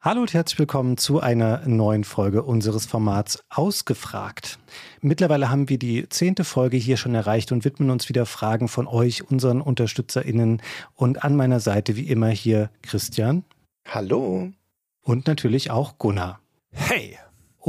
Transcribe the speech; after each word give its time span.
Hallo 0.00 0.20
und 0.20 0.32
herzlich 0.32 0.60
willkommen 0.60 0.96
zu 0.96 1.18
einer 1.18 1.66
neuen 1.66 2.04
Folge 2.04 2.44
unseres 2.44 2.86
Formats 2.86 3.42
Ausgefragt. 3.50 4.60
Mittlerweile 5.00 5.50
haben 5.50 5.68
wir 5.68 5.76
die 5.76 6.08
zehnte 6.08 6.44
Folge 6.44 6.76
hier 6.76 6.96
schon 6.96 7.16
erreicht 7.16 7.50
und 7.50 7.64
widmen 7.64 7.90
uns 7.90 8.08
wieder 8.08 8.24
Fragen 8.24 8.68
von 8.68 8.86
euch, 8.86 9.28
unseren 9.28 9.60
UnterstützerInnen. 9.60 10.62
Und 10.94 11.24
an 11.24 11.34
meiner 11.34 11.58
Seite 11.58 11.96
wie 11.96 12.08
immer 12.08 12.28
hier 12.28 12.70
Christian. 12.82 13.42
Hallo. 13.88 14.52
Und 15.02 15.26
natürlich 15.26 15.72
auch 15.72 15.98
Gunnar. 15.98 16.38
Hey. 16.70 17.18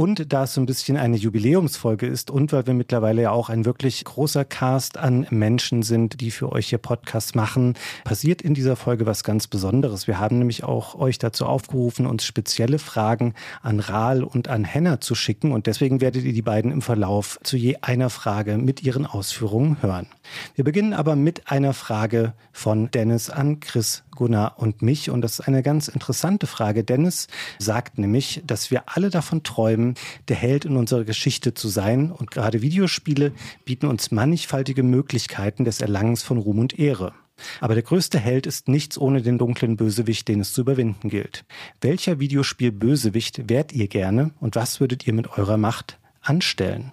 Und 0.00 0.32
da 0.32 0.44
es 0.44 0.54
so 0.54 0.62
ein 0.62 0.66
bisschen 0.66 0.96
eine 0.96 1.18
Jubiläumsfolge 1.18 2.06
ist 2.06 2.30
und 2.30 2.54
weil 2.54 2.66
wir 2.66 2.72
mittlerweile 2.72 3.20
ja 3.20 3.32
auch 3.32 3.50
ein 3.50 3.66
wirklich 3.66 4.02
großer 4.02 4.46
Cast 4.46 4.96
an 4.96 5.26
Menschen 5.28 5.82
sind, 5.82 6.22
die 6.22 6.30
für 6.30 6.52
euch 6.52 6.68
hier 6.68 6.78
Podcasts 6.78 7.34
machen, 7.34 7.74
passiert 8.02 8.40
in 8.40 8.54
dieser 8.54 8.76
Folge 8.76 9.04
was 9.04 9.24
ganz 9.24 9.46
Besonderes. 9.46 10.06
Wir 10.06 10.18
haben 10.18 10.38
nämlich 10.38 10.64
auch 10.64 10.94
euch 10.94 11.18
dazu 11.18 11.44
aufgerufen, 11.44 12.06
uns 12.06 12.24
spezielle 12.24 12.78
Fragen 12.78 13.34
an 13.60 13.78
Rahl 13.78 14.24
und 14.24 14.48
an 14.48 14.64
Henna 14.64 15.02
zu 15.02 15.14
schicken 15.14 15.52
und 15.52 15.66
deswegen 15.66 16.00
werdet 16.00 16.24
ihr 16.24 16.32
die 16.32 16.40
beiden 16.40 16.72
im 16.72 16.80
Verlauf 16.80 17.38
zu 17.42 17.58
je 17.58 17.76
einer 17.82 18.08
Frage 18.08 18.56
mit 18.56 18.82
ihren 18.82 19.04
Ausführungen 19.04 19.82
hören. 19.82 20.06
Wir 20.54 20.64
beginnen 20.64 20.94
aber 20.94 21.14
mit 21.14 21.50
einer 21.50 21.74
Frage 21.74 22.32
von 22.52 22.90
Dennis 22.90 23.28
an 23.28 23.60
Chris 23.60 24.02
Gunnar 24.10 24.58
und 24.58 24.82
mich. 24.82 25.10
Und 25.10 25.22
das 25.22 25.38
ist 25.38 25.48
eine 25.48 25.62
ganz 25.62 25.88
interessante 25.88 26.46
Frage. 26.46 26.84
Dennis 26.84 27.28
sagt 27.58 27.98
nämlich, 27.98 28.42
dass 28.46 28.70
wir 28.70 28.84
alle 28.86 29.10
davon 29.10 29.42
träumen, 29.42 29.94
der 30.28 30.36
Held 30.36 30.64
in 30.64 30.76
unserer 30.76 31.04
Geschichte 31.04 31.54
zu 31.54 31.68
sein. 31.68 32.12
Und 32.12 32.30
gerade 32.30 32.62
Videospiele 32.62 33.32
bieten 33.64 33.86
uns 33.86 34.10
mannigfaltige 34.10 34.82
Möglichkeiten 34.82 35.64
des 35.64 35.80
Erlangens 35.80 36.22
von 36.22 36.38
Ruhm 36.38 36.58
und 36.58 36.78
Ehre. 36.78 37.12
Aber 37.60 37.74
der 37.74 37.82
größte 37.82 38.18
Held 38.18 38.46
ist 38.46 38.68
nichts 38.68 38.98
ohne 38.98 39.22
den 39.22 39.38
dunklen 39.38 39.76
Bösewicht, 39.76 40.28
den 40.28 40.40
es 40.40 40.52
zu 40.52 40.60
überwinden 40.62 41.08
gilt. 41.08 41.44
Welcher 41.80 42.20
Videospiel-Bösewicht 42.20 43.48
wärt 43.48 43.72
ihr 43.72 43.88
gerne 43.88 44.32
und 44.40 44.56
was 44.56 44.80
würdet 44.80 45.06
ihr 45.06 45.14
mit 45.14 45.38
eurer 45.38 45.56
Macht 45.56 45.98
anstellen? 46.20 46.92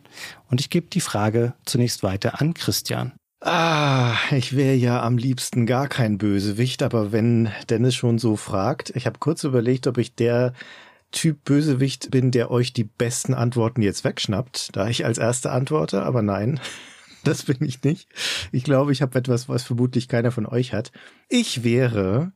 Und 0.49 0.61
ich 0.61 0.69
gebe 0.69 0.87
die 0.87 1.01
Frage 1.01 1.53
zunächst 1.65 2.03
weiter 2.03 2.39
an 2.39 2.53
Christian. 2.53 3.13
Ah, 3.39 4.15
ich 4.31 4.55
wäre 4.55 4.73
ja 4.73 5.03
am 5.03 5.17
liebsten 5.17 5.67
gar 5.67 5.87
kein 5.87 6.17
Bösewicht, 6.17 6.81
aber 6.81 7.11
wenn 7.11 7.51
Dennis 7.69 7.93
schon 7.93 8.17
so 8.17 8.35
fragt, 8.35 8.91
ich 8.95 9.05
habe 9.05 9.19
kurz 9.19 9.43
überlegt, 9.43 9.85
ob 9.85 9.99
ich 9.99 10.15
der 10.15 10.53
Typ 11.11 11.43
Bösewicht 11.45 12.09
bin, 12.09 12.31
der 12.31 12.49
euch 12.49 12.73
die 12.73 12.83
besten 12.83 13.35
Antworten 13.35 13.81
jetzt 13.83 14.03
wegschnappt, 14.03 14.75
da 14.75 14.89
ich 14.89 15.05
als 15.05 15.19
erste 15.19 15.51
antworte, 15.51 16.01
aber 16.01 16.23
nein, 16.23 16.59
das 17.23 17.43
bin 17.43 17.57
ich 17.61 17.83
nicht. 17.83 18.09
Ich 18.51 18.63
glaube, 18.63 18.91
ich 18.91 19.03
habe 19.03 19.17
etwas, 19.17 19.47
was 19.47 19.63
vermutlich 19.63 20.07
keiner 20.07 20.31
von 20.31 20.47
euch 20.47 20.73
hat. 20.73 20.91
Ich 21.29 21.63
wäre 21.63 22.31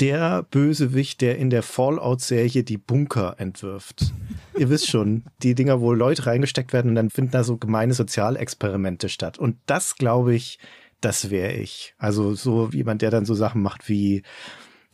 der 0.00 0.42
Bösewicht, 0.44 1.20
der 1.20 1.38
in 1.38 1.50
der 1.50 1.62
Fallout-Serie 1.62 2.64
die 2.64 2.78
Bunker 2.78 3.36
entwirft. 3.38 4.12
Ihr 4.58 4.68
wisst 4.68 4.88
schon, 4.88 5.24
die 5.42 5.54
Dinger, 5.54 5.80
wo 5.80 5.92
Leute 5.92 6.26
reingesteckt 6.26 6.72
werden 6.72 6.90
und 6.90 6.94
dann 6.94 7.10
finden 7.10 7.30
da 7.30 7.44
so 7.44 7.56
gemeine 7.56 7.94
Sozialexperimente 7.94 9.08
statt. 9.08 9.38
Und 9.38 9.56
das, 9.66 9.96
glaube 9.96 10.34
ich, 10.34 10.58
das 11.00 11.30
wäre 11.30 11.52
ich. 11.52 11.94
Also 11.98 12.34
so 12.34 12.68
jemand, 12.72 13.02
der 13.02 13.10
dann 13.10 13.24
so 13.24 13.34
Sachen 13.34 13.62
macht 13.62 13.88
wie, 13.88 14.22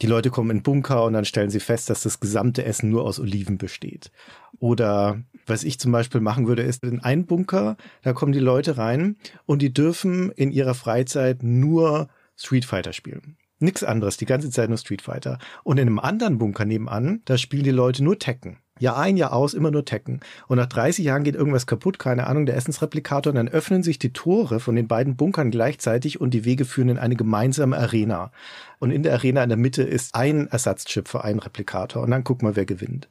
die 0.01 0.07
Leute 0.09 0.31
kommen 0.31 0.51
in 0.51 0.63
Bunker 0.63 1.05
und 1.05 1.13
dann 1.13 1.25
stellen 1.25 1.51
sie 1.51 1.61
fest, 1.61 1.89
dass 1.89 2.03
das 2.03 2.19
gesamte 2.19 2.65
Essen 2.65 2.91
nur 2.91 3.05
aus 3.05 3.21
Oliven 3.21 3.57
besteht. 3.57 4.11
Oder 4.59 5.23
was 5.47 5.63
ich 5.65 5.79
zum 5.79 5.93
Beispiel 5.93 6.21
machen 6.21 6.49
würde, 6.49 6.63
ist 6.63 6.83
in 6.83 7.01
einen 7.01 7.27
Bunker, 7.27 7.77
da 8.03 8.13
kommen 8.13 8.33
die 8.33 8.41
Leute 8.41 8.79
rein 8.79 9.17
und 9.47 9.63
die 9.63 9.73
dürfen 9.73 10.33
in 10.33 10.51
ihrer 10.51 10.75
Freizeit 10.75 11.43
nur 11.43 12.09
Street 12.37 12.65
Fighter 12.65 12.93
spielen. 12.93 13.37
Nix 13.63 13.83
anderes, 13.83 14.17
die 14.17 14.27
ganze 14.27 14.51
Zeit 14.51 14.69
nur 14.69 14.79
Street 14.79 15.03
Fighter. 15.03 15.39
Und 15.65 15.79
in 15.79 15.89
einem 15.89 15.99
anderen 15.99 16.39
Bunker 16.39 16.65
nebenan, 16.65 17.23
da 17.25 17.39
spielen 17.39 17.65
die 17.65 17.71
Leute 17.71 18.05
nur 18.05 18.19
Tekken. 18.19 18.59
Jahr 18.79 18.99
ein, 18.99 19.17
Jahr 19.17 19.33
aus, 19.33 19.55
immer 19.55 19.71
nur 19.71 19.85
Tekken. 19.85 20.21
Und 20.49 20.57
nach 20.57 20.67
30 20.67 21.05
Jahren 21.05 21.23
geht 21.23 21.37
irgendwas 21.37 21.67
kaputt, 21.67 21.99
keine 21.99 22.27
Ahnung, 22.27 22.47
der 22.47 22.57
Essensreplikator, 22.57 23.31
und 23.31 23.37
dann 23.37 23.49
öffnen 23.49 23.83
sich 23.83 23.99
die 23.99 24.13
Tore 24.13 24.61
von 24.61 24.75
den 24.75 24.89
beiden 24.89 25.17
Bunkern 25.17 25.51
gleichzeitig 25.51 26.21
und 26.21 26.35
die 26.35 26.45
Wege 26.45 26.65
führen 26.65 26.89
in 26.89 26.99
eine 26.99 27.15
gemeinsame 27.17 27.79
Arena. 27.79 28.33
Und 28.81 28.91
in 28.91 29.05
der 29.05 29.13
Arena 29.13 29.43
in 29.43 29.51
der 29.51 29.59
Mitte 29.59 29.83
ist 29.83 30.15
ein 30.15 30.49
Ersatzchip 30.49 31.07
für 31.07 31.23
einen 31.23 31.39
Replikator. 31.39 32.03
Und 32.03 32.11
dann 32.11 32.25
guck 32.25 32.43
mal, 32.43 32.57
wer 32.57 32.67
gewinnt. 32.67 33.09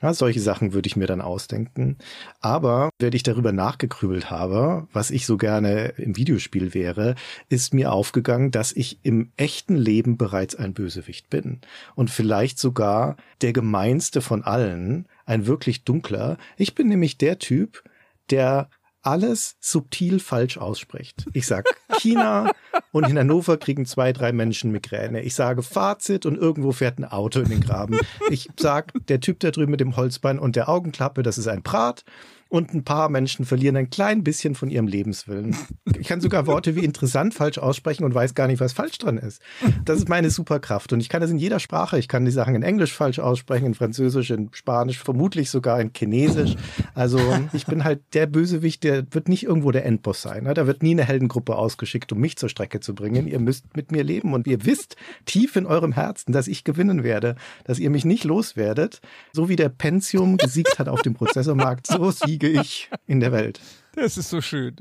Ja, 0.00 0.14
solche 0.14 0.40
Sachen 0.40 0.72
würde 0.72 0.86
ich 0.86 0.94
mir 0.96 1.06
dann 1.06 1.20
ausdenken. 1.20 1.98
Aber 2.40 2.90
wenn 3.00 3.12
ich 3.12 3.24
darüber 3.24 3.52
nachgegrübelt 3.52 4.30
habe, 4.30 4.86
was 4.92 5.10
ich 5.10 5.26
so 5.26 5.36
gerne 5.36 5.94
im 5.96 6.16
Videospiel 6.16 6.72
wäre, 6.72 7.16
ist 7.48 7.74
mir 7.74 7.92
aufgegangen, 7.92 8.52
dass 8.52 8.72
ich 8.72 9.00
im 9.02 9.32
echten 9.36 9.76
Leben 9.76 10.16
bereits 10.16 10.54
ein 10.54 10.72
Bösewicht 10.72 11.30
bin. 11.30 11.60
Und 11.96 12.10
vielleicht 12.10 12.60
sogar 12.60 13.16
der 13.42 13.52
gemeinste 13.52 14.20
von 14.20 14.44
allen, 14.44 15.06
ein 15.26 15.46
wirklich 15.46 15.82
dunkler. 15.82 16.38
Ich 16.56 16.76
bin 16.76 16.86
nämlich 16.86 17.18
der 17.18 17.40
Typ, 17.40 17.82
der 18.30 18.70
alles 19.08 19.56
subtil 19.58 20.20
falsch 20.20 20.58
ausspricht. 20.58 21.26
Ich 21.32 21.46
sag 21.46 21.64
China 21.98 22.52
und 22.92 23.08
in 23.08 23.18
Hannover 23.18 23.56
kriegen 23.56 23.86
zwei, 23.86 24.12
drei 24.12 24.32
Menschen 24.32 24.70
Migräne. 24.70 25.22
Ich 25.22 25.34
sage 25.34 25.62
Fazit 25.62 26.26
und 26.26 26.36
irgendwo 26.36 26.72
fährt 26.72 26.98
ein 26.98 27.06
Auto 27.06 27.40
in 27.40 27.48
den 27.48 27.62
Graben. 27.62 27.98
Ich 28.28 28.50
sag, 28.60 28.92
der 29.06 29.20
Typ 29.20 29.40
da 29.40 29.50
drüben 29.50 29.70
mit 29.70 29.80
dem 29.80 29.96
Holzbein 29.96 30.38
und 30.38 30.56
der 30.56 30.68
Augenklappe, 30.68 31.22
das 31.22 31.38
ist 31.38 31.48
ein 31.48 31.62
Prat 31.62 32.04
und 32.48 32.72
ein 32.72 32.82
paar 32.82 33.08
Menschen 33.10 33.44
verlieren 33.44 33.76
ein 33.76 33.90
klein 33.90 34.24
bisschen 34.24 34.54
von 34.54 34.70
ihrem 34.70 34.86
Lebenswillen. 34.86 35.54
Ich 35.98 36.08
kann 36.08 36.20
sogar 36.20 36.46
Worte 36.46 36.76
wie 36.76 36.84
interessant 36.84 37.34
falsch 37.34 37.58
aussprechen 37.58 38.04
und 38.04 38.14
weiß 38.14 38.34
gar 38.34 38.46
nicht, 38.46 38.60
was 38.60 38.72
falsch 38.72 38.96
dran 38.98 39.18
ist. 39.18 39.42
Das 39.84 39.98
ist 39.98 40.08
meine 40.08 40.30
Superkraft 40.30 40.92
und 40.92 41.00
ich 41.00 41.10
kann 41.10 41.20
das 41.20 41.30
in 41.30 41.38
jeder 41.38 41.60
Sprache. 41.60 41.98
Ich 41.98 42.08
kann 42.08 42.24
die 42.24 42.30
Sachen 42.30 42.54
in 42.54 42.62
Englisch 42.62 42.94
falsch 42.94 43.18
aussprechen, 43.18 43.66
in 43.66 43.74
Französisch, 43.74 44.30
in 44.30 44.48
Spanisch, 44.52 44.98
vermutlich 44.98 45.50
sogar 45.50 45.80
in 45.80 45.92
Chinesisch. 45.94 46.56
Also 46.94 47.20
ich 47.52 47.66
bin 47.66 47.84
halt 47.84 48.00
der 48.14 48.26
Bösewicht, 48.26 48.82
der 48.82 49.04
wird 49.12 49.28
nicht 49.28 49.44
irgendwo 49.44 49.70
der 49.70 49.84
Endboss 49.84 50.22
sein. 50.22 50.44
Ne? 50.44 50.54
Da 50.54 50.66
wird 50.66 50.82
nie 50.82 50.92
eine 50.92 51.04
Heldengruppe 51.04 51.54
ausgeschickt, 51.54 52.12
um 52.12 52.18
mich 52.18 52.36
zur 52.36 52.48
Strecke 52.48 52.80
zu 52.80 52.94
bringen. 52.94 53.26
Ihr 53.26 53.40
müsst 53.40 53.76
mit 53.76 53.92
mir 53.92 54.04
leben 54.04 54.32
und 54.32 54.46
ihr 54.46 54.64
wisst 54.64 54.96
tief 55.26 55.56
in 55.56 55.66
eurem 55.66 55.92
Herzen, 55.92 56.32
dass 56.32 56.48
ich 56.48 56.64
gewinnen 56.64 57.02
werde, 57.02 57.36
dass 57.64 57.78
ihr 57.78 57.90
mich 57.90 58.06
nicht 58.06 58.24
loswerdet. 58.24 59.02
So 59.34 59.50
wie 59.50 59.56
der 59.56 59.68
Pentium 59.68 60.38
gesiegt 60.38 60.78
hat 60.78 60.88
auf 60.88 61.02
dem 61.02 61.12
Prozessormarkt, 61.12 61.86
so 61.86 62.10
siegt 62.10 62.37
siege 62.38 62.60
ich 62.60 62.90
in 63.06 63.20
der 63.20 63.32
Welt. 63.32 63.60
Das 63.94 64.16
ist 64.16 64.30
so 64.30 64.40
schön. 64.40 64.76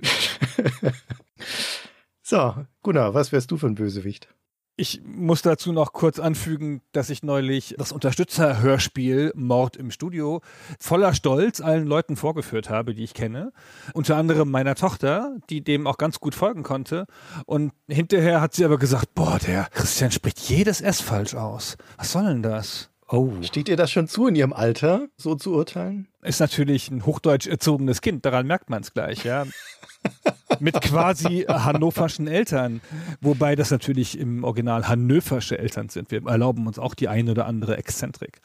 so, 2.22 2.54
Gunnar, 2.84 3.16
was 3.16 3.32
wärst 3.32 3.50
du 3.50 3.58
für 3.58 3.66
ein 3.66 3.74
Bösewicht? 3.74 4.28
Ich 4.76 5.02
muss 5.04 5.42
dazu 5.42 5.72
noch 5.72 5.92
kurz 5.92 6.20
anfügen, 6.20 6.82
dass 6.92 7.10
ich 7.10 7.24
neulich 7.24 7.74
das 7.80 7.92
Unterstützerhörspiel 7.92 9.32
Mord 9.34 9.76
im 9.76 9.90
Studio 9.90 10.42
voller 10.80 11.16
Stolz 11.16 11.62
allen 11.62 11.88
Leuten 11.88 12.16
vorgeführt 12.16 12.70
habe, 12.70 12.94
die 12.94 13.06
ich 13.06 13.16
kenne. 13.16 13.54
Unter 13.94 14.18
anderem 14.18 14.52
meiner 14.52 14.76
Tochter, 14.76 15.36
die 15.50 15.64
dem 15.64 15.88
auch 15.88 15.98
ganz 15.98 16.20
gut 16.20 16.36
folgen 16.36 16.62
konnte. 16.62 17.08
Und 17.48 17.72
hinterher 17.88 18.40
hat 18.40 18.54
sie 18.54 18.66
aber 18.66 18.78
gesagt, 18.78 19.16
boah, 19.16 19.40
der 19.40 19.66
Christian 19.72 20.12
spricht 20.12 20.38
jedes 20.42 20.80
S 20.82 21.02
falsch 21.02 21.34
aus. 21.34 21.76
Was 21.98 22.12
soll 22.12 22.26
denn 22.26 22.44
das? 22.44 22.92
Oh. 23.10 23.32
Steht 23.42 23.70
ihr 23.70 23.78
das 23.78 23.90
schon 23.90 24.10
zu 24.10 24.28
in 24.28 24.36
ihrem 24.36 24.52
Alter, 24.52 25.08
so 25.16 25.36
zu 25.36 25.54
urteilen? 25.54 26.08
Ist 26.24 26.42
natürlich 26.42 26.92
ein 26.92 27.06
hochdeutsch 27.06 27.48
erzogenes 27.48 28.02
Kind, 28.02 28.26
daran 28.26 28.48
merkt 28.48 28.70
man 28.70 28.82
es 28.82 28.94
gleich, 28.94 29.24
ja. 29.24 29.46
Mit 30.60 30.82
quasi 30.82 31.46
hannoverschen 31.48 32.28
Eltern. 32.28 32.82
Wobei 33.22 33.56
das 33.56 33.70
natürlich 33.70 34.18
im 34.18 34.44
Original 34.44 34.88
hannöversche 34.88 35.58
Eltern 35.58 35.90
sind. 35.90 36.10
Wir 36.10 36.26
erlauben 36.26 36.66
uns 36.68 36.80
auch 36.80 36.96
die 36.96 37.08
eine 37.08 37.32
oder 37.32 37.46
andere 37.46 37.78
Exzentrik. 37.78 38.42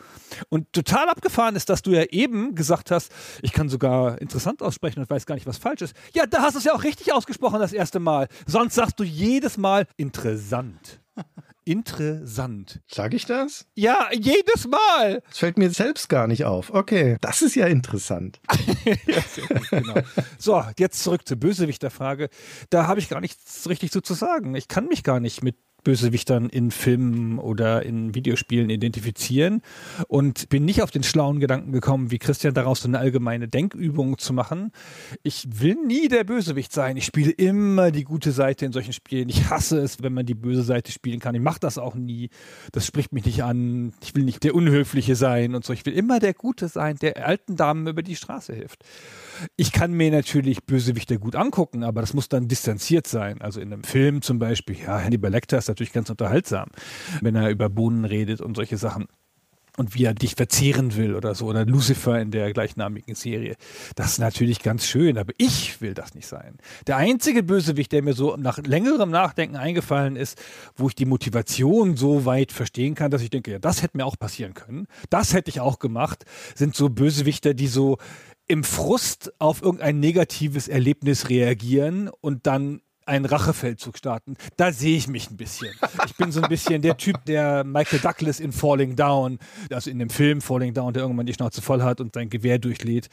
Und 0.49 0.73
total 0.73 1.09
abgefahren 1.09 1.57
ist, 1.57 1.69
dass 1.69 1.83
du 1.83 1.93
ja 1.93 2.03
eben 2.05 2.55
gesagt 2.55 2.91
hast, 2.91 3.13
ich 3.41 3.53
kann 3.53 3.69
sogar 3.69 4.21
interessant 4.21 4.63
aussprechen 4.63 5.01
und 5.01 5.09
weiß 5.09 5.27
gar 5.27 5.37
nicht, 5.37 5.47
was 5.47 5.59
falsch 5.59 5.83
ist. 5.83 5.97
Ja, 6.13 6.27
da 6.27 6.43
hast 6.43 6.55
du 6.55 6.59
es 6.59 6.65
ja 6.65 6.75
auch 6.75 6.85
richtig 6.85 7.13
ausgesprochen 7.13 7.61
das 7.61 7.73
erste 7.73 7.99
Mal. 7.99 8.29
Sonst 8.47 8.75
sagst 8.75 9.01
du 9.01 9.05
jedes 9.05 9.57
Mal 9.57 9.87
interessant 9.97 11.01
interessant. 11.65 12.81
Sag 12.91 13.15
ich 13.15 13.27
das? 13.27 13.67
Ja, 13.75 14.09
jedes 14.13 14.67
Mal. 14.67 15.23
Das 15.29 15.39
fällt 15.39 15.59
mir 15.59 15.71
selbst 15.71 16.09
gar 16.09 16.27
nicht 16.27 16.45
auf. 16.45 16.71
Okay, 16.73 17.17
das 17.21 17.43
ist 17.43 17.55
ja 17.55 17.67
interessant. 17.67 18.41
ja, 19.07 19.23
genau. 19.71 20.01
So, 20.39 20.63
jetzt 20.79 21.03
zurück 21.03 21.27
zur 21.27 21.37
Bösewichterfrage. 21.37 22.29
Da 22.71 22.87
habe 22.87 23.01
ich 23.01 23.09
gar 23.09 23.21
nichts 23.21 23.69
richtig 23.69 23.91
zu, 23.91 24.01
zu 24.01 24.15
sagen. 24.15 24.55
Ich 24.55 24.69
kann 24.69 24.87
mich 24.87 25.03
gar 25.05 25.21
nicht 25.21 25.43
mit 25.43 25.57
Bösewichtern 25.85 26.49
in 26.49 26.71
Filmen 26.71 27.39
oder 27.39 27.83
in 27.83 28.15
Videospielen 28.15 28.71
identifizieren 28.71 29.63
und 30.09 30.49
bin 30.49 30.65
nicht 30.65 30.83
auf 30.83 30.91
den 30.91 31.03
schlauen 31.03 31.41
Gedanken 31.41 31.73
gekommen, 31.73 32.11
wie 32.11 32.19
Christian 32.19 32.55
daraus 32.55 32.81
so 32.81 32.89
eine 32.89 32.99
allgemeine 32.99 33.49
Denkübung 33.49 34.19
zu 34.19 34.33
machen. 34.33 34.73
Ich 35.23 35.47
will 35.61 35.77
nie 35.87 36.09
der 36.09 36.25
Bösewicht 36.25 36.73
sein. 36.73 36.97
Ich 36.97 37.05
spiele 37.05 37.31
immer 37.31 37.91
die 37.91 38.05
gute 38.05 38.33
Seite 38.33 38.65
in 38.67 38.73
solchen 38.73 38.93
Spielen. 38.93 39.29
Ich 39.29 39.51
hasse 39.51 39.79
es, 39.79 40.03
wenn 40.03 40.13
man 40.13 40.27
die 40.27 40.35
böse 40.35 40.63
Seite 40.63 40.93
spielen 40.93 41.21
kann. 41.21 41.35
Ich 41.35 41.41
mache 41.41 41.61
das 41.61 41.79
auch 41.79 41.95
nie. 41.95 42.31
Das 42.73 42.87
spricht 42.87 43.13
mich 43.13 43.25
nicht 43.25 43.43
an. 43.43 43.93
Ich 44.03 44.15
will 44.15 44.25
nicht 44.25 44.45
der 44.45 44.55
Unhöfliche 44.55 45.17
sein 45.17 45.55
und 45.55 45.65
so. 45.65 45.73
Ich 45.73 45.85
will 45.87 45.95
immer 45.95 46.21
der 46.21 46.35
Gute 46.35 46.69
sein, 46.69 46.97
der 47.01 47.27
alten 47.27 47.57
Damen 47.57 47.87
über 47.87 48.03
die 48.03 48.17
Straße 48.17 48.55
hilft. 48.55 48.85
Ich 49.57 49.73
kann 49.73 49.93
mir 49.93 50.11
natürlich 50.11 50.65
Bösewichter 50.65 51.19
gut 51.19 51.37
angucken, 51.37 51.85
aber 51.85 52.01
das 52.01 52.15
muss 52.15 52.29
dann 52.29 52.49
distanziert 52.49 53.07
sein. 53.07 53.41
Also 53.41 53.61
in 53.61 53.73
einem 53.73 53.85
Film 53.85 54.23
zum 54.23 54.39
Beispiel, 54.39 54.77
ja, 54.79 55.01
Hannibal 55.03 55.31
Lecter 55.31 55.59
ist 55.59 55.69
natürlich 55.69 55.93
ganz 55.93 56.11
unterhaltsam, 56.11 56.69
wenn 57.21 57.35
er 57.35 57.51
über 57.51 57.69
Bohnen 57.69 58.05
redet 58.05 58.41
und 58.41 58.57
solche 58.57 58.77
Sachen. 58.77 59.07
und 59.79 59.95
wie 59.95 60.05
er 60.05 60.13
dich 60.13 60.35
verzehren 60.35 60.97
will 60.97 61.15
oder 61.15 61.35
so. 61.35 61.47
Oder 61.47 61.65
Lucifer 61.65 62.21
in 62.21 62.31
der 62.31 62.53
gleichnamigen 62.53 63.15
Serie. 63.15 63.57
Das 63.95 64.13
ist 64.13 64.19
natürlich 64.19 64.63
ganz 64.63 64.87
schön, 64.87 65.17
aber 65.17 65.33
ich 65.39 65.81
will 65.81 65.95
das 65.95 66.15
nicht 66.15 66.27
sein. 66.27 66.59
Der 66.87 66.99
einzige 66.99 67.43
Bösewicht, 67.43 67.91
der 67.93 68.03
mir 68.03 68.13
so 68.13 68.37
nach 68.37 68.59
längerem 68.59 69.11
Nachdenken 69.11 69.57
eingefallen 69.57 70.17
ist, 70.17 70.39
wo 70.77 70.89
ich 70.89 70.95
die 70.95 71.07
Motivation 71.07 71.97
so 71.97 72.27
weit 72.27 72.53
verstehen 72.53 72.95
kann, 72.95 73.11
dass 73.11 73.23
ich 73.23 73.31
denke, 73.31 73.51
ja, 73.53 73.59
das 73.59 73.83
hätte 73.83 73.97
mir 73.97 74.05
auch 74.05 74.19
passieren 74.19 74.53
können. 74.55 74.87
Das 75.09 75.33
hätte 75.33 75.49
ich 75.49 75.61
auch 75.61 75.79
gemacht, 75.79 76.25
sind 76.55 76.75
so 76.75 76.91
Bösewichter, 76.91 77.55
die 77.55 77.69
so 77.69 77.97
im 78.49 78.65
Frust 78.65 79.33
auf 79.39 79.63
irgendein 79.63 80.01
negatives 80.01 80.69
Erlebnis 80.69 81.29
reagieren 81.29 82.11
und 82.21 82.47
dann 82.47 82.83
einen 83.07 83.25
Rachefeldzug 83.25 83.99
starten. 83.99 84.37
Da 84.57 84.73
sehe 84.73 84.97
ich 84.97 85.09
mich 85.09 85.31
ein 85.31 85.37
bisschen. 85.37 85.75
Ich 86.07 86.17
bin 86.17 86.31
so 86.33 86.41
ein 86.41 86.49
bisschen 86.49 86.83
der 86.83 86.97
Typ, 86.97 87.25
der 87.25 87.65
Michael 87.65 87.99
Douglas 87.99 88.41
in 88.41 88.53
Falling 88.53 88.97
Down, 88.97 89.39
also 89.71 89.91
in 89.91 89.99
dem 89.99 90.11
Film 90.11 90.41
Falling 90.41 90.75
Down, 90.75 90.93
der 90.93 91.03
irgendwann 91.03 91.27
die 91.27 91.35
Schnauze 91.35 91.63
voll 91.63 91.83
hat 91.83 92.01
und 92.01 92.15
sein 92.15 92.31
Gewehr 92.31 92.59
durchlädt 92.59 93.09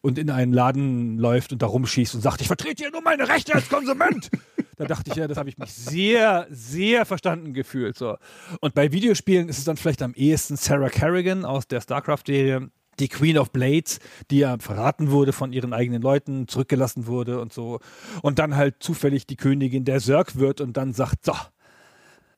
und 0.00 0.18
in 0.18 0.30
einen 0.30 0.52
Laden 0.52 1.18
läuft 1.18 1.52
und 1.52 1.62
da 1.62 1.66
rumschießt 1.66 2.14
und 2.14 2.20
sagt, 2.22 2.40
ich 2.40 2.46
vertrete 2.46 2.84
hier 2.84 2.90
nur 2.90 3.02
meine 3.02 3.28
Rechte 3.28 3.54
als 3.54 3.68
Konsument. 3.68 4.30
Da 4.76 4.86
dachte 4.86 5.10
ich, 5.10 5.16
ja, 5.16 5.28
das 5.28 5.38
habe 5.38 5.48
ich 5.48 5.58
mich 5.58 5.72
sehr, 5.72 6.46
sehr 6.50 7.06
verstanden 7.06 7.52
gefühlt. 7.52 7.96
So. 7.96 8.16
Und 8.60 8.74
bei 8.74 8.92
Videospielen 8.92 9.48
ist 9.48 9.58
es 9.58 9.64
dann 9.64 9.76
vielleicht 9.76 10.02
am 10.02 10.14
ehesten 10.14 10.56
Sarah 10.56 10.88
Kerrigan 10.88 11.44
aus 11.44 11.68
der 11.68 11.80
StarCraft-Serie, 11.80 12.70
die 12.98 13.08
Queen 13.08 13.38
of 13.38 13.50
Blades, 13.50 13.98
die 14.30 14.38
ja 14.38 14.56
verraten 14.58 15.10
wurde 15.10 15.32
von 15.32 15.52
ihren 15.52 15.72
eigenen 15.72 16.02
Leuten, 16.02 16.48
zurückgelassen 16.48 17.06
wurde 17.06 17.40
und 17.40 17.52
so. 17.52 17.80
Und 18.22 18.38
dann 18.38 18.56
halt 18.56 18.76
zufällig 18.82 19.26
die 19.26 19.36
Königin 19.36 19.84
der 19.84 20.00
Sörg 20.00 20.36
wird 20.36 20.60
und 20.60 20.76
dann 20.76 20.92
sagt, 20.92 21.24
so, 21.24 21.34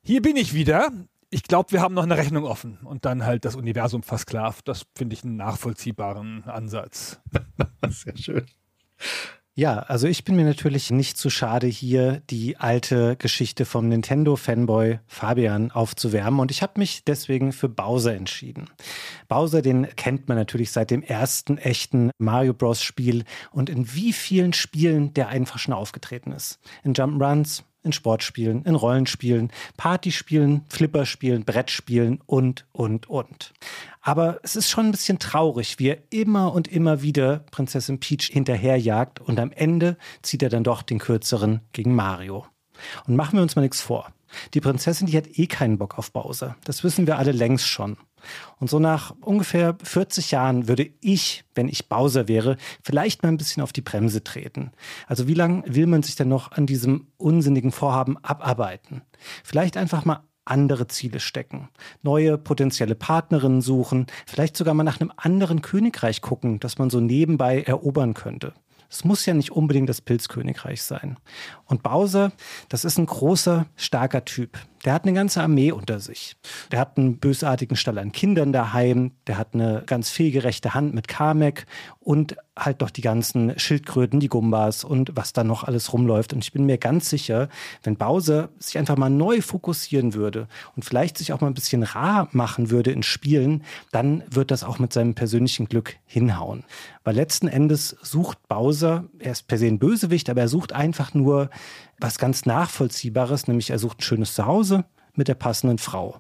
hier 0.03 0.23
bin 0.23 0.37
ich 0.37 0.55
wieder. 0.55 0.93
Ich 1.31 1.43
glaube, 1.43 1.73
wir 1.73 1.81
haben 1.81 1.95
noch 1.95 2.05
eine 2.05 2.17
Rechnung 2.17 2.45
offen. 2.45 2.79
Und 2.85 3.05
dann 3.05 3.25
halt 3.25 3.45
das 3.45 3.57
Universum 3.57 4.03
versklavt. 4.03 4.69
Das 4.69 4.87
finde 4.95 5.15
ich 5.15 5.25
einen 5.25 5.37
nachvollziehbaren 5.37 6.45
Ansatz. 6.45 7.21
Sehr 7.89 8.17
schön. 8.17 8.47
Ja, 9.59 9.79
also 9.79 10.07
ich 10.07 10.25
bin 10.25 10.37
mir 10.37 10.45
natürlich 10.45 10.91
nicht 10.91 11.17
zu 11.17 11.31
schade, 11.31 11.67
hier 11.67 12.21
die 12.29 12.59
alte 12.59 13.17
Geschichte 13.17 13.65
vom 13.65 13.89
Nintendo-Fanboy 13.89 14.99
Fabian 15.07 15.71
aufzuwärmen 15.71 16.41
und 16.41 16.51
ich 16.51 16.61
habe 16.61 16.75
mich 16.77 17.05
deswegen 17.05 17.53
für 17.53 17.71
Bowser 17.71 18.15
entschieden. 18.15 18.69
Bowser, 19.29 19.63
den 19.63 19.87
kennt 19.97 20.29
man 20.29 20.37
natürlich 20.37 20.73
seit 20.73 20.91
dem 20.91 21.03
ersten 21.03 21.57
echten 21.57 22.11
Mario 22.19 22.53
Bros. 22.53 22.83
Spiel 22.83 23.25
und 23.51 23.71
in 23.71 23.95
wie 23.95 24.13
vielen 24.13 24.53
Spielen 24.53 25.15
der 25.15 25.29
einfach 25.29 25.59
schon 25.59 25.73
aufgetreten 25.73 26.33
ist. 26.33 26.59
In 26.85 26.93
Jump'n'Runs, 26.93 27.63
in 27.87 27.93
Sportspielen, 27.93 28.65
in 28.65 28.75
Rollenspielen, 28.75 29.51
Partyspielen, 29.77 30.63
Flipperspielen, 30.69 31.45
Brettspielen 31.45 32.21
und, 32.27 32.67
und, 32.73 33.09
und. 33.09 33.55
Aber 34.03 34.39
es 34.43 34.57
ist 34.57 34.69
schon 34.69 34.87
ein 34.87 34.91
bisschen 34.91 35.19
traurig, 35.19 35.79
wie 35.79 35.89
er 35.89 35.99
immer 36.11 36.53
und 36.53 36.69
immer 36.69 37.01
wieder 37.01 37.45
Prinzessin 37.51 37.99
Peach 37.99 38.29
hinterherjagt 38.31 39.21
und 39.21 39.41
am 39.41 39.53
Ende 39.53 39.97
zieht 40.23 40.43
er 40.43 40.51
dann 40.51 40.65
doch 40.65 40.83
den 40.83 40.99
kürzeren 40.99 41.61
gegen 41.73 41.95
Mario. 41.95 42.45
Und 43.07 43.17
machen 43.17 43.37
wir 43.39 43.43
uns 43.43 43.57
mal 43.57 43.63
nichts 43.63 43.81
vor. 43.81 44.13
Die 44.55 44.61
Prinzessin, 44.61 45.07
die 45.07 45.17
hat 45.17 45.39
eh 45.39 45.47
keinen 45.47 45.79
Bock 45.79 45.99
auf 45.99 46.13
Bowser. 46.13 46.57
Das 46.65 46.85
wissen 46.85 47.07
wir 47.07 47.17
alle 47.17 47.33
längst 47.33 47.67
schon. 47.67 47.97
Und 48.59 48.71
so 48.71 48.79
nach 48.79 49.15
ungefähr 49.21 49.77
40 49.83 50.31
Jahren 50.31 50.69
würde 50.69 50.89
ich, 51.01 51.45
wenn 51.55 51.69
ich 51.69 51.89
Bowser 51.89 52.29
wäre, 52.29 52.57
vielleicht 52.83 53.23
mal 53.23 53.31
ein 53.31 53.37
bisschen 53.37 53.63
auf 53.63 53.73
die 53.73 53.83
Bremse 53.83 54.25
treten. 54.25 54.73
Also 55.07 55.29
wie 55.29 55.35
lange 55.35 55.63
will 55.67 55.87
man 55.87 56.03
sich 56.03 56.17
denn 56.17 56.29
noch 56.29 56.53
an 56.53 56.67
diesem 56.67 57.09
unsinnigen 57.17 57.73
Vorhaben 57.73 58.17
abarbeiten? 58.19 59.03
Vielleicht 59.45 59.77
einfach 59.77 60.05
mal 60.05 60.23
andere 60.47 60.87
Ziele 60.87 61.21
stecken, 61.21 61.69
neue 62.03 62.39
potenzielle 62.39 62.95
Partnerinnen 62.95 63.61
suchen, 63.61 64.07
vielleicht 64.27 64.57
sogar 64.57 64.75
mal 64.75 64.85
nach 64.85 65.01
einem 65.01 65.13
anderen 65.17 65.61
Königreich 65.61 66.23
gucken, 66.23 66.61
das 66.61 66.79
man 66.79 66.89
so 66.89 67.01
nebenbei 67.01 67.63
erobern 67.63 68.15
könnte. 68.15 68.55
Es 68.89 69.05
muss 69.05 69.27
ja 69.27 69.35
nicht 69.35 69.51
unbedingt 69.51 69.89
das 69.89 70.01
Pilzkönigreich 70.01 70.83
sein. 70.83 71.17
Und 71.67 71.83
Bowser, 71.83 72.33
das 72.69 72.85
ist 72.85 72.99
ein 72.99 73.07
großer, 73.07 73.67
starker 73.77 74.25
Typ. 74.25 74.59
Der 74.85 74.93
hat 74.95 75.03
eine 75.03 75.15
ganze 75.15 75.43
Armee 75.43 75.73
unter 75.73 75.99
sich. 75.99 76.37
Der 76.71 76.79
hat 76.79 76.97
einen 76.97 77.19
bösartigen 77.19 77.77
Stall 77.77 77.99
an 77.99 78.13
Kindern 78.13 78.53
daheim. 78.53 79.11
Der 79.27 79.37
hat 79.37 79.49
eine 79.53 79.83
ganz 79.85 80.11
fehlgerechte 80.11 80.75
Hand 80.75 80.95
mit 80.95 81.09
Kamek 81.09 81.67
und 81.99 82.37
halt 82.57 82.83
doch 82.83 82.91
die 82.91 83.01
ganzen 83.01 83.59
Schildkröten, 83.59 84.21
die 84.21 84.29
Gumbas 84.29 84.85
und 84.85 85.11
was 85.17 85.33
da 85.33 85.43
noch 85.43 85.65
alles 85.65 85.93
rumläuft. 85.93 86.33
Und 86.33 86.45
ich 86.45 86.53
bin 86.53 86.67
mir 86.67 86.79
ganz 86.79 87.11
sicher, 87.11 87.49
wenn 87.83 87.97
Bowser 87.97 88.49
sich 88.61 88.79
einfach 88.79 88.97
mal 88.97 89.11
neu 89.11 89.41
fokussieren 89.41 90.15
würde 90.15 90.47
und 90.77 90.85
vielleicht 90.85 91.19
sich 91.19 91.33
auch 91.33 91.41
mal 91.41 91.49
ein 91.49 91.55
bisschen 91.55 91.83
rar 91.83 92.29
machen 92.31 92.71
würde 92.71 92.93
in 92.93 93.03
Spielen, 93.03 93.65
dann 93.91 94.23
wird 94.31 94.53
das 94.53 94.63
auch 94.63 94.79
mit 94.79 94.93
seinem 94.93 95.15
persönlichen 95.15 95.67
Glück 95.67 95.97
hinhauen. 96.07 96.63
Weil 97.03 97.17
letzten 97.17 97.49
Endes 97.49 97.97
sucht 98.03 98.39
Bowser, 98.49 99.05
er 99.19 99.33
ist 99.33 99.49
per 99.49 99.59
se 99.59 99.67
ein 99.67 99.81
Bösewicht, 99.81 100.31
aber 100.31 100.43
er 100.43 100.49
sucht 100.49 100.73
einfach 100.73 101.13
nur 101.13 101.51
was 101.99 102.19
ganz 102.19 102.47
Nachvollziehbares, 102.47 103.49
nämlich 103.49 103.71
er 103.71 103.79
sucht 103.79 104.01
ein 104.01 104.03
schönes 104.03 104.35
Zuhause 104.35 104.85
mit 105.15 105.29
der 105.29 105.35
passenden 105.35 105.79
Frau. 105.79 106.19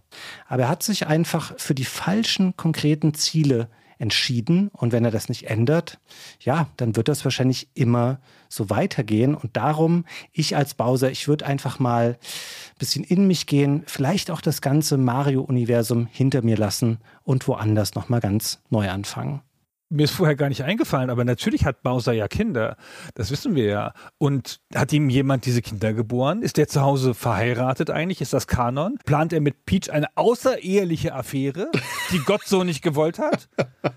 Aber 0.48 0.64
er 0.64 0.68
hat 0.68 0.82
sich 0.82 1.06
einfach 1.06 1.52
für 1.58 1.74
die 1.74 1.84
falschen 1.84 2.56
konkreten 2.56 3.14
Ziele 3.14 3.68
entschieden 3.98 4.68
und 4.72 4.92
wenn 4.92 5.04
er 5.04 5.10
das 5.10 5.28
nicht 5.28 5.48
ändert, 5.48 5.98
ja, 6.40 6.68
dann 6.76 6.96
wird 6.96 7.08
das 7.08 7.24
wahrscheinlich 7.24 7.68
immer 7.74 8.18
so 8.48 8.68
weitergehen 8.68 9.34
und 9.34 9.56
darum, 9.56 10.04
ich 10.32 10.54
als 10.56 10.74
Bowser, 10.74 11.10
ich 11.10 11.28
würde 11.28 11.46
einfach 11.46 11.78
mal 11.78 12.18
ein 12.18 12.78
bisschen 12.78 13.04
in 13.04 13.26
mich 13.26 13.46
gehen, 13.46 13.84
vielleicht 13.86 14.30
auch 14.30 14.40
das 14.40 14.60
ganze 14.60 14.98
Mario-Universum 14.98 16.06
hinter 16.10 16.42
mir 16.42 16.56
lassen 16.56 16.98
und 17.24 17.48
woanders 17.48 17.94
nochmal 17.94 18.20
ganz 18.20 18.60
neu 18.68 18.90
anfangen. 18.90 19.40
Mir 19.88 20.04
ist 20.04 20.12
vorher 20.12 20.34
gar 20.34 20.48
nicht 20.48 20.64
eingefallen, 20.64 21.10
aber 21.10 21.24
natürlich 21.24 21.64
hat 21.64 21.82
Bowser 21.82 22.12
ja 22.12 22.26
Kinder. 22.26 22.76
Das 23.14 23.30
wissen 23.30 23.54
wir 23.54 23.66
ja. 23.66 23.92
Und 24.18 24.60
hat 24.74 24.92
ihm 24.92 25.08
jemand 25.08 25.46
diese 25.46 25.62
Kinder 25.62 25.92
geboren? 25.92 26.42
Ist 26.42 26.56
der 26.56 26.66
zu 26.66 26.80
Hause 26.80 27.14
verheiratet 27.14 27.90
eigentlich? 27.90 28.20
Ist 28.20 28.32
das 28.32 28.48
Kanon? 28.48 28.98
Plant 29.04 29.32
er 29.32 29.40
mit 29.40 29.64
Peach 29.64 29.92
eine 29.92 30.08
außereheliche 30.16 31.14
Affäre, 31.14 31.70
die 32.10 32.18
Gott 32.18 32.42
so 32.46 32.64
nicht 32.64 32.82
gewollt 32.82 33.20
hat? 33.20 33.48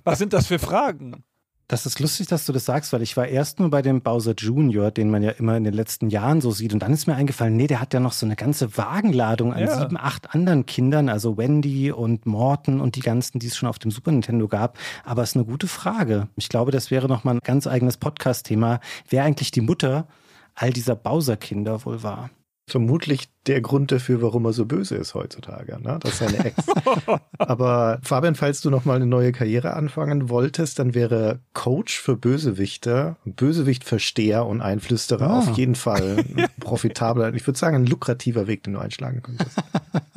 Was 0.03 0.19
sind 0.19 0.33
das 0.33 0.45
für 0.45 0.59
Fragen? 0.59 1.23
Das 1.69 1.85
ist 1.85 1.99
lustig, 1.99 2.25
dass 2.25 2.47
du 2.47 2.51
das 2.51 2.65
sagst, 2.65 2.93
weil 2.93 3.03
ich 3.03 3.15
war 3.15 3.27
erst 3.27 3.59
nur 3.59 3.69
bei 3.69 3.83
dem 3.83 4.01
Bowser 4.01 4.33
Junior, 4.35 4.89
den 4.89 5.11
man 5.11 5.21
ja 5.21 5.29
immer 5.29 5.55
in 5.55 5.63
den 5.63 5.75
letzten 5.75 6.09
Jahren 6.09 6.41
so 6.41 6.49
sieht. 6.49 6.73
Und 6.73 6.79
dann 6.79 6.91
ist 6.91 7.05
mir 7.05 7.13
eingefallen, 7.13 7.55
nee, 7.55 7.67
der 7.67 7.79
hat 7.79 7.93
ja 7.93 7.99
noch 7.99 8.13
so 8.13 8.25
eine 8.25 8.35
ganze 8.35 8.75
Wagenladung 8.75 9.53
an 9.53 9.61
ja. 9.61 9.77
sieben, 9.79 9.95
acht 9.95 10.33
anderen 10.33 10.65
Kindern, 10.65 11.09
also 11.09 11.37
Wendy 11.37 11.91
und 11.91 12.25
Morton 12.25 12.81
und 12.81 12.95
die 12.95 13.01
ganzen, 13.01 13.37
die 13.37 13.45
es 13.45 13.55
schon 13.55 13.69
auf 13.69 13.77
dem 13.77 13.91
Super 13.91 14.11
Nintendo 14.11 14.47
gab. 14.47 14.79
Aber 15.05 15.21
es 15.21 15.29
ist 15.29 15.35
eine 15.35 15.45
gute 15.45 15.67
Frage. 15.67 16.27
Ich 16.37 16.49
glaube, 16.49 16.71
das 16.71 16.89
wäre 16.89 17.07
nochmal 17.07 17.35
ein 17.35 17.41
ganz 17.43 17.67
eigenes 17.67 17.97
Podcast-Thema, 17.97 18.79
wer 19.07 19.23
eigentlich 19.23 19.51
die 19.51 19.61
Mutter 19.61 20.07
all 20.55 20.71
dieser 20.71 20.95
Bowser-Kinder 20.95 21.85
wohl 21.85 22.01
war 22.01 22.31
vermutlich 22.69 23.29
der 23.47 23.61
Grund 23.61 23.91
dafür, 23.91 24.21
warum 24.21 24.45
er 24.45 24.53
so 24.53 24.65
böse 24.65 24.95
ist 24.95 25.15
heutzutage. 25.15 25.79
Ne? 25.81 25.97
Das 26.01 26.13
ist 26.13 26.19
seine 26.19 26.45
Ex. 26.45 26.55
Aber 27.37 27.99
Fabian, 28.03 28.35
falls 28.35 28.61
du 28.61 28.69
nochmal 28.69 28.97
eine 28.97 29.05
neue 29.05 29.31
Karriere 29.31 29.73
anfangen 29.73 30.29
wolltest, 30.29 30.79
dann 30.79 30.93
wäre 30.93 31.39
Coach 31.53 31.99
für 31.99 32.15
Bösewichter, 32.15 33.17
Bösewichtversteher 33.25 34.45
und 34.45 34.61
Einflüsterer 34.61 35.29
ah. 35.29 35.39
auf 35.39 35.57
jeden 35.57 35.75
Fall 35.75 36.23
profitabler, 36.59 37.33
ich 37.33 37.45
würde 37.45 37.59
sagen, 37.59 37.77
ein 37.77 37.85
lukrativer 37.85 38.47
Weg, 38.47 38.63
den 38.63 38.73
du 38.73 38.79
einschlagen 38.79 39.21
könntest. 39.21 39.57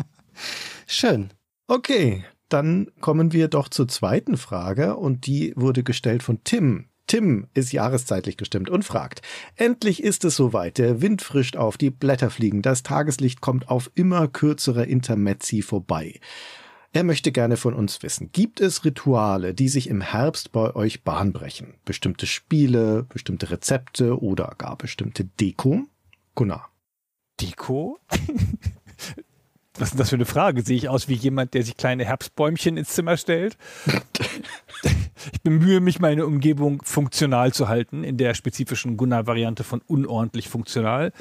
Schön. 0.87 1.31
Okay, 1.67 2.25
dann 2.49 2.89
kommen 3.01 3.33
wir 3.33 3.49
doch 3.49 3.69
zur 3.69 3.89
zweiten 3.89 4.37
Frage 4.37 4.97
und 4.97 5.27
die 5.27 5.55
wurde 5.57 5.83
gestellt 5.83 6.23
von 6.23 6.45
Tim. 6.45 6.87
Tim 7.13 7.47
ist 7.53 7.75
jahreszeitlich 7.75 8.39
gestimmt 8.39 8.71
und 8.71 8.87
fragt, 8.87 9.21
endlich 9.57 10.03
ist 10.03 10.25
es 10.25 10.35
soweit, 10.35 10.79
der 10.79 11.03
Wind 11.03 11.21
frischt 11.21 11.59
auf, 11.59 11.77
die 11.77 11.91
Blätter 11.91 12.31
fliegen, 12.31 12.63
das 12.63 12.85
Tageslicht 12.85 13.43
kommt 13.43 13.69
auf 13.69 13.91
immer 13.95 14.29
kürzere 14.29 14.87
Intermezzi 14.87 15.61
vorbei. 15.61 16.21
Er 16.95 17.05
möchte 17.05 17.31
gerne 17.31 17.59
von 17.59 17.75
uns 17.75 18.03
wissen, 18.03 18.31
gibt 18.33 18.63
es 18.63 18.87
Rituale, 18.87 19.53
die 19.53 19.69
sich 19.69 19.91
im 19.91 20.01
Herbst 20.01 20.53
bei 20.53 20.75
euch 20.75 21.05
bahnbrechen? 21.05 21.75
Bestimmte 21.85 22.27
Spiele, 22.27 23.03
bestimmte 23.03 23.51
Rezepte 23.51 24.19
oder 24.19 24.55
gar 24.57 24.79
bestimmte 24.79 25.27
Deko? 25.27 25.83
Gunnar. 26.35 26.71
Deko? 27.39 27.99
Was 29.79 29.91
ist 29.91 30.01
das 30.01 30.09
für 30.09 30.17
eine 30.17 30.25
Frage? 30.25 30.63
Sehe 30.63 30.77
ich 30.77 30.89
aus 30.89 31.09
wie 31.09 31.15
jemand, 31.15 31.53
der 31.53 31.63
sich 31.63 31.77
kleine 31.77 32.07
Herbstbäumchen 32.07 32.79
ins 32.79 32.89
Zimmer 32.89 33.19
stellt? 33.19 33.59
Ich 35.33 35.43
bemühe 35.43 35.81
mich, 35.81 36.01
meine 36.01 36.27
Umgebung 36.27 36.83
funktional 36.83 37.53
zu 37.53 37.69
halten, 37.69 38.03
in 38.03 38.17
der 38.17 38.35
spezifischen 38.35 38.97
Gunnar-Variante 38.97 39.63
von 39.63 39.81
unordentlich 39.87 40.49
funktional. 40.49 41.13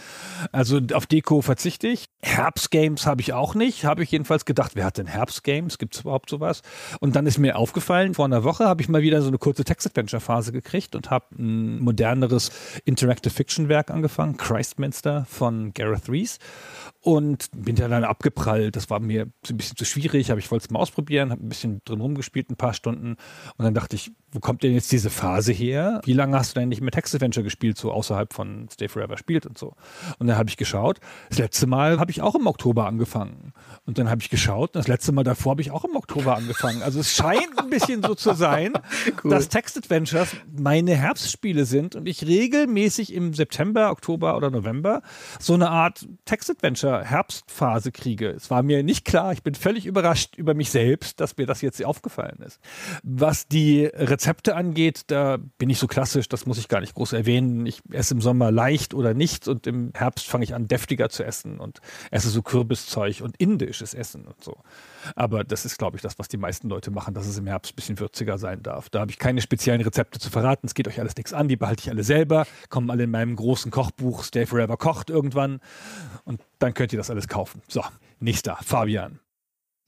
Also 0.52 0.80
auf 0.94 1.06
Deko 1.06 1.42
verzichte 1.42 1.88
ich. 1.88 2.06
Herbstgames 2.22 3.06
habe 3.06 3.22
ich 3.22 3.34
auch 3.34 3.54
nicht. 3.54 3.86
Habe 3.86 4.04
ich 4.04 4.12
jedenfalls 4.12 4.46
gedacht, 4.46 4.72
wer 4.76 4.86
hat 4.86 4.98
denn 4.98 5.08
Herbstgames? 5.08 5.78
Gibt 5.78 5.96
es 5.96 6.02
überhaupt 6.02 6.30
sowas? 6.30 6.62
Und 7.00 7.16
dann 7.16 7.28
ist 7.28 7.38
mir 7.38 7.58
aufgefallen, 7.58 8.14
vor 8.14 8.26
einer 8.26 8.44
Woche 8.44 8.66
habe 8.66 8.82
ich 8.82 8.90
mal 8.90 9.02
wieder 9.02 9.22
so 9.22 9.28
eine 9.28 9.38
kurze 9.38 9.64
Text-Adventure-Phase 9.64 10.52
gekriegt 10.52 10.96
und 10.96 11.12
habe 11.12 11.26
ein 11.38 11.80
moderneres 11.80 12.52
Interactive 12.86 13.34
Fiction-Werk 13.34 13.92
angefangen, 13.92 14.38
Christminster 14.38 15.26
von 15.30 15.74
Gareth 15.74 16.10
Rees 16.10 16.40
und 17.02 17.50
bin 17.56 17.76
ja 17.76 17.88
dann 17.88 18.04
abgeprallt. 18.04 18.76
Das 18.76 18.90
war 18.90 19.00
mir 19.00 19.24
ein 19.24 19.58
bisschen 19.58 19.78
zu 19.78 19.86
schwierig, 19.86 20.32
aber 20.32 20.40
ich 20.40 20.52
wollte 20.52 20.66
es 20.66 20.72
mal 20.72 20.80
ausprobieren, 20.80 21.32
habe 21.32 21.44
ein 21.44 21.50
bisschen 21.50 21.82
drin 21.86 22.02
rumgespielt, 22.02 22.50
ein 22.50 22.58
paar 22.58 22.74
Stunden 22.74 23.18
und 23.58 23.66
dann 23.66 23.74
dachte 23.74 23.96
ich, 23.96 24.12
wo 24.32 24.40
kommt 24.40 24.64
denn 24.64 24.74
jetzt 24.74 24.92
diese 24.92 25.10
Phase 25.10 25.52
her? 25.52 26.02
Wie 26.06 26.14
lange 26.14 26.38
hast 26.38 26.56
du 26.56 26.60
denn 26.60 26.70
nicht 26.70 26.82
mehr 26.82 26.92
Text 26.92 27.14
Adventure 27.14 27.44
gespielt, 27.44 27.78
so 27.78 27.92
außerhalb 27.92 28.34
von 28.34 28.70
Stay 28.72 28.88
Forever 28.88 29.18
spielt 29.18 29.46
und 29.46 29.58
so? 29.58 29.74
Und 30.20 30.28
dann 30.28 30.38
habe 30.38 30.50
ich 30.50 30.58
geschaut, 30.58 31.00
das 31.30 31.38
letzte 31.38 31.68
Mal 31.68 32.00
habe 32.00 32.12
ich 32.12 32.22
auch 32.22 32.36
im 32.36 32.48
Oktober 32.48 32.88
angefangen. 32.88 33.54
Und 33.86 33.98
dann 33.98 34.10
habe 34.10 34.22
ich 34.22 34.30
geschaut, 34.30 34.76
das 34.76 34.88
letzte 34.88 35.12
Mal 35.12 35.24
davor 35.24 35.52
habe 35.52 35.62
ich 35.62 35.72
auch 35.72 35.84
im 35.84 35.96
Oktober 35.96 36.38
angefangen. 36.38 36.82
Also 36.82 37.02
es 37.02 37.14
scheint 37.14 37.58
ein 37.58 37.70
bisschen 37.70 38.04
so 38.04 38.16
zu 38.16 38.34
sein, 38.34 38.74
cool. 39.24 39.32
dass 39.32 39.50
Text 39.50 39.78
Adventures 39.78 40.36
meine 40.58 40.96
Herbstspiele 40.96 41.66
sind 41.66 41.96
und 41.96 42.08
ich 42.08 42.26
regelmäßig 42.26 43.14
im 43.14 43.34
September, 43.34 43.92
Oktober 43.92 44.38
oder 44.38 44.50
November 44.50 45.02
so 45.40 45.54
eine 45.54 45.70
Art 45.70 46.08
Text 46.24 46.50
Adventure 46.50 47.04
Herbstphase 47.04 47.92
kriege. 47.92 48.30
Es 48.30 48.50
war 48.50 48.64
mir 48.64 48.84
nicht 48.84 49.04
klar, 49.04 49.34
ich 49.34 49.44
bin 49.44 49.56
völlig 49.56 49.86
überrascht 49.86 50.38
über 50.38 50.54
mich 50.54 50.72
selbst, 50.72 51.20
dass 51.20 51.36
mir 51.36 51.46
das 51.46 51.62
jetzt 51.62 51.84
aufgefallen 51.84 52.40
ist. 52.46 52.60
Was 53.04 53.48
die 53.48 53.90
Rezepte 54.22 54.56
angeht, 54.56 55.06
da 55.08 55.40
bin 55.58 55.72
ich 55.72 55.80
so 55.80 55.88
klassisch, 55.88 56.30
das 56.30 56.46
muss 56.46 56.60
ich 56.60 56.68
gar 56.68 56.80
nicht 56.80 56.94
groß 56.94 57.14
erwähnen. 57.14 57.66
Ich 57.66 57.82
esse 57.92 58.14
im 58.14 58.22
Sommer 58.22 58.52
leicht 58.52 58.94
oder 58.94 59.16
nichts 59.16 59.48
und 59.48 59.66
im 59.66 59.92
Herbst 59.96 60.28
fange 60.28 60.44
ich 60.44 60.54
an, 60.54 60.68
deftiger 60.68 61.10
zu 61.10 61.24
essen 61.24 61.60
und 61.60 61.80
esse 62.12 62.30
so 62.30 62.44
Kürbiszeug 62.44 63.22
und 63.22 63.36
indisches 63.38 63.96
Essen 63.96 64.28
und 64.28 64.44
so. 64.44 64.58
Aber 65.16 65.44
das 65.44 65.66
ist, 65.66 65.80
glaube 65.80 65.98
ich, 65.98 66.04
das, 66.04 66.20
was 66.20 66.28
die 66.28 66.38
meisten 66.38 66.70
Leute 66.70 66.92
machen, 66.92 67.16
dass 67.16 67.26
es 67.26 67.40
im 67.40 67.48
Herbst 67.48 67.74
ein 67.74 67.76
bisschen 67.76 68.00
würziger 68.00 68.38
sein 68.38 68.62
darf. 68.62 68.90
Da 68.90 69.00
habe 69.00 69.10
ich 69.10 69.18
keine 69.18 69.42
speziellen 69.42 69.82
Rezepte 69.82 70.20
zu 70.20 70.30
verraten. 70.30 70.68
Es 70.68 70.76
geht 70.76 70.88
euch 70.88 71.00
alles 71.00 71.16
nichts 71.16 71.34
an. 71.34 71.48
Die 71.48 71.56
behalte 71.56 71.82
ich 71.82 71.90
alle 71.90 72.04
selber. 72.04 72.46
Kommen 72.70 72.92
alle 72.92 73.06
in 73.06 73.12
meinem 73.12 73.36
großen 73.36 73.72
Kochbuch 73.72 74.24
Stay 74.24 74.46
Forever 74.46 74.78
kocht 74.78 75.10
irgendwann. 75.10 75.62
Und 76.26 76.42
dann 76.60 76.76
könnt 76.76 76.94
ihr 76.94 76.98
das 76.98 77.10
alles 77.10 77.28
kaufen. 77.28 77.64
So, 77.68 77.84
nächster, 78.20 78.56
Fabian. 78.62 79.21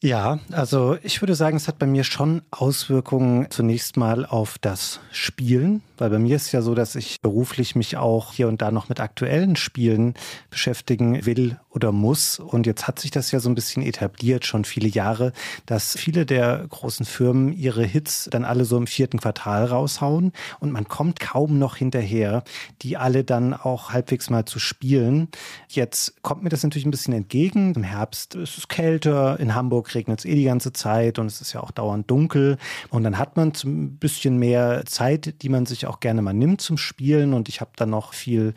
Ja, 0.04 0.40
also 0.52 0.98
ich 1.02 1.22
würde 1.22 1.34
sagen, 1.34 1.56
es 1.56 1.70
hat 1.70 1.80
bei 1.80 1.86
mir 1.86 2.04
schon 2.04 2.42
Auswirkungen 2.52 3.50
zunächst 3.50 3.96
mal 3.96 4.26
auf 4.26 4.58
das 4.58 5.00
Spielen, 5.14 5.82
weil 5.98 6.10
bei 6.10 6.20
mir 6.20 6.36
ist 6.36 6.52
ja 6.52 6.62
so, 6.62 6.76
dass 6.76 6.96
ich 6.96 7.22
beruflich 7.22 7.74
mich 7.78 7.96
auch 7.96 8.34
hier 8.34 8.50
und 8.50 8.62
da 8.62 8.70
noch 8.70 8.90
mit 8.90 9.00
aktuellen 9.00 9.56
Spielen 9.56 10.16
beschäftigen 10.50 11.26
will 11.26 11.58
oder 11.74 11.92
muss. 11.92 12.40
Und 12.40 12.66
jetzt 12.66 12.88
hat 12.88 13.00
sich 13.00 13.12
das 13.12 13.32
ja 13.32 13.40
so 13.40 13.50
ein 13.50 13.56
bisschen 13.56 13.84
etabliert, 13.84 14.46
schon 14.46 14.64
viele 14.66 14.88
Jahre, 14.88 15.34
dass 15.66 15.98
viele 15.98 16.26
der 16.26 16.66
großen 16.70 17.06
Firmen 17.06 17.52
ihre 17.52 17.84
Hits 17.84 18.30
dann 18.32 18.46
alle 18.46 18.66
so 18.66 18.78
im 18.78 18.88
vierten 18.88 19.20
Quartal 19.20 19.66
raushauen 19.66 20.32
und 20.60 20.72
man 20.72 20.88
kommt 20.88 21.20
kaum 21.20 21.58
noch 21.60 21.76
hinterher, 21.76 22.44
die 22.82 22.98
alle 22.98 23.24
dann 23.24 23.54
auch 23.54 23.92
halbwegs 23.92 24.30
mal 24.30 24.46
zu 24.46 24.60
spielen. 24.60 25.30
Jetzt 25.68 26.22
kommt 26.22 26.44
mir 26.44 26.50
das 26.50 26.64
natürlich 26.64 26.86
ein 26.86 26.92
bisschen 26.92 27.14
entgegen. 27.14 27.74
Im 27.74 27.84
Herbst 27.84 28.36
ist 28.36 28.58
es 28.58 28.68
kälter, 28.68 29.40
in 29.40 29.56
Hamburg 29.56 29.94
regnet 29.96 30.20
es 30.20 30.26
eh 30.26 30.36
die 30.36 30.44
ganze 30.44 30.74
Zeit 30.74 31.20
und 31.20 31.26
es 31.26 31.42
ist 31.42 31.54
ja 31.54 31.62
auch 31.62 31.72
dauernd 31.72 32.10
dunkel. 32.10 32.58
Und 32.90 33.04
dann 33.04 33.18
hat 33.18 33.36
man 33.36 33.54
ein 33.64 33.98
bisschen 33.98 34.38
mehr 34.38 34.84
Zeit, 34.86 35.42
die 35.42 35.50
man 35.50 35.66
sich 35.66 35.88
auch 35.88 36.00
gerne 36.00 36.22
mal 36.22 36.34
nimmt 36.34 36.62
zum 36.62 36.78
Spielen. 36.78 37.34
Und 37.34 37.50
ich 37.50 37.62
habe 37.62 37.72
dann 37.76 37.90
noch 37.90 38.14
viel 38.14 38.54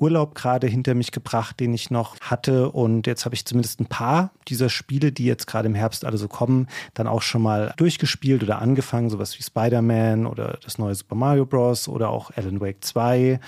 Urlaub 0.00 0.34
gerade 0.34 0.66
hinter 0.66 0.94
mich 0.94 1.12
gebracht, 1.12 1.60
den 1.60 1.74
ich 1.74 1.90
noch 1.90 2.18
hatte. 2.20 2.70
Und 2.70 3.06
jetzt 3.06 3.24
habe 3.24 3.34
ich 3.34 3.44
zumindest 3.44 3.80
ein 3.80 3.86
paar 3.86 4.30
dieser 4.48 4.68
Spiele, 4.68 5.12
die 5.12 5.24
jetzt 5.24 5.46
gerade 5.46 5.68
im 5.68 5.74
Herbst 5.74 6.04
alle 6.04 6.16
so 6.16 6.28
kommen, 6.28 6.68
dann 6.94 7.06
auch 7.06 7.22
schon 7.22 7.42
mal 7.42 7.74
durchgespielt 7.76 8.42
oder 8.42 8.60
angefangen, 8.60 9.10
sowas 9.10 9.38
wie 9.38 9.42
Spider-Man 9.42 10.26
oder 10.26 10.58
das 10.64 10.78
neue 10.78 10.94
Super 10.94 11.14
Mario 11.14 11.46
Bros. 11.46 11.88
oder 11.88 12.08
auch 12.10 12.30
Alan 12.36 12.60
Wake 12.60 12.82
2. 12.82 13.38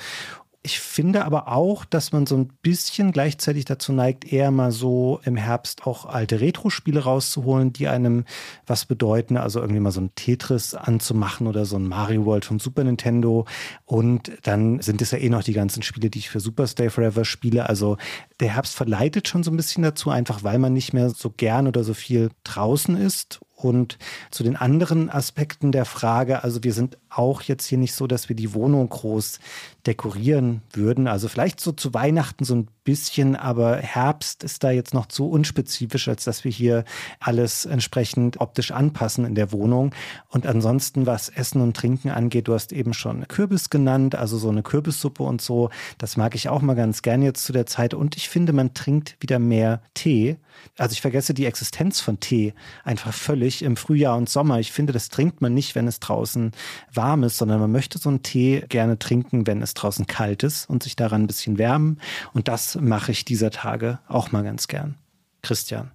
Ich 0.65 0.79
finde 0.79 1.25
aber 1.25 1.49
auch, 1.49 1.85
dass 1.85 2.13
man 2.13 2.25
so 2.25 2.37
ein 2.37 2.47
bisschen 2.63 3.11
gleichzeitig 3.11 3.65
dazu 3.65 3.93
neigt, 3.93 4.33
eher 4.33 4.53
mal 4.53 4.71
so 4.71 5.21
im 5.25 5.35
Herbst 5.35 5.89
auch 5.89 6.07
alte 6.07 6.41
Retro-Spiele 6.41 7.01
rauszuholen, 7.01 7.73
die 7.73 7.89
einem 7.89 8.25
was 8.65 8.85
bedeuten. 8.85 9.37
Also 9.37 9.61
irgendwie 9.61 9.81
mal 9.81 9.91
so 9.91 10.01
ein 10.01 10.15
Tetris 10.15 10.75
anzumachen 10.75 11.49
oder 11.49 11.65
so 11.65 11.77
ein 11.77 11.89
Mario 11.89 12.27
World 12.27 12.45
vom 12.45 12.61
Super 12.61 12.85
Nintendo. 12.85 13.45
Und 13.87 14.31
dann 14.45 14.81
sind 14.81 15.03
es 15.03 15.11
ja 15.11 15.19
eh 15.19 15.31
noch 15.31 15.43
die 15.43 15.53
ganzen 15.53 15.83
Spiele, 15.83 16.11
die 16.11 16.21
ich 16.21 16.31
für 16.31 16.39
Super 16.39 16.69
Stay 16.69 16.91
Forever 16.91 17.25
spiele. 17.25 17.69
Also 17.69 17.97
der 18.39 18.55
Herbst 18.55 18.77
verleitet 18.77 19.27
schon 19.27 19.43
so 19.43 19.51
ein 19.51 19.57
bisschen 19.57 19.83
dazu, 19.83 20.11
einfach 20.11 20.45
weil 20.45 20.61
man 20.61 20.73
nicht 20.73 20.93
mehr 20.93 21.11
so 21.11 21.31
gern 21.31 21.67
oder 21.67 21.83
so 21.83 21.93
viel 21.93 22.31
draußen 22.45 22.97
ist 22.97 23.41
und 23.63 23.99
zu 24.31 24.43
den 24.43 24.57
anderen 24.57 25.09
Aspekten 25.09 25.73
der 25.73 25.85
Frage, 25.85 26.43
also 26.43 26.65
wir 26.65 26.73
sind 26.73 26.99
auch 27.09 27.43
jetzt 27.43 27.67
hier 27.67 27.79
nicht 27.79 27.95
so, 27.95 28.07
dass 28.07 28.29
wir 28.29 28.37
die 28.37 28.55
Wohnung 28.55 28.89
groß 28.89 29.39
dekorieren 29.87 30.63
würden. 30.73 31.09
Also 31.09 31.29
vielleicht 31.29 31.61
so 31.61 31.73
zu 31.73 31.93
Weihnachten 31.93 32.45
so 32.45 32.55
ein 32.55 32.69
bisschen, 32.85 33.37
aber 33.37 33.77
Herbst 33.77 34.45
ist 34.45 34.65
da 34.65 34.71
jetzt 34.71 34.95
noch 34.95 35.07
zu 35.07 35.29
unspezifisch, 35.29 36.09
als 36.09 36.25
dass 36.25 36.45
wir 36.45 36.53
hier 36.53 36.85
alles 37.21 37.65
entsprechend 37.65 38.41
optisch 38.41 38.71
anpassen 38.71 39.25
in 39.25 39.35
der 39.35 39.53
Wohnung. 39.53 39.93
Und 40.29 40.47
ansonsten, 40.47 41.07
was 41.07 41.29
Essen 41.29 41.61
und 41.61 41.77
Trinken 41.77 42.11
angeht, 42.11 42.49
du 42.49 42.55
hast 42.55 42.73
eben 42.73 42.95
schon 42.95 43.27
Kürbis 43.29 43.71
genannt, 43.71 44.15
also 44.15 44.39
so 44.39 44.49
eine 44.49 44.63
Kürbissuppe 44.63 45.23
und 45.23 45.41
so. 45.41 45.71
Das 45.99 46.17
mag 46.17 46.35
ich 46.35 46.49
auch 46.49 46.63
mal 46.63 46.75
ganz 46.75 47.03
gern 47.03 47.23
jetzt 47.23 47.45
zu 47.45 47.53
der 47.53 47.67
Zeit. 47.67 47.95
Und 47.95 48.17
ich 48.17 48.29
finde, 48.29 48.53
man 48.53 48.75
trinkt 48.75 49.17
wieder 49.21 49.39
mehr 49.39 49.83
Tee. 49.95 50.37
Also 50.79 50.93
ich 50.93 51.01
vergesse 51.01 51.35
die 51.35 51.47
Existenz 51.47 52.01
von 52.01 52.21
Tee 52.21 52.55
einfach 52.85 53.13
völlig 53.13 53.63
im 53.63 53.77
Frühjahr 53.77 54.17
und 54.17 54.29
Sommer. 54.29 54.61
Ich 54.61 54.73
finde, 54.73 54.93
das 54.93 55.09
trinkt 55.09 55.41
man 55.41 55.55
nicht, 55.55 55.75
wenn 55.75 55.89
es 55.89 56.01
draußen 56.01 56.53
warm 56.93 57.25
ist, 57.25 57.39
sondern 57.39 57.61
man 57.61 57.73
möchte 57.73 57.99
so 57.99 58.09
einen 58.09 58.23
Tee 58.23 58.65
gerne 58.69 58.99
trinken, 58.99 59.47
wenn 59.47 59.63
es 59.63 59.72
draußen 59.75 60.07
kalt 60.07 60.43
ist 60.43 60.69
und 60.69 60.83
sich 60.83 60.97
daran 60.97 61.23
ein 61.23 61.27
bisschen 61.27 61.59
wärmen. 61.59 62.01
Und 62.33 62.49
das 62.49 62.77
mache 62.81 63.13
ich 63.13 63.25
dieser 63.25 63.51
Tage 63.51 63.99
auch 64.09 64.33
mal 64.33 64.43
ganz 64.43 64.69
gern. 64.69 64.97
Christian. 65.43 65.91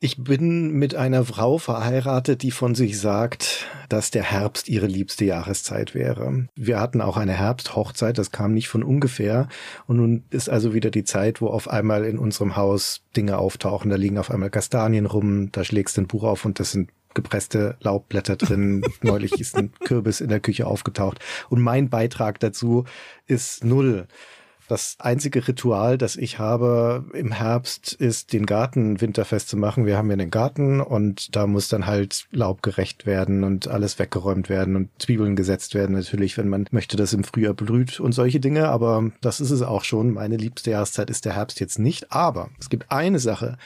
Ich 0.00 0.22
bin 0.22 0.70
mit 0.74 0.94
einer 0.94 1.24
Frau 1.24 1.58
verheiratet, 1.58 2.42
die 2.42 2.52
von 2.52 2.76
sich 2.76 3.00
sagt, 3.00 3.66
dass 3.88 4.12
der 4.12 4.22
Herbst 4.22 4.68
ihre 4.68 4.86
liebste 4.86 5.24
Jahreszeit 5.24 5.92
wäre. 5.92 6.46
Wir 6.54 6.78
hatten 6.78 7.00
auch 7.00 7.16
eine 7.16 7.32
Herbsthochzeit, 7.32 8.16
das 8.16 8.30
kam 8.30 8.54
nicht 8.54 8.68
von 8.68 8.84
ungefähr. 8.84 9.48
Und 9.88 9.96
nun 9.96 10.22
ist 10.30 10.48
also 10.48 10.72
wieder 10.72 10.92
die 10.92 11.02
Zeit, 11.02 11.40
wo 11.40 11.48
auf 11.48 11.66
einmal 11.68 12.04
in 12.04 12.16
unserem 12.16 12.54
Haus 12.54 13.02
Dinge 13.16 13.38
auftauchen. 13.38 13.90
Da 13.90 13.96
liegen 13.96 14.18
auf 14.18 14.30
einmal 14.30 14.50
Kastanien 14.50 15.06
rum, 15.06 15.50
da 15.50 15.64
schlägst 15.64 15.96
du 15.96 16.02
ein 16.02 16.06
Buch 16.06 16.22
auf 16.22 16.44
und 16.44 16.60
das 16.60 16.70
sind 16.70 16.90
gepresste 17.14 17.76
Laubblätter 17.80 18.36
drin. 18.36 18.84
Neulich 19.02 19.40
ist 19.40 19.56
ein 19.56 19.72
Kürbis 19.84 20.20
in 20.20 20.28
der 20.28 20.40
Küche 20.40 20.66
aufgetaucht. 20.66 21.18
Und 21.48 21.60
mein 21.60 21.88
Beitrag 21.88 22.40
dazu 22.40 22.84
ist 23.26 23.64
null. 23.64 24.06
Das 24.68 24.96
einzige 24.98 25.48
Ritual, 25.48 25.96
das 25.96 26.14
ich 26.16 26.38
habe 26.38 27.06
im 27.14 27.32
Herbst, 27.32 27.94
ist, 27.94 28.34
den 28.34 28.44
Garten 28.44 29.00
winterfest 29.00 29.48
zu 29.48 29.56
machen. 29.56 29.86
Wir 29.86 29.96
haben 29.96 30.08
ja 30.10 30.12
einen 30.12 30.30
Garten 30.30 30.82
und 30.82 31.34
da 31.34 31.46
muss 31.46 31.68
dann 31.68 31.86
halt 31.86 32.26
Laub 32.32 32.62
gerecht 32.62 33.06
werden 33.06 33.44
und 33.44 33.66
alles 33.66 33.98
weggeräumt 33.98 34.50
werden 34.50 34.76
und 34.76 34.90
Zwiebeln 34.98 35.36
gesetzt 35.36 35.74
werden. 35.74 35.96
Natürlich, 35.96 36.36
wenn 36.36 36.50
man 36.50 36.66
möchte, 36.70 36.98
dass 36.98 37.14
im 37.14 37.24
Frühjahr 37.24 37.54
blüht 37.54 37.98
und 37.98 38.12
solche 38.12 38.40
Dinge. 38.40 38.68
Aber 38.68 39.10
das 39.22 39.40
ist 39.40 39.52
es 39.52 39.62
auch 39.62 39.84
schon. 39.84 40.12
Meine 40.12 40.36
liebste 40.36 40.72
Jahreszeit 40.72 41.08
ist 41.08 41.24
der 41.24 41.36
Herbst 41.36 41.60
jetzt 41.60 41.78
nicht. 41.78 42.12
Aber 42.12 42.50
es 42.60 42.68
gibt 42.68 42.92
eine 42.92 43.20
Sache, 43.20 43.56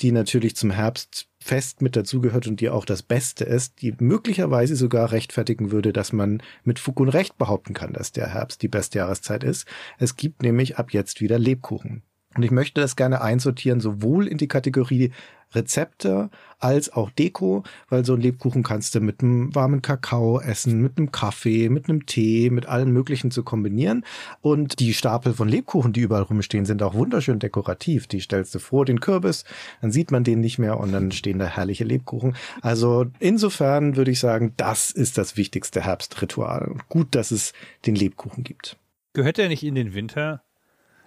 die 0.00 0.10
natürlich 0.10 0.56
zum 0.56 0.72
Herbst 0.72 1.27
fest 1.40 1.82
mit 1.82 1.96
dazugehört 1.96 2.46
und 2.46 2.60
die 2.60 2.68
auch 2.68 2.84
das 2.84 3.02
Beste 3.02 3.44
ist, 3.44 3.80
die 3.80 3.94
möglicherweise 3.98 4.76
sogar 4.76 5.12
rechtfertigen 5.12 5.70
würde, 5.70 5.92
dass 5.92 6.12
man 6.12 6.42
mit 6.64 6.78
Fug 6.78 7.00
und 7.00 7.08
Recht 7.08 7.38
behaupten 7.38 7.74
kann, 7.74 7.92
dass 7.92 8.12
der 8.12 8.28
Herbst 8.28 8.62
die 8.62 8.68
beste 8.68 8.98
Jahreszeit 8.98 9.44
ist. 9.44 9.66
Es 9.98 10.16
gibt 10.16 10.42
nämlich 10.42 10.78
ab 10.78 10.92
jetzt 10.92 11.20
wieder 11.20 11.38
Lebkuchen. 11.38 12.02
Und 12.36 12.42
ich 12.42 12.50
möchte 12.50 12.80
das 12.80 12.96
gerne 12.96 13.20
einsortieren, 13.20 13.80
sowohl 13.80 14.28
in 14.28 14.38
die 14.38 14.48
Kategorie 14.48 15.12
Rezepte 15.54 16.30
als 16.58 16.92
auch 16.92 17.10
Deko, 17.10 17.62
weil 17.88 18.04
so 18.04 18.14
ein 18.14 18.20
Lebkuchen 18.20 18.62
kannst 18.62 18.94
du 18.94 19.00
mit 19.00 19.22
einem 19.22 19.54
warmen 19.54 19.80
Kakao 19.82 20.40
essen, 20.40 20.82
mit 20.82 20.98
einem 20.98 21.12
Kaffee, 21.12 21.68
mit 21.68 21.88
einem 21.88 22.06
Tee, 22.06 22.50
mit 22.50 22.66
allen 22.66 22.92
möglichen 22.92 23.30
zu 23.30 23.42
kombinieren. 23.42 24.04
Und 24.40 24.80
die 24.80 24.94
Stapel 24.94 25.34
von 25.34 25.48
Lebkuchen, 25.48 25.92
die 25.92 26.00
überall 26.00 26.22
rumstehen, 26.22 26.66
sind 26.66 26.82
auch 26.82 26.94
wunderschön 26.94 27.38
dekorativ. 27.38 28.06
Die 28.06 28.20
stellst 28.20 28.54
du 28.54 28.58
vor 28.58 28.84
den 28.84 29.00
Kürbis, 29.00 29.44
dann 29.80 29.92
sieht 29.92 30.10
man 30.10 30.24
den 30.24 30.40
nicht 30.40 30.58
mehr 30.58 30.78
und 30.80 30.92
dann 30.92 31.12
stehen 31.12 31.38
da 31.38 31.46
herrliche 31.46 31.84
Lebkuchen. 31.84 32.36
Also 32.60 33.06
insofern 33.20 33.96
würde 33.96 34.10
ich 34.10 34.20
sagen, 34.20 34.54
das 34.56 34.90
ist 34.90 35.18
das 35.18 35.36
wichtigste 35.36 35.82
Herbstritual. 35.82 36.74
Gut, 36.88 37.14
dass 37.14 37.30
es 37.30 37.52
den 37.86 37.94
Lebkuchen 37.94 38.44
gibt. 38.44 38.76
Gehört 39.12 39.38
er 39.38 39.48
nicht 39.48 39.62
in 39.62 39.74
den 39.74 39.94
Winter? 39.94 40.42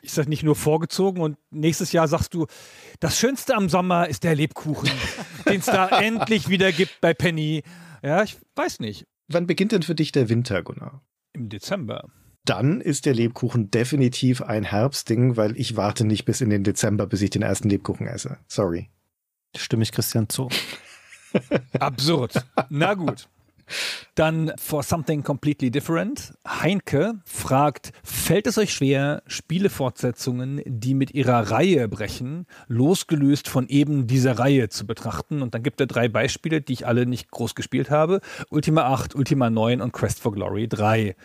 Ist 0.01 0.17
das 0.17 0.27
nicht 0.27 0.43
nur 0.43 0.55
vorgezogen 0.55 1.21
und 1.21 1.37
nächstes 1.51 1.91
Jahr 1.91 2.07
sagst 2.07 2.33
du, 2.33 2.47
das 2.99 3.19
Schönste 3.19 3.55
am 3.55 3.69
Sommer 3.69 4.07
ist 4.07 4.23
der 4.23 4.35
Lebkuchen, 4.35 4.89
den 5.47 5.59
es 5.59 5.65
da 5.65 5.87
endlich 5.87 6.49
wieder 6.49 6.71
gibt 6.71 7.01
bei 7.01 7.13
Penny. 7.13 7.63
Ja, 8.03 8.23
ich 8.23 8.37
weiß 8.55 8.79
nicht. 8.79 9.05
Wann 9.27 9.47
beginnt 9.47 9.71
denn 9.71 9.83
für 9.83 9.95
dich 9.95 10.11
der 10.11 10.29
Winter, 10.29 10.61
Gunnar? 10.63 11.01
Im 11.33 11.49
Dezember. 11.49 12.09
Dann 12.43 12.81
ist 12.81 13.05
der 13.05 13.13
Lebkuchen 13.13 13.69
definitiv 13.69 14.41
ein 14.41 14.63
Herbstding, 14.63 15.37
weil 15.37 15.55
ich 15.57 15.77
warte 15.77 16.05
nicht 16.05 16.25
bis 16.25 16.41
in 16.41 16.49
den 16.49 16.63
Dezember, 16.63 17.05
bis 17.05 17.21
ich 17.21 17.29
den 17.29 17.43
ersten 17.43 17.69
Lebkuchen 17.69 18.07
esse. 18.07 18.39
Sorry. 18.47 18.89
Stimme 19.55 19.83
ich 19.83 19.91
Christian 19.91 20.27
zu. 20.27 20.49
Absurd. 21.79 22.45
Na 22.69 22.95
gut. 22.95 23.27
Dann 24.15 24.51
for 24.57 24.83
something 24.83 25.23
completely 25.23 25.71
different. 25.71 26.33
Heinke 26.47 27.15
fragt, 27.25 27.91
fällt 28.03 28.47
es 28.47 28.57
euch 28.57 28.73
schwer, 28.73 29.23
Spielefortsetzungen, 29.27 30.61
die 30.65 30.93
mit 30.93 31.13
ihrer 31.13 31.51
Reihe 31.51 31.87
brechen, 31.87 32.45
losgelöst 32.67 33.47
von 33.47 33.67
eben 33.67 34.07
dieser 34.07 34.39
Reihe 34.39 34.69
zu 34.69 34.85
betrachten? 34.85 35.41
Und 35.41 35.53
dann 35.53 35.63
gibt 35.63 35.79
er 35.79 35.87
drei 35.87 36.07
Beispiele, 36.07 36.61
die 36.61 36.73
ich 36.73 36.87
alle 36.87 37.05
nicht 37.05 37.31
groß 37.31 37.55
gespielt 37.55 37.89
habe. 37.89 38.21
Ultima 38.49 38.83
8, 38.83 39.15
Ultima 39.15 39.49
9 39.49 39.81
und 39.81 39.91
Quest 39.91 40.19
for 40.19 40.31
Glory 40.31 40.67
3. 40.67 41.15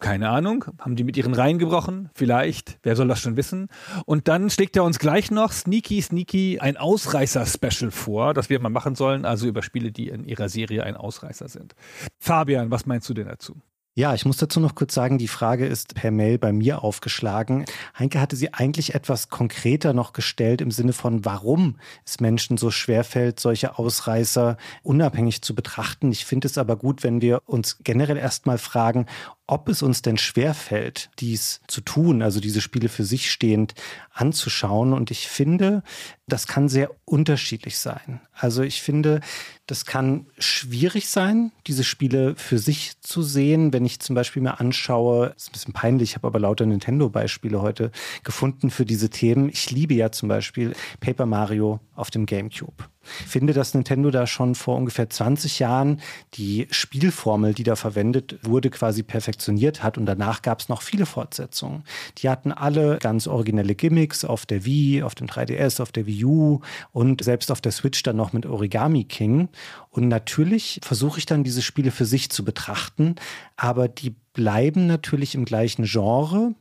Keine 0.00 0.28
Ahnung. 0.28 0.64
Haben 0.78 0.94
die 0.94 1.02
mit 1.02 1.16
ihren 1.16 1.34
Reihen 1.34 1.58
gebrochen? 1.58 2.10
Vielleicht. 2.14 2.78
Wer 2.82 2.94
soll 2.94 3.08
das 3.08 3.20
schon 3.20 3.36
wissen? 3.36 3.68
Und 4.06 4.28
dann 4.28 4.48
schlägt 4.48 4.76
er 4.76 4.84
uns 4.84 4.98
gleich 5.00 5.30
noch 5.30 5.50
sneaky, 5.52 6.00
sneaky 6.00 6.60
ein 6.60 6.76
Ausreißer-Special 6.76 7.90
vor, 7.90 8.32
das 8.32 8.48
wir 8.48 8.60
mal 8.60 8.68
machen 8.68 8.94
sollen, 8.94 9.24
also 9.24 9.48
über 9.48 9.62
Spiele, 9.62 9.90
die 9.90 10.08
in 10.08 10.24
ihrer 10.24 10.48
Serie 10.48 10.84
ein 10.84 10.96
Ausreißer 10.96 11.48
sind. 11.48 11.74
Fabian, 12.18 12.70
was 12.70 12.86
meinst 12.86 13.08
du 13.08 13.14
denn 13.14 13.26
dazu? 13.26 13.60
Ja, 13.98 14.14
ich 14.14 14.24
muss 14.24 14.36
dazu 14.36 14.60
noch 14.60 14.76
kurz 14.76 14.94
sagen, 14.94 15.18
die 15.18 15.26
Frage 15.26 15.66
ist 15.66 15.96
per 15.96 16.12
Mail 16.12 16.38
bei 16.38 16.52
mir 16.52 16.84
aufgeschlagen. 16.84 17.64
Heinke 17.98 18.20
hatte 18.20 18.36
sie 18.36 18.54
eigentlich 18.54 18.94
etwas 18.94 19.28
konkreter 19.28 19.92
noch 19.92 20.12
gestellt 20.12 20.60
im 20.60 20.70
Sinne 20.70 20.92
von, 20.92 21.24
warum 21.24 21.80
es 22.06 22.20
Menschen 22.20 22.58
so 22.58 22.70
schwerfällt, 22.70 23.40
solche 23.40 23.76
Ausreißer 23.76 24.56
unabhängig 24.84 25.42
zu 25.42 25.52
betrachten. 25.52 26.12
Ich 26.12 26.26
finde 26.26 26.46
es 26.46 26.58
aber 26.58 26.76
gut, 26.76 27.02
wenn 27.02 27.20
wir 27.20 27.42
uns 27.46 27.78
generell 27.82 28.18
erstmal 28.18 28.58
fragen, 28.58 29.06
ob 29.48 29.68
es 29.68 29.82
uns 29.82 30.02
denn 30.02 30.18
schwerfällt, 30.18 31.10
dies 31.18 31.62
zu 31.66 31.80
tun, 31.80 32.22
also 32.22 32.38
diese 32.38 32.60
Spiele 32.60 32.90
für 32.90 33.04
sich 33.04 33.32
stehend 33.32 33.74
anzuschauen. 34.12 34.92
Und 34.92 35.10
ich 35.10 35.26
finde, 35.26 35.82
das 36.26 36.46
kann 36.46 36.68
sehr 36.68 36.90
unterschiedlich 37.06 37.78
sein. 37.78 38.20
Also 38.34 38.62
ich 38.62 38.82
finde, 38.82 39.20
das 39.66 39.86
kann 39.86 40.26
schwierig 40.38 41.08
sein, 41.08 41.50
diese 41.66 41.82
Spiele 41.82 42.36
für 42.36 42.58
sich 42.58 43.00
zu 43.00 43.22
sehen. 43.22 43.72
Wenn 43.72 43.86
ich 43.86 44.00
zum 44.00 44.14
Beispiel 44.14 44.42
mir 44.42 44.60
anschaue, 44.60 45.32
ist 45.34 45.48
ein 45.48 45.52
bisschen 45.52 45.72
peinlich, 45.72 46.10
ich 46.10 46.16
habe 46.16 46.26
aber 46.26 46.40
lauter 46.40 46.66
Nintendo-Beispiele 46.66 47.62
heute 47.62 47.90
gefunden 48.24 48.70
für 48.70 48.84
diese 48.84 49.08
Themen. 49.08 49.48
Ich 49.48 49.70
liebe 49.70 49.94
ja 49.94 50.12
zum 50.12 50.28
Beispiel 50.28 50.74
Paper 51.00 51.24
Mario 51.24 51.80
auf 51.94 52.10
dem 52.10 52.26
GameCube 52.26 52.84
finde, 53.26 53.52
dass 53.52 53.74
Nintendo 53.74 54.10
da 54.10 54.26
schon 54.26 54.54
vor 54.54 54.76
ungefähr 54.76 55.08
20 55.08 55.58
Jahren 55.58 56.00
die 56.34 56.66
Spielformel, 56.70 57.54
die 57.54 57.64
da 57.64 57.76
verwendet 57.76 58.38
wurde, 58.42 58.70
quasi 58.70 59.02
perfektioniert 59.02 59.82
hat. 59.82 59.98
Und 59.98 60.06
danach 60.06 60.42
gab 60.42 60.60
es 60.60 60.68
noch 60.68 60.82
viele 60.82 61.06
Fortsetzungen. 61.06 61.84
Die 62.18 62.28
hatten 62.28 62.52
alle 62.52 62.98
ganz 62.98 63.26
originelle 63.26 63.74
Gimmicks 63.74 64.24
auf 64.24 64.46
der 64.46 64.64
Wii, 64.64 65.02
auf 65.02 65.14
dem 65.14 65.26
3DS, 65.26 65.80
auf 65.80 65.92
der 65.92 66.06
Wii 66.06 66.24
U 66.24 66.60
und 66.92 67.22
selbst 67.24 67.50
auf 67.50 67.60
der 67.60 67.72
Switch 67.72 68.02
dann 68.02 68.16
noch 68.16 68.32
mit 68.32 68.46
Origami 68.46 69.04
King. 69.04 69.48
Und 69.90 70.08
natürlich 70.08 70.80
versuche 70.82 71.18
ich 71.18 71.26
dann 71.26 71.44
diese 71.44 71.62
Spiele 71.62 71.90
für 71.90 72.04
sich 72.04 72.30
zu 72.30 72.44
betrachten, 72.44 73.16
aber 73.56 73.88
die 73.88 74.14
bleiben 74.32 74.86
natürlich 74.86 75.34
im 75.34 75.44
gleichen 75.44 75.84
Genre, 75.84 76.54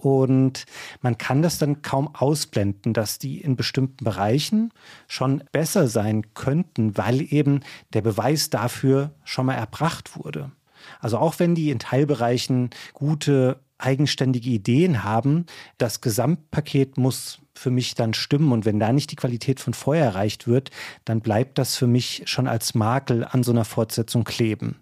und 0.00 0.64
man 1.02 1.18
kann 1.18 1.42
das 1.42 1.58
dann 1.58 1.82
kaum 1.82 2.14
ausblenden, 2.14 2.94
dass 2.94 3.18
die 3.18 3.38
in 3.40 3.54
bestimmten 3.54 4.02
Bereichen 4.02 4.72
schon 5.08 5.44
besser 5.52 5.88
sein 5.88 6.32
könnten, 6.32 6.96
weil 6.96 7.20
eben 7.20 7.60
der 7.92 8.00
Beweis 8.00 8.48
dafür 8.48 9.10
schon 9.24 9.46
mal 9.46 9.54
erbracht 9.54 10.16
wurde. 10.16 10.52
Also 11.00 11.18
auch 11.18 11.38
wenn 11.38 11.54
die 11.54 11.70
in 11.70 11.78
Teilbereichen 11.78 12.70
gute 12.94 13.60
eigenständige 13.76 14.48
Ideen 14.48 15.04
haben, 15.04 15.44
das 15.76 16.00
Gesamtpaket 16.00 16.96
muss 16.96 17.38
für 17.54 17.70
mich 17.70 17.94
dann 17.94 18.14
stimmen. 18.14 18.52
Und 18.52 18.64
wenn 18.64 18.80
da 18.80 18.92
nicht 18.92 19.10
die 19.10 19.16
Qualität 19.16 19.60
von 19.60 19.74
vorher 19.74 20.04
erreicht 20.04 20.46
wird, 20.46 20.70
dann 21.04 21.20
bleibt 21.20 21.58
das 21.58 21.76
für 21.76 21.86
mich 21.86 22.22
schon 22.24 22.46
als 22.46 22.74
Makel 22.74 23.24
an 23.24 23.42
so 23.42 23.52
einer 23.52 23.66
Fortsetzung 23.66 24.24
kleben. 24.24 24.76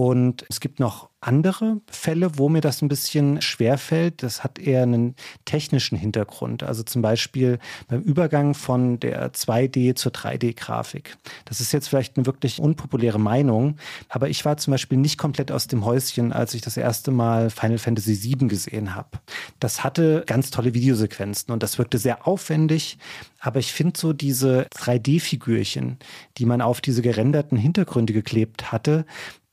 Und 0.00 0.46
es 0.48 0.60
gibt 0.60 0.80
noch 0.80 1.10
andere 1.20 1.82
Fälle, 1.90 2.38
wo 2.38 2.48
mir 2.48 2.62
das 2.62 2.80
ein 2.80 2.88
bisschen 2.88 3.42
schwerfällt. 3.42 4.22
Das 4.22 4.42
hat 4.42 4.58
eher 4.58 4.82
einen 4.82 5.14
technischen 5.44 5.98
Hintergrund. 5.98 6.62
Also 6.62 6.82
zum 6.82 7.02
Beispiel 7.02 7.58
beim 7.88 8.00
Übergang 8.00 8.54
von 8.54 8.98
der 8.98 9.34
2D 9.34 9.96
zur 9.96 10.12
3D-Grafik. 10.12 11.18
Das 11.44 11.60
ist 11.60 11.72
jetzt 11.72 11.88
vielleicht 11.88 12.16
eine 12.16 12.24
wirklich 12.24 12.60
unpopuläre 12.60 13.20
Meinung, 13.20 13.76
aber 14.08 14.30
ich 14.30 14.46
war 14.46 14.56
zum 14.56 14.70
Beispiel 14.70 14.96
nicht 14.96 15.18
komplett 15.18 15.52
aus 15.52 15.66
dem 15.66 15.84
Häuschen, 15.84 16.32
als 16.32 16.54
ich 16.54 16.62
das 16.62 16.78
erste 16.78 17.10
Mal 17.10 17.50
Final 17.50 17.76
Fantasy 17.76 18.22
VII 18.22 18.48
gesehen 18.48 18.94
habe. 18.94 19.18
Das 19.58 19.84
hatte 19.84 20.24
ganz 20.26 20.50
tolle 20.50 20.72
Videosequenzen 20.72 21.52
und 21.52 21.62
das 21.62 21.76
wirkte 21.76 21.98
sehr 21.98 22.26
aufwendig, 22.26 22.96
aber 23.40 23.58
ich 23.58 23.72
finde 23.72 23.98
so 23.98 24.14
diese 24.14 24.66
3D-Figürchen, 24.74 25.98
die 26.38 26.46
man 26.46 26.62
auf 26.62 26.80
diese 26.80 27.02
gerenderten 27.02 27.58
Hintergründe 27.58 28.14
geklebt 28.14 28.72
hatte, 28.72 29.04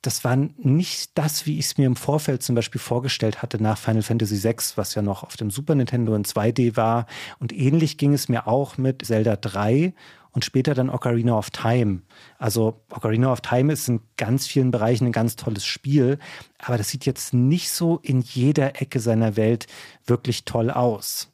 das 0.08 0.24
war 0.24 0.36
nicht 0.36 1.18
das, 1.18 1.44
wie 1.44 1.58
ich 1.58 1.66
es 1.66 1.76
mir 1.76 1.84
im 1.84 1.94
Vorfeld 1.94 2.42
zum 2.42 2.54
Beispiel 2.54 2.80
vorgestellt 2.80 3.42
hatte 3.42 3.62
nach 3.62 3.76
Final 3.76 4.00
Fantasy 4.00 4.42
VI, 4.42 4.56
was 4.76 4.94
ja 4.94 5.02
noch 5.02 5.22
auf 5.22 5.36
dem 5.36 5.50
Super 5.50 5.74
Nintendo 5.74 6.14
in 6.14 6.24
2D 6.24 6.78
war. 6.78 7.04
Und 7.40 7.52
ähnlich 7.52 7.98
ging 7.98 8.14
es 8.14 8.30
mir 8.30 8.48
auch 8.48 8.78
mit 8.78 9.04
Zelda 9.04 9.36
3 9.36 9.92
und 10.30 10.46
später 10.46 10.72
dann 10.72 10.88
Ocarina 10.88 11.36
of 11.36 11.50
Time. 11.50 12.00
Also 12.38 12.80
Ocarina 12.88 13.30
of 13.30 13.42
Time 13.42 13.70
ist 13.70 13.86
in 13.90 14.00
ganz 14.16 14.46
vielen 14.46 14.70
Bereichen 14.70 15.04
ein 15.04 15.12
ganz 15.12 15.36
tolles 15.36 15.66
Spiel, 15.66 16.18
aber 16.58 16.78
das 16.78 16.88
sieht 16.88 17.04
jetzt 17.04 17.34
nicht 17.34 17.70
so 17.70 17.98
in 18.02 18.22
jeder 18.22 18.80
Ecke 18.80 19.00
seiner 19.00 19.36
Welt 19.36 19.66
wirklich 20.06 20.46
toll 20.46 20.70
aus. 20.70 21.30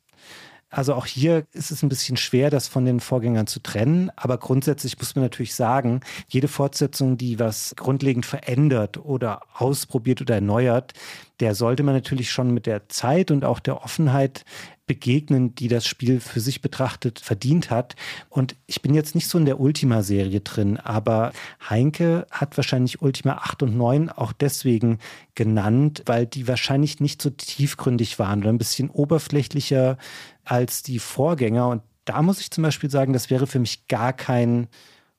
Also 0.74 0.94
auch 0.94 1.06
hier 1.06 1.46
ist 1.52 1.70
es 1.70 1.84
ein 1.84 1.88
bisschen 1.88 2.16
schwer, 2.16 2.50
das 2.50 2.66
von 2.66 2.84
den 2.84 2.98
Vorgängern 2.98 3.46
zu 3.46 3.60
trennen. 3.60 4.10
Aber 4.16 4.38
grundsätzlich 4.38 4.98
muss 4.98 5.14
man 5.14 5.24
natürlich 5.24 5.54
sagen, 5.54 6.00
jede 6.28 6.48
Fortsetzung, 6.48 7.16
die 7.16 7.38
was 7.38 7.76
grundlegend 7.76 8.26
verändert 8.26 8.98
oder 8.98 9.42
ausprobiert 9.54 10.20
oder 10.20 10.34
erneuert, 10.34 10.92
der 11.40 11.54
sollte 11.54 11.82
man 11.82 11.94
natürlich 11.94 12.30
schon 12.30 12.52
mit 12.52 12.66
der 12.66 12.88
Zeit 12.88 13.30
und 13.30 13.44
auch 13.44 13.58
der 13.58 13.82
Offenheit 13.82 14.44
begegnen, 14.86 15.54
die 15.54 15.68
das 15.68 15.86
Spiel 15.86 16.20
für 16.20 16.40
sich 16.40 16.60
betrachtet 16.60 17.18
verdient 17.18 17.70
hat. 17.70 17.96
Und 18.28 18.54
ich 18.66 18.82
bin 18.82 18.94
jetzt 18.94 19.14
nicht 19.14 19.28
so 19.28 19.38
in 19.38 19.46
der 19.46 19.58
Ultima-Serie 19.58 20.40
drin, 20.40 20.76
aber 20.76 21.32
Heinke 21.68 22.26
hat 22.30 22.56
wahrscheinlich 22.56 23.00
Ultima 23.00 23.38
8 23.38 23.62
und 23.62 23.76
9 23.76 24.10
auch 24.10 24.32
deswegen 24.32 24.98
genannt, 25.34 26.02
weil 26.06 26.26
die 26.26 26.46
wahrscheinlich 26.46 27.00
nicht 27.00 27.22
so 27.22 27.30
tiefgründig 27.30 28.18
waren 28.18 28.40
oder 28.40 28.50
ein 28.50 28.58
bisschen 28.58 28.90
oberflächlicher 28.90 29.96
als 30.44 30.82
die 30.82 30.98
Vorgänger. 30.98 31.68
Und 31.68 31.82
da 32.04 32.20
muss 32.20 32.40
ich 32.40 32.50
zum 32.50 32.62
Beispiel 32.62 32.90
sagen, 32.90 33.14
das 33.14 33.30
wäre 33.30 33.46
für 33.46 33.58
mich 33.58 33.88
gar 33.88 34.12
kein 34.12 34.68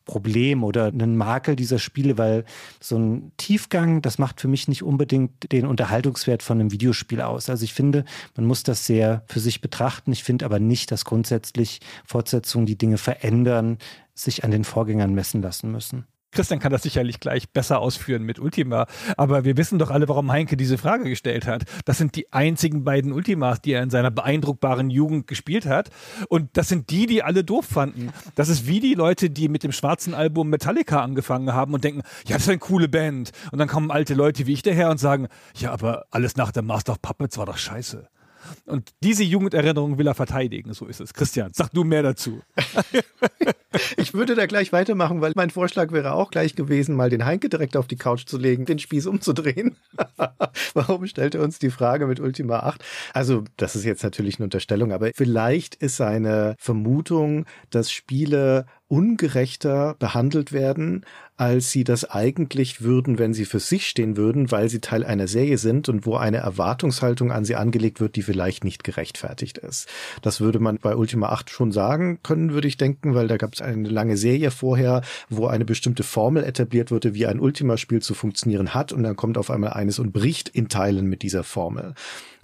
Problem 0.05 0.63
oder 0.63 0.85
einen 0.85 1.17
Makel 1.17 1.55
dieser 1.55 1.79
Spiele, 1.79 2.17
weil 2.17 2.45
so 2.79 2.97
ein 2.97 3.31
Tiefgang, 3.37 4.01
das 4.01 4.17
macht 4.17 4.39
für 4.39 4.47
mich 4.47 4.67
nicht 4.67 4.83
unbedingt 4.83 5.51
den 5.51 5.65
Unterhaltungswert 5.65 6.43
von 6.43 6.59
einem 6.59 6.71
Videospiel 6.71 7.21
aus. 7.21 7.49
Also 7.49 7.63
ich 7.63 7.73
finde, 7.73 8.05
man 8.35 8.45
muss 8.45 8.63
das 8.63 8.85
sehr 8.85 9.23
für 9.27 9.39
sich 9.39 9.61
betrachten. 9.61 10.11
Ich 10.11 10.23
finde 10.23 10.45
aber 10.45 10.59
nicht, 10.59 10.91
dass 10.91 11.05
grundsätzlich 11.05 11.81
Fortsetzungen, 12.05 12.65
die 12.65 12.77
Dinge 12.77 12.97
verändern, 12.97 13.79
sich 14.13 14.43
an 14.43 14.51
den 14.51 14.63
Vorgängern 14.63 15.13
messen 15.13 15.41
lassen 15.41 15.71
müssen. 15.71 16.05
Christian 16.35 16.59
kann 16.59 16.71
das 16.71 16.83
sicherlich 16.83 17.19
gleich 17.19 17.49
besser 17.49 17.79
ausführen 17.79 18.23
mit 18.23 18.39
Ultima. 18.39 18.85
Aber 19.17 19.45
wir 19.45 19.57
wissen 19.57 19.79
doch 19.79 19.89
alle, 19.89 20.07
warum 20.07 20.31
Heinke 20.31 20.57
diese 20.57 20.77
Frage 20.77 21.09
gestellt 21.09 21.47
hat. 21.47 21.63
Das 21.85 21.97
sind 21.97 22.15
die 22.15 22.31
einzigen 22.31 22.83
beiden 22.83 23.11
Ultimas, 23.11 23.61
die 23.61 23.71
er 23.71 23.81
in 23.81 23.89
seiner 23.89 24.11
beeindruckbaren 24.11 24.89
Jugend 24.89 25.27
gespielt 25.27 25.65
hat. 25.65 25.89
Und 26.29 26.49
das 26.53 26.67
sind 26.69 26.89
die, 26.89 27.07
die 27.07 27.23
alle 27.23 27.43
doof 27.43 27.65
fanden. 27.65 28.11
Das 28.35 28.49
ist 28.49 28.67
wie 28.67 28.79
die 28.79 28.93
Leute, 28.93 29.29
die 29.29 29.49
mit 29.49 29.63
dem 29.63 29.71
schwarzen 29.71 30.13
Album 30.13 30.49
Metallica 30.49 31.01
angefangen 31.01 31.53
haben 31.53 31.73
und 31.73 31.83
denken, 31.83 32.01
ja, 32.27 32.35
das 32.35 32.43
ist 32.43 32.49
eine 32.49 32.59
coole 32.59 32.87
Band. 32.87 33.31
Und 33.51 33.59
dann 33.59 33.67
kommen 33.67 33.89
alte 33.89 34.13
Leute 34.13 34.45
wie 34.45 34.53
ich 34.53 34.61
daher 34.61 34.89
und 34.89 34.99
sagen, 34.99 35.27
ja, 35.55 35.71
aber 35.71 36.05
alles 36.11 36.35
nach 36.35 36.51
der 36.51 36.63
Master 36.63 36.93
of 36.93 37.01
Puppets 37.01 37.37
war 37.37 37.45
doch 37.45 37.57
scheiße. 37.57 38.07
Und 38.65 38.93
diese 39.03 39.23
Jugenderinnerung 39.23 39.97
will 39.97 40.07
er 40.07 40.13
verteidigen, 40.13 40.73
so 40.73 40.85
ist 40.85 41.01
es. 41.01 41.13
Christian, 41.13 41.51
sag 41.53 41.71
du 41.71 41.83
mehr 41.83 42.03
dazu. 42.03 42.41
ich 43.97 44.13
würde 44.13 44.35
da 44.35 44.45
gleich 44.45 44.71
weitermachen, 44.71 45.21
weil 45.21 45.33
mein 45.35 45.49
Vorschlag 45.49 45.91
wäre 45.91 46.13
auch 46.13 46.31
gleich 46.31 46.55
gewesen, 46.55 46.95
mal 46.95 47.09
den 47.09 47.25
Heinke 47.25 47.49
direkt 47.49 47.77
auf 47.77 47.87
die 47.87 47.95
Couch 47.95 48.25
zu 48.25 48.37
legen, 48.37 48.65
den 48.65 48.79
Spieß 48.79 49.07
umzudrehen. 49.07 49.75
Warum 50.73 51.07
stellt 51.07 51.35
er 51.35 51.41
uns 51.41 51.59
die 51.59 51.69
Frage 51.69 52.07
mit 52.07 52.19
Ultima 52.19 52.59
8? 52.59 52.83
Also, 53.13 53.43
das 53.57 53.75
ist 53.75 53.85
jetzt 53.85 54.03
natürlich 54.03 54.37
eine 54.37 54.45
Unterstellung, 54.45 54.91
aber 54.91 55.11
vielleicht 55.15 55.75
ist 55.75 55.97
seine 55.97 56.55
Vermutung, 56.59 57.45
dass 57.69 57.91
Spiele 57.91 58.65
ungerechter 58.87 59.95
behandelt 59.97 60.51
werden, 60.51 61.05
als 61.37 61.71
sie 61.71 61.83
das 61.83 62.09
eigentlich 62.09 62.81
würden, 62.81 63.19
wenn 63.19 63.33
sie 63.33 63.45
für 63.45 63.59
sich 63.59 63.87
stehen 63.87 64.15
würden, 64.15 64.51
weil 64.51 64.69
sie 64.69 64.79
Teil 64.79 65.03
einer 65.03 65.27
Serie 65.27 65.57
sind 65.57 65.89
und 65.89 66.05
wo 66.05 66.15
eine 66.15 66.37
Erwartungshaltung 66.37 67.31
an 67.31 67.43
sie 67.43 67.55
angelegt 67.55 67.99
wird, 67.99 68.15
die 68.15 68.21
vielleicht 68.21 68.63
nicht 68.63 68.83
gerechtfertigt 68.83 69.57
ist. 69.57 69.87
Das 70.21 70.39
würde 70.39 70.59
man 70.59 70.77
bei 70.77 70.95
Ultima 70.95 71.29
8 71.29 71.49
schon 71.49 71.71
sagen 71.71 72.19
können, 72.23 72.53
würde 72.53 72.67
ich 72.67 72.77
denken, 72.77 73.15
weil 73.15 73.27
da 73.27 73.37
gab 73.37 73.53
es 73.53 73.61
eine 73.61 73.89
lange 73.89 74.15
Serie 74.15 74.51
vorher, 74.51 75.01
wo 75.29 75.47
eine 75.47 75.65
bestimmte 75.65 76.03
Formel 76.03 76.43
etabliert 76.43 76.91
wurde, 76.91 77.13
wie 77.13 77.25
ein 77.25 77.39
Ultima-Spiel 77.39 78.01
zu 78.01 78.13
funktionieren 78.13 78.73
hat 78.73 78.93
und 78.93 79.03
dann 79.03 79.15
kommt 79.15 79.37
auf 79.37 79.51
einmal 79.51 79.73
eines 79.73 79.99
und 79.99 80.13
bricht 80.13 80.49
in 80.49 80.69
Teilen 80.69 81.07
mit 81.07 81.21
dieser 81.21 81.43
Formel 81.43 81.95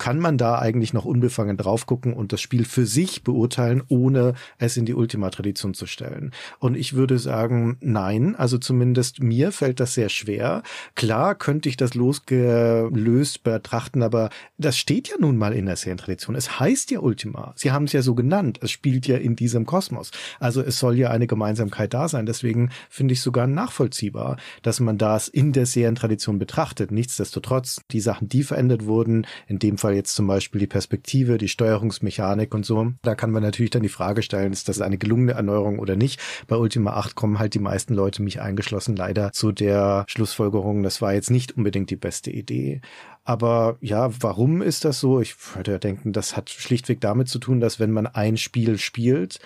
kann 0.02 0.18
man 0.18 0.40
da 0.40 0.58
eigentlich 0.58 0.94
noch 0.94 1.06
unbefangen 1.06 1.58
drauf 1.58 1.86
gucken 1.86 2.14
und 2.14 2.34
das 2.34 2.42
Spiel 2.42 2.66
für 2.66 2.88
sich 2.88 3.24
beurteilen, 3.24 3.84
ohne 3.88 4.34
es 4.58 4.76
in 4.76 4.86
die 4.86 4.96
Ultima-Tradition 4.96 5.76
zu 5.76 5.86
stellen. 5.86 6.32
Und 6.58 6.76
ich 6.76 6.96
würde 6.96 7.20
sagen, 7.20 7.78
nein, 7.82 8.36
also 8.36 8.58
zumindest 8.58 8.81
mir 9.20 9.52
fällt 9.52 9.80
das 9.80 9.94
sehr 9.94 10.10
schwer. 10.10 10.64
Klar 10.96 11.36
könnte 11.36 11.70
ich 11.70 11.78
das 11.78 11.94
losgelöst 11.94 13.44
betrachten, 13.44 14.02
aber 14.02 14.30
das 14.58 14.78
steht 14.78 15.10
ja 15.10 15.16
nun 15.20 15.38
mal 15.38 15.54
in 15.54 15.68
der 15.68 15.76
Serientradition. 15.76 16.36
Es 16.36 16.60
heißt 16.60 16.90
ja 16.90 17.00
Ultima. 17.00 17.54
Sie 17.56 17.72
haben 17.72 17.86
es 17.86 17.94
ja 17.94 18.02
so 18.02 18.16
genannt. 18.16 18.60
Es 18.64 18.72
spielt 18.72 19.06
ja 19.06 19.18
in 19.18 19.36
diesem 19.36 19.66
Kosmos. 19.66 20.10
Also 20.40 20.62
es 20.62 20.80
soll 20.80 20.98
ja 20.98 21.12
eine 21.12 21.28
Gemeinsamkeit 21.28 21.94
da 21.94 22.08
sein. 22.08 22.26
Deswegen 22.26 22.72
finde 22.90 23.14
ich 23.14 23.22
sogar 23.22 23.46
nachvollziehbar, 23.46 24.38
dass 24.64 24.80
man 24.80 24.98
das 24.98 25.28
in 25.28 25.52
der 25.54 25.68
Serientradition 25.68 26.40
betrachtet. 26.40 26.92
Nichtsdestotrotz, 26.92 27.82
die 27.92 28.00
Sachen, 28.00 28.28
die 28.28 28.44
verändert 28.44 28.86
wurden, 28.86 29.28
in 29.48 29.60
dem 29.60 29.78
Fall 29.78 29.92
Fall 29.92 29.98
jetzt 29.98 30.16
zum 30.16 30.28
Beispiel 30.28 30.60
die 30.60 30.68
Perspektive, 30.68 31.38
die 31.38 31.50
Steuerungsmechanik 31.50 32.54
und 32.54 32.66
so. 32.66 32.94
Da 33.02 33.14
kann 33.14 33.32
man 33.32 33.44
natürlich 33.44 33.72
dann 33.72 33.84
die 33.84 33.90
Frage 33.90 34.22
stellen, 34.22 34.54
ist 34.54 34.70
das 34.70 34.80
eine 34.80 34.98
gelungene 34.98 35.34
Erneuerung 35.34 35.80
oder 35.80 35.98
nicht? 35.98 36.22
Bei 36.48 36.56
Ultima 36.56 36.94
8 36.94 37.14
kommen 37.14 37.40
halt 37.40 37.56
die 37.56 37.60
meisten 37.60 37.94
Leute, 37.94 38.22
mich 38.24 38.40
eingeschlossen, 38.40 38.71
leider 38.96 39.32
zu 39.34 39.52
der 39.52 40.06
Schlussfolgerung, 40.08 40.84
das 40.84 41.02
war 41.02 41.14
jetzt 41.14 41.30
nicht 41.30 41.58
unbedingt 41.58 41.90
die 41.90 41.96
beste 41.96 42.32
Idee. 42.32 42.82
Aber 43.24 43.78
ja, 43.82 44.10
warum 44.22 44.62
ist 44.62 44.86
das 44.86 45.00
so? 45.00 45.22
Ich 45.22 45.36
würde 45.56 45.74
ja 45.74 45.78
denken, 45.78 46.14
das 46.14 46.36
hat 46.36 46.50
schlichtweg 46.50 47.02
damit 47.02 47.28
zu 47.28 47.40
tun, 47.40 47.60
dass 47.60 47.80
wenn 47.80 47.92
man 47.92 48.08
ein 48.08 48.38
Spiel 48.38 48.78
spielt 48.78 49.40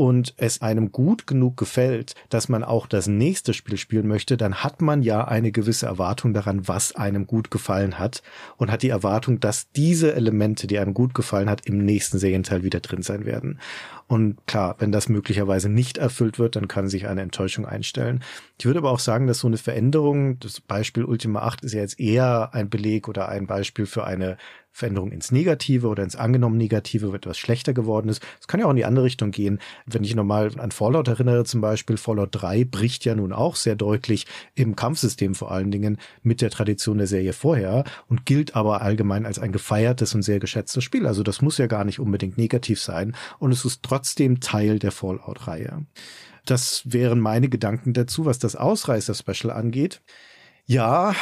und 0.00 0.32
es 0.38 0.62
einem 0.62 0.92
gut 0.92 1.26
genug 1.26 1.58
gefällt, 1.58 2.14
dass 2.30 2.48
man 2.48 2.64
auch 2.64 2.86
das 2.86 3.06
nächste 3.06 3.52
Spiel 3.52 3.76
spielen 3.76 4.08
möchte, 4.08 4.38
dann 4.38 4.54
hat 4.54 4.80
man 4.80 5.02
ja 5.02 5.28
eine 5.28 5.52
gewisse 5.52 5.84
Erwartung 5.84 6.32
daran, 6.32 6.66
was 6.66 6.96
einem 6.96 7.26
gut 7.26 7.50
gefallen 7.50 7.98
hat 7.98 8.22
und 8.56 8.70
hat 8.70 8.82
die 8.82 8.88
Erwartung, 8.88 9.40
dass 9.40 9.70
diese 9.72 10.14
Elemente, 10.14 10.66
die 10.66 10.78
einem 10.78 10.94
gut 10.94 11.12
gefallen 11.12 11.50
hat, 11.50 11.66
im 11.66 11.84
nächsten 11.84 12.18
Serienteil 12.18 12.62
wieder 12.62 12.80
drin 12.80 13.02
sein 13.02 13.26
werden. 13.26 13.60
Und 14.06 14.38
klar, 14.46 14.74
wenn 14.78 14.90
das 14.90 15.10
möglicherweise 15.10 15.68
nicht 15.68 15.98
erfüllt 15.98 16.38
wird, 16.38 16.56
dann 16.56 16.66
kann 16.66 16.88
sich 16.88 17.06
eine 17.06 17.20
Enttäuschung 17.20 17.66
einstellen. 17.66 18.24
Ich 18.58 18.64
würde 18.64 18.78
aber 18.78 18.92
auch 18.92 19.00
sagen, 19.00 19.26
dass 19.26 19.40
so 19.40 19.48
eine 19.48 19.58
Veränderung, 19.58 20.38
das 20.38 20.62
Beispiel 20.62 21.04
Ultima 21.04 21.40
8 21.40 21.62
ist 21.62 21.74
ja 21.74 21.80
jetzt 21.82 22.00
eher 22.00 22.54
ein 22.54 22.70
Beleg 22.70 23.06
oder 23.06 23.28
ein 23.28 23.46
Beispiel 23.46 23.84
für 23.84 24.04
eine 24.04 24.38
Veränderung 24.80 25.12
ins 25.12 25.30
Negative 25.30 25.86
oder 25.86 26.02
ins 26.02 26.16
angenommen 26.16 26.56
Negative, 26.56 27.14
etwas 27.14 27.38
schlechter 27.38 27.72
geworden 27.72 28.08
ist. 28.08 28.22
Es 28.40 28.48
kann 28.48 28.60
ja 28.60 28.66
auch 28.66 28.70
in 28.70 28.76
die 28.76 28.84
andere 28.84 29.04
Richtung 29.04 29.30
gehen. 29.30 29.60
Wenn 29.86 30.04
ich 30.04 30.14
nochmal 30.14 30.50
an 30.58 30.72
Fallout 30.72 31.08
erinnere, 31.08 31.44
zum 31.44 31.60
Beispiel, 31.60 31.96
Fallout 31.96 32.30
3 32.32 32.64
bricht 32.64 33.04
ja 33.04 33.14
nun 33.14 33.32
auch 33.32 33.56
sehr 33.56 33.76
deutlich 33.76 34.26
im 34.54 34.74
Kampfsystem 34.74 35.34
vor 35.34 35.52
allen 35.52 35.70
Dingen 35.70 35.98
mit 36.22 36.40
der 36.40 36.50
Tradition 36.50 36.98
der 36.98 37.06
Serie 37.06 37.32
vorher 37.32 37.84
und 38.08 38.26
gilt 38.26 38.56
aber 38.56 38.82
allgemein 38.82 39.26
als 39.26 39.38
ein 39.38 39.52
gefeiertes 39.52 40.14
und 40.14 40.22
sehr 40.22 40.40
geschätztes 40.40 40.82
Spiel. 40.82 41.06
Also 41.06 41.22
das 41.22 41.42
muss 41.42 41.58
ja 41.58 41.66
gar 41.66 41.84
nicht 41.84 42.00
unbedingt 42.00 42.38
negativ 42.38 42.80
sein 42.80 43.14
und 43.38 43.52
es 43.52 43.64
ist 43.64 43.82
trotzdem 43.82 44.40
Teil 44.40 44.78
der 44.78 44.92
Fallout-Reihe. 44.92 45.84
Das 46.46 46.82
wären 46.86 47.20
meine 47.20 47.48
Gedanken 47.48 47.92
dazu, 47.92 48.24
was 48.24 48.38
das 48.38 48.56
Ausreißer-Special 48.56 49.52
angeht. 49.52 50.00
Ja, 50.66 51.14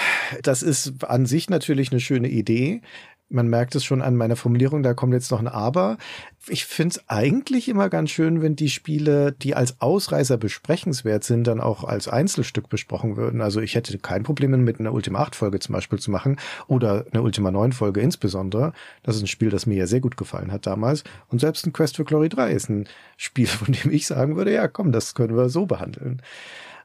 das 0.42 0.62
ist 0.62 1.04
an 1.04 1.24
sich 1.24 1.48
natürlich 1.48 1.90
eine 1.90 2.00
schöne 2.00 2.28
Idee 2.28 2.82
man 3.30 3.48
merkt 3.48 3.74
es 3.74 3.84
schon 3.84 4.00
an 4.02 4.16
meiner 4.16 4.36
Formulierung, 4.36 4.82
da 4.82 4.94
kommt 4.94 5.12
jetzt 5.12 5.30
noch 5.30 5.40
ein 5.40 5.48
Aber. 5.48 5.98
Ich 6.46 6.64
finde 6.64 6.96
es 6.96 7.08
eigentlich 7.08 7.68
immer 7.68 7.90
ganz 7.90 8.10
schön, 8.10 8.40
wenn 8.40 8.56
die 8.56 8.70
Spiele, 8.70 9.32
die 9.32 9.54
als 9.54 9.80
Ausreißer 9.80 10.38
besprechenswert 10.38 11.24
sind, 11.24 11.46
dann 11.46 11.60
auch 11.60 11.84
als 11.84 12.08
Einzelstück 12.08 12.68
besprochen 12.68 13.16
würden. 13.16 13.42
Also 13.42 13.60
ich 13.60 13.74
hätte 13.74 13.98
kein 13.98 14.22
Problem 14.22 14.50
mit 14.64 14.80
einer 14.80 14.94
Ultima 14.94 15.20
8 15.20 15.36
Folge 15.36 15.58
zum 15.58 15.74
Beispiel 15.74 15.98
zu 15.98 16.10
machen 16.10 16.36
oder 16.66 17.04
eine 17.12 17.22
Ultima 17.22 17.50
9 17.50 17.72
Folge 17.72 18.00
insbesondere. 18.00 18.72
Das 19.02 19.16
ist 19.16 19.22
ein 19.22 19.26
Spiel, 19.26 19.50
das 19.50 19.66
mir 19.66 19.76
ja 19.76 19.86
sehr 19.86 20.00
gut 20.00 20.16
gefallen 20.16 20.50
hat 20.50 20.66
damals. 20.66 21.04
Und 21.28 21.40
selbst 21.40 21.66
ein 21.66 21.72
Quest 21.72 21.96
for 21.96 22.06
Glory 22.06 22.30
3 22.30 22.52
ist 22.52 22.70
ein 22.70 22.88
Spiel, 23.16 23.46
von 23.46 23.72
dem 23.72 23.92
ich 23.92 24.06
sagen 24.06 24.36
würde, 24.36 24.54
ja 24.54 24.68
komm, 24.68 24.92
das 24.92 25.14
können 25.14 25.36
wir 25.36 25.50
so 25.50 25.66
behandeln. 25.66 26.22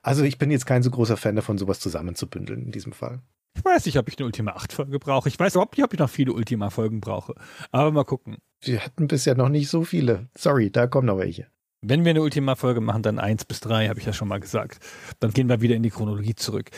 Also 0.02 0.24
ich 0.24 0.38
bin 0.38 0.52
jetzt 0.52 0.66
kein 0.66 0.84
so 0.84 0.92
großer 0.92 1.16
Fan 1.16 1.38
davon, 1.38 1.58
sowas 1.58 1.80
zusammenzubündeln 1.80 2.64
in 2.64 2.72
diesem 2.72 2.92
Fall. 2.92 3.22
Ich 3.56 3.63
weiß 3.63 3.86
nicht, 3.86 3.98
ob 3.98 4.10
ich 4.10 4.18
eine 4.18 4.26
Ultima 4.26 4.52
8 4.52 4.74
Folge 4.74 5.00
brauche. 5.00 5.30
Ich 5.30 5.39
weiß 5.39 5.56
überhaupt 5.56 5.78
nicht, 5.78 5.86
ob 5.86 5.94
ich 5.94 6.00
noch 6.00 6.10
viele 6.10 6.34
Ultima 6.34 6.70
Folgen 6.70 7.02
brauche. 7.02 7.36
Aber 7.72 7.92
mal 7.92 8.04
gucken. 8.04 8.38
Wir 8.62 8.84
hatten 8.84 9.08
bisher 9.08 9.36
noch 9.36 9.50
nicht 9.50 9.70
so 9.70 9.84
viele. 9.84 10.30
Sorry, 10.36 10.72
da 10.72 10.88
kommen 10.88 11.08
noch 11.08 11.18
welche. 11.18 11.48
Wenn 11.86 12.06
wir 12.06 12.12
eine 12.12 12.22
Ultima-Folge 12.22 12.80
machen, 12.80 13.04
dann 13.04 13.19
eins 13.19 13.43
bis 13.43 13.60
drei, 13.60 13.89
habe 13.89 14.00
ich 14.00 14.06
ja 14.06 14.13
schon 14.13 14.30
mal 14.30 14.39
gesagt. 14.39 14.80
Dann 15.19 15.32
gehen 15.32 15.50
wir 15.50 15.60
wieder 15.60 15.76
in 15.76 15.84
die 15.84 15.89
Chronologie 15.89 16.34
zurück. 16.34 16.72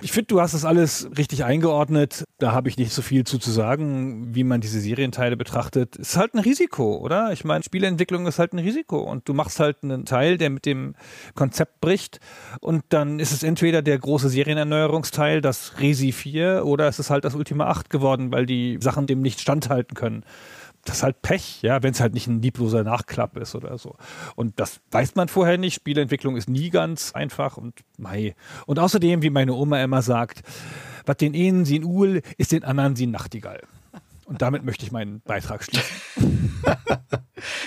Ich 0.00 0.12
finde, 0.12 0.28
du 0.28 0.40
hast 0.40 0.54
das 0.54 0.64
alles 0.64 1.08
richtig 1.18 1.44
eingeordnet. 1.44 2.22
Da 2.38 2.52
habe 2.52 2.68
ich 2.68 2.78
nicht 2.78 2.92
so 2.92 3.02
viel 3.02 3.24
zu, 3.24 3.38
zu 3.38 3.50
sagen, 3.50 4.32
wie 4.32 4.44
man 4.44 4.60
diese 4.60 4.78
Serienteile 4.78 5.36
betrachtet. 5.36 5.96
Es 5.98 6.10
ist 6.10 6.16
halt 6.16 6.34
ein 6.34 6.38
Risiko, 6.38 6.98
oder? 6.98 7.32
Ich 7.32 7.44
meine, 7.44 7.64
Spieleentwicklung 7.64 8.28
ist 8.28 8.38
halt 8.38 8.52
ein 8.52 8.60
Risiko. 8.60 9.00
Und 9.00 9.28
du 9.28 9.34
machst 9.34 9.58
halt 9.58 9.82
einen 9.82 10.04
Teil, 10.04 10.38
der 10.38 10.50
mit 10.50 10.66
dem 10.66 10.94
Konzept 11.34 11.80
bricht. 11.80 12.20
Und 12.60 12.84
dann 12.90 13.18
ist 13.18 13.32
es 13.32 13.42
entweder 13.42 13.82
der 13.82 13.98
große 13.98 14.28
Serienerneuerungsteil, 14.28 15.40
das 15.40 15.80
Resi 15.80 16.12
4, 16.12 16.64
oder 16.64 16.86
es 16.86 17.00
ist 17.00 17.10
halt 17.10 17.24
das 17.24 17.34
Ultima 17.34 17.66
8 17.66 17.90
geworden, 17.90 18.30
weil 18.30 18.46
die 18.46 18.78
Sachen 18.80 19.08
dem 19.08 19.20
nicht 19.20 19.40
standhalten 19.40 19.96
können 19.96 20.24
das 20.84 20.98
ist 20.98 21.02
halt 21.02 21.22
Pech, 21.22 21.62
ja, 21.62 21.82
wenn 21.82 21.92
es 21.92 22.00
halt 22.00 22.14
nicht 22.14 22.26
ein 22.26 22.42
liebloser 22.42 22.84
Nachklapp 22.84 23.36
ist 23.36 23.54
oder 23.54 23.78
so. 23.78 23.96
Und 24.36 24.60
das 24.60 24.80
weiß 24.90 25.14
man 25.14 25.28
vorher 25.28 25.58
nicht. 25.58 25.74
Spielentwicklung 25.74 26.36
ist 26.36 26.48
nie 26.48 26.70
ganz 26.70 27.12
einfach 27.12 27.56
und 27.56 27.74
mei. 27.96 28.34
Und 28.66 28.78
außerdem, 28.78 29.22
wie 29.22 29.30
meine 29.30 29.54
Oma 29.54 29.82
immer 29.82 30.02
sagt, 30.02 30.42
was 31.06 31.16
den 31.16 31.34
einen 31.34 31.64
sie 31.64 31.78
ein 31.78 31.84
Uhl, 31.84 32.22
ist 32.38 32.52
den 32.52 32.64
anderen 32.64 32.96
sie 32.96 33.06
ein 33.06 33.10
Nachtigall. 33.10 33.62
Und 34.26 34.42
damit 34.42 34.64
möchte 34.64 34.84
ich 34.84 34.92
meinen 34.92 35.20
Beitrag 35.20 35.64
schließen. 35.64 35.84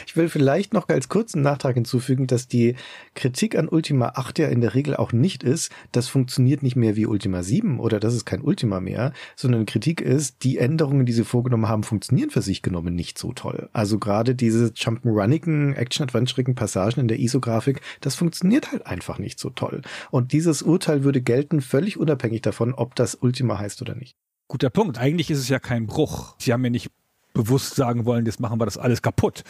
ich 0.05 0.15
will 0.15 0.29
vielleicht 0.29 0.73
noch 0.73 0.89
als 0.89 1.09
kurzen 1.09 1.41
Nachtrag 1.41 1.75
hinzufügen, 1.75 2.27
dass 2.27 2.47
die 2.47 2.75
Kritik 3.15 3.57
an 3.57 3.69
Ultima 3.69 4.13
8 4.15 4.39
ja 4.39 4.47
in 4.47 4.61
der 4.61 4.73
Regel 4.73 4.95
auch 4.95 5.11
nicht 5.11 5.43
ist, 5.43 5.71
das 5.91 6.07
funktioniert 6.07 6.63
nicht 6.63 6.75
mehr 6.75 6.95
wie 6.95 7.05
Ultima 7.05 7.43
7 7.43 7.79
oder 7.79 7.99
das 7.99 8.13
ist 8.13 8.25
kein 8.25 8.41
Ultima 8.41 8.79
mehr, 8.79 9.13
sondern 9.35 9.65
Kritik 9.65 10.01
ist, 10.01 10.43
die 10.43 10.57
Änderungen, 10.57 11.05
die 11.05 11.13
sie 11.13 11.23
vorgenommen 11.23 11.67
haben, 11.67 11.83
funktionieren 11.83 12.29
für 12.29 12.41
sich 12.41 12.61
genommen 12.61 12.95
nicht 12.95 13.17
so 13.17 13.33
toll. 13.33 13.69
Also 13.73 13.99
gerade 13.99 14.35
diese 14.35 14.67
Jump'n'Runnigen, 14.67 15.73
Action-Adventurigen 15.73 16.55
Passagen 16.55 17.01
in 17.01 17.07
der 17.07 17.19
ISO-Grafik, 17.19 17.81
das 18.01 18.15
funktioniert 18.15 18.71
halt 18.71 18.85
einfach 18.85 19.19
nicht 19.19 19.39
so 19.39 19.49
toll. 19.49 19.81
Und 20.11 20.31
dieses 20.31 20.61
Urteil 20.61 21.03
würde 21.03 21.21
gelten, 21.21 21.61
völlig 21.61 21.97
unabhängig 21.97 22.41
davon, 22.41 22.73
ob 22.73 22.95
das 22.95 23.15
Ultima 23.15 23.59
heißt 23.59 23.81
oder 23.81 23.95
nicht. 23.95 24.15
Guter 24.47 24.69
Punkt. 24.69 24.97
Eigentlich 24.97 25.29
ist 25.29 25.39
es 25.39 25.49
ja 25.49 25.59
kein 25.59 25.87
Bruch. 25.87 26.35
Sie 26.39 26.53
haben 26.53 26.63
ja 26.63 26.69
nicht 26.69 26.91
bewusst 27.33 27.75
sagen 27.75 28.05
wollen, 28.05 28.25
jetzt 28.25 28.39
machen 28.39 28.59
wir 28.59 28.65
das 28.65 28.77
alles 28.77 29.01
kaputt, 29.01 29.43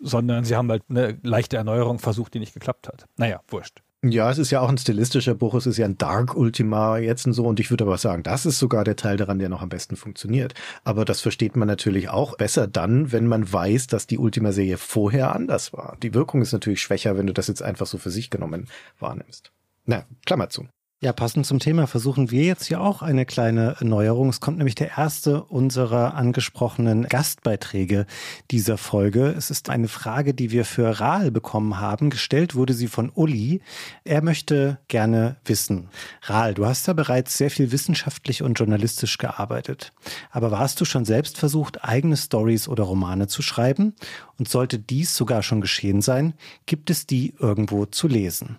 sondern 0.00 0.44
sie 0.44 0.54
haben 0.54 0.70
halt 0.70 0.84
eine 0.88 1.18
leichte 1.22 1.56
Erneuerung 1.56 1.98
versucht, 1.98 2.34
die 2.34 2.38
nicht 2.38 2.54
geklappt 2.54 2.86
hat. 2.88 3.06
Naja, 3.16 3.40
wurscht. 3.48 3.82
Ja, 4.06 4.30
es 4.30 4.36
ist 4.36 4.50
ja 4.50 4.60
auch 4.60 4.68
ein 4.68 4.76
stilistischer 4.76 5.34
Bruch, 5.34 5.54
es 5.54 5.64
ist 5.64 5.78
ja 5.78 5.86
ein 5.86 5.96
Dark 5.96 6.36
Ultima 6.36 6.98
jetzt 6.98 7.26
und 7.26 7.32
so 7.32 7.46
und 7.46 7.58
ich 7.58 7.70
würde 7.70 7.84
aber 7.84 7.96
sagen, 7.96 8.22
das 8.22 8.44
ist 8.44 8.58
sogar 8.58 8.84
der 8.84 8.96
Teil 8.96 9.16
daran, 9.16 9.38
der 9.38 9.48
noch 9.48 9.62
am 9.62 9.70
besten 9.70 9.96
funktioniert. 9.96 10.52
Aber 10.84 11.06
das 11.06 11.22
versteht 11.22 11.56
man 11.56 11.66
natürlich 11.66 12.10
auch 12.10 12.36
besser 12.36 12.66
dann, 12.66 13.12
wenn 13.12 13.26
man 13.26 13.50
weiß, 13.50 13.86
dass 13.86 14.06
die 14.06 14.18
Ultima-Serie 14.18 14.76
vorher 14.76 15.34
anders 15.34 15.72
war. 15.72 15.96
Die 16.02 16.12
Wirkung 16.12 16.42
ist 16.42 16.52
natürlich 16.52 16.82
schwächer, 16.82 17.16
wenn 17.16 17.26
du 17.26 17.32
das 17.32 17.48
jetzt 17.48 17.62
einfach 17.62 17.86
so 17.86 17.96
für 17.96 18.10
sich 18.10 18.28
genommen 18.28 18.68
wahrnimmst. 18.98 19.52
Na, 19.86 20.04
Klammer 20.26 20.50
zu. 20.50 20.66
Ja, 21.04 21.12
passend 21.12 21.44
zum 21.44 21.58
Thema 21.58 21.86
versuchen 21.86 22.30
wir 22.30 22.44
jetzt 22.44 22.64
hier 22.64 22.80
auch 22.80 23.02
eine 23.02 23.26
kleine 23.26 23.76
Neuerung. 23.80 24.30
Es 24.30 24.40
kommt 24.40 24.56
nämlich 24.56 24.74
der 24.74 24.96
erste 24.96 25.44
unserer 25.44 26.14
angesprochenen 26.14 27.02
Gastbeiträge 27.02 28.06
dieser 28.50 28.78
Folge. 28.78 29.26
Es 29.36 29.50
ist 29.50 29.68
eine 29.68 29.88
Frage, 29.88 30.32
die 30.32 30.50
wir 30.50 30.64
für 30.64 31.00
Rahl 31.00 31.30
bekommen 31.30 31.78
haben. 31.78 32.08
Gestellt 32.08 32.54
wurde 32.54 32.72
sie 32.72 32.86
von 32.86 33.12
Uli. 33.14 33.60
Er 34.04 34.22
möchte 34.22 34.78
gerne 34.88 35.36
wissen. 35.44 35.90
Rahl, 36.22 36.54
du 36.54 36.64
hast 36.64 36.88
da 36.88 36.94
bereits 36.94 37.36
sehr 37.36 37.50
viel 37.50 37.70
wissenschaftlich 37.70 38.42
und 38.42 38.58
journalistisch 38.58 39.18
gearbeitet. 39.18 39.92
Aber 40.30 40.52
warst 40.52 40.80
du 40.80 40.86
schon 40.86 41.04
selbst 41.04 41.36
versucht, 41.36 41.84
eigene 41.84 42.16
Stories 42.16 42.66
oder 42.66 42.84
Romane 42.84 43.26
zu 43.26 43.42
schreiben? 43.42 43.94
Und 44.38 44.48
sollte 44.48 44.78
dies 44.78 45.14
sogar 45.14 45.42
schon 45.42 45.60
geschehen 45.60 46.00
sein, 46.00 46.32
gibt 46.64 46.88
es 46.88 47.06
die 47.06 47.34
irgendwo 47.38 47.84
zu 47.84 48.08
lesen? 48.08 48.56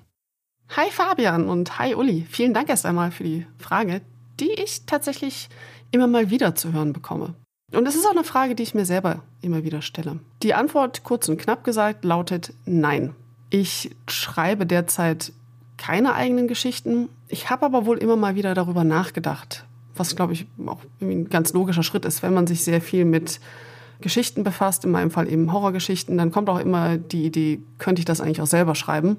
Hi 0.70 0.90
Fabian 0.92 1.48
und 1.48 1.80
hi 1.80 1.96
Uli. 1.96 2.26
Vielen 2.30 2.54
Dank 2.54 2.70
erst 2.70 2.86
einmal 2.86 3.12
für 3.12 3.24
die 3.24 3.46
Frage, 3.60 4.02
die 4.40 4.52
ich 4.52 4.86
tatsächlich 4.86 5.48
immer 5.92 6.08
mal 6.08 6.30
wieder 6.30 6.56
zu 6.56 6.74
hören 6.74 6.92
bekomme. 6.92 7.34
Und 7.72 7.88
es 7.88 7.96
ist 7.96 8.06
auch 8.06 8.12
eine 8.12 8.24
Frage, 8.24 8.56
die 8.56 8.64
ich 8.64 8.74
mir 8.74 8.86
selber 8.86 9.24
immer 9.42 9.64
wieder 9.64 9.82
stelle. 9.82 10.20
Die 10.44 10.54
Antwort, 10.54 11.04
kurz 11.04 11.30
und 11.30 11.38
knapp 11.38 11.64
gesagt, 11.64 12.04
lautet 12.04 12.54
Nein. 12.66 13.16
Ich 13.50 13.96
schreibe 14.08 14.66
derzeit 14.66 15.32
keine 15.78 16.14
eigenen 16.14 16.48
Geschichten 16.48 17.10
Ich 17.28 17.50
habe 17.50 17.66
aber 17.66 17.86
wohl 17.86 17.98
immer 17.98 18.16
mal 18.16 18.36
wieder 18.36 18.54
darüber 18.54 18.84
nachgedacht, 18.84 19.66
was, 19.96 20.16
glaube 20.16 20.34
ich, 20.34 20.46
auch 20.66 20.80
ein 21.00 21.30
ganz 21.30 21.54
logischer 21.54 21.84
Schritt 21.84 22.06
ist, 22.06 22.22
wenn 22.24 22.34
man 22.34 22.48
sich 22.48 22.64
sehr 22.64 22.82
viel 22.82 23.06
mit 23.06 23.40
Geschichten 24.02 24.44
befasst, 24.44 24.84
in 24.84 24.92
meinem 24.92 25.12
Fall 25.12 25.32
eben 25.32 25.54
Horrorgeschichten, 25.54 26.18
dann 26.18 26.32
kommt 26.32 26.50
auch 26.50 26.60
immer 26.60 26.98
die 26.98 27.26
Idee, 27.26 27.62
könnte 27.78 28.00
ich 28.00 28.06
das 28.06 28.20
eigentlich 28.20 28.42
auch 28.42 28.48
selber 28.48 28.76
schreiben? 28.76 29.18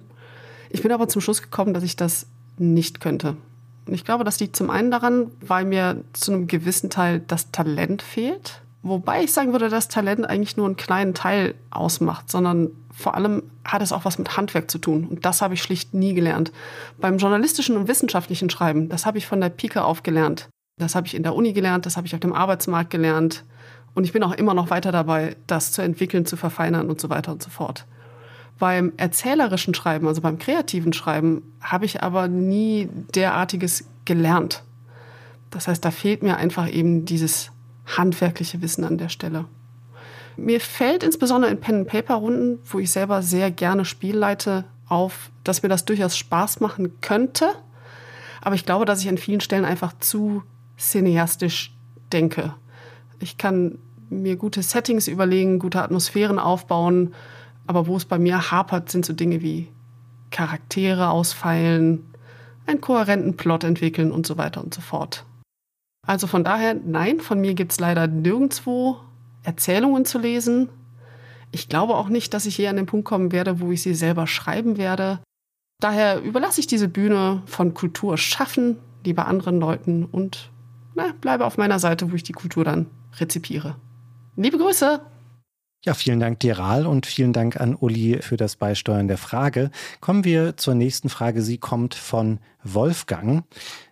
Ich 0.77 0.83
bin 0.83 0.93
aber 0.93 1.09
zum 1.09 1.23
Schluss 1.23 1.41
gekommen, 1.41 1.73
dass 1.73 1.83
ich 1.83 1.97
das 1.97 2.27
nicht 2.59 3.01
könnte. 3.01 3.39
Und 3.87 3.95
ich 3.95 4.05
glaube, 4.05 4.25
das 4.25 4.39
liegt 4.41 4.57
zum 4.57 4.69
einen 4.69 4.91
daran, 4.91 5.31
weil 5.41 5.65
mir 5.65 6.05
zu 6.13 6.33
einem 6.33 6.49
gewissen 6.49 6.91
Teil 6.91 7.23
das 7.27 7.51
Talent 7.51 8.03
fehlt. 8.03 8.61
Wobei 8.83 9.25
ich 9.25 9.33
sagen 9.33 9.53
würde, 9.53 9.71
dass 9.71 9.89
Talent 9.89 10.29
eigentlich 10.29 10.59
nur 10.59 10.67
einen 10.67 10.77
kleinen 10.77 11.15
Teil 11.15 11.55
ausmacht, 11.71 12.31
sondern 12.31 12.73
vor 12.93 13.15
allem 13.15 13.45
hat 13.65 13.81
es 13.81 13.91
auch 13.91 14.05
was 14.05 14.19
mit 14.19 14.37
Handwerk 14.37 14.71
zu 14.71 14.77
tun. 14.77 15.07
Und 15.07 15.25
das 15.25 15.41
habe 15.41 15.55
ich 15.55 15.63
schlicht 15.63 15.95
nie 15.95 16.13
gelernt. 16.13 16.53
Beim 17.01 17.17
journalistischen 17.17 17.79
und 17.79 17.89
wissenschaftlichen 17.89 18.51
Schreiben, 18.51 18.91
das 18.91 19.07
habe 19.07 19.17
ich 19.17 19.27
von 19.27 19.41
der 19.41 19.49
Pike 19.49 19.83
auf 19.83 20.03
gelernt. 20.03 20.51
Das 20.79 20.95
habe 20.95 21.07
ich 21.07 21.15
in 21.15 21.23
der 21.23 21.35
Uni 21.35 21.55
gelernt, 21.55 21.87
das 21.87 21.97
habe 21.97 22.07
ich 22.07 22.13
auf 22.13 22.21
dem 22.21 22.35
Arbeitsmarkt 22.35 22.91
gelernt. 22.91 23.45
Und 23.95 24.05
ich 24.05 24.13
bin 24.13 24.23
auch 24.23 24.35
immer 24.35 24.53
noch 24.53 24.69
weiter 24.69 24.93
dabei, 24.93 25.37
das 25.47 25.73
zu 25.73 25.81
entwickeln, 25.81 26.27
zu 26.27 26.37
verfeinern 26.37 26.91
und 26.91 27.01
so 27.01 27.09
weiter 27.09 27.33
und 27.33 27.43
so 27.43 27.49
fort. 27.49 27.87
Beim 28.59 28.93
erzählerischen 28.97 29.75
Schreiben, 29.75 30.09
also 30.09 30.21
beim 30.23 30.39
kreativen 30.39 30.93
Schreiben, 30.93 31.43
habe 31.61 31.85
ich 31.85 32.03
aber 32.03 32.29
nie 32.29 32.89
derartiges 33.15 33.85
gelernt. 34.05 34.63
Das 35.51 35.69
heißt, 35.69 35.85
da 35.85 35.91
fehlt 35.91 36.23
mir 36.23 36.37
einfach 36.37 36.71
eben 36.71 37.05
dieses 37.05 37.51
handwerkliche 37.87 38.63
Wissen 38.63 38.85
an 38.85 38.99
der 38.99 39.09
Stelle. 39.09 39.47
Mir 40.37 40.61
fällt 40.61 41.03
insbesondere 41.03 41.51
in 41.51 41.61
Pen-and-Paper-Runden, 41.61 42.59
wo 42.65 42.79
ich 42.79 42.91
selber 42.91 43.23
sehr 43.23 43.51
gerne 43.51 43.85
Spiel 43.85 44.17
leite, 44.17 44.65
auf, 44.89 45.31
dass 45.45 45.63
mir 45.63 45.69
das 45.69 45.85
durchaus 45.85 46.17
Spaß 46.17 46.61
machen 46.61 47.01
könnte. 47.01 47.51
Aber 48.41 48.55
ich 48.55 48.65
glaube, 48.65 48.85
dass 48.85 49.01
ich 49.01 49.09
an 49.09 49.19
vielen 49.19 49.41
Stellen 49.41 49.65
einfach 49.65 49.93
zu 49.99 50.43
cineastisch 50.79 51.75
denke. 52.13 52.55
Ich 53.19 53.39
kann 53.39 53.79
mir 54.11 54.37
gute 54.37 54.63
Settings 54.63 55.09
überlegen, 55.09 55.59
gute 55.59 55.83
Atmosphären 55.83 56.39
aufbauen. 56.39 57.15
Aber 57.67 57.87
wo 57.87 57.97
es 57.97 58.05
bei 58.05 58.19
mir 58.19 58.51
hapert, 58.51 58.91
sind 58.91 59.05
so 59.05 59.13
Dinge 59.13 59.43
wie 59.43 59.69
Charaktere 60.31 61.11
ausfeilen, 61.11 62.05
einen 62.67 62.81
kohärenten 62.81 63.37
Plot 63.37 63.65
entwickeln 63.65 64.11
und 64.11 64.27
so 64.27 64.37
weiter 64.39 64.63
und 64.63 64.75
so 64.75 64.81
fort. 64.81 65.25
Also 66.07 66.27
von 66.27 66.45
daher, 66.45 66.75
nein, 66.75 67.21
von 67.21 67.41
mir 67.41 67.55
gibt 67.55 67.73
es 67.73 67.81
leider 67.81 68.07
nirgendwo 68.07 68.99
Erzählungen 69.43 70.05
zu 70.05 70.19
lesen. 70.19 70.69
Ich 71.53 71.69
glaube 71.69 71.97
auch 71.97 72.09
nicht, 72.09 72.35
dass 72.35 72.47
ich 72.47 72.57
hier 72.57 72.71
an 72.71 72.77
den 72.77 72.87
Punkt 72.87 73.07
kommen 73.07 73.33
werde, 73.33 73.61
wo 73.61 73.73
ich 73.73 73.83
sie 73.83 73.95
selber 73.95 74.27
schreiben 74.27 74.77
werde. 74.77 75.21
Daher 75.81 76.21
überlasse 76.23 76.61
ich 76.61 76.67
diese 76.67 76.89
Bühne 76.89 77.43
von 77.47 77.75
Kultur 77.75 78.19
schaffen, 78.19 78.79
lieber 79.05 79.27
anderen 79.27 79.61
Leuten 79.61 80.05
und 80.05 80.51
na, 80.95 81.13
bleibe 81.21 81.45
auf 81.45 81.59
meiner 81.59 81.79
Seite, 81.79 82.11
wo 82.11 82.17
ich 82.17 82.23
die 82.23 82.33
Kultur 82.33 82.65
dann 82.65 82.87
rezipiere. 83.19 83.77
Liebe 84.37 84.59
Grüße! 84.59 85.01
Ja, 85.85 85.95
vielen 85.95 86.19
Dank 86.19 86.41
dir, 86.41 86.59
Ral, 86.59 86.87
und 86.87 87.07
vielen 87.07 87.33
Dank 87.33 87.61
an 87.61 87.77
Uli 87.77 88.21
für 88.21 88.37
das 88.37 88.57
Beisteuern 88.57 89.07
der 89.07 89.19
Frage. 89.19 89.71
Kommen 90.01 90.25
wir 90.25 90.57
zur 90.57 90.75
nächsten 90.75 91.09
Frage. 91.09 91.43
Sie 91.43 91.59
kommt 91.59 91.95
von 91.95 92.41
Wolfgang. 92.65 93.45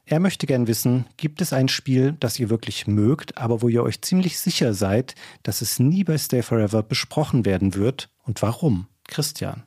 Er 0.04 0.18
möchte 0.18 0.46
gern 0.46 0.66
wissen, 0.66 1.06
gibt 1.16 1.40
es 1.40 1.52
ein 1.52 1.68
Spiel, 1.68 2.16
das 2.18 2.38
ihr 2.38 2.50
wirklich 2.50 2.86
mögt, 2.86 3.38
aber 3.38 3.62
wo 3.62 3.68
ihr 3.68 3.82
euch 3.82 4.02
ziemlich 4.02 4.38
sicher 4.38 4.74
seid, 4.74 5.14
dass 5.42 5.62
es 5.62 5.78
nie 5.78 6.04
bei 6.04 6.18
Stay 6.18 6.42
Forever 6.42 6.82
besprochen 6.82 7.44
werden 7.44 7.74
wird 7.74 8.10
und 8.24 8.42
warum? 8.42 8.88
Christian. 9.06 9.62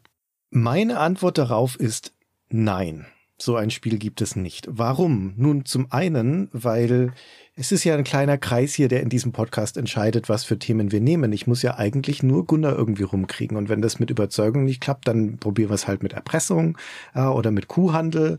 Meine 0.50 1.00
Antwort 1.00 1.38
darauf 1.38 1.76
ist 1.76 2.14
nein. 2.50 3.06
So 3.40 3.56
ein 3.56 3.70
Spiel 3.70 4.00
gibt 4.00 4.22
es 4.22 4.36
nicht. 4.36 4.68
Warum? 4.70 5.34
Nun 5.38 5.66
zum 5.66 5.92
einen, 5.92 6.50
weil 6.52 7.14
es 7.60 7.72
ist 7.72 7.84
ja 7.84 7.96
ein 7.96 8.04
kleiner 8.04 8.38
Kreis 8.38 8.76
hier, 8.76 8.88
der 8.88 9.02
in 9.02 9.10
diesem 9.10 9.32
Podcast 9.32 9.78
entscheidet, 9.78 10.30
was 10.30 10.44
für 10.44 10.60
Themen 10.60 10.92
wir 10.92 11.02
nehmen. 11.02 11.34
Ich 11.34 11.48
muss 11.48 11.64
ja 11.64 11.76
eigentlich 11.76 12.22
nur 12.22 12.46
Gunnar 12.46 12.78
irgendwie 12.78 13.02
rumkriegen. 13.02 13.58
Und 13.58 13.68
wenn 13.68 13.82
das 13.82 14.00
mit 14.00 14.12
Überzeugung 14.12 14.64
nicht 14.64 14.80
klappt, 14.80 15.08
dann 15.08 15.40
probieren 15.40 15.72
wir 15.72 15.74
es 15.74 15.88
halt 15.88 16.04
mit 16.04 16.14
Erpressung 16.14 16.78
äh, 17.16 17.22
oder 17.22 17.50
mit 17.50 17.68
Kuhhandel 17.68 18.38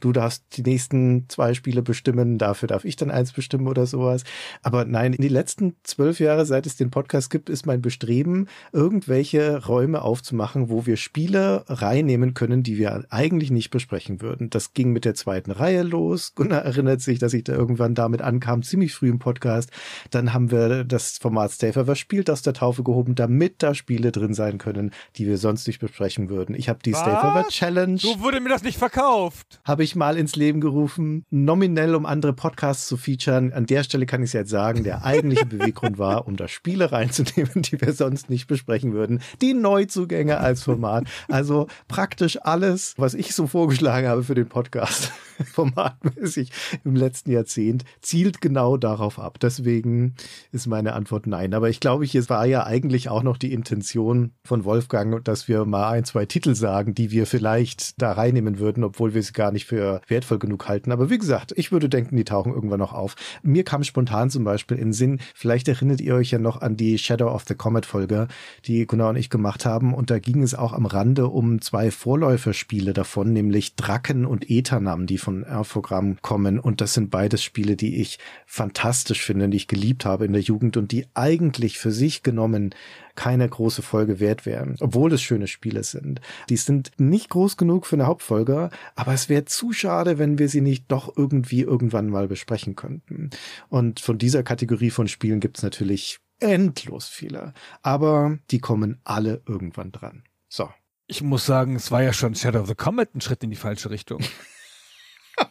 du 0.00 0.12
darfst 0.12 0.44
die 0.56 0.62
nächsten 0.62 1.28
zwei 1.28 1.54
Spiele 1.54 1.82
bestimmen, 1.82 2.38
dafür 2.38 2.68
darf 2.68 2.84
ich 2.84 2.96
dann 2.96 3.10
eins 3.10 3.32
bestimmen 3.32 3.68
oder 3.68 3.86
sowas. 3.86 4.24
Aber 4.62 4.84
nein, 4.84 5.12
in 5.12 5.22
die 5.22 5.28
letzten 5.28 5.76
zwölf 5.82 6.20
Jahre, 6.20 6.46
seit 6.46 6.66
es 6.66 6.76
den 6.76 6.90
Podcast 6.90 7.30
gibt, 7.30 7.50
ist 7.50 7.66
mein 7.66 7.82
Bestreben, 7.82 8.46
irgendwelche 8.72 9.66
Räume 9.66 10.02
aufzumachen, 10.02 10.68
wo 10.68 10.86
wir 10.86 10.96
Spiele 10.96 11.64
reinnehmen 11.68 12.34
können, 12.34 12.62
die 12.62 12.78
wir 12.78 13.04
eigentlich 13.10 13.50
nicht 13.50 13.70
besprechen 13.70 14.20
würden. 14.20 14.50
Das 14.50 14.74
ging 14.74 14.92
mit 14.92 15.04
der 15.04 15.14
zweiten 15.14 15.50
Reihe 15.50 15.82
los. 15.82 16.34
Gunnar 16.34 16.62
erinnert 16.62 17.00
sich, 17.00 17.18
dass 17.18 17.34
ich 17.34 17.44
da 17.44 17.52
irgendwann 17.52 17.94
damit 17.94 18.22
ankam, 18.22 18.62
ziemlich 18.62 18.94
früh 18.94 19.08
im 19.08 19.18
Podcast. 19.18 19.70
Dann 20.10 20.32
haben 20.32 20.50
wir 20.50 20.84
das 20.84 21.18
Format 21.18 21.52
Stay 21.52 21.72
Forever 21.72 21.96
spielt 21.96 22.30
aus 22.30 22.42
der 22.42 22.54
Taufe 22.54 22.82
gehoben, 22.82 23.14
damit 23.14 23.62
da 23.62 23.74
Spiele 23.74 24.12
drin 24.12 24.34
sein 24.34 24.58
können, 24.58 24.92
die 25.16 25.26
wir 25.26 25.38
sonst 25.38 25.66
nicht 25.66 25.78
besprechen 25.80 26.28
würden. 26.28 26.54
Ich 26.54 26.68
habe 26.68 26.80
die 26.84 26.92
Was? 26.92 27.02
Forever 27.02 27.46
Challenge. 27.48 27.98
So 27.98 28.20
wurde 28.20 28.40
mir 28.40 28.48
das 28.48 28.62
nicht 28.62 28.78
verkauft. 28.78 29.60
Habe 29.64 29.84
ich 29.84 29.87
ich 29.88 29.96
mal 29.96 30.18
ins 30.18 30.36
Leben 30.36 30.60
gerufen, 30.60 31.24
nominell, 31.30 31.94
um 31.94 32.04
andere 32.04 32.34
Podcasts 32.34 32.86
zu 32.86 32.96
featuren. 32.96 33.52
An 33.52 33.66
der 33.66 33.82
Stelle 33.82 34.04
kann 34.04 34.22
ich 34.22 34.28
es 34.28 34.32
jetzt 34.34 34.50
sagen, 34.50 34.84
der 34.84 35.04
eigentliche 35.04 35.46
Beweggrund 35.46 35.98
war, 35.98 36.26
um 36.26 36.36
da 36.36 36.46
Spiele 36.46 36.92
reinzunehmen, 36.92 37.62
die 37.62 37.80
wir 37.80 37.92
sonst 37.92 38.28
nicht 38.28 38.46
besprechen 38.46 38.92
würden. 38.92 39.20
Die 39.40 39.54
Neuzugänge 39.54 40.38
als 40.38 40.62
Format. 40.62 41.04
Also 41.28 41.68
praktisch 41.88 42.38
alles, 42.42 42.94
was 42.98 43.14
ich 43.14 43.34
so 43.34 43.46
vorgeschlagen 43.46 44.08
habe 44.08 44.22
für 44.22 44.34
den 44.34 44.48
Podcast, 44.48 45.10
formatmäßig 45.52 46.50
im 46.84 46.94
letzten 46.94 47.30
Jahrzehnt, 47.30 47.84
zielt 48.02 48.40
genau 48.40 48.76
darauf 48.76 49.18
ab. 49.18 49.38
Deswegen 49.40 50.14
ist 50.52 50.66
meine 50.66 50.92
Antwort 50.92 51.26
nein. 51.26 51.54
Aber 51.54 51.70
ich 51.70 51.80
glaube, 51.80 52.04
es 52.04 52.30
war 52.30 52.46
ja 52.46 52.64
eigentlich 52.64 53.08
auch 53.08 53.22
noch 53.22 53.38
die 53.38 53.52
Intention 53.52 54.32
von 54.44 54.64
Wolfgang, 54.64 55.24
dass 55.24 55.48
wir 55.48 55.64
mal 55.64 55.90
ein, 55.90 56.04
zwei 56.04 56.26
Titel 56.26 56.54
sagen, 56.54 56.94
die 56.94 57.10
wir 57.10 57.26
vielleicht 57.26 58.00
da 58.00 58.12
reinnehmen 58.12 58.58
würden, 58.58 58.84
obwohl 58.84 59.14
wir 59.14 59.22
sie 59.22 59.32
gar 59.32 59.50
nicht 59.50 59.66
für 59.66 59.78
für 59.78 60.00
wertvoll 60.08 60.38
genug 60.38 60.68
halten. 60.68 60.90
Aber 60.90 61.08
wie 61.08 61.18
gesagt, 61.18 61.52
ich 61.56 61.70
würde 61.70 61.88
denken, 61.88 62.16
die 62.16 62.24
tauchen 62.24 62.52
irgendwann 62.52 62.80
noch 62.80 62.92
auf. 62.92 63.14
Mir 63.42 63.64
kam 63.64 63.84
spontan 63.84 64.28
zum 64.28 64.42
Beispiel 64.42 64.76
in 64.76 64.92
Sinn, 64.92 65.20
vielleicht 65.34 65.68
erinnert 65.68 66.00
ihr 66.00 66.16
euch 66.16 66.32
ja 66.32 66.38
noch 66.38 66.60
an 66.60 66.76
die 66.76 66.98
Shadow 66.98 67.28
of 67.28 67.44
the 67.46 67.54
Comet 67.54 67.86
Folge, 67.86 68.26
die 68.64 68.86
Gunnar 68.86 69.10
und 69.10 69.16
ich 69.16 69.30
gemacht 69.30 69.64
haben. 69.64 69.94
Und 69.94 70.10
da 70.10 70.18
ging 70.18 70.42
es 70.42 70.54
auch 70.54 70.72
am 70.72 70.86
Rande 70.86 71.28
um 71.28 71.60
zwei 71.60 71.90
Vorläuferspiele 71.90 72.92
davon, 72.92 73.32
nämlich 73.32 73.76
Draken 73.76 74.26
und 74.26 74.50
Eternam, 74.50 75.06
die 75.06 75.18
von 75.18 75.27
Erfogramm 75.44 76.18
kommen. 76.22 76.58
Und 76.58 76.80
das 76.80 76.94
sind 76.94 77.10
beides 77.10 77.42
Spiele, 77.42 77.76
die 77.76 78.00
ich 78.00 78.18
fantastisch 78.46 79.22
finde, 79.22 79.48
die 79.48 79.56
ich 79.56 79.68
geliebt 79.68 80.04
habe 80.04 80.24
in 80.24 80.32
der 80.32 80.42
Jugend 80.42 80.76
und 80.76 80.92
die 80.92 81.06
eigentlich 81.14 81.78
für 81.78 81.92
sich 81.92 82.22
genommen 82.22 82.74
keine 83.14 83.48
große 83.48 83.82
Folge 83.82 84.20
wert 84.20 84.46
wären, 84.46 84.76
obwohl 84.78 85.12
es 85.12 85.22
schöne 85.22 85.48
Spiele 85.48 85.82
sind. 85.82 86.20
Die 86.48 86.56
sind 86.56 86.92
nicht 86.98 87.30
groß 87.30 87.56
genug 87.56 87.84
für 87.84 87.96
eine 87.96 88.06
Hauptfolge, 88.06 88.70
aber 88.94 89.12
es 89.12 89.28
wäre 89.28 89.44
zu 89.44 89.72
schade, 89.72 90.18
wenn 90.18 90.38
wir 90.38 90.48
sie 90.48 90.60
nicht 90.60 90.84
doch 90.92 91.16
irgendwie 91.16 91.62
irgendwann 91.62 92.10
mal 92.10 92.28
besprechen 92.28 92.76
könnten. 92.76 93.30
Und 93.68 93.98
von 93.98 94.18
dieser 94.18 94.44
Kategorie 94.44 94.90
von 94.90 95.08
Spielen 95.08 95.40
gibt 95.40 95.58
es 95.58 95.64
natürlich 95.64 96.20
endlos 96.38 97.08
viele, 97.08 97.54
aber 97.82 98.38
die 98.52 98.60
kommen 98.60 99.00
alle 99.02 99.42
irgendwann 99.46 99.90
dran. 99.90 100.22
So. 100.48 100.70
Ich 101.08 101.22
muss 101.22 101.46
sagen, 101.46 101.74
es 101.74 101.90
war 101.90 102.02
ja 102.02 102.12
schon 102.12 102.34
Shadow 102.34 102.60
of 102.60 102.68
the 102.68 102.74
Comet 102.74 103.14
ein 103.14 103.20
Schritt 103.20 103.42
in 103.42 103.50
die 103.50 103.56
falsche 103.56 103.90
Richtung. 103.90 104.20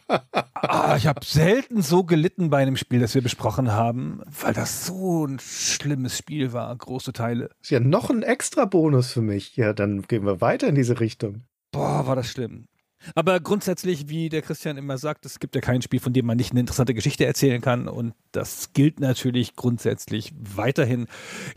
ah, 0.08 0.96
ich 0.96 1.06
habe 1.06 1.24
selten 1.24 1.82
so 1.82 2.04
gelitten 2.04 2.50
bei 2.50 2.58
einem 2.58 2.76
Spiel, 2.76 3.00
das 3.00 3.14
wir 3.14 3.22
besprochen 3.22 3.72
haben, 3.72 4.22
weil 4.40 4.54
das 4.54 4.86
so 4.86 5.26
ein 5.26 5.38
schlimmes 5.38 6.16
Spiel 6.16 6.52
war, 6.52 6.74
große 6.74 7.12
Teile. 7.12 7.50
Ist 7.60 7.70
ja 7.70 7.80
noch 7.80 8.10
ein 8.10 8.22
extra 8.22 8.64
Bonus 8.64 9.12
für 9.12 9.22
mich. 9.22 9.56
Ja, 9.56 9.72
dann 9.72 10.02
gehen 10.02 10.24
wir 10.24 10.40
weiter 10.40 10.68
in 10.68 10.74
diese 10.74 11.00
Richtung. 11.00 11.42
Boah, 11.72 12.06
war 12.06 12.16
das 12.16 12.28
schlimm. 12.28 12.68
Aber 13.14 13.40
grundsätzlich, 13.40 14.08
wie 14.08 14.28
der 14.28 14.42
Christian 14.42 14.76
immer 14.76 14.98
sagt, 14.98 15.24
es 15.26 15.38
gibt 15.38 15.54
ja 15.54 15.60
kein 15.60 15.82
Spiel, 15.82 16.00
von 16.00 16.12
dem 16.12 16.26
man 16.26 16.36
nicht 16.36 16.50
eine 16.50 16.60
interessante 16.60 16.94
Geschichte 16.94 17.24
erzählen 17.26 17.60
kann. 17.60 17.88
Und 17.88 18.14
das 18.32 18.72
gilt 18.72 19.00
natürlich 19.00 19.56
grundsätzlich 19.56 20.32
weiterhin. 20.38 21.06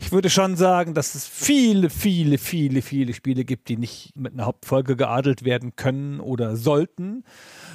Ich 0.00 0.12
würde 0.12 0.30
schon 0.30 0.56
sagen, 0.56 0.94
dass 0.94 1.14
es 1.14 1.26
viele, 1.26 1.90
viele, 1.90 2.38
viele, 2.38 2.82
viele 2.82 3.12
Spiele 3.14 3.44
gibt, 3.44 3.68
die 3.68 3.76
nicht 3.76 4.12
mit 4.16 4.32
einer 4.32 4.46
Hauptfolge 4.46 4.96
geadelt 4.96 5.44
werden 5.44 5.76
können 5.76 6.20
oder 6.20 6.56
sollten. 6.56 7.24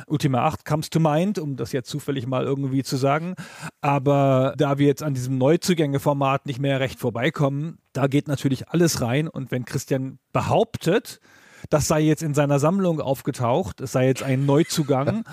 Ultima 0.08 0.45
8 0.45 0.65
comes 0.65 0.89
to 0.89 0.99
mind, 0.99 1.39
um 1.39 1.56
das 1.56 1.71
jetzt 1.71 1.89
zufällig 1.89 2.27
mal 2.27 2.43
irgendwie 2.43 2.84
zu 2.84 2.97
sagen. 2.97 3.36
Aber 3.82 4.53
da 4.58 4.77
wir 4.77 4.88
jetzt 4.88 5.03
an 5.03 5.13
diesem 5.13 5.38
Neuzugänge-Format 5.38 6.45
nicht 6.45 6.60
mehr 6.60 6.80
recht 6.80 6.99
vorbeikommen, 6.99 7.80
da 7.93 8.08
geht 8.08 8.27
natürlich 8.27 8.69
alles 8.69 9.01
rein. 9.01 9.27
Und 9.27 9.51
wenn 9.51 9.65
Christian 9.65 10.19
behauptet, 10.32 11.19
das 11.69 11.87
sei 11.87 12.01
jetzt 12.01 12.23
in 12.23 12.33
seiner 12.33 12.59
Sammlung 12.59 13.01
aufgetaucht, 13.01 13.81
es 13.81 13.91
sei 13.91 14.07
jetzt 14.07 14.23
ein 14.23 14.45
Neuzugang, 14.45 15.23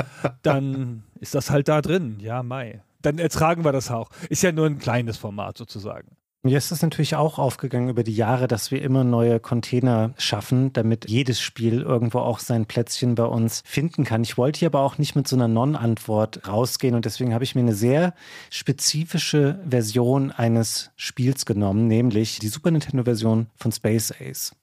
dann 0.43 1.05
ist 1.21 1.35
das 1.35 1.51
halt 1.51 1.69
da 1.69 1.83
drin. 1.83 2.19
Ja, 2.21 2.43
Mai. 2.43 2.83
Dann 3.03 3.19
ertragen 3.19 3.65
wir 3.65 3.73
das 3.73 3.91
auch. 3.91 4.11
Ist 4.31 4.43
ja 4.43 4.53
nur 4.53 4.67
ein 4.67 4.79
kleines 4.79 5.19
Format 5.19 5.59
sozusagen. 5.59 6.17
Mir 6.47 6.59
ist 6.59 6.71
es 6.73 6.83
natürlich 6.83 7.17
auch 7.17 7.39
aufgegangen 7.39 7.89
über 7.89 8.05
die 8.05 8.15
Jahre, 8.15 8.49
dass 8.49 8.71
wir 8.71 8.83
immer 8.83 9.03
neue 9.03 9.41
Container 9.41 10.13
schaffen, 10.19 10.75
damit 10.75 11.09
jedes 11.09 11.41
Spiel 11.41 11.81
irgendwo 11.81 12.19
auch 12.19 12.39
sein 12.39 12.67
Plätzchen 12.67 13.15
bei 13.15 13.25
uns 13.25 13.63
finden 13.65 14.05
kann. 14.05 14.23
Ich 14.23 14.37
wollte 14.37 14.59
hier 14.59 14.69
aber 14.69 14.81
auch 14.81 14.99
nicht 14.99 15.17
mit 15.17 15.27
so 15.27 15.37
einer 15.37 15.49
Non-Antwort 15.49 16.47
rausgehen 16.47 16.95
und 16.95 17.07
deswegen 17.07 17.33
habe 17.33 17.45
ich 17.45 17.55
mir 17.55 17.63
eine 17.63 17.75
sehr 17.75 18.13
spezifische 18.51 19.59
Version 19.67 20.33
eines 20.33 20.91
Spiels 20.97 21.47
genommen, 21.47 21.89
nämlich 21.89 22.41
die 22.41 22.49
Super 22.49 22.71
Nintendo-Version 22.73 23.47
von 23.57 23.73
Space 23.73 24.13
Ace. 24.21 24.55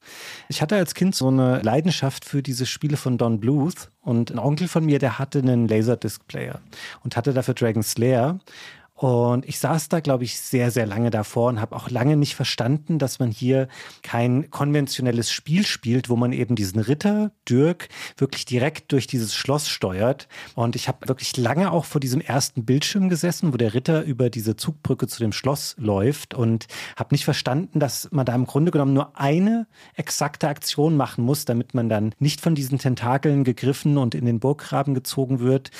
Ich 0.49 0.61
hatte 0.61 0.75
als 0.75 0.93
Kind 0.93 1.15
so 1.15 1.29
eine 1.29 1.63
Leidenschaft 1.63 2.25
für 2.25 2.43
diese 2.43 2.67
Spiele 2.67 2.95
von 2.95 3.17
Don 3.17 3.39
Bluth 3.39 3.89
und 4.01 4.29
ein 4.29 4.37
Onkel 4.37 4.67
von 4.67 4.85
mir, 4.85 4.99
der 4.99 5.17
hatte 5.17 5.39
einen 5.39 5.67
Laserdisc-Player 5.67 6.59
und 7.03 7.17
hatte 7.17 7.33
dafür 7.33 7.55
Dragon 7.55 7.81
Slayer. 7.81 8.39
Und 9.01 9.49
ich 9.49 9.57
saß 9.57 9.89
da, 9.89 9.99
glaube 9.99 10.25
ich, 10.25 10.39
sehr, 10.39 10.69
sehr 10.69 10.85
lange 10.85 11.09
davor 11.09 11.49
und 11.49 11.59
habe 11.59 11.75
auch 11.75 11.89
lange 11.89 12.15
nicht 12.15 12.35
verstanden, 12.35 12.99
dass 12.99 13.17
man 13.17 13.31
hier 13.31 13.67
kein 14.03 14.51
konventionelles 14.51 15.31
Spiel 15.31 15.65
spielt, 15.65 16.07
wo 16.07 16.15
man 16.15 16.31
eben 16.31 16.55
diesen 16.55 16.79
Ritter, 16.79 17.31
Dirk, 17.49 17.89
wirklich 18.17 18.45
direkt 18.45 18.91
durch 18.91 19.07
dieses 19.07 19.33
Schloss 19.33 19.67
steuert. 19.67 20.27
Und 20.53 20.75
ich 20.75 20.87
habe 20.87 21.07
wirklich 21.09 21.35
lange 21.35 21.71
auch 21.71 21.85
vor 21.85 21.99
diesem 21.99 22.21
ersten 22.21 22.63
Bildschirm 22.63 23.09
gesessen, 23.09 23.51
wo 23.51 23.57
der 23.57 23.73
Ritter 23.73 24.03
über 24.03 24.29
diese 24.29 24.55
Zugbrücke 24.55 25.07
zu 25.07 25.19
dem 25.19 25.31
Schloss 25.31 25.75
läuft 25.79 26.35
und 26.35 26.67
habe 26.95 27.15
nicht 27.15 27.25
verstanden, 27.25 27.79
dass 27.79 28.07
man 28.11 28.27
da 28.27 28.35
im 28.35 28.45
Grunde 28.45 28.69
genommen 28.69 28.93
nur 28.93 29.19
eine 29.19 29.65
exakte 29.95 30.47
Aktion 30.47 30.95
machen 30.95 31.25
muss, 31.25 31.45
damit 31.45 31.73
man 31.73 31.89
dann 31.89 32.13
nicht 32.19 32.39
von 32.39 32.53
diesen 32.53 32.77
Tentakeln 32.77 33.45
gegriffen 33.45 33.97
und 33.97 34.13
in 34.13 34.27
den 34.27 34.39
Burggraben 34.39 34.93
gezogen 34.93 35.39
wird, 35.39 35.71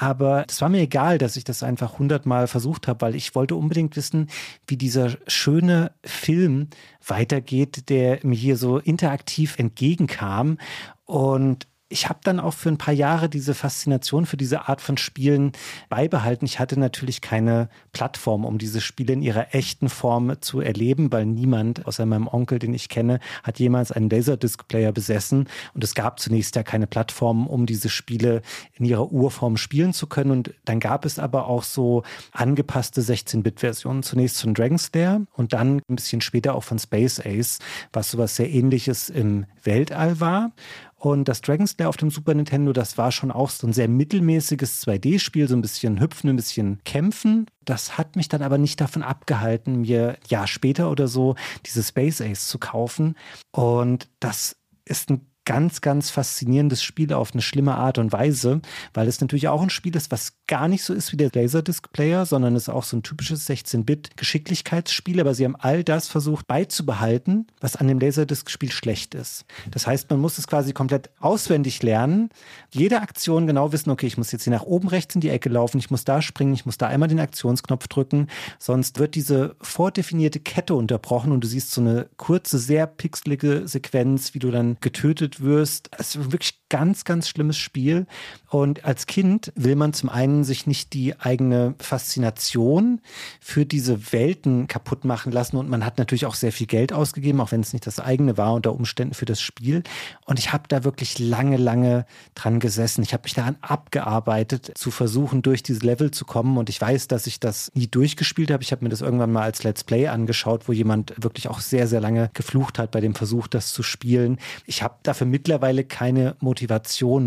aber 0.00 0.46
es 0.48 0.62
war 0.62 0.70
mir 0.70 0.80
egal, 0.80 1.18
dass 1.18 1.36
ich 1.36 1.44
das 1.44 1.62
einfach 1.62 1.98
hundertmal 1.98 2.46
versucht 2.46 2.88
habe, 2.88 3.02
weil 3.02 3.14
ich 3.14 3.34
wollte 3.34 3.54
unbedingt 3.54 3.96
wissen, 3.96 4.30
wie 4.66 4.78
dieser 4.78 5.18
schöne 5.26 5.92
Film 6.02 6.68
weitergeht, 7.06 7.90
der 7.90 8.18
mir 8.22 8.34
hier 8.34 8.56
so 8.56 8.78
interaktiv 8.78 9.58
entgegenkam. 9.58 10.56
Und 11.04 11.66
ich 11.92 12.08
habe 12.08 12.20
dann 12.22 12.38
auch 12.38 12.54
für 12.54 12.68
ein 12.68 12.78
paar 12.78 12.94
Jahre 12.94 13.28
diese 13.28 13.52
Faszination 13.52 14.24
für 14.24 14.36
diese 14.36 14.68
Art 14.68 14.80
von 14.80 14.96
Spielen 14.96 15.50
beibehalten. 15.88 16.44
Ich 16.44 16.60
hatte 16.60 16.78
natürlich 16.78 17.20
keine 17.20 17.68
Plattform, 17.92 18.44
um 18.44 18.58
diese 18.58 18.80
Spiele 18.80 19.12
in 19.12 19.22
ihrer 19.22 19.54
echten 19.56 19.88
Form 19.88 20.40
zu 20.40 20.60
erleben, 20.60 21.10
weil 21.10 21.26
niemand 21.26 21.86
außer 21.86 22.06
meinem 22.06 22.28
Onkel, 22.28 22.60
den 22.60 22.74
ich 22.74 22.88
kenne, 22.88 23.18
hat 23.42 23.58
jemals 23.58 23.90
einen 23.90 24.08
Laserdisc-Player 24.08 24.92
besessen. 24.92 25.48
Und 25.74 25.82
es 25.82 25.96
gab 25.96 26.20
zunächst 26.20 26.54
ja 26.54 26.62
keine 26.62 26.86
Plattform, 26.86 27.48
um 27.48 27.66
diese 27.66 27.88
Spiele 27.88 28.42
in 28.74 28.84
ihrer 28.84 29.10
Urform 29.10 29.56
spielen 29.56 29.92
zu 29.92 30.06
können. 30.06 30.30
Und 30.30 30.54
dann 30.64 30.78
gab 30.78 31.04
es 31.04 31.18
aber 31.18 31.48
auch 31.48 31.64
so 31.64 32.04
angepasste 32.30 33.02
16-Bit-Versionen. 33.02 34.04
Zunächst 34.04 34.40
von 34.40 34.54
Dragon's 34.54 34.92
Lair 34.94 35.22
und 35.32 35.52
dann 35.52 35.82
ein 35.88 35.96
bisschen 35.96 36.20
später 36.20 36.54
auch 36.54 36.62
von 36.62 36.78
Space 36.78 37.18
Ace, 37.18 37.58
was 37.92 38.12
sowas 38.12 38.36
sehr 38.36 38.48
ähnliches 38.48 39.10
im 39.10 39.46
Weltall 39.64 40.20
war. 40.20 40.52
Und 41.00 41.28
das 41.28 41.40
Dragon's 41.40 41.76
Lair 41.78 41.88
auf 41.88 41.96
dem 41.96 42.10
Super 42.10 42.34
Nintendo, 42.34 42.74
das 42.74 42.98
war 42.98 43.10
schon 43.10 43.30
auch 43.30 43.48
so 43.48 43.66
ein 43.66 43.72
sehr 43.72 43.88
mittelmäßiges 43.88 44.86
2D-Spiel, 44.86 45.48
so 45.48 45.56
ein 45.56 45.62
bisschen 45.62 45.98
hüpfen, 45.98 46.28
ein 46.28 46.36
bisschen 46.36 46.78
kämpfen. 46.84 47.46
Das 47.64 47.96
hat 47.96 48.16
mich 48.16 48.28
dann 48.28 48.42
aber 48.42 48.58
nicht 48.58 48.82
davon 48.82 49.02
abgehalten, 49.02 49.80
mir 49.80 50.10
ein 50.10 50.28
Jahr 50.28 50.46
später 50.46 50.90
oder 50.90 51.08
so 51.08 51.36
diese 51.64 51.82
Space 51.82 52.20
Ace 52.20 52.48
zu 52.48 52.58
kaufen. 52.58 53.16
Und 53.50 54.10
das 54.20 54.58
ist 54.84 55.08
ein 55.08 55.29
ganz, 55.44 55.80
ganz 55.80 56.10
faszinierendes 56.10 56.82
Spiel 56.82 57.12
auf 57.12 57.32
eine 57.32 57.42
schlimme 57.42 57.74
Art 57.74 57.98
und 57.98 58.12
Weise, 58.12 58.60
weil 58.94 59.08
es 59.08 59.20
natürlich 59.20 59.48
auch 59.48 59.62
ein 59.62 59.70
Spiel 59.70 59.96
ist, 59.96 60.10
was 60.10 60.34
gar 60.46 60.68
nicht 60.68 60.84
so 60.84 60.92
ist 60.92 61.12
wie 61.12 61.16
der 61.16 61.30
Laserdisc-Player, 61.32 62.26
sondern 62.26 62.56
es 62.56 62.64
ist 62.64 62.68
auch 62.68 62.84
so 62.84 62.96
ein 62.96 63.02
typisches 63.02 63.48
16-Bit-Geschicklichkeitsspiel, 63.48 65.20
aber 65.20 65.34
sie 65.34 65.44
haben 65.44 65.56
all 65.56 65.82
das 65.84 66.08
versucht 66.08 66.46
beizubehalten, 66.46 67.46
was 67.60 67.76
an 67.76 67.88
dem 67.88 67.98
Laserdisc-Spiel 67.98 68.70
schlecht 68.70 69.14
ist. 69.14 69.44
Das 69.70 69.86
heißt, 69.86 70.10
man 70.10 70.20
muss 70.20 70.38
es 70.38 70.46
quasi 70.46 70.72
komplett 70.72 71.10
auswendig 71.20 71.82
lernen, 71.82 72.30
jede 72.70 73.00
Aktion 73.00 73.46
genau 73.46 73.72
wissen, 73.72 73.90
okay, 73.90 74.06
ich 74.06 74.18
muss 74.18 74.32
jetzt 74.32 74.44
hier 74.44 74.52
nach 74.52 74.64
oben 74.64 74.88
rechts 74.88 75.14
in 75.14 75.20
die 75.20 75.30
Ecke 75.30 75.48
laufen, 75.48 75.78
ich 75.78 75.90
muss 75.90 76.04
da 76.04 76.20
springen, 76.22 76.54
ich 76.54 76.66
muss 76.66 76.78
da 76.78 76.86
einmal 76.88 77.08
den 77.08 77.20
Aktionsknopf 77.20 77.88
drücken, 77.88 78.28
sonst 78.58 78.98
wird 78.98 79.14
diese 79.14 79.56
vordefinierte 79.60 80.40
Kette 80.40 80.74
unterbrochen 80.74 81.32
und 81.32 81.42
du 81.42 81.48
siehst 81.48 81.72
so 81.72 81.80
eine 81.80 82.08
kurze, 82.16 82.58
sehr 82.58 82.86
pixelige 82.86 83.66
Sequenz, 83.66 84.34
wie 84.34 84.38
du 84.38 84.50
dann 84.50 84.76
getötet 84.80 85.29
wirst. 85.38 85.88
Es 85.98 86.32
wirklich 86.32 86.59
ganz, 86.70 87.04
ganz 87.04 87.28
schlimmes 87.28 87.58
Spiel. 87.58 88.06
Und 88.48 88.84
als 88.84 89.06
Kind 89.06 89.52
will 89.54 89.76
man 89.76 89.92
zum 89.92 90.08
einen 90.08 90.44
sich 90.44 90.66
nicht 90.66 90.94
die 90.94 91.18
eigene 91.20 91.74
Faszination 91.78 93.00
für 93.40 93.66
diese 93.66 94.12
Welten 94.12 94.66
kaputt 94.66 95.04
machen 95.04 95.30
lassen. 95.30 95.56
Und 95.56 95.68
man 95.68 95.84
hat 95.84 95.98
natürlich 95.98 96.24
auch 96.24 96.34
sehr 96.34 96.52
viel 96.52 96.66
Geld 96.66 96.92
ausgegeben, 96.92 97.40
auch 97.40 97.52
wenn 97.52 97.60
es 97.60 97.72
nicht 97.74 97.86
das 97.86 98.00
eigene 98.00 98.38
war 98.38 98.54
unter 98.54 98.72
Umständen 98.72 99.14
für 99.14 99.26
das 99.26 99.40
Spiel. 99.40 99.82
Und 100.24 100.38
ich 100.38 100.52
habe 100.52 100.64
da 100.68 100.84
wirklich 100.84 101.18
lange, 101.18 101.58
lange 101.58 102.06
dran 102.34 102.60
gesessen. 102.60 103.02
Ich 103.02 103.12
habe 103.12 103.24
mich 103.24 103.34
daran 103.34 103.56
abgearbeitet, 103.60 104.72
zu 104.74 104.90
versuchen, 104.90 105.42
durch 105.42 105.62
diese 105.62 105.84
Level 105.84 106.10
zu 106.10 106.24
kommen. 106.24 106.56
Und 106.56 106.68
ich 106.70 106.80
weiß, 106.80 107.08
dass 107.08 107.26
ich 107.26 107.40
das 107.40 107.70
nie 107.74 107.88
durchgespielt 107.88 108.50
habe. 108.50 108.62
Ich 108.62 108.72
habe 108.72 108.84
mir 108.84 108.90
das 108.90 109.00
irgendwann 109.00 109.32
mal 109.32 109.42
als 109.42 109.64
Let's 109.64 109.84
Play 109.84 110.06
angeschaut, 110.06 110.68
wo 110.68 110.72
jemand 110.72 111.12
wirklich 111.18 111.48
auch 111.48 111.60
sehr, 111.60 111.88
sehr 111.88 112.00
lange 112.00 112.30
geflucht 112.32 112.78
hat 112.78 112.92
bei 112.92 113.00
dem 113.00 113.14
Versuch, 113.16 113.48
das 113.48 113.72
zu 113.72 113.82
spielen. 113.82 114.38
Ich 114.66 114.82
habe 114.82 114.94
dafür 115.02 115.26
mittlerweile 115.26 115.84
keine 115.84 116.36
Motivation 116.40 116.59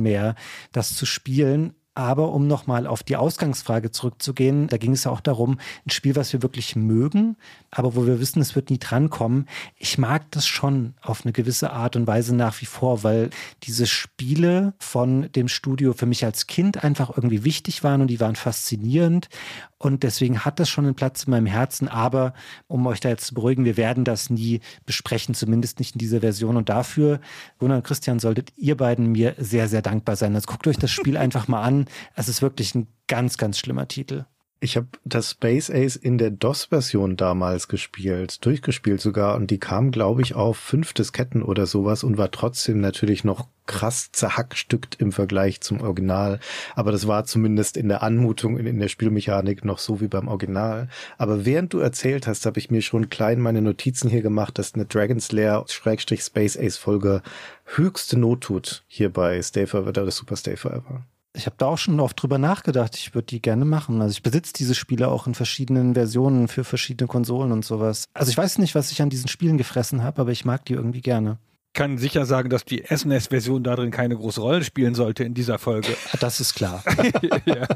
mehr, 0.02 0.36
das 0.72 0.96
zu 0.96 1.06
spielen. 1.06 1.74
Aber 1.96 2.32
um 2.32 2.48
nochmal 2.48 2.88
auf 2.88 3.04
die 3.04 3.17
Ausgangsfrage 3.17 3.91
zurückzugehen, 3.91 4.67
da 4.67 4.78
ging 4.78 4.93
es 4.93 5.04
ja 5.04 5.12
auch 5.12 5.22
darum, 5.22 5.60
ein 5.86 5.91
Spiel, 5.91 6.15
was 6.15 6.34
wir 6.34 6.41
wirklich 6.41 6.76
mögen, 6.76 7.38
aber 7.69 7.96
wo 7.96 8.08
wir 8.08 8.19
wissen, 8.19 8.41
es 8.41 8.56
wird 8.56 8.72
nie 8.72 8.80
drankommen. 8.80 9.48
Ich 9.78 10.00
mag 10.00 10.32
das 10.32 10.48
schon 10.48 10.96
auf 11.04 11.24
eine 11.24 11.34
gewisse 11.34 11.72
Art 11.72 11.96
und 11.96 12.08
Weise 12.08 12.36
nach 12.36 12.60
wie 12.62 12.65
vor, 12.65 13.04
weil 13.04 13.30
diese 13.62 13.86
Spiele 13.86 14.74
von 14.80 15.32
dem 15.34 15.48
Studio 15.48 15.93
für 15.93 16.08
mich 16.08 16.26
als 16.26 16.48
Kind 16.48 16.84
einfach 16.84 17.15
irgendwie 17.15 17.43
wichtig 17.43 17.84
waren 17.84 18.02
und 18.02 18.08
die 18.08 18.19
waren 18.19 18.36
faszinierend. 18.36 19.30
Und 19.84 20.04
deswegen 20.04 20.46
hat 20.46 20.62
das 20.62 20.69
schon 20.69 20.86
einen 20.86 20.96
Platz 20.96 21.26
in 21.26 21.32
meinem 21.32 21.46
Herzen. 21.46 21.89
Aber 21.89 22.34
um 22.67 22.88
euch 22.88 23.02
da 23.02 23.10
jetzt 23.10 23.28
zu 23.28 23.34
beruhigen, 23.34 23.65
wir 23.65 23.76
werden 23.76 24.06
das 24.06 24.30
nie 24.30 24.62
besprechen, 24.86 25.36
zumindest 25.36 25.80
nicht 25.80 25.96
in 25.96 26.00
dieser 26.00 26.22
Version. 26.22 26.56
Und 26.56 26.69
dafür, 26.69 27.19
Gunnar 27.58 27.80
und 27.80 27.84
Christian, 27.84 28.19
solltet 28.19 28.54
ihr 28.56 28.78
beiden 28.78 29.12
mir 29.12 29.36
sehr, 29.38 29.67
sehr 29.67 29.82
dankbar 29.82 30.15
sein. 30.15 30.36
Also 30.36 30.46
guckt 30.50 30.67
euch 30.67 30.78
das 30.78 30.89
Spiel 30.89 31.17
einfach 31.24 31.50
mal 31.50 31.63
an. 31.63 31.88
Es 32.15 32.30
ist 32.30 32.41
wirklich 32.41 32.74
ein 32.76 32.88
ganz, 33.08 33.38
ganz 33.38 33.60
schlimmer 33.60 33.89
Titel. 33.89 34.24
Ich 34.63 34.78
habe 34.78 34.88
das 35.04 35.32
Space 35.32 35.69
Ace 35.69 35.97
in 35.97 36.17
der 36.17 36.32
DOS-Version 36.32 37.17
damals 37.17 37.67
gespielt, 37.67 38.45
durchgespielt 38.45 39.02
sogar, 39.02 39.36
und 39.36 39.52
die 39.52 39.58
kam, 39.58 39.91
glaube 39.91 40.21
ich, 40.21 40.36
auf 40.36 40.56
fünf 40.56 40.93
Disketten 40.93 41.43
oder 41.43 41.65
sowas 41.65 42.06
und 42.06 42.17
war 42.17 42.32
trotzdem 42.32 42.80
natürlich 42.80 43.26
noch 43.26 43.49
krass 43.65 44.13
zerhackstückt 44.13 44.95
im 45.02 45.12
Vergleich 45.12 45.60
zum 45.60 45.82
Original. 45.82 46.39
Aber 46.76 46.93
das 46.93 47.08
war 47.08 47.26
zumindest 47.26 47.76
in 47.76 47.89
der 47.89 48.04
Anmutung, 48.04 48.58
in, 48.58 48.65
in 48.65 48.80
der 48.80 48.88
Spielmechanik 48.88 49.65
noch 49.65 49.80
so 49.80 49.99
wie 49.99 50.08
beim 50.08 50.30
Original. 50.30 50.88
Aber 51.17 51.43
während 51.43 51.73
du 51.73 51.80
erzählt 51.80 52.26
hast, 52.26 52.45
habe 52.45 52.58
ich 52.58 52.71
mir 52.71 52.82
schon 52.82 53.10
klein 53.10 53.41
meine 53.41 53.62
Notizen 53.62 54.10
hier 54.10 54.21
gemacht, 54.21 54.58
dass 54.58 54.76
eine 54.76 54.86
Dragon's 54.86 55.34
Lair 55.34 55.65
Schrägstrich 55.67 56.21
Space 56.21 56.58
Ace 56.58 56.78
Folge 56.78 57.21
höchste 57.65 58.17
Not 58.17 58.39
tut 58.39 58.86
hier 58.88 59.12
bei 59.12 59.41
Stay 59.41 59.67
Forever 59.67 59.89
oder 59.89 60.10
Super 60.10 60.38
Stay 60.38 60.56
Forever. 60.56 61.04
Ich 61.36 61.48
habe 61.48 61.56
da 61.58 61.65
auch 61.65 61.78
schon 61.78 62.00
oft 62.00 62.22
drüber 62.22 62.38
nachgedacht. 62.38 62.96
Ich 62.96 63.15
würde 63.15 63.26
die 63.26 63.41
gerne 63.41 63.65
machen. 63.65 64.02
Also 64.02 64.12
ich 64.12 64.22
besitze 64.22 64.54
diese 64.54 64.76
Spiele 64.76 65.08
auch 65.08 65.26
in 65.26 65.34
verschiedenen 65.34 65.96
Versionen 65.96 66.48
für 66.48 66.63
verschiedene 66.63 67.08
Konsolen 67.08 67.52
und 67.52 67.65
sowas. 67.65 68.06
Also 68.13 68.30
ich 68.30 68.38
weiß 68.38 68.60
nicht, 68.60 68.76
was 68.76 68.91
ich 68.91 69.02
an 69.02 69.10
diesen 69.10 69.28
Spielen 69.28 69.58
gefressen 69.58 70.04
habe, 70.04 70.22
aber 70.22 70.32
ich 70.32 70.46
mag 70.46 70.63
die 70.65 70.74
irgendwie 70.74 71.02
gerne 71.02 71.39
kann 71.73 71.97
sicher 71.97 72.25
sagen, 72.25 72.49
dass 72.49 72.65
die 72.65 72.83
SNES-Version 72.89 73.63
darin 73.63 73.91
keine 73.91 74.15
große 74.15 74.41
Rolle 74.41 74.63
spielen 74.63 74.95
sollte 74.95 75.23
in 75.23 75.33
dieser 75.33 75.59
Folge. 75.59 75.95
Das 76.19 76.39
ist 76.39 76.55
klar. 76.55 76.83
ja. 77.45 77.67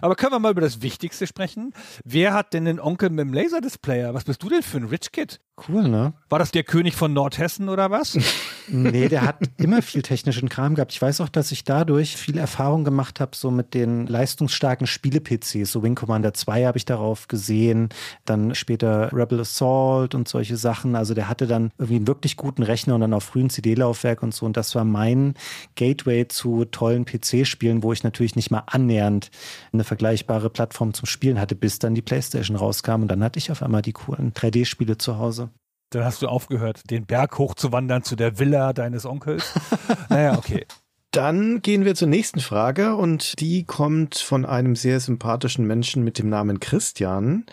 Aber 0.00 0.14
können 0.14 0.32
wir 0.32 0.38
mal 0.38 0.52
über 0.52 0.60
das 0.60 0.82
Wichtigste 0.82 1.26
sprechen? 1.26 1.72
Wer 2.04 2.32
hat 2.34 2.54
denn 2.54 2.64
den 2.64 2.80
Onkel 2.80 3.10
mit 3.10 3.20
dem 3.20 3.32
Laserdisplayer? 3.32 4.14
Was 4.14 4.24
bist 4.24 4.42
du 4.42 4.48
denn 4.48 4.62
für 4.62 4.78
ein 4.78 4.84
Rich 4.84 5.12
Kid? 5.12 5.40
Cool, 5.68 5.88
ne? 5.88 6.14
War 6.30 6.38
das 6.38 6.50
der 6.50 6.64
König 6.64 6.96
von 6.96 7.12
Nordhessen 7.12 7.68
oder 7.68 7.90
was? 7.90 8.18
nee, 8.68 9.08
der 9.08 9.22
hat 9.22 9.36
immer 9.58 9.82
viel 9.82 10.00
technischen 10.00 10.48
Kram 10.48 10.74
gehabt. 10.74 10.92
Ich 10.92 11.02
weiß 11.02 11.20
auch, 11.20 11.28
dass 11.28 11.52
ich 11.52 11.64
dadurch 11.64 12.16
viel 12.16 12.38
Erfahrung 12.38 12.84
gemacht 12.84 13.20
habe, 13.20 13.36
so 13.36 13.50
mit 13.50 13.74
den 13.74 14.06
leistungsstarken 14.06 14.86
Spiele-PCs. 14.86 15.70
So 15.70 15.82
Wing 15.82 15.94
Commander 15.94 16.32
2 16.32 16.64
habe 16.64 16.78
ich 16.78 16.86
darauf 16.86 17.28
gesehen, 17.28 17.90
dann 18.24 18.54
später 18.54 19.12
Rebel 19.12 19.40
Assault 19.40 20.14
und 20.14 20.26
solche 20.26 20.56
Sachen. 20.56 20.96
Also 20.96 21.12
der 21.12 21.28
hatte 21.28 21.46
dann 21.46 21.70
irgendwie 21.78 21.96
einen 21.96 22.06
wirklich 22.06 22.36
guten 22.36 22.62
Rechner 22.62 22.94
und 22.94 23.02
dann 23.02 23.14
auch 23.14 23.22
frühen 23.42 23.50
CD-Laufwerk 23.50 24.22
und 24.22 24.34
so. 24.34 24.46
Und 24.46 24.56
das 24.56 24.74
war 24.74 24.84
mein 24.84 25.34
Gateway 25.74 26.28
zu 26.28 26.64
tollen 26.66 27.04
PC-Spielen, 27.04 27.82
wo 27.82 27.92
ich 27.92 28.04
natürlich 28.04 28.36
nicht 28.36 28.50
mal 28.50 28.62
annähernd 28.66 29.30
eine 29.72 29.84
vergleichbare 29.84 30.50
Plattform 30.50 30.94
zum 30.94 31.06
Spielen 31.06 31.40
hatte, 31.40 31.54
bis 31.54 31.78
dann 31.78 31.94
die 31.94 32.02
PlayStation 32.02 32.56
rauskam. 32.56 33.02
Und 33.02 33.08
dann 33.08 33.22
hatte 33.22 33.38
ich 33.38 33.50
auf 33.50 33.62
einmal 33.62 33.82
die 33.82 33.92
coolen 33.92 34.32
3D-Spiele 34.32 34.98
zu 34.98 35.18
Hause. 35.18 35.50
Dann 35.90 36.04
hast 36.04 36.22
du 36.22 36.28
aufgehört, 36.28 36.90
den 36.90 37.04
Berg 37.04 37.38
hochzuwandern 37.38 38.02
zu 38.02 38.16
der 38.16 38.38
Villa 38.38 38.72
deines 38.72 39.04
Onkels. 39.04 39.52
naja, 40.08 40.38
okay. 40.38 40.66
Dann 41.10 41.60
gehen 41.60 41.84
wir 41.84 41.94
zur 41.94 42.08
nächsten 42.08 42.40
Frage 42.40 42.96
und 42.96 43.38
die 43.40 43.64
kommt 43.64 44.16
von 44.16 44.46
einem 44.46 44.76
sehr 44.76 44.98
sympathischen 44.98 45.66
Menschen 45.66 46.02
mit 46.02 46.18
dem 46.18 46.30
Namen 46.30 46.58
Christian. 46.58 47.44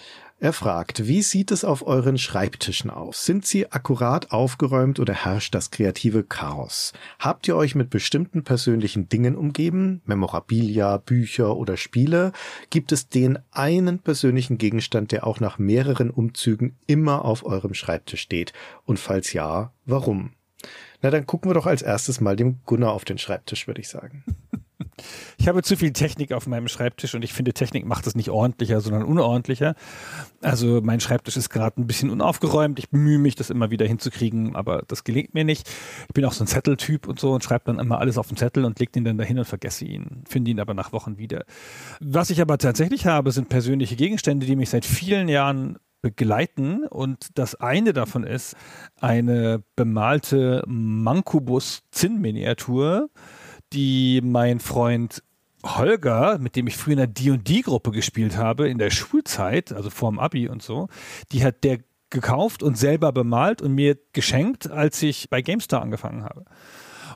Er 0.42 0.54
fragt, 0.54 1.06
wie 1.06 1.22
sieht 1.22 1.52
es 1.52 1.66
auf 1.66 1.86
euren 1.86 2.18
Schreibtischen 2.18 2.90
aus? 2.90 3.26
Sind 3.26 3.46
sie 3.46 3.74
akkurat 3.74 4.32
aufgeräumt 4.32 4.98
oder 5.02 5.14
herrscht 5.14 5.54
das 5.54 5.70
kreative 5.70 6.24
Chaos? 6.24 6.94
Habt 7.20 7.50
ihr 7.50 7.58
euch 7.58 7.76
mit 7.76 7.90
bestimmten 7.90 8.46
persönlichen 8.46 9.10
Dingen 9.10 9.36
umgeben? 9.36 10.02
Memorabilia, 10.06 10.96
Bücher 10.96 11.58
oder 11.58 11.76
Spiele? 11.76 12.32
Gibt 12.70 12.94
es 12.94 13.10
den 13.10 13.40
einen 13.52 14.00
persönlichen 14.00 14.58
Gegenstand, 14.58 15.12
der 15.12 15.28
auch 15.28 15.42
nach 15.42 15.60
mehreren 15.60 16.10
Umzügen 16.10 16.78
immer 16.88 17.26
auf 17.26 17.46
eurem 17.46 17.74
Schreibtisch 17.74 18.22
steht? 18.22 18.54
Und 18.86 18.98
falls 18.98 19.34
ja, 19.34 19.74
warum? 19.86 20.32
Na, 21.02 21.10
dann 21.10 21.26
gucken 21.26 21.50
wir 21.50 21.54
doch 21.54 21.66
als 21.66 21.82
erstes 21.82 22.22
mal 22.22 22.38
dem 22.38 22.60
Gunnar 22.66 22.94
auf 22.94 23.04
den 23.04 23.18
Schreibtisch, 23.18 23.68
würde 23.68 23.82
ich 23.82 23.90
sagen. 23.90 24.24
Ich 25.38 25.48
habe 25.48 25.64
zu 25.64 25.76
viel 25.76 25.94
Technik 25.94 26.32
auf 26.32 26.48
meinem 26.48 26.68
Schreibtisch 26.68 27.16
und 27.16 27.24
ich 27.24 27.34
finde, 27.34 27.54
Technik 27.54 27.86
macht 27.86 28.08
es 28.08 28.16
nicht 28.16 28.30
ordentlicher, 28.30 28.82
sondern 28.82 29.04
unordentlicher. 29.04 29.76
Also 30.42 30.82
mein 30.82 31.00
Schreibtisch 31.00 31.38
ist 31.38 31.50
gerade 31.50 31.82
ein 31.82 31.88
bisschen 31.88 32.10
unaufgeräumt. 32.10 32.80
Ich 32.80 32.90
bemühe 32.90 33.20
mich, 33.20 33.36
das 33.36 33.50
immer 33.50 33.72
wieder 33.72 33.86
hinzukriegen, 33.86 34.56
aber 34.56 34.84
das 34.88 35.04
gelingt 35.04 35.34
mir 35.34 35.44
nicht. 35.44 35.70
Ich 36.08 36.14
bin 36.14 36.26
auch 36.26 36.34
so 36.34 36.44
ein 36.44 36.48
Zetteltyp 36.48 37.08
und 37.08 37.20
so 37.20 37.34
und 37.34 37.44
schreibe 37.44 37.66
dann 37.66 37.80
immer 37.80 38.00
alles 38.00 38.18
auf 38.18 38.28
den 38.28 38.38
Zettel 38.38 38.66
und 38.66 38.80
lege 38.80 38.92
den 38.92 39.04
dann 39.04 39.18
dahin 39.18 39.40
und 39.40 39.46
vergesse 39.46 39.86
ihn, 39.86 40.24
finde 40.28 40.52
ihn 40.52 40.60
aber 40.60 40.74
nach 40.74 40.94
Wochen 40.94 41.18
wieder. 41.18 41.46
Was 42.00 42.30
ich 42.30 42.42
aber 42.42 42.58
tatsächlich 42.58 43.06
habe, 43.06 43.32
sind 43.32 43.50
persönliche 43.50 43.96
Gegenstände, 43.96 44.46
die 44.46 44.56
mich 44.56 44.70
seit 44.70 44.86
vielen 44.86 45.28
Jahren 45.28 45.78
begleiten. 46.02 46.86
Und 46.86 47.38
das 47.38 47.56
eine 47.56 47.92
davon 47.94 48.24
ist 48.24 48.56
eine 49.00 49.64
bemalte 49.76 50.64
Mankubus-Zinn-Miniatur, 50.68 53.10
die 53.74 54.22
mein 54.24 54.60
Freund 54.60 55.24
Holger, 55.64 56.38
mit 56.40 56.56
dem 56.56 56.68
ich 56.68 56.78
früher 56.78 56.94
in 56.94 56.98
der 56.98 57.08
D&D-Gruppe 57.08 57.92
gespielt 57.92 58.38
habe, 58.38 58.70
in 58.70 58.78
der 58.78 58.92
Schulzeit, 58.92 59.74
also 59.74 59.90
vorm 59.90 60.20
Abi 60.20 60.48
und 60.48 60.64
so, 60.64 60.88
die 61.32 61.44
hat 61.44 61.64
der 61.64 61.80
gekauft 62.10 62.64
und 62.64 62.78
selber 62.78 63.12
bemalt 63.12 63.62
und 63.62 63.74
mir 63.74 63.98
geschenkt, 64.14 64.70
als 64.70 65.02
ich 65.04 65.30
bei 65.30 65.42
GameStar 65.42 65.82
angefangen 65.82 66.24
habe. 66.24 66.46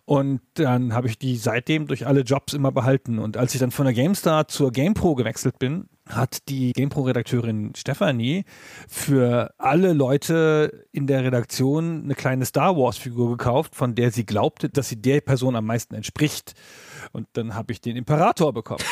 Und 0.05 0.41
dann 0.55 0.93
habe 0.93 1.07
ich 1.07 1.17
die 1.17 1.37
seitdem 1.37 1.87
durch 1.87 2.05
alle 2.05 2.21
Jobs 2.21 2.53
immer 2.53 2.71
behalten. 2.71 3.19
Und 3.19 3.37
als 3.37 3.53
ich 3.53 3.59
dann 3.59 3.71
von 3.71 3.85
der 3.85 3.93
GameStar 3.93 4.47
zur 4.47 4.71
GamePro 4.71 5.15
gewechselt 5.15 5.59
bin, 5.59 5.87
hat 6.07 6.49
die 6.49 6.73
GamePro-Redakterin 6.73 7.73
Stefanie 7.75 8.45
für 8.87 9.53
alle 9.57 9.93
Leute 9.93 10.85
in 10.91 11.07
der 11.07 11.23
Redaktion 11.23 12.03
eine 12.03 12.15
kleine 12.15 12.45
Star 12.45 12.75
Wars-Figur 12.75 13.37
gekauft, 13.37 13.75
von 13.75 13.95
der 13.95 14.11
sie 14.11 14.25
glaubte, 14.25 14.69
dass 14.69 14.89
sie 14.89 15.01
der 15.01 15.21
Person 15.21 15.55
am 15.55 15.65
meisten 15.65 15.95
entspricht. 15.95 16.53
Und 17.11 17.27
dann 17.33 17.55
habe 17.55 17.71
ich 17.71 17.81
den 17.81 17.95
Imperator 17.95 18.53
bekommen. 18.53 18.83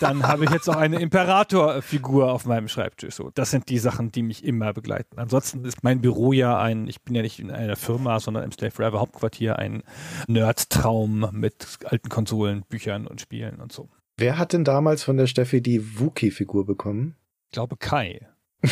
Dann 0.00 0.26
habe 0.26 0.44
ich 0.44 0.50
jetzt 0.50 0.68
auch 0.68 0.76
eine 0.76 0.98
Imperator-Figur 0.98 2.32
auf 2.32 2.46
meinem 2.46 2.68
Schreibtisch. 2.68 3.14
So, 3.14 3.30
das 3.34 3.50
sind 3.50 3.68
die 3.68 3.78
Sachen, 3.78 4.10
die 4.10 4.22
mich 4.22 4.44
immer 4.44 4.72
begleiten. 4.72 5.18
Ansonsten 5.18 5.62
ist 5.66 5.84
mein 5.84 6.00
Büro 6.00 6.32
ja 6.32 6.58
ein, 6.58 6.88
ich 6.88 7.02
bin 7.02 7.14
ja 7.14 7.20
nicht 7.20 7.38
in 7.38 7.50
einer 7.50 7.76
Firma, 7.76 8.18
sondern 8.18 8.44
im 8.44 8.50
Slave 8.50 8.70
Forever 8.70 8.98
Hauptquartier 8.98 9.58
ein 9.58 9.82
Nerd-Traum 10.26 11.28
mit 11.32 11.78
alten 11.84 12.08
Konsolen, 12.08 12.62
Büchern 12.66 13.06
und 13.06 13.20
Spielen 13.20 13.60
und 13.60 13.72
so. 13.72 13.90
Wer 14.20 14.36
hat 14.36 14.52
denn 14.52 14.64
damals 14.64 15.02
von 15.02 15.16
der 15.16 15.26
Steffi 15.26 15.62
die 15.62 15.98
Wookie-Figur 15.98 16.66
bekommen? 16.66 17.16
Ich 17.46 17.52
glaube 17.52 17.78
Kai. 17.78 18.28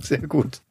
Sehr 0.00 0.26
gut. 0.26 0.62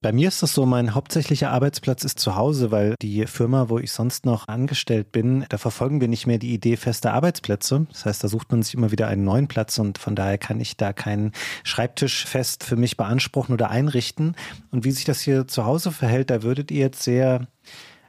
Bei 0.00 0.12
mir 0.12 0.28
ist 0.28 0.40
das 0.40 0.54
so, 0.54 0.66
mein 0.66 0.94
hauptsächlicher 0.94 1.50
Arbeitsplatz 1.50 2.04
ist 2.04 2.20
zu 2.20 2.36
Hause, 2.36 2.70
weil 2.70 2.94
die 3.02 3.26
Firma, 3.26 3.68
wo 3.68 3.80
ich 3.80 3.90
sonst 3.90 4.24
noch 4.24 4.46
angestellt 4.46 5.10
bin, 5.10 5.44
da 5.48 5.58
verfolgen 5.58 6.00
wir 6.00 6.06
nicht 6.06 6.28
mehr 6.28 6.38
die 6.38 6.54
Idee 6.54 6.76
fester 6.76 7.12
Arbeitsplätze. 7.12 7.86
Das 7.90 8.06
heißt, 8.06 8.22
da 8.22 8.28
sucht 8.28 8.52
man 8.52 8.62
sich 8.62 8.74
immer 8.74 8.92
wieder 8.92 9.08
einen 9.08 9.24
neuen 9.24 9.48
Platz 9.48 9.80
und 9.80 9.98
von 9.98 10.14
daher 10.14 10.38
kann 10.38 10.60
ich 10.60 10.76
da 10.76 10.92
keinen 10.92 11.32
Schreibtisch 11.64 12.24
fest 12.24 12.62
für 12.62 12.76
mich 12.76 12.96
beanspruchen 12.96 13.52
oder 13.52 13.68
einrichten. 13.68 14.36
Und 14.70 14.84
wie 14.84 14.92
sich 14.92 15.04
das 15.04 15.20
hier 15.20 15.48
zu 15.48 15.64
Hause 15.64 15.90
verhält, 15.90 16.30
da 16.30 16.44
würdet 16.44 16.70
ihr 16.70 16.78
jetzt 16.78 17.02
sehr 17.02 17.48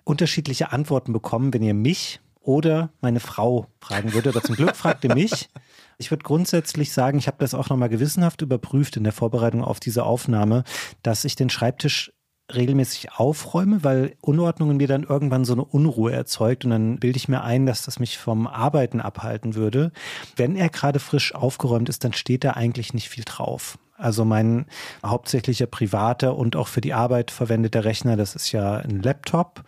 unterschiedliche 0.04 0.72
Antworten 0.72 1.14
bekommen, 1.14 1.52
wenn 1.52 1.64
ihr 1.64 1.74
mich 1.74 2.20
oder 2.44 2.92
meine 3.02 3.20
Frau 3.20 3.68
fragen 3.80 4.14
würde. 4.14 4.30
Aber 4.30 4.42
zum 4.42 4.56
Glück 4.56 4.76
fragt 4.76 5.04
ihr 5.04 5.16
mich. 5.16 5.50
Ich 5.98 6.12
würde 6.12 6.24
grundsätzlich 6.24 6.92
sagen, 6.92 7.18
ich 7.18 7.28
habe 7.28 7.38
das 7.40 7.54
auch 7.54 7.70
nochmal 7.70 7.90
gewissenhaft 7.90 8.42
überprüft 8.42 8.98
in 8.98 9.04
der 9.04 9.14
Vorbereitung 9.14 9.64
auf 9.64 9.80
diese 9.80 10.04
Aufnahme, 10.04 10.64
dass 11.02 11.26
ich 11.26 11.36
den 11.36 11.50
Schreibtisch 11.50 12.12
regelmäßig 12.54 13.14
aufräume, 13.14 13.84
weil 13.84 14.16
Unordnung 14.22 14.72
in 14.72 14.78
mir 14.78 14.88
dann 14.88 15.04
irgendwann 15.04 15.46
so 15.46 15.54
eine 15.54 15.64
Unruhe 15.64 16.12
erzeugt 16.12 16.66
und 16.66 16.72
dann 16.72 16.98
bilde 16.98 17.18
ich 17.18 17.30
mir 17.30 17.42
ein, 17.42 17.66
dass 17.66 17.84
das 17.86 18.00
mich 18.00 18.18
vom 18.18 18.48
Arbeiten 18.48 19.00
abhalten 19.00 19.56
würde. 19.56 19.92
Wenn 20.36 20.56
er 20.56 20.70
gerade 20.70 21.00
frisch 21.00 21.34
aufgeräumt 21.34 21.90
ist, 21.90 22.04
dann 22.04 22.14
steht 22.14 22.44
da 22.44 22.52
eigentlich 22.52 22.94
nicht 22.94 23.10
viel 23.10 23.24
drauf. 23.24 23.78
Also 23.96 24.26
mein 24.26 24.66
hauptsächlicher 25.06 25.68
privater 25.68 26.36
und 26.36 26.56
auch 26.56 26.68
für 26.68 26.82
die 26.82 26.94
Arbeit 26.94 27.32
verwendeter 27.32 27.86
Rechner, 27.86 28.18
das 28.18 28.36
ist 28.36 28.52
ja 28.52 28.78
ein 28.78 29.02
Laptop 29.02 29.64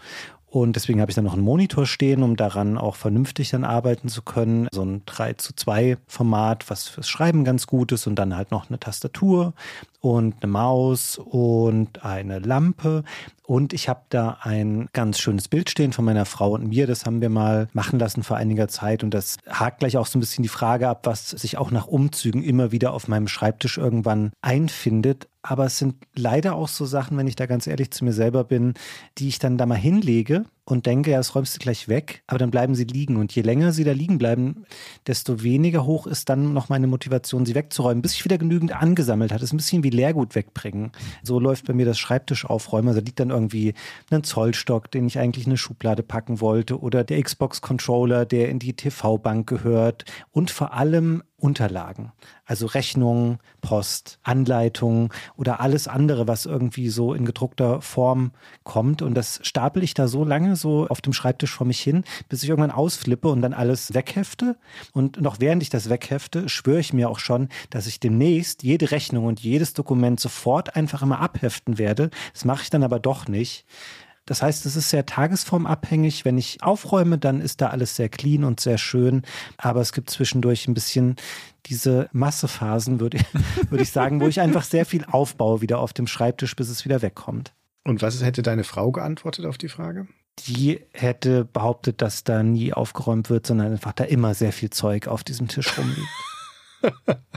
und 0.56 0.78
deswegen 0.78 1.02
habe 1.02 1.12
ich 1.12 1.16
dann 1.16 1.26
noch 1.26 1.34
einen 1.34 1.44
Monitor 1.44 1.86
stehen, 1.86 2.24
um 2.24 2.38
daran 2.38 2.78
auch 2.78 2.96
vernünftig 2.96 3.50
dann 3.50 3.66
arbeiten 3.66 4.08
zu 4.08 4.22
können. 4.22 4.70
So 4.72 4.84
ein 4.84 5.02
3 5.06 5.34
zu 5.34 5.54
2 5.54 5.98
Format, 6.08 6.70
was 6.70 6.88
fürs 6.88 7.10
Schreiben 7.10 7.44
ganz 7.44 7.68
gut 7.68 7.92
ist 7.92 8.08
und 8.08 8.16
dann 8.16 8.38
halt 8.38 8.52
noch 8.52 8.70
eine 8.70 8.80
Tastatur 8.80 9.54
und 10.00 10.36
eine 10.42 10.50
Maus 10.50 11.18
und 11.18 12.06
eine 12.06 12.40
Lampe. 12.40 13.04
Und 13.44 13.74
ich 13.74 13.90
habe 13.90 14.04
da 14.08 14.38
ein 14.44 14.88
ganz 14.94 15.20
schönes 15.20 15.50
Bild 15.50 15.70
stehen 15.70 15.92
von 15.92 16.06
meiner 16.06 16.24
Frau 16.24 16.52
und 16.52 16.70
mir. 16.70 16.88
Das 16.88 17.06
haben 17.06 17.20
wir 17.20 17.30
mal 17.30 17.68
machen 17.74 18.00
lassen 18.00 18.24
vor 18.24 18.38
einiger 18.38 18.70
Zeit. 18.70 19.04
Und 19.04 19.14
das 19.14 19.36
hakt 19.50 19.80
gleich 19.80 19.98
auch 19.98 20.06
so 20.06 20.18
ein 20.18 20.22
bisschen 20.22 20.44
die 20.44 20.48
Frage 20.48 20.88
ab, 20.88 21.02
was 21.06 21.32
sich 21.32 21.58
auch 21.58 21.70
nach 21.70 21.88
Umzügen 21.88 22.42
immer 22.44 22.72
wieder 22.72 22.94
auf 22.94 23.10
meinem 23.10 23.28
Schreibtisch 23.28 23.78
irgendwann 23.78 24.32
einfindet. 24.42 25.28
Aber 25.48 25.66
es 25.66 25.78
sind 25.78 25.96
leider 26.16 26.56
auch 26.56 26.68
so 26.68 26.86
Sachen, 26.86 27.18
wenn 27.18 27.28
ich 27.28 27.36
da 27.36 27.46
ganz 27.46 27.68
ehrlich 27.68 27.92
zu 27.92 28.04
mir 28.04 28.14
selber 28.14 28.44
bin, 28.44 28.74
die 29.20 29.28
ich 29.28 29.38
dann 29.38 29.60
da 29.60 29.68
mal 29.68 29.76
hinlege 29.76 30.46
und 30.66 30.88
denke, 30.88 31.12
ja, 31.12 31.18
das 31.18 31.36
räumst 31.36 31.56
du 31.56 31.60
gleich 31.60 31.88
weg, 31.88 32.24
aber 32.26 32.40
dann 32.40 32.50
bleiben 32.50 32.74
sie 32.74 32.86
liegen. 32.86 33.18
Und 33.18 33.34
je 33.36 33.44
länger 33.44 33.72
sie 33.72 33.84
da 33.84 33.92
liegen 33.92 34.18
bleiben, 34.18 34.66
desto 35.06 35.44
weniger 35.44 35.86
hoch 35.86 36.08
ist 36.08 36.28
dann 36.28 36.54
noch 36.54 36.70
meine 36.70 36.88
Motivation, 36.88 37.46
sie 37.46 37.54
wegzuräumen, 37.54 38.02
bis 38.02 38.14
ich 38.14 38.26
wieder 38.26 38.40
genügend 38.40 38.72
angesammelt 38.74 39.32
habe. 39.32 39.40
Das 39.40 39.50
ist 39.50 39.54
ein 39.54 39.58
bisschen 39.58 39.84
wie 39.84 39.92
Leergut 39.92 40.34
wegbringen. 40.34 40.92
So 41.22 41.40
läuft 41.40 41.68
bei 41.68 41.74
mir 41.74 41.86
das 41.86 42.00
Schreibtisch 42.00 42.46
aufräumen. 42.46 42.88
Also 42.88 43.00
da 43.00 43.06
liegt 43.06 43.20
dann 43.20 43.30
irgendwie 43.30 43.76
ein 44.10 44.24
Zollstock, 44.24 44.90
den 44.90 45.06
ich 45.06 45.20
eigentlich 45.20 45.46
in 45.46 45.52
eine 45.52 45.58
Schublade 45.58 46.02
packen 46.02 46.42
wollte, 46.42 46.80
oder 46.80 47.04
der 47.04 47.22
Xbox-Controller, 47.22 48.26
der 48.26 48.50
in 48.50 48.58
die 48.58 48.74
TV-Bank 48.74 49.48
gehört. 49.48 50.06
Und 50.32 50.50
vor 50.50 50.74
allem 50.74 51.22
Unterlagen, 51.38 52.12
also 52.46 52.66
Rechnungen, 52.66 53.40
Post, 53.62 54.20
Anleitungen 54.24 55.10
oder 55.36 55.60
alles 55.60 55.88
andere, 55.88 56.28
was 56.28 56.46
irgendwie 56.46 56.90
so 56.90 57.14
in 57.14 57.26
gedruckter 57.26 57.82
Form 57.82 58.32
kommt. 58.64 59.02
Und 59.02 59.14
das 59.16 59.42
stapel 59.44 59.84
ich 59.84 59.94
da 59.94 60.08
so 60.08 60.24
lange 60.24 60.55
so 60.56 60.88
auf 60.88 61.02
dem 61.02 61.14
Schreibtisch 61.14 61.52
vor 61.52 61.68
mich 61.68 61.82
hin, 61.82 62.04
bis 62.30 62.44
ich 62.44 62.50
irgendwann 62.50 62.72
ausflippe 62.72 63.28
und 63.28 63.42
dann 63.42 63.54
alles 63.54 63.94
weghefte. 63.94 64.58
Und 64.94 65.22
noch 65.22 65.40
während 65.40 65.62
ich 65.62 65.70
das 65.70 65.90
weghefte, 65.90 66.50
schwöre 66.50 66.80
ich 66.80 66.94
mir 66.94 67.10
auch 67.10 67.20
schon, 67.20 67.50
dass 67.70 67.88
ich 67.88 68.00
demnächst 68.00 68.64
jede 68.64 68.92
Rechnung 68.92 69.26
und 69.26 69.40
jedes 69.40 69.74
Dokument 69.74 70.20
sofort 70.20 70.76
einfach 70.76 71.02
immer 71.02 71.20
abheften 71.20 71.78
werde. 71.78 72.10
Das 72.34 72.46
mache 72.46 72.64
ich 72.64 72.70
dann 72.70 72.84
aber 72.84 73.00
doch 73.00 73.28
nicht. 73.28 73.66
Das 74.26 74.42
heißt, 74.42 74.66
es 74.66 74.76
ist 74.76 74.90
sehr 74.90 75.06
tagesformabhängig. 75.06 76.26
Wenn 76.26 76.38
ich 76.38 76.64
aufräume, 76.64 77.20
dann 77.20 77.42
ist 77.42 77.62
da 77.62 77.68
alles 77.68 77.96
sehr 77.96 78.10
clean 78.10 78.44
und 78.44 78.60
sehr 78.60 78.80
schön. 78.80 79.22
Aber 79.58 79.82
es 79.82 79.94
gibt 79.94 80.10
zwischendurch 80.10 80.68
ein 80.68 80.74
bisschen 80.74 81.16
diese 81.68 82.10
Massephasen, 82.12 83.00
würde 83.00 83.18
ich, 83.18 83.26
würde 83.70 83.84
ich 83.84 83.92
sagen, 83.92 84.22
wo 84.22 84.28
ich 84.28 84.42
einfach 84.42 84.64
sehr 84.64 84.86
viel 84.86 85.06
aufbaue 85.06 85.62
wieder 85.62 85.80
auf 85.80 85.94
dem 85.94 86.08
Schreibtisch, 86.08 86.56
bis 86.56 86.70
es 86.70 86.86
wieder 86.86 87.02
wegkommt. 87.04 87.54
Und 87.84 88.02
was 88.02 88.22
hätte 88.24 88.42
deine 88.42 88.64
Frau 88.64 88.92
geantwortet 88.92 89.46
auf 89.46 89.60
die 89.60 89.70
Frage? 89.70 90.08
Die 90.40 90.82
hätte 90.92 91.46
behauptet, 91.46 92.02
dass 92.02 92.24
da 92.24 92.44
nie 92.44 92.74
aufgeräumt 92.74 93.30
wird, 93.30 93.48
sondern 93.48 93.72
einfach 93.72 93.94
da 93.94 94.04
immer 94.04 94.34
sehr 94.34 94.52
viel 94.52 94.70
Zeug 94.70 95.08
auf 95.08 95.24
diesem 95.24 95.48
Tisch 95.48 95.78
rumliegt. 95.78 96.10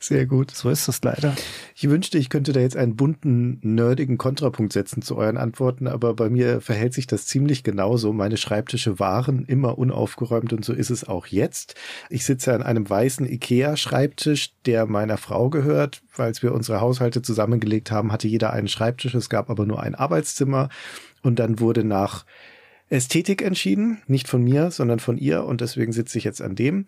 Sehr 0.00 0.26
gut. 0.26 0.52
So 0.52 0.70
ist 0.70 0.88
es 0.88 1.02
leider. 1.02 1.34
Ich 1.74 1.88
wünschte, 1.88 2.18
ich 2.18 2.28
könnte 2.28 2.52
da 2.52 2.60
jetzt 2.60 2.76
einen 2.76 2.96
bunten, 2.96 3.58
nerdigen 3.62 4.18
Kontrapunkt 4.18 4.72
setzen 4.72 5.02
zu 5.02 5.16
euren 5.16 5.36
Antworten, 5.36 5.88
aber 5.88 6.14
bei 6.14 6.30
mir 6.30 6.60
verhält 6.60 6.94
sich 6.94 7.06
das 7.06 7.26
ziemlich 7.26 7.64
genauso. 7.64 8.12
Meine 8.12 8.36
Schreibtische 8.36 8.98
waren 8.98 9.44
immer 9.44 9.78
unaufgeräumt 9.78 10.52
und 10.52 10.64
so 10.64 10.72
ist 10.72 10.90
es 10.90 11.04
auch 11.04 11.26
jetzt. 11.26 11.74
Ich 12.10 12.24
sitze 12.24 12.54
an 12.54 12.62
einem 12.62 12.88
weißen 12.88 13.26
IKEA-Schreibtisch, 13.26 14.52
der 14.66 14.86
meiner 14.86 15.16
Frau 15.16 15.50
gehört. 15.50 16.02
Als 16.16 16.42
wir 16.42 16.52
unsere 16.52 16.80
Haushalte 16.80 17.22
zusammengelegt 17.22 17.90
haben, 17.90 18.12
hatte 18.12 18.28
jeder 18.28 18.52
einen 18.52 18.68
Schreibtisch. 18.68 19.14
Es 19.14 19.28
gab 19.28 19.50
aber 19.50 19.66
nur 19.66 19.80
ein 19.80 19.94
Arbeitszimmer 19.94 20.68
und 21.26 21.40
dann 21.40 21.58
wurde 21.58 21.82
nach 21.82 22.24
Ästhetik 22.88 23.42
entschieden, 23.42 24.00
nicht 24.06 24.28
von 24.28 24.44
mir, 24.44 24.70
sondern 24.70 25.00
von 25.00 25.18
ihr 25.18 25.42
und 25.42 25.60
deswegen 25.60 25.92
sitze 25.92 26.18
ich 26.18 26.24
jetzt 26.24 26.40
an 26.40 26.54
dem. 26.54 26.86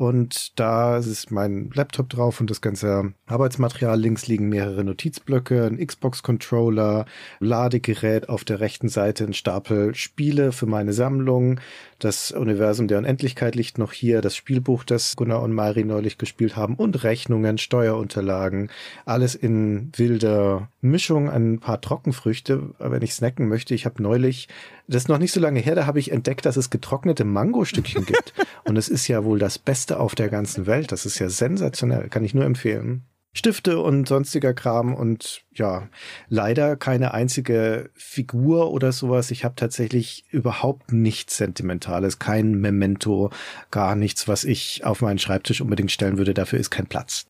Und 0.00 0.58
da 0.58 0.96
ist 0.96 1.30
mein 1.30 1.68
Laptop 1.74 2.08
drauf 2.08 2.40
und 2.40 2.48
das 2.48 2.62
ganze 2.62 3.12
Arbeitsmaterial. 3.26 4.00
Links 4.00 4.28
liegen 4.28 4.48
mehrere 4.48 4.82
Notizblöcke, 4.82 5.66
ein 5.66 5.76
Xbox-Controller, 5.76 7.04
Ladegerät 7.38 8.30
auf 8.30 8.44
der 8.44 8.60
rechten 8.60 8.88
Seite, 8.88 9.24
ein 9.24 9.34
Stapel 9.34 9.94
Spiele 9.94 10.52
für 10.52 10.64
meine 10.64 10.94
Sammlung. 10.94 11.60
Das 11.98 12.32
Universum 12.32 12.88
der 12.88 12.96
Unendlichkeit 12.96 13.54
liegt 13.54 13.76
noch 13.76 13.92
hier, 13.92 14.22
das 14.22 14.34
Spielbuch, 14.34 14.84
das 14.84 15.16
Gunnar 15.16 15.42
und 15.42 15.52
Mari 15.52 15.84
neulich 15.84 16.16
gespielt 16.16 16.56
haben 16.56 16.76
und 16.76 17.04
Rechnungen, 17.04 17.58
Steuerunterlagen. 17.58 18.70
Alles 19.04 19.34
in 19.34 19.92
wilder 19.94 20.70
Mischung, 20.80 21.28
ein 21.28 21.60
paar 21.60 21.78
Trockenfrüchte, 21.78 22.70
wenn 22.78 23.02
ich 23.02 23.12
snacken 23.12 23.48
möchte. 23.48 23.74
Ich 23.74 23.84
habe 23.84 24.02
neulich, 24.02 24.48
das 24.88 25.02
ist 25.02 25.08
noch 25.08 25.18
nicht 25.18 25.32
so 25.32 25.40
lange 25.40 25.60
her, 25.60 25.74
da 25.74 25.84
habe 25.84 25.98
ich 25.98 26.10
entdeckt, 26.10 26.46
dass 26.46 26.56
es 26.56 26.70
getrocknete 26.70 27.26
Mangostückchen 27.26 28.06
gibt. 28.06 28.32
Und 28.64 28.76
es 28.76 28.88
ist 28.88 29.08
ja 29.08 29.24
wohl 29.24 29.38
das 29.38 29.58
Beste 29.58 29.89
auf 29.98 30.14
der 30.14 30.28
ganzen 30.28 30.66
Welt. 30.66 30.92
Das 30.92 31.06
ist 31.06 31.18
ja 31.18 31.28
sensationell. 31.28 32.08
Kann 32.08 32.24
ich 32.24 32.34
nur 32.34 32.44
empfehlen. 32.44 33.04
Stifte 33.32 33.78
und 33.78 34.08
sonstiger 34.08 34.54
Kram 34.54 34.92
und 34.92 35.44
ja, 35.52 35.88
leider 36.28 36.76
keine 36.76 37.14
einzige 37.14 37.90
Figur 37.94 38.72
oder 38.72 38.90
sowas. 38.90 39.30
Ich 39.30 39.44
habe 39.44 39.54
tatsächlich 39.54 40.24
überhaupt 40.30 40.92
nichts 40.92 41.36
Sentimentales, 41.36 42.18
kein 42.18 42.54
Memento, 42.54 43.30
gar 43.70 43.94
nichts, 43.94 44.26
was 44.26 44.42
ich 44.42 44.84
auf 44.84 45.00
meinen 45.00 45.20
Schreibtisch 45.20 45.60
unbedingt 45.60 45.92
stellen 45.92 46.18
würde. 46.18 46.34
Dafür 46.34 46.58
ist 46.58 46.70
kein 46.70 46.88
Platz. 46.88 47.26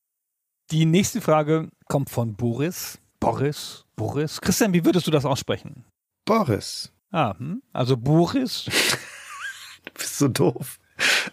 Die 0.70 0.86
nächste 0.86 1.20
Frage 1.20 1.68
kommt 1.86 2.08
von 2.08 2.34
Boris. 2.34 2.98
Boris, 3.18 3.84
Boris. 3.96 4.40
Christian, 4.40 4.72
wie 4.72 4.86
würdest 4.86 5.06
du 5.06 5.10
das 5.10 5.26
aussprechen? 5.26 5.84
Boris. 6.24 6.90
Ah, 7.10 7.36
hm? 7.38 7.60
also 7.74 7.98
Boris. 7.98 8.64
du 9.84 9.92
bist 9.92 10.16
so 10.16 10.28
doof. 10.28 10.78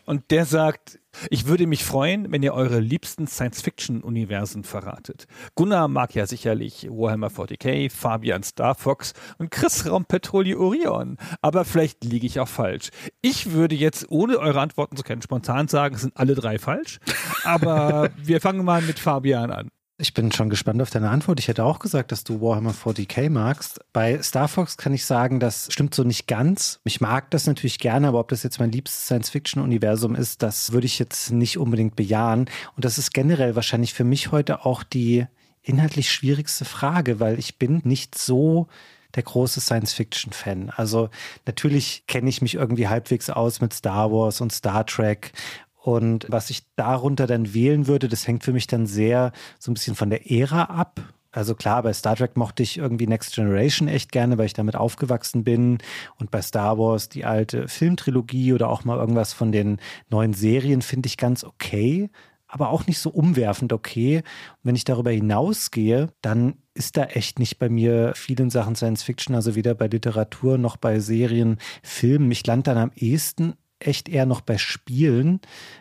Und 0.05 0.31
der 0.31 0.45
sagt, 0.45 0.99
ich 1.29 1.47
würde 1.47 1.67
mich 1.67 1.83
freuen, 1.83 2.31
wenn 2.31 2.43
ihr 2.43 2.53
eure 2.53 2.79
liebsten 2.79 3.27
Science-Fiction-Universen 3.27 4.63
verratet. 4.63 5.25
Gunnar 5.55 5.87
mag 5.87 6.13
ja 6.13 6.27
sicherlich 6.27 6.87
Warhammer 6.89 7.29
40k, 7.29 7.91
Fabian 7.91 8.43
Star 8.43 8.75
Fox 8.75 9.13
und 9.37 9.51
Chris 9.51 9.89
Raumpetroli 9.89 10.55
Orion. 10.55 11.17
Aber 11.41 11.65
vielleicht 11.65 12.03
liege 12.03 12.27
ich 12.27 12.39
auch 12.39 12.47
falsch. 12.47 12.89
Ich 13.21 13.51
würde 13.51 13.75
jetzt, 13.75 14.05
ohne 14.09 14.37
eure 14.37 14.61
Antworten 14.61 14.95
zu 14.95 15.03
kennen, 15.03 15.21
spontan 15.21 15.67
sagen, 15.67 15.95
es 15.95 16.01
sind 16.01 16.15
alle 16.17 16.35
drei 16.35 16.59
falsch. 16.59 16.99
Aber 17.43 18.11
wir 18.23 18.41
fangen 18.41 18.63
mal 18.63 18.81
mit 18.81 18.99
Fabian 18.99 19.51
an. 19.51 19.69
Ich 19.99 20.13
bin 20.13 20.31
schon 20.31 20.51
gespannt 20.51 20.79
auf 20.79 20.91
deine 20.91 21.09
Antwort. 21.09 21.39
Ich 21.39 21.47
hätte 21.47 21.63
auch 21.63 21.79
gesagt, 21.79 22.11
dass 22.11 22.23
du 22.23 22.39
Warhammer 22.39 22.71
40k 22.71 23.31
magst. 23.31 23.79
Bei 23.93 24.21
Star 24.21 24.47
Fox 24.47 24.77
kann 24.77 24.93
ich 24.93 25.03
sagen, 25.07 25.39
das 25.39 25.69
stimmt 25.73 25.95
so 25.95 26.03
nicht 26.03 26.27
ganz. 26.27 26.79
Ich 26.83 27.01
mag 27.01 27.31
das 27.31 27.47
natürlich 27.47 27.79
gerne, 27.79 28.09
aber 28.09 28.19
ob 28.19 28.27
das 28.27 28.43
jetzt 28.43 28.59
mein 28.59 28.71
liebstes 28.71 29.05
Science-Fiction-Universum 29.05 30.13
ist, 30.13 30.43
das 30.43 30.71
würde 30.71 30.85
ich 30.85 30.99
jetzt 30.99 31.31
nicht 31.31 31.57
unbedingt 31.57 31.95
bejahen. 31.95 32.41
Und 32.75 32.85
das 32.85 32.99
ist 32.99 33.11
generell 33.11 33.55
wahrscheinlich 33.55 33.95
für 33.95 34.03
mich 34.03 34.31
heute 34.31 34.65
auch 34.67 34.83
die 34.83 35.25
inhaltlich 35.63 36.11
schwierigste 36.11 36.63
Frage, 36.63 37.19
weil 37.19 37.39
ich 37.39 37.57
bin 37.57 37.81
nicht 37.83 38.15
so 38.15 38.67
der 39.15 39.23
große 39.23 39.61
Science-Fiction-Fan. 39.61 40.69
Also 40.75 41.09
natürlich 41.47 42.03
kenne 42.05 42.29
ich 42.29 42.43
mich 42.43 42.53
irgendwie 42.53 42.87
halbwegs 42.87 43.31
aus 43.31 43.61
mit 43.61 43.73
Star 43.73 44.11
Wars 44.11 44.41
und 44.41 44.53
Star 44.53 44.85
Trek 44.85 45.33
und 45.87 46.25
was 46.27 46.49
ich 46.49 46.63
darunter 46.75 47.27
dann 47.27 47.53
wählen 47.53 47.87
würde, 47.87 48.09
das 48.09 48.27
hängt 48.27 48.43
für 48.43 48.51
mich 48.51 48.67
dann 48.67 48.87
sehr 48.87 49.31
so 49.57 49.71
ein 49.71 49.73
bisschen 49.73 49.95
von 49.95 50.09
der 50.09 50.29
Ära 50.29 50.63
ab. 50.63 50.99
Also 51.31 51.55
klar, 51.55 51.81
bei 51.81 51.93
Star 51.93 52.17
Trek 52.17 52.35
mochte 52.35 52.61
ich 52.61 52.77
irgendwie 52.77 53.07
Next 53.07 53.33
Generation 53.33 53.87
echt 53.87 54.11
gerne, 54.11 54.37
weil 54.37 54.47
ich 54.47 54.53
damit 54.53 54.75
aufgewachsen 54.75 55.45
bin. 55.45 55.77
Und 56.19 56.29
bei 56.29 56.41
Star 56.41 56.77
Wars 56.77 57.07
die 57.07 57.23
alte 57.23 57.69
Filmtrilogie 57.69 58.51
oder 58.51 58.67
auch 58.67 58.83
mal 58.83 58.97
irgendwas 58.97 59.31
von 59.31 59.53
den 59.53 59.77
neuen 60.09 60.33
Serien 60.33 60.81
finde 60.81 61.07
ich 61.07 61.15
ganz 61.15 61.45
okay, 61.45 62.09
aber 62.49 62.67
auch 62.71 62.85
nicht 62.85 62.99
so 62.99 63.09
umwerfend 63.09 63.71
okay. 63.71 64.17
Und 64.17 64.23
wenn 64.63 64.75
ich 64.75 64.83
darüber 64.83 65.11
hinausgehe, 65.11 66.09
dann 66.21 66.55
ist 66.73 66.97
da 66.97 67.05
echt 67.05 67.39
nicht 67.39 67.59
bei 67.59 67.69
mir 67.69 68.11
viel 68.13 68.41
in 68.41 68.49
Sachen 68.49 68.75
Science 68.75 69.03
Fiction, 69.03 69.35
also 69.35 69.55
weder 69.55 69.73
bei 69.73 69.87
Literatur 69.87 70.57
noch 70.57 70.75
bei 70.75 70.99
Serien, 70.99 71.59
Filmen. 71.81 72.29
Ich 72.29 72.45
lande 72.45 72.63
dann 72.63 72.77
am 72.77 72.91
ehesten 72.93 73.53
echt 73.79 74.09
eher 74.09 74.25
noch 74.25 74.41
bei 74.41 74.57
Spielen. 74.57 75.39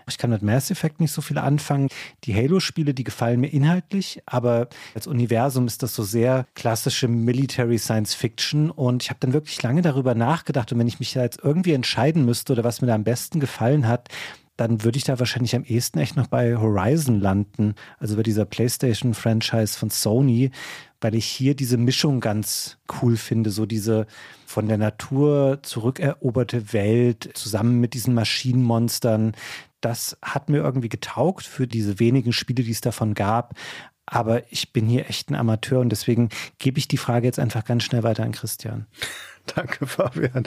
Ich 0.08 0.18
kann 0.18 0.30
mit 0.30 0.42
Mass 0.42 0.70
Effect 0.70 1.00
nicht 1.00 1.12
so 1.12 1.22
viel 1.22 1.38
anfangen. 1.38 1.88
Die 2.24 2.34
Halo-Spiele, 2.34 2.94
die 2.94 3.04
gefallen 3.04 3.40
mir 3.40 3.52
inhaltlich, 3.52 4.22
aber 4.26 4.68
als 4.94 5.06
Universum 5.06 5.66
ist 5.66 5.82
das 5.82 5.94
so 5.94 6.02
sehr 6.02 6.46
klassische 6.54 7.08
Military 7.08 7.78
Science 7.78 8.14
Fiction 8.14 8.70
und 8.70 9.02
ich 9.02 9.10
habe 9.10 9.20
dann 9.20 9.32
wirklich 9.32 9.62
lange 9.62 9.82
darüber 9.82 10.14
nachgedacht 10.14 10.72
und 10.72 10.78
wenn 10.78 10.88
ich 10.88 11.00
mich 11.00 11.12
da 11.12 11.22
jetzt 11.22 11.40
irgendwie 11.42 11.72
entscheiden 11.72 12.24
müsste 12.24 12.52
oder 12.52 12.64
was 12.64 12.80
mir 12.80 12.88
da 12.88 12.94
am 12.94 13.04
besten 13.04 13.40
gefallen 13.40 13.88
hat, 13.88 14.08
dann 14.56 14.84
würde 14.84 14.96
ich 14.96 15.04
da 15.04 15.18
wahrscheinlich 15.18 15.54
am 15.54 15.64
ehesten 15.64 15.98
echt 15.98 16.16
noch 16.16 16.28
bei 16.28 16.56
Horizon 16.56 17.20
landen, 17.20 17.74
also 17.98 18.16
bei 18.16 18.22
dieser 18.22 18.46
PlayStation-Franchise 18.46 19.78
von 19.78 19.90
Sony, 19.90 20.50
weil 21.00 21.14
ich 21.14 21.26
hier 21.26 21.54
diese 21.54 21.76
Mischung 21.76 22.20
ganz 22.20 22.78
cool 23.00 23.16
finde, 23.16 23.50
so 23.50 23.66
diese 23.66 24.06
von 24.46 24.66
der 24.66 24.78
Natur 24.78 25.60
zurückeroberte 25.62 26.72
Welt 26.72 27.30
zusammen 27.34 27.80
mit 27.80 27.92
diesen 27.94 28.14
Maschinenmonstern. 28.14 29.32
Das 29.82 30.16
hat 30.22 30.48
mir 30.48 30.58
irgendwie 30.58 30.88
getaugt 30.88 31.44
für 31.44 31.66
diese 31.66 32.00
wenigen 32.00 32.32
Spiele, 32.32 32.64
die 32.64 32.70
es 32.70 32.80
davon 32.80 33.14
gab. 33.14 33.54
Aber 34.06 34.50
ich 34.52 34.72
bin 34.72 34.86
hier 34.86 35.10
echt 35.10 35.30
ein 35.30 35.34
Amateur 35.34 35.80
und 35.80 35.90
deswegen 35.90 36.28
gebe 36.58 36.78
ich 36.78 36.88
die 36.88 36.96
Frage 36.96 37.26
jetzt 37.26 37.40
einfach 37.40 37.64
ganz 37.64 37.82
schnell 37.82 38.04
weiter 38.04 38.22
an 38.22 38.32
Christian. 38.32 38.86
Danke, 39.54 39.86
Fabian. 39.86 40.44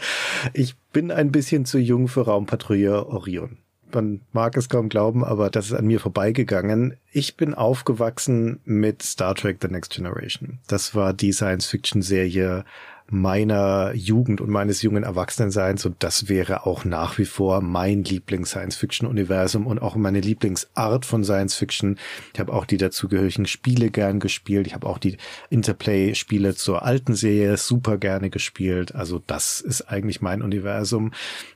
Ich 0.53 0.77
bin 0.91 1.11
ein 1.11 1.31
bisschen 1.31 1.65
zu 1.65 1.77
jung 1.77 2.07
für 2.07 2.25
Raumpatrouille 2.25 3.05
Orion 3.05 3.57
man 3.93 4.21
mag 4.31 4.57
es 4.57 4.69
kaum 4.69 4.89
glauben, 4.89 5.23
aber 5.23 5.49
das 5.49 5.67
ist 5.67 5.73
an 5.73 5.87
mir 5.87 5.99
vorbeigegangen. 5.99 6.95
Ich 7.11 7.37
bin 7.37 7.53
aufgewachsen 7.53 8.59
mit 8.65 9.01
Star 9.03 9.35
Trek 9.35 9.57
The 9.61 9.67
Next 9.67 9.91
Generation. 9.91 10.59
Das 10.67 10.95
war 10.95 11.13
die 11.13 11.33
Science-Fiction-Serie 11.33 12.65
meiner 13.11 13.93
Jugend 13.93 14.41
und 14.41 14.49
meines 14.49 14.81
jungen 14.81 15.03
Erwachsenenseins 15.03 15.85
und 15.85 15.97
das 15.99 16.29
wäre 16.29 16.65
auch 16.65 16.85
nach 16.85 17.17
wie 17.17 17.25
vor 17.25 17.61
mein 17.61 18.03
Lieblings-Science-Fiction-Universum 18.03 19.65
und 19.65 19.79
auch 19.79 19.95
meine 19.95 20.19
Lieblingsart 20.19 21.05
von 21.05 21.23
Science-Fiction. 21.23 21.97
Ich 22.33 22.39
habe 22.39 22.53
auch 22.53 22.65
die 22.65 22.77
dazugehörigen 22.77 23.45
Spiele 23.45 23.89
gern 23.89 24.19
gespielt. 24.19 24.67
Ich 24.67 24.73
habe 24.73 24.87
auch 24.87 24.97
die 24.97 25.17
Interplay-Spiele 25.49 26.55
zur 26.55 26.83
alten 26.83 27.15
Serie 27.15 27.57
super 27.57 27.97
gerne 27.97 28.29
gespielt. 28.29 28.93
Also 28.93 29.21
das 29.25 29.61
ist 29.61 29.83
eigentlich 29.83 30.21
mein 30.21 30.41
Universum. 30.41 31.11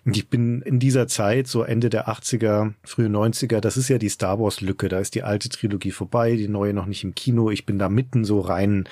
Und 0.06 0.18
ich 0.18 0.30
bin 0.30 0.62
in 0.62 0.80
dieser 0.80 1.08
Zeit, 1.08 1.48
so 1.48 1.64
Ende 1.64 1.90
der 1.90 2.08
80er, 2.08 2.74
frühe 2.84 3.08
90er, 3.08 3.60
das 3.60 3.78
ist 3.78 3.90
ja 3.90 3.98
die 3.98 4.10
Star 4.10 4.40
Wars-Lücke. 4.40 4.90
Da 4.90 5.00
ist 5.00 5.16
die 5.16 5.24
alte 5.24 5.50
Trilogie 5.50 5.92
vorbei, 5.92 6.36
die 6.36 6.48
neue 6.48 6.74
noch 6.74 6.86
nicht 6.86 7.04
im 7.04 7.16
Kino. 7.16 7.52
Ich 7.52 7.66
bin 7.66 7.78
da 7.78 7.90
mitten 7.90 8.26
so 8.26 8.40
rein 8.40 8.86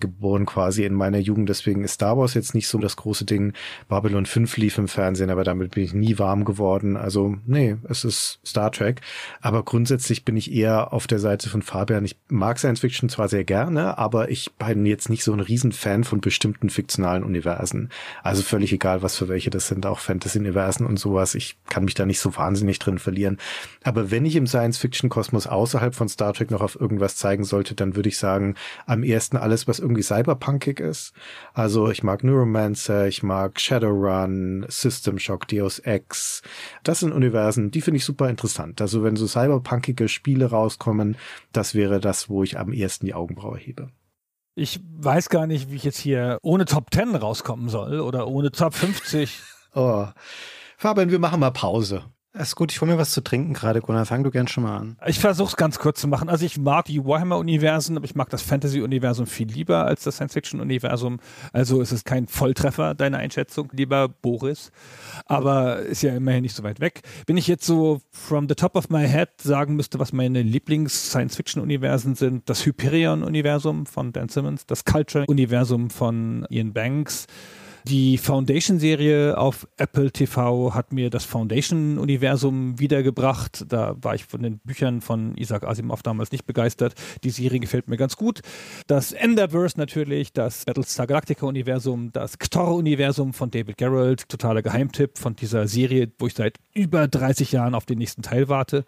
geboren 0.00 0.46
quasi 0.46 0.84
in 0.84 0.94
meiner 0.94 1.18
Jugend. 1.18 1.48
Deswegen 1.48 1.84
ist 1.84 1.94
Star 1.94 2.05
Wars 2.14 2.34
jetzt 2.34 2.54
nicht 2.54 2.68
so 2.68 2.78
das 2.78 2.96
große 2.96 3.24
Ding. 3.24 3.54
Babylon 3.88 4.26
5 4.26 4.58
lief 4.58 4.76
im 4.76 4.88
Fernsehen, 4.88 5.30
aber 5.30 5.44
damit 5.44 5.70
bin 5.72 5.84
ich 5.84 5.94
nie 5.94 6.18
warm 6.18 6.44
geworden. 6.44 6.98
Also, 6.98 7.36
nee, 7.46 7.76
es 7.88 8.04
ist 8.04 8.40
Star 8.44 8.70
Trek. 8.70 9.00
Aber 9.40 9.62
grundsätzlich 9.62 10.24
bin 10.26 10.36
ich 10.36 10.52
eher 10.52 10.92
auf 10.92 11.06
der 11.06 11.18
Seite 11.18 11.48
von 11.48 11.62
Fabian. 11.62 12.04
Ich 12.04 12.16
mag 12.28 12.58
Science 12.58 12.80
Fiction 12.80 13.08
zwar 13.08 13.28
sehr 13.28 13.44
gerne, 13.44 13.96
aber 13.96 14.30
ich 14.30 14.52
bin 14.54 14.84
jetzt 14.84 15.08
nicht 15.08 15.24
so 15.24 15.32
ein 15.32 15.40
Riesenfan 15.40 16.04
von 16.04 16.20
bestimmten 16.20 16.68
fiktionalen 16.68 17.24
Universen. 17.24 17.90
Also 18.22 18.42
völlig 18.42 18.72
egal, 18.72 19.02
was 19.02 19.16
für 19.16 19.28
welche 19.28 19.50
das 19.50 19.68
sind, 19.68 19.86
auch 19.86 20.00
Fantasy-Universen 20.00 20.86
und 20.86 20.98
sowas. 20.98 21.34
Ich 21.34 21.56
kann 21.68 21.84
mich 21.84 21.94
da 21.94 22.04
nicht 22.04 22.20
so 22.20 22.36
wahnsinnig 22.36 22.78
drin 22.78 22.98
verlieren. 22.98 23.38
Aber 23.82 24.10
wenn 24.10 24.26
ich 24.26 24.36
im 24.36 24.46
Science-Fiction-Kosmos 24.46 25.46
außerhalb 25.46 25.94
von 25.94 26.08
Star 26.08 26.32
Trek 26.32 26.50
noch 26.50 26.60
auf 26.60 26.78
irgendwas 26.78 27.16
zeigen 27.16 27.44
sollte, 27.44 27.74
dann 27.74 27.96
würde 27.96 28.08
ich 28.08 28.18
sagen, 28.18 28.54
am 28.86 29.02
ersten 29.02 29.36
alles, 29.36 29.68
was 29.68 29.78
irgendwie 29.78 30.02
cyberpunkig 30.02 30.80
ist. 30.80 31.12
Also 31.54 31.90
ich 31.96 32.02
mag 32.02 32.22
Neuromancer, 32.22 33.06
ich 33.06 33.22
mag 33.22 33.58
Shadowrun, 33.58 34.66
System 34.68 35.18
Shock, 35.18 35.48
Deus 35.48 35.78
Ex. 35.78 36.42
Das 36.82 37.00
sind 37.00 37.12
Universen, 37.12 37.70
die 37.70 37.80
finde 37.80 37.96
ich 37.96 38.04
super 38.04 38.28
interessant. 38.28 38.82
Also 38.82 39.02
wenn 39.02 39.16
so 39.16 39.26
cyberpunkige 39.26 40.06
Spiele 40.06 40.50
rauskommen, 40.50 41.16
das 41.52 41.74
wäre 41.74 41.98
das, 41.98 42.28
wo 42.28 42.42
ich 42.42 42.58
am 42.58 42.70
ehesten 42.70 43.06
die 43.06 43.14
Augenbraue 43.14 43.56
hebe. 43.56 43.88
Ich 44.54 44.78
weiß 44.98 45.30
gar 45.30 45.46
nicht, 45.46 45.70
wie 45.70 45.76
ich 45.76 45.84
jetzt 45.84 45.98
hier 45.98 46.36
ohne 46.42 46.66
Top 46.66 46.92
10 46.92 47.14
rauskommen 47.14 47.70
soll 47.70 48.00
oder 48.00 48.28
ohne 48.28 48.50
Top 48.50 48.74
50. 48.74 49.40
oh. 49.74 50.06
Fabian, 50.76 51.10
wir 51.10 51.18
machen 51.18 51.40
mal 51.40 51.50
Pause. 51.50 52.04
Ist 52.38 52.54
gut, 52.54 52.70
ich 52.70 52.80
hole 52.82 52.92
mir 52.92 52.98
was 52.98 53.12
zu 53.12 53.22
trinken 53.22 53.54
gerade, 53.54 53.80
Gunnar. 53.80 54.04
Fang 54.04 54.22
du 54.22 54.30
gern 54.30 54.46
schon 54.46 54.64
mal 54.64 54.76
an. 54.76 54.96
Ich 55.06 55.18
versuche 55.18 55.48
es 55.48 55.56
ganz 55.56 55.78
kurz 55.78 56.00
zu 56.00 56.08
machen. 56.08 56.28
Also 56.28 56.44
ich 56.44 56.58
mag 56.58 56.84
die 56.84 57.02
Warhammer-Universen, 57.02 57.96
aber 57.96 58.04
ich 58.04 58.14
mag 58.14 58.28
das 58.28 58.42
Fantasy-Universum 58.42 59.26
viel 59.26 59.48
lieber 59.48 59.86
als 59.86 60.04
das 60.04 60.16
Science-Fiction-Universum. 60.16 61.18
Also 61.54 61.80
es 61.80 61.92
ist 61.92 62.04
kein 62.04 62.26
Volltreffer, 62.26 62.94
deine 62.94 63.16
Einschätzung, 63.16 63.70
lieber 63.72 64.08
Boris. 64.08 64.70
Aber 65.24 65.80
ist 65.80 66.02
ja 66.02 66.14
immerhin 66.14 66.42
nicht 66.42 66.54
so 66.54 66.62
weit 66.62 66.80
weg. 66.80 67.00
Wenn 67.26 67.38
ich 67.38 67.46
jetzt 67.46 67.64
so 67.64 68.02
from 68.10 68.48
the 68.48 68.54
top 68.54 68.76
of 68.76 68.90
my 68.90 69.08
head 69.08 69.30
sagen 69.40 69.74
müsste, 69.74 69.98
was 69.98 70.12
meine 70.12 70.42
Lieblings-Science-Fiction-Universen 70.42 72.16
sind, 72.16 72.50
das 72.50 72.66
Hyperion-Universum 72.66 73.86
von 73.86 74.12
Dan 74.12 74.28
Simmons, 74.28 74.66
das 74.66 74.84
Culture-Universum 74.84 75.88
von 75.88 76.46
Ian 76.50 76.74
Banks, 76.74 77.26
Die 77.88 78.18
Foundation-Serie 78.18 79.38
auf 79.38 79.68
Apple 79.76 80.10
TV 80.10 80.74
hat 80.74 80.92
mir 80.92 81.08
das 81.08 81.24
Foundation-Universum 81.24 82.80
wiedergebracht. 82.80 83.64
Da 83.68 83.94
war 84.00 84.16
ich 84.16 84.24
von 84.24 84.42
den 84.42 84.58
Büchern 84.58 85.00
von 85.00 85.36
Isaac 85.36 85.62
Asimov 85.62 86.02
damals 86.02 86.32
nicht 86.32 86.46
begeistert. 86.46 86.94
Die 87.22 87.30
Serie 87.30 87.60
gefällt 87.60 87.86
mir 87.86 87.96
ganz 87.96 88.16
gut. 88.16 88.40
Das 88.88 89.12
Enderverse 89.12 89.78
natürlich, 89.78 90.32
das 90.32 90.64
Battlestar 90.64 91.06
Galactica-Universum, 91.06 92.10
das 92.10 92.40
Ktor-Universum 92.40 93.32
von 93.32 93.52
David 93.52 93.76
Gerrold, 93.76 94.28
totaler 94.28 94.62
Geheimtipp 94.62 95.16
von 95.16 95.36
dieser 95.36 95.68
Serie, 95.68 96.10
wo 96.18 96.26
ich 96.26 96.34
seit 96.34 96.58
über 96.74 97.06
30 97.06 97.52
Jahren 97.52 97.76
auf 97.76 97.86
den 97.86 97.98
nächsten 97.98 98.22
Teil 98.22 98.48
warte. 98.48 98.84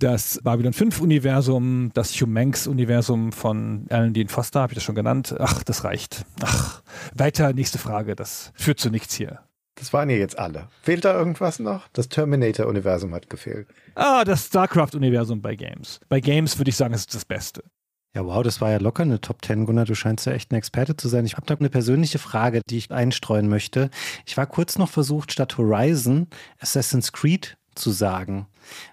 Das 0.00 0.40
Babylon 0.42 0.72
5-Universum, 0.72 1.92
das 1.94 2.20
Humanx-Universum 2.20 3.30
von 3.30 3.86
Alan 3.88 4.12
Dean 4.12 4.26
Foster, 4.26 4.62
habe 4.62 4.72
ich 4.72 4.78
das 4.78 4.82
schon 4.82 4.96
genannt. 4.96 5.32
Ach, 5.38 5.62
das 5.62 5.84
reicht. 5.84 6.24
Ach, 6.42 6.82
weiter, 7.14 7.52
nächste 7.52 7.78
Frage. 7.78 8.16
Das 8.16 8.31
führt 8.54 8.80
zu 8.80 8.90
nichts 8.90 9.14
hier. 9.14 9.40
Das 9.74 9.92
waren 9.92 10.10
ja 10.10 10.16
jetzt 10.16 10.38
alle. 10.38 10.68
Fehlt 10.82 11.04
da 11.04 11.18
irgendwas 11.18 11.58
noch? 11.58 11.88
Das 11.92 12.08
Terminator-Universum 12.08 13.14
hat 13.14 13.30
gefehlt. 13.30 13.68
Ah, 13.94 14.24
das 14.24 14.46
StarCraft-Universum 14.46 15.40
bei 15.40 15.56
Games. 15.56 15.98
Bei 16.08 16.20
Games 16.20 16.58
würde 16.58 16.68
ich 16.68 16.76
sagen, 16.76 16.94
es 16.94 17.00
ist 17.00 17.14
das 17.14 17.24
Beste. 17.24 17.64
Ja, 18.14 18.26
wow, 18.26 18.42
das 18.42 18.60
war 18.60 18.70
ja 18.70 18.76
locker 18.76 19.04
eine 19.04 19.22
Top 19.22 19.42
10, 19.42 19.64
Gunnar. 19.64 19.86
Du 19.86 19.94
scheinst 19.94 20.26
ja 20.26 20.34
echt 20.34 20.52
ein 20.52 20.56
Experte 20.56 20.96
zu 20.96 21.08
sein. 21.08 21.24
Ich 21.24 21.34
habe 21.34 21.46
da 21.46 21.54
eine 21.54 21.70
persönliche 21.70 22.18
Frage, 22.18 22.60
die 22.68 22.76
ich 22.76 22.90
einstreuen 22.90 23.48
möchte. 23.48 23.88
Ich 24.26 24.36
war 24.36 24.46
kurz 24.46 24.76
noch 24.76 24.90
versucht, 24.90 25.32
statt 25.32 25.56
Horizon 25.56 26.26
Assassin's 26.58 27.12
Creed 27.12 27.56
zu 27.74 27.90
sagen, 27.90 28.46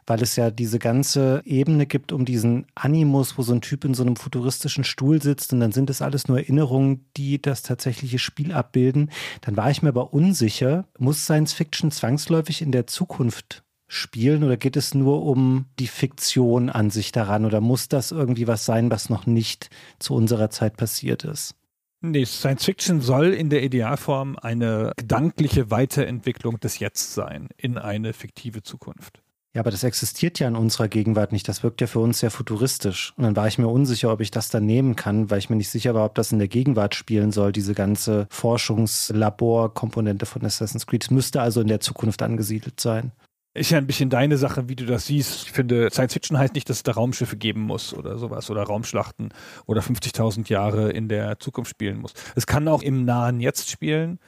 weil 0.05 0.21
es 0.21 0.36
ja 0.36 0.51
diese 0.51 0.80
ganze 0.80 1.41
Ebene 1.45 1.86
gibt 1.86 2.11
um 2.11 2.25
diesen 2.25 2.65
Animus, 2.75 3.38
wo 3.38 3.41
so 3.41 3.53
ein 3.53 3.61
Typ 3.61 3.86
in 3.86 3.93
so 3.93 4.03
einem 4.03 4.15
futuristischen 4.15 4.84
Stuhl 4.84 5.21
sitzt 5.21 5.53
und 5.53 5.59
dann 5.59 5.71
sind 5.71 5.89
es 5.89 6.01
alles 6.01 6.27
nur 6.27 6.39
Erinnerungen, 6.39 7.05
die 7.17 7.41
das 7.41 7.61
tatsächliche 7.61 8.19
Spiel 8.19 8.51
abbilden. 8.51 9.11
Dann 9.41 9.57
war 9.57 9.69
ich 9.71 9.82
mir 9.82 9.89
aber 9.89 10.13
unsicher, 10.13 10.86
muss 10.97 11.23
Science 11.23 11.53
Fiction 11.53 11.91
zwangsläufig 11.91 12.61
in 12.61 12.71
der 12.71 12.88
Zukunft 12.88 13.63
spielen 13.88 14.43
oder 14.43 14.55
geht 14.55 14.77
es 14.77 14.93
nur 14.93 15.23
um 15.23 15.65
die 15.80 15.88
Fiktion 15.88 16.69
an 16.69 16.91
sich 16.91 17.11
daran 17.11 17.45
oder 17.45 17.59
muss 17.59 17.89
das 17.89 18.11
irgendwie 18.11 18.47
was 18.47 18.63
sein, 18.65 18.91
was 18.91 19.09
noch 19.09 19.25
nicht 19.25 19.69
zu 19.97 20.13
unserer 20.13 20.49
Zeit 20.51 20.77
passiert 20.77 21.23
ist? 21.25 21.55
Nee, 22.01 22.25
Science 22.25 22.63
Fiction 22.63 23.01
soll 23.01 23.33
in 23.33 23.49
der 23.49 23.61
Idealform 23.61 24.37
eine 24.41 24.93
gedankliche 24.95 25.69
Weiterentwicklung 25.69 26.59
des 26.59 26.79
Jetzt 26.79 27.13
sein 27.13 27.49
in 27.57 27.77
eine 27.77 28.13
fiktive 28.13 28.63
Zukunft. 28.63 29.21
Ja, 29.53 29.61
aber 29.61 29.71
das 29.71 29.83
existiert 29.83 30.39
ja 30.39 30.47
in 30.47 30.55
unserer 30.55 30.87
Gegenwart 30.87 31.31
nicht. 31.31 31.47
Das 31.47 31.63
wirkt 31.63 31.81
ja 31.81 31.87
für 31.87 31.99
uns 31.99 32.19
sehr 32.19 32.29
futuristisch. 32.29 33.13
Und 33.17 33.23
dann 33.23 33.35
war 33.35 33.47
ich 33.47 33.57
mir 33.57 33.67
unsicher, 33.67 34.13
ob 34.13 34.21
ich 34.21 34.29
das 34.29 34.49
dann 34.49 34.65
nehmen 34.65 34.95
kann, 34.95 35.31
weil 35.31 35.39
ich 35.39 35.49
mir 35.49 35.55
nicht 35.55 35.69
sicher 35.69 35.95
war, 35.95 36.05
ob 36.05 36.13
das 36.15 36.31
in 36.31 36.37
der 36.37 36.47
Gegenwart 36.47 36.93
spielen 36.93 37.31
soll, 37.31 37.51
diese 37.51 37.73
ganze 37.73 38.27
Forschungslabor-Komponente 38.29 40.27
von 40.27 40.45
Assassin's 40.45 40.85
Creed. 40.85 41.03
Es 41.03 41.11
müsste 41.11 41.41
also 41.41 41.61
in 41.61 41.67
der 41.67 41.79
Zukunft 41.79 42.21
angesiedelt 42.21 42.79
sein. 42.79 43.11
Ist 43.60 43.72
ja 43.72 43.78
ein 43.78 43.88
bisschen 43.88 44.10
deine 44.10 44.38
Sache, 44.38 44.70
wie 44.70 44.78
du 44.78 44.86
das 44.86 45.07
siehst. 45.07 45.43
Ich 45.47 45.51
finde, 45.51 45.89
Science 45.91 46.14
Fiction 46.14 46.38
heißt 46.38 46.53
nicht, 46.53 46.70
dass 46.70 46.78
es 46.78 46.84
da 46.84 46.93
Raumschiffe 46.93 47.36
geben 47.36 47.60
muss 47.60 47.93
oder 47.93 48.18
sowas 48.18 48.49
oder 48.49 48.64
Raumschlachten 48.64 49.34
oder 49.66 49.82
50.000 49.82 50.47
Jahre 50.47 50.91
in 50.91 51.10
der 51.10 51.39
Zukunft 51.39 51.70
spielen 51.70 51.99
muss. 51.99 52.14
Es 52.38 52.47
kann 52.47 52.70
auch 52.70 52.82
im 52.82 53.03
nahen 53.03 53.41
Jetzt 53.41 53.70
spielen, 53.70 54.20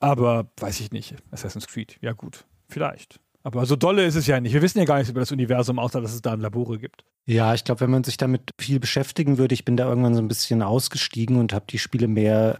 aber 0.00 0.50
weiß 0.60 0.80
ich 0.80 0.90
nicht. 0.90 1.14
Assassin's 1.30 1.66
Creed, 1.66 1.96
ja 2.02 2.12
gut, 2.12 2.44
vielleicht. 2.68 3.20
Aber 3.42 3.64
so 3.64 3.74
dolle 3.74 4.04
ist 4.04 4.16
es 4.16 4.26
ja 4.26 4.38
nicht. 4.38 4.52
Wir 4.52 4.60
wissen 4.60 4.78
ja 4.80 4.84
gar 4.84 4.96
nichts 4.96 5.08
über 5.08 5.20
das 5.20 5.32
Universum, 5.32 5.78
außer 5.78 6.02
dass 6.02 6.12
es 6.12 6.20
da 6.20 6.34
Labore 6.34 6.78
gibt. 6.78 7.04
Ja, 7.24 7.54
ich 7.54 7.64
glaube, 7.64 7.80
wenn 7.80 7.90
man 7.90 8.04
sich 8.04 8.18
damit 8.18 8.50
viel 8.60 8.80
beschäftigen 8.80 9.38
würde, 9.38 9.54
ich 9.54 9.64
bin 9.64 9.78
da 9.78 9.88
irgendwann 9.88 10.14
so 10.14 10.20
ein 10.20 10.28
bisschen 10.28 10.60
ausgestiegen 10.60 11.36
und 11.36 11.54
habe 11.54 11.64
die 11.70 11.78
Spiele 11.78 12.06
mehr 12.06 12.58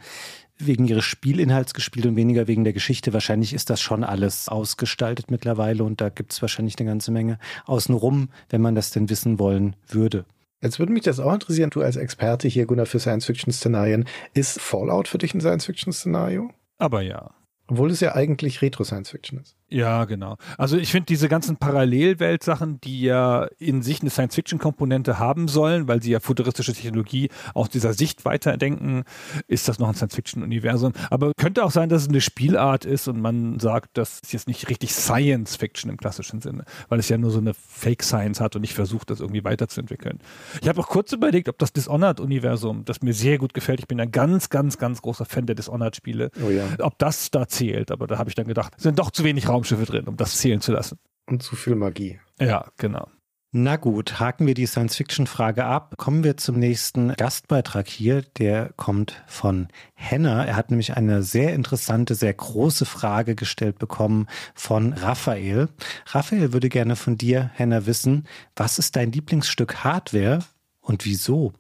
wegen 0.58 0.86
ihres 0.86 1.04
Spielinhalts 1.04 1.74
gespielt 1.74 2.06
und 2.06 2.16
weniger 2.16 2.46
wegen 2.46 2.64
der 2.64 2.72
Geschichte. 2.72 3.12
Wahrscheinlich 3.12 3.54
ist 3.54 3.70
das 3.70 3.80
schon 3.80 4.04
alles 4.04 4.48
ausgestaltet 4.48 5.30
mittlerweile 5.30 5.84
und 5.84 6.00
da 6.00 6.08
gibt 6.08 6.32
es 6.32 6.42
wahrscheinlich 6.42 6.78
eine 6.78 6.88
ganze 6.88 7.10
Menge 7.10 7.38
außenrum, 7.66 8.30
wenn 8.50 8.60
man 8.60 8.74
das 8.74 8.90
denn 8.90 9.10
wissen 9.10 9.38
wollen 9.38 9.76
würde. 9.88 10.24
Jetzt 10.60 10.78
würde 10.78 10.92
mich 10.92 11.04
das 11.04 11.20
auch 11.20 11.32
interessieren, 11.32 11.70
du 11.70 11.82
als 11.82 11.96
Experte 11.96 12.48
hier, 12.48 12.66
Gunnar, 12.66 12.86
für 12.86 12.98
Science-Fiction-Szenarien. 12.98 14.06
Ist 14.34 14.60
Fallout 14.60 15.06
für 15.06 15.18
dich 15.18 15.32
ein 15.34 15.40
Science-Fiction-Szenario? 15.40 16.50
Aber 16.78 17.00
ja. 17.02 17.30
Obwohl 17.68 17.90
es 17.90 18.00
ja 18.00 18.14
eigentlich 18.14 18.60
Retro-Science-Fiction 18.60 19.38
ist. 19.38 19.57
Ja, 19.70 20.06
genau. 20.06 20.36
Also 20.56 20.78
ich 20.78 20.90
finde 20.90 21.06
diese 21.06 21.28
ganzen 21.28 21.58
Parallelwelt-Sachen, 21.58 22.80
die 22.80 23.02
ja 23.02 23.46
in 23.58 23.82
sich 23.82 24.00
eine 24.00 24.08
Science-Fiction-Komponente 24.08 25.18
haben 25.18 25.46
sollen, 25.46 25.88
weil 25.88 26.02
sie 26.02 26.10
ja 26.10 26.20
futuristische 26.20 26.72
Technologie 26.72 27.28
aus 27.52 27.68
dieser 27.68 27.92
Sicht 27.92 28.24
weiterdenken, 28.24 29.04
ist 29.46 29.68
das 29.68 29.78
noch 29.78 29.88
ein 29.88 29.94
Science-Fiction-Universum. 29.94 30.94
Aber 31.10 31.32
könnte 31.36 31.64
auch 31.64 31.70
sein, 31.70 31.90
dass 31.90 32.02
es 32.02 32.08
eine 32.08 32.22
Spielart 32.22 32.86
ist 32.86 33.08
und 33.08 33.20
man 33.20 33.60
sagt, 33.60 33.98
das 33.98 34.20
ist 34.22 34.32
jetzt 34.32 34.48
nicht 34.48 34.70
richtig 34.70 34.94
Science-Fiction 34.94 35.90
im 35.90 35.98
klassischen 35.98 36.40
Sinne, 36.40 36.64
weil 36.88 36.98
es 36.98 37.10
ja 37.10 37.18
nur 37.18 37.30
so 37.30 37.38
eine 37.38 37.52
Fake-Science 37.52 38.40
hat 38.40 38.56
und 38.56 38.62
nicht 38.62 38.74
versucht, 38.74 39.10
das 39.10 39.20
irgendwie 39.20 39.44
weiterzuentwickeln. 39.44 40.20
Ich 40.62 40.68
habe 40.68 40.80
auch 40.80 40.88
kurz 40.88 41.12
überlegt, 41.12 41.46
ob 41.46 41.58
das 41.58 41.74
Dishonored-Universum, 41.74 42.86
das 42.86 43.02
mir 43.02 43.12
sehr 43.12 43.36
gut 43.36 43.52
gefällt, 43.52 43.80
ich 43.80 43.88
bin 43.88 44.00
ein 44.00 44.12
ganz, 44.12 44.48
ganz, 44.48 44.78
ganz 44.78 45.02
großer 45.02 45.26
Fan 45.26 45.44
der 45.44 45.56
Dishonored-Spiele, 45.56 46.30
oh 46.42 46.48
ja. 46.48 46.64
ob 46.80 46.98
das 46.98 47.30
da 47.30 47.46
zählt. 47.46 47.90
Aber 47.90 48.06
da 48.06 48.16
habe 48.16 48.30
ich 48.30 48.34
dann 48.34 48.48
gedacht, 48.48 48.72
sind 48.78 48.98
doch 48.98 49.10
zu 49.10 49.24
wenig 49.24 49.46
Raum 49.46 49.57
Raumschiffe 49.58 49.84
drin, 49.84 50.06
um 50.06 50.16
das 50.16 50.38
zählen 50.38 50.60
zu 50.60 50.72
lassen. 50.72 50.98
Und 51.26 51.42
zu 51.42 51.56
viel 51.56 51.74
Magie. 51.74 52.20
Ja, 52.40 52.70
genau. 52.78 53.08
Na 53.50 53.76
gut, 53.76 54.20
haken 54.20 54.46
wir 54.46 54.54
die 54.54 54.66
Science-Fiction-Frage 54.66 55.64
ab. 55.64 55.94
Kommen 55.96 56.22
wir 56.22 56.36
zum 56.36 56.58
nächsten 56.58 57.14
Gastbeitrag 57.14 57.88
hier. 57.88 58.22
Der 58.38 58.72
kommt 58.76 59.22
von 59.26 59.68
Henna. 59.94 60.44
Er 60.44 60.54
hat 60.54 60.70
nämlich 60.70 60.96
eine 60.96 61.22
sehr 61.22 61.54
interessante, 61.54 62.14
sehr 62.14 62.34
große 62.34 62.84
Frage 62.84 63.34
gestellt 63.34 63.78
bekommen 63.78 64.26
von 64.54 64.92
Raphael. 64.92 65.70
Raphael 66.06 66.52
würde 66.52 66.68
gerne 66.68 66.94
von 66.94 67.16
dir, 67.16 67.50
Henna, 67.54 67.86
wissen, 67.86 68.28
was 68.54 68.78
ist 68.78 68.96
dein 68.96 69.12
Lieblingsstück 69.12 69.82
Hardware 69.82 70.40
und 70.80 71.04
wieso? 71.06 71.54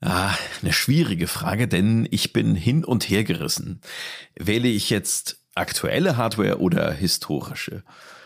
Ah, 0.00 0.34
eine 0.62 0.72
schwierige 0.72 1.26
Frage, 1.26 1.68
denn 1.68 2.08
ich 2.10 2.32
bin 2.32 2.54
hin 2.54 2.84
und 2.84 3.08
her 3.10 3.24
gerissen. 3.24 3.80
Wähle 4.38 4.68
ich 4.68 4.90
jetzt 4.90 5.41
aktuelle 5.54 6.16
Hardware 6.16 6.58
oder 6.58 6.92
historische? 6.92 7.82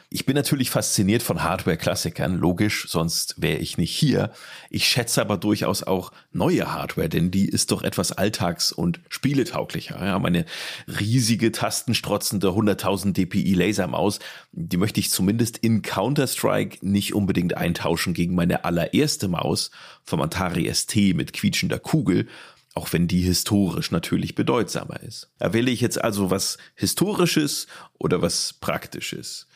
Ich 0.09 0.25
bin 0.25 0.37
natürlich 0.37 0.71
fasziniert 0.71 1.25
von 1.25 1.43
Hardware-Klassikern, 1.43 2.39
logisch, 2.39 2.87
sonst 2.89 3.35
wäre 3.43 3.59
ich 3.59 3.77
nicht 3.77 3.91
hier. 3.93 4.31
Ich 4.71 4.87
schätze 4.87 5.21
aber 5.21 5.37
durchaus 5.37 5.83
auch 5.83 6.13
neue 6.33 6.73
Hardware, 6.73 7.09
denn 7.09 7.33
die 7.33 7.49
ist 7.49 7.73
doch 7.73 7.83
etwas 7.83 8.13
alltags- 8.13 8.71
und 8.71 9.01
spieletauglicher. 9.09 10.03
Ja, 10.05 10.21
meine 10.21 10.45
riesige, 10.87 11.51
tastenstrotzende 11.51 12.49
100.000 12.49 13.15
dpi 13.15 13.53
Lasermaus, 13.55 14.21
die 14.53 14.77
möchte 14.77 15.01
ich 15.01 15.11
zumindest 15.11 15.59
in 15.59 15.83
Counter-Strike 15.83 16.87
nicht 16.87 17.13
unbedingt 17.13 17.57
eintauschen 17.57 18.15
gegen 18.15 18.37
meine 18.37 18.65
allererste 18.65 19.27
Maus 19.27 19.73
vom 20.05 20.21
Atari 20.21 20.73
ST 20.73 20.95
mit 21.17 21.33
quietschender 21.33 21.81
Kugel, 21.81 22.29
auch 22.77 22.93
wenn 22.93 23.09
die 23.09 23.23
historisch 23.23 23.91
natürlich 23.91 24.35
bedeutsamer 24.35 25.03
ist. 25.03 25.31
Erwähle 25.39 25.71
ich 25.71 25.81
jetzt 25.81 26.03
also 26.03 26.31
was 26.31 26.59
Historisches 26.75 27.67
oder 27.99 28.21
was 28.21 28.53
Praktisches? 28.53 29.49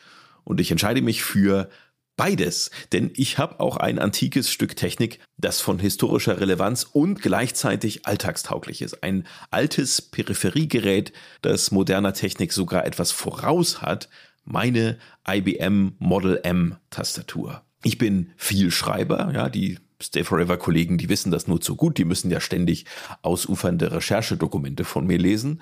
Und 0.43 0.59
ich 0.59 0.71
entscheide 0.71 1.03
mich 1.03 1.21
für 1.21 1.69
beides, 2.17 2.71
denn 2.91 3.11
ich 3.15 3.37
habe 3.37 3.59
auch 3.59 3.77
ein 3.77 3.99
antikes 3.99 4.51
Stück 4.51 4.75
Technik, 4.75 5.19
das 5.37 5.61
von 5.61 5.77
historischer 5.77 6.39
Relevanz 6.39 6.83
und 6.83 7.21
gleichzeitig 7.21 8.07
alltagstauglich 8.07 8.81
ist. 8.81 9.03
Ein 9.03 9.27
altes 9.51 10.01
Peripheriegerät, 10.01 11.13
das 11.43 11.71
moderner 11.71 12.13
Technik 12.13 12.51
sogar 12.53 12.85
etwas 12.85 13.11
voraus 13.11 13.83
hat, 13.83 14.09
meine 14.45 14.97
IBM 15.27 15.93
Model 15.99 16.39
M 16.43 16.77
Tastatur. 16.89 17.61
Ich 17.83 17.99
bin 17.99 18.31
viel 18.35 18.71
Schreiber, 18.71 19.31
ja, 19.33 19.49
die 19.49 19.77
Stay 20.01 20.23
Forever 20.23 20.57
Kollegen, 20.57 20.97
die 20.97 21.09
wissen 21.09 21.31
das 21.31 21.47
nur 21.47 21.61
zu 21.61 21.75
gut, 21.75 21.97
die 21.97 22.05
müssen 22.05 22.31
ja 22.31 22.39
ständig 22.39 22.85
ausufernde 23.21 23.91
Recherchedokumente 23.91 24.83
von 24.83 25.05
mir 25.05 25.17
lesen. 25.17 25.61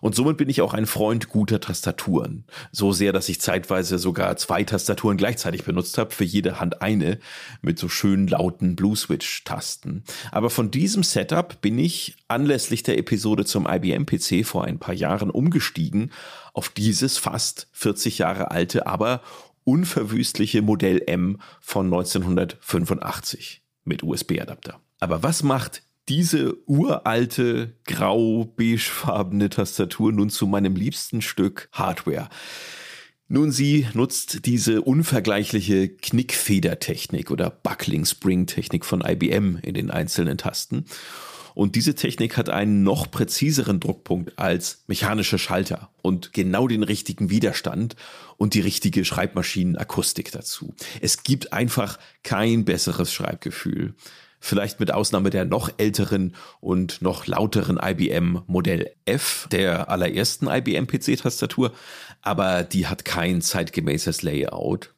Und 0.00 0.14
somit 0.14 0.36
bin 0.36 0.48
ich 0.48 0.60
auch 0.62 0.74
ein 0.74 0.86
Freund 0.86 1.28
guter 1.28 1.60
Tastaturen. 1.60 2.44
So 2.72 2.92
sehr, 2.92 3.12
dass 3.12 3.28
ich 3.28 3.40
zeitweise 3.40 3.98
sogar 3.98 4.36
zwei 4.36 4.62
Tastaturen 4.64 5.16
gleichzeitig 5.16 5.64
benutzt 5.64 5.98
habe, 5.98 6.14
für 6.14 6.24
jede 6.24 6.60
Hand 6.60 6.82
eine, 6.82 7.18
mit 7.62 7.78
so 7.78 7.88
schönen 7.88 8.28
lauten 8.28 8.76
Blue-Switch-Tasten. 8.76 10.04
Aber 10.30 10.50
von 10.50 10.70
diesem 10.70 11.02
Setup 11.02 11.60
bin 11.60 11.78
ich 11.78 12.16
anlässlich 12.28 12.82
der 12.82 12.98
Episode 12.98 13.44
zum 13.44 13.66
IBM-PC 13.66 14.46
vor 14.46 14.64
ein 14.64 14.78
paar 14.78 14.94
Jahren 14.94 15.30
umgestiegen 15.30 16.12
auf 16.52 16.68
dieses 16.68 17.18
fast 17.18 17.68
40 17.72 18.18
Jahre 18.18 18.50
alte, 18.50 18.86
aber 18.86 19.22
unverwüstliche 19.64 20.62
Modell 20.62 21.02
M 21.06 21.40
von 21.60 21.86
1985 21.86 23.62
mit 23.88 24.02
USB-Adapter. 24.02 24.80
Aber 25.00 25.22
was 25.22 25.42
macht 25.42 25.82
diese 26.08 26.56
uralte 26.66 27.74
grau-beigefarbene 27.86 29.50
Tastatur 29.50 30.12
nun 30.12 30.30
zu 30.30 30.46
meinem 30.46 30.76
liebsten 30.76 31.22
Stück 31.22 31.68
Hardware? 31.72 32.28
Nun, 33.30 33.52
sie 33.52 33.86
nutzt 33.92 34.46
diese 34.46 34.80
unvergleichliche 34.80 35.90
Knickfedertechnik 35.90 37.30
oder 37.30 37.50
Buckling 37.50 38.06
Spring 38.06 38.46
Technik 38.46 38.86
von 38.86 39.02
IBM 39.02 39.58
in 39.62 39.74
den 39.74 39.90
einzelnen 39.90 40.38
Tasten 40.38 40.86
Und 41.58 41.74
diese 41.74 41.96
Technik 41.96 42.36
hat 42.36 42.50
einen 42.50 42.84
noch 42.84 43.10
präziseren 43.10 43.80
Druckpunkt 43.80 44.38
als 44.38 44.84
mechanische 44.86 45.40
Schalter 45.40 45.90
und 46.02 46.32
genau 46.32 46.68
den 46.68 46.84
richtigen 46.84 47.30
Widerstand 47.30 47.96
und 48.36 48.54
die 48.54 48.60
richtige 48.60 49.04
Schreibmaschinenakustik 49.04 50.30
dazu. 50.30 50.72
Es 51.00 51.24
gibt 51.24 51.52
einfach 51.52 51.98
kein 52.22 52.64
besseres 52.64 53.12
Schreibgefühl. 53.12 53.96
Vielleicht 54.38 54.78
mit 54.78 54.92
Ausnahme 54.92 55.30
der 55.30 55.46
noch 55.46 55.68
älteren 55.78 56.36
und 56.60 57.02
noch 57.02 57.26
lauteren 57.26 57.80
IBM 57.82 58.42
Modell 58.46 58.92
F, 59.04 59.48
der 59.50 59.90
allerersten 59.90 60.46
IBM 60.46 60.86
PC-Tastatur, 60.86 61.72
aber 62.22 62.62
die 62.62 62.86
hat 62.86 63.04
kein 63.04 63.42
zeitgemäßes 63.42 64.22
Layout. 64.22 64.94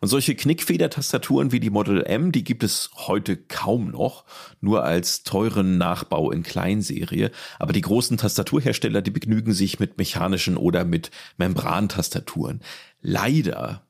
Und 0.00 0.08
solche 0.08 0.34
Knickfeder-Tastaturen 0.34 1.52
wie 1.52 1.60
die 1.60 1.70
Model 1.70 2.02
M, 2.02 2.32
die 2.32 2.44
gibt 2.44 2.62
es 2.62 2.90
heute 2.96 3.36
kaum 3.36 3.90
noch, 3.90 4.24
nur 4.60 4.84
als 4.84 5.22
teuren 5.22 5.78
Nachbau 5.78 6.30
in 6.30 6.42
Kleinserie. 6.42 7.30
Aber 7.58 7.72
die 7.72 7.80
großen 7.80 8.16
Tastaturhersteller, 8.16 9.02
die 9.02 9.10
begnügen 9.10 9.52
sich 9.52 9.80
mit 9.80 9.98
mechanischen 9.98 10.56
oder 10.56 10.84
mit 10.84 11.10
Membrantastaturen. 11.36 12.60
Leider 13.00 13.86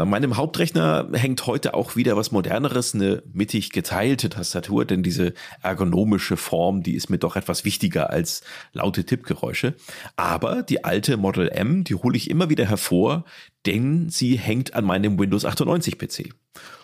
an 0.00 0.10
meinem 0.10 0.36
Hauptrechner 0.36 1.08
hängt 1.12 1.46
heute 1.46 1.74
auch 1.74 1.94
wieder 1.94 2.16
was 2.16 2.32
moderneres, 2.32 2.94
eine 2.94 3.22
mittig 3.32 3.70
geteilte 3.70 4.28
Tastatur, 4.28 4.84
denn 4.84 5.02
diese 5.02 5.34
ergonomische 5.62 6.36
Form, 6.36 6.82
die 6.82 6.94
ist 6.94 7.10
mir 7.10 7.18
doch 7.18 7.36
etwas 7.36 7.64
wichtiger 7.64 8.10
als 8.10 8.42
laute 8.72 9.04
Tippgeräusche. 9.04 9.74
Aber 10.16 10.62
die 10.62 10.84
alte 10.84 11.16
Model 11.16 11.48
M, 11.48 11.84
die 11.84 11.94
hole 11.94 12.16
ich 12.16 12.30
immer 12.30 12.50
wieder 12.50 12.66
hervor, 12.66 13.24
denn 13.66 14.08
sie 14.08 14.36
hängt 14.36 14.74
an 14.74 14.84
meinem 14.84 15.18
Windows 15.18 15.44
98 15.44 15.98
PC. 15.98 16.34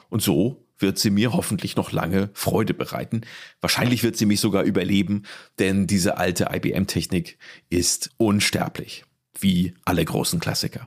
Und 0.09 0.23
so 0.23 0.65
wird 0.79 0.99
sie 0.99 1.11
mir 1.11 1.33
hoffentlich 1.33 1.77
noch 1.77 1.93
lange 1.93 2.31
Freude 2.35 2.75
bereiten. 2.75 3.23
Wahrscheinlich 3.61 4.03
wird 4.03 4.17
sie 4.17 4.27
mich 4.27 4.41
sogar 4.41 4.65
überleben, 4.65 5.23
denn 5.59 5.87
diese 5.87 6.19
alte 6.19 6.49
IBM-Technik 6.53 7.39
ist 7.71 8.11
unsterblich, 8.19 9.05
wie 9.39 9.75
alle 9.85 10.05
großen 10.05 10.39
Klassiker. 10.39 10.87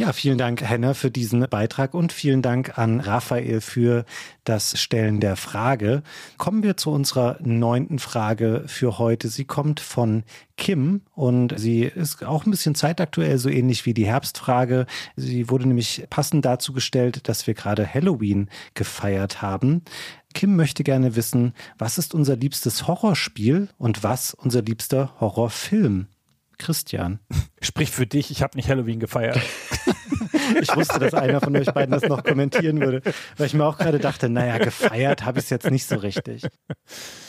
Ja, 0.00 0.14
vielen 0.14 0.38
Dank, 0.38 0.62
Henna, 0.62 0.94
für 0.94 1.10
diesen 1.10 1.46
Beitrag 1.50 1.92
und 1.92 2.10
vielen 2.10 2.40
Dank 2.40 2.78
an 2.78 3.00
Raphael 3.00 3.60
für 3.60 4.06
das 4.44 4.80
Stellen 4.80 5.20
der 5.20 5.36
Frage. 5.36 6.02
Kommen 6.38 6.62
wir 6.62 6.78
zu 6.78 6.90
unserer 6.90 7.36
neunten 7.42 7.98
Frage 7.98 8.64
für 8.66 8.96
heute. 8.96 9.28
Sie 9.28 9.44
kommt 9.44 9.78
von 9.78 10.22
Kim 10.56 11.02
und 11.14 11.52
sie 11.58 11.82
ist 11.82 12.24
auch 12.24 12.46
ein 12.46 12.50
bisschen 12.50 12.74
zeitaktuell, 12.74 13.36
so 13.36 13.50
ähnlich 13.50 13.84
wie 13.84 13.92
die 13.92 14.06
Herbstfrage. 14.06 14.86
Sie 15.16 15.50
wurde 15.50 15.68
nämlich 15.68 16.06
passend 16.08 16.46
dazu 16.46 16.72
gestellt, 16.72 17.28
dass 17.28 17.46
wir 17.46 17.52
gerade 17.52 17.86
Halloween 17.86 18.48
gefeiert 18.72 19.42
haben. 19.42 19.82
Kim 20.32 20.56
möchte 20.56 20.82
gerne 20.82 21.14
wissen, 21.14 21.52
was 21.76 21.98
ist 21.98 22.14
unser 22.14 22.36
liebstes 22.36 22.86
Horrorspiel 22.86 23.68
und 23.76 24.02
was 24.02 24.32
unser 24.32 24.62
liebster 24.62 25.12
Horrorfilm? 25.20 26.06
Christian. 26.60 27.18
Sprich 27.60 27.90
für 27.90 28.06
dich, 28.06 28.30
ich 28.30 28.42
habe 28.42 28.56
nicht 28.56 28.68
Halloween 28.68 29.00
gefeiert. 29.00 29.40
ich 30.60 30.76
wusste, 30.76 30.98
dass 30.98 31.14
einer 31.14 31.40
von 31.40 31.56
euch 31.56 31.72
beiden 31.72 31.90
das 31.90 32.02
noch 32.02 32.22
kommentieren 32.22 32.80
würde, 32.80 33.02
weil 33.36 33.46
ich 33.46 33.54
mir 33.54 33.64
auch 33.64 33.78
gerade 33.78 33.98
dachte, 33.98 34.28
naja, 34.28 34.58
gefeiert 34.58 35.24
habe 35.24 35.38
ich 35.38 35.46
es 35.46 35.50
jetzt 35.50 35.70
nicht 35.70 35.86
so 35.86 35.96
richtig. 35.96 36.46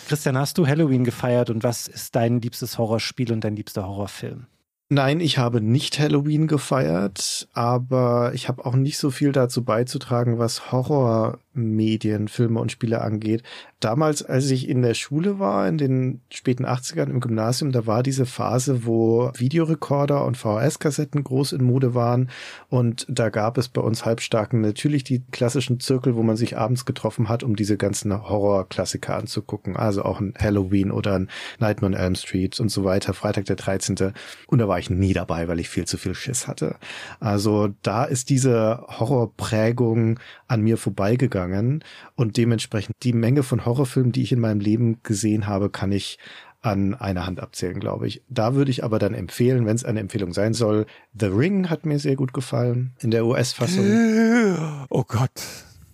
Christian, 0.07 0.37
hast 0.37 0.57
du 0.57 0.67
Halloween 0.67 1.03
gefeiert 1.03 1.49
und 1.49 1.63
was 1.63 1.87
ist 1.87 2.15
dein 2.15 2.41
liebstes 2.41 2.77
Horrorspiel 2.77 3.31
und 3.31 3.43
dein 3.43 3.55
liebster 3.55 3.87
Horrorfilm? 3.87 4.47
Nein, 4.93 5.21
ich 5.21 5.37
habe 5.37 5.61
nicht 5.61 5.99
Halloween 5.99 6.47
gefeiert, 6.47 7.47
aber 7.53 8.33
ich 8.35 8.49
habe 8.49 8.65
auch 8.65 8.75
nicht 8.75 8.97
so 8.97 9.09
viel 9.09 9.31
dazu 9.31 9.63
beizutragen, 9.63 10.37
was 10.37 10.73
Horrormedien, 10.73 12.27
Filme 12.27 12.59
und 12.59 12.73
Spiele 12.73 12.99
angeht 12.99 13.41
damals, 13.83 14.23
als 14.23 14.49
ich 14.51 14.69
in 14.69 14.81
der 14.81 14.93
Schule 14.93 15.39
war, 15.39 15.67
in 15.67 15.77
den 15.77 16.21
späten 16.29 16.65
80ern 16.65 17.09
im 17.09 17.19
Gymnasium, 17.19 17.71
da 17.71 17.85
war 17.85 18.03
diese 18.03 18.25
Phase, 18.25 18.85
wo 18.85 19.31
Videorekorder 19.35 20.25
und 20.25 20.37
VHS-Kassetten 20.37 21.23
groß 21.23 21.53
in 21.53 21.63
Mode 21.63 21.93
waren. 21.93 22.29
Und 22.69 23.05
da 23.09 23.29
gab 23.29 23.57
es 23.57 23.67
bei 23.67 23.81
uns 23.81 24.05
Halbstarken 24.05 24.61
natürlich 24.61 25.03
die 25.03 25.23
klassischen 25.31 25.79
Zirkel, 25.79 26.15
wo 26.15 26.23
man 26.23 26.37
sich 26.37 26.57
abends 26.57 26.85
getroffen 26.85 27.27
hat, 27.27 27.43
um 27.43 27.55
diese 27.55 27.77
ganzen 27.77 28.13
Horror-Klassiker 28.13 29.17
anzugucken. 29.17 29.75
Also 29.75 30.03
auch 30.03 30.19
ein 30.19 30.33
Halloween 30.37 30.91
oder 30.91 31.15
ein 31.15 31.29
Nightmare 31.59 31.93
on 31.93 31.99
Elm 31.99 32.15
Street 32.15 32.59
und 32.59 32.69
so 32.69 32.83
weiter, 32.83 33.13
Freitag 33.13 33.45
der 33.45 33.55
13. 33.55 34.13
Und 34.47 34.59
da 34.59 34.67
war 34.67 34.79
ich 34.81 34.89
nie 34.89 35.13
dabei, 35.13 35.47
weil 35.47 35.59
ich 35.59 35.69
viel 35.69 35.85
zu 35.85 35.97
viel 35.97 36.13
Schiss 36.13 36.47
hatte. 36.47 36.75
Also 37.19 37.69
da 37.81 38.03
ist 38.03 38.29
diese 38.29 38.83
Horrorprägung 38.87 40.19
an 40.47 40.61
mir 40.61 40.77
vorbeigegangen 40.77 41.83
und 42.15 42.37
dementsprechend 42.37 42.95
die 43.03 43.13
Menge 43.13 43.43
von 43.43 43.65
Horrorfilmen, 43.65 44.11
die 44.11 44.23
ich 44.23 44.31
in 44.31 44.39
meinem 44.39 44.59
Leben 44.59 45.01
gesehen 45.03 45.47
habe, 45.47 45.69
kann 45.69 45.91
ich 45.91 46.19
an 46.61 46.93
einer 46.93 47.25
Hand 47.25 47.39
abzählen, 47.39 47.79
glaube 47.79 48.07
ich. 48.07 48.21
Da 48.29 48.53
würde 48.53 48.71
ich 48.71 48.83
aber 48.83 48.99
dann 48.99 49.13
empfehlen, 49.13 49.65
wenn 49.65 49.75
es 49.75 49.83
eine 49.83 49.99
Empfehlung 49.99 50.33
sein 50.33 50.53
soll, 50.53 50.85
The 51.19 51.27
Ring 51.27 51.69
hat 51.69 51.85
mir 51.85 51.97
sehr 51.97 52.15
gut 52.15 52.33
gefallen 52.33 52.93
in 52.99 53.11
der 53.11 53.25
US-Fassung. 53.25 53.85
Oh 54.89 55.03
Gott, 55.07 55.41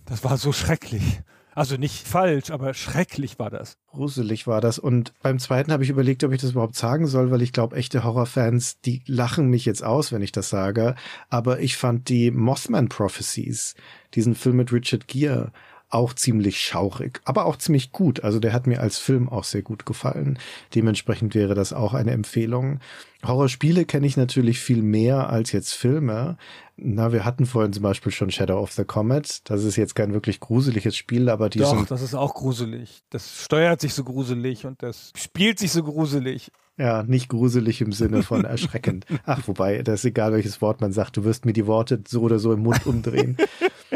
das 0.06 0.24
war 0.24 0.36
so 0.36 0.52
schrecklich. 0.52 1.20
Also 1.58 1.76
nicht 1.76 2.06
falsch, 2.06 2.52
aber 2.52 2.72
schrecklich 2.72 3.40
war 3.40 3.50
das. 3.50 3.78
Gruselig 3.88 4.46
war 4.46 4.60
das. 4.60 4.78
Und 4.78 5.12
beim 5.22 5.40
zweiten 5.40 5.72
habe 5.72 5.82
ich 5.82 5.90
überlegt, 5.90 6.22
ob 6.22 6.30
ich 6.30 6.40
das 6.40 6.52
überhaupt 6.52 6.76
sagen 6.76 7.08
soll, 7.08 7.32
weil 7.32 7.42
ich 7.42 7.52
glaube, 7.52 7.74
echte 7.74 8.04
Horrorfans, 8.04 8.80
die 8.82 9.02
lachen 9.06 9.48
mich 9.48 9.64
jetzt 9.64 9.82
aus, 9.82 10.12
wenn 10.12 10.22
ich 10.22 10.30
das 10.30 10.50
sage. 10.50 10.94
Aber 11.30 11.58
ich 11.58 11.76
fand 11.76 12.10
die 12.10 12.30
Mothman 12.30 12.88
Prophecies, 12.88 13.74
diesen 14.14 14.36
Film 14.36 14.54
mit 14.54 14.72
Richard 14.72 15.08
Gere, 15.08 15.50
auch 15.90 16.12
ziemlich 16.12 16.60
schaurig, 16.60 17.20
aber 17.24 17.46
auch 17.46 17.56
ziemlich 17.56 17.92
gut. 17.92 18.22
Also 18.22 18.40
der 18.40 18.52
hat 18.52 18.66
mir 18.66 18.80
als 18.80 18.98
Film 18.98 19.28
auch 19.28 19.44
sehr 19.44 19.62
gut 19.62 19.86
gefallen. 19.86 20.38
Dementsprechend 20.74 21.34
wäre 21.34 21.54
das 21.54 21.72
auch 21.72 21.94
eine 21.94 22.10
Empfehlung. 22.10 22.80
Horrorspiele 23.26 23.84
kenne 23.84 24.06
ich 24.06 24.16
natürlich 24.16 24.60
viel 24.60 24.82
mehr 24.82 25.30
als 25.30 25.52
jetzt 25.52 25.72
Filme. 25.72 26.36
Na, 26.76 27.12
wir 27.12 27.24
hatten 27.24 27.46
vorhin 27.46 27.72
zum 27.72 27.82
Beispiel 27.82 28.12
schon 28.12 28.30
Shadow 28.30 28.60
of 28.60 28.72
the 28.72 28.84
Comet. 28.84 29.40
Das 29.50 29.64
ist 29.64 29.76
jetzt 29.76 29.94
kein 29.94 30.12
wirklich 30.12 30.40
gruseliges 30.40 30.96
Spiel, 30.96 31.28
aber 31.28 31.48
die 31.48 31.58
Doch, 31.58 31.86
das 31.86 32.02
ist 32.02 32.14
auch 32.14 32.34
gruselig. 32.34 33.02
Das 33.10 33.44
steuert 33.44 33.80
sich 33.80 33.94
so 33.94 34.04
gruselig 34.04 34.66
und 34.66 34.82
das 34.82 35.12
spielt 35.16 35.58
sich 35.58 35.72
so 35.72 35.82
gruselig. 35.82 36.52
Ja, 36.78 37.02
nicht 37.02 37.28
gruselig 37.28 37.80
im 37.80 37.90
Sinne 37.90 38.22
von 38.22 38.44
erschreckend. 38.44 39.04
Ach, 39.26 39.42
wobei, 39.46 39.82
das 39.82 40.00
ist 40.00 40.04
egal, 40.04 40.32
welches 40.32 40.62
Wort 40.62 40.80
man 40.80 40.92
sagt. 40.92 41.16
Du 41.16 41.24
wirst 41.24 41.44
mir 41.44 41.52
die 41.52 41.66
Worte 41.66 42.00
so 42.06 42.22
oder 42.22 42.38
so 42.38 42.52
im 42.52 42.60
Mund 42.60 42.86
umdrehen. 42.86 43.36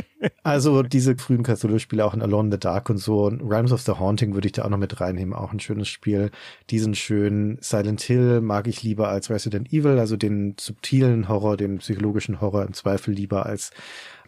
Also 0.43 0.83
diese 0.83 1.17
frühen 1.17 1.43
Cthulhu-Spiele 1.43 2.05
auch 2.05 2.15
in 2.15 2.23
Alone 2.23 2.49
in 2.49 2.53
the 2.53 2.59
Dark 2.59 2.91
und 2.91 2.99
so. 2.99 3.27
Rhymes 3.27 3.73
of 3.73 3.83
the 3.83 3.93
Haunting 3.93 4.35
würde 4.35 4.47
ich 4.47 4.53
da 4.53 4.65
auch 4.65 4.69
noch 4.69 4.79
mit 4.79 5.01
reinnehmen. 5.01 5.35
Auch 5.35 5.53
ein 5.53 5.61
schönes 5.61 5.89
Spiel. 5.89 6.31
Diesen 6.71 6.95
schönen 6.95 7.59
Silent 7.61 8.03
Hill 8.03 8.41
mag 8.41 8.67
ich 8.67 8.83
lieber 8.83 9.09
als 9.09 9.31
Resident 9.31 9.73
Evil, 9.73 9.99
also 9.99 10.17
den 10.17 10.57
subtilen 10.59 11.29
Horror, 11.29 11.57
den 11.57 11.79
psychologischen 11.79 12.41
Horror 12.41 12.65
im 12.65 12.73
Zweifel 12.73 13.15
lieber 13.15 13.47
als 13.47 13.71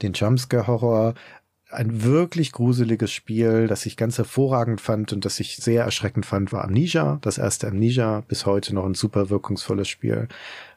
den 0.02 0.12
Jumpscare-Horror 0.12 1.14
ein 1.74 2.04
wirklich 2.04 2.52
gruseliges 2.52 3.12
Spiel, 3.12 3.66
das 3.66 3.84
ich 3.86 3.96
ganz 3.96 4.16
hervorragend 4.18 4.80
fand 4.80 5.12
und 5.12 5.24
das 5.24 5.40
ich 5.40 5.56
sehr 5.56 5.84
erschreckend 5.84 6.24
fand, 6.24 6.52
war 6.52 6.64
Amnesia. 6.64 7.18
Das 7.22 7.38
erste 7.38 7.68
Amnesia, 7.68 8.22
bis 8.28 8.46
heute 8.46 8.74
noch 8.74 8.86
ein 8.86 8.94
super 8.94 9.28
wirkungsvolles 9.30 9.88
Spiel. 9.88 10.28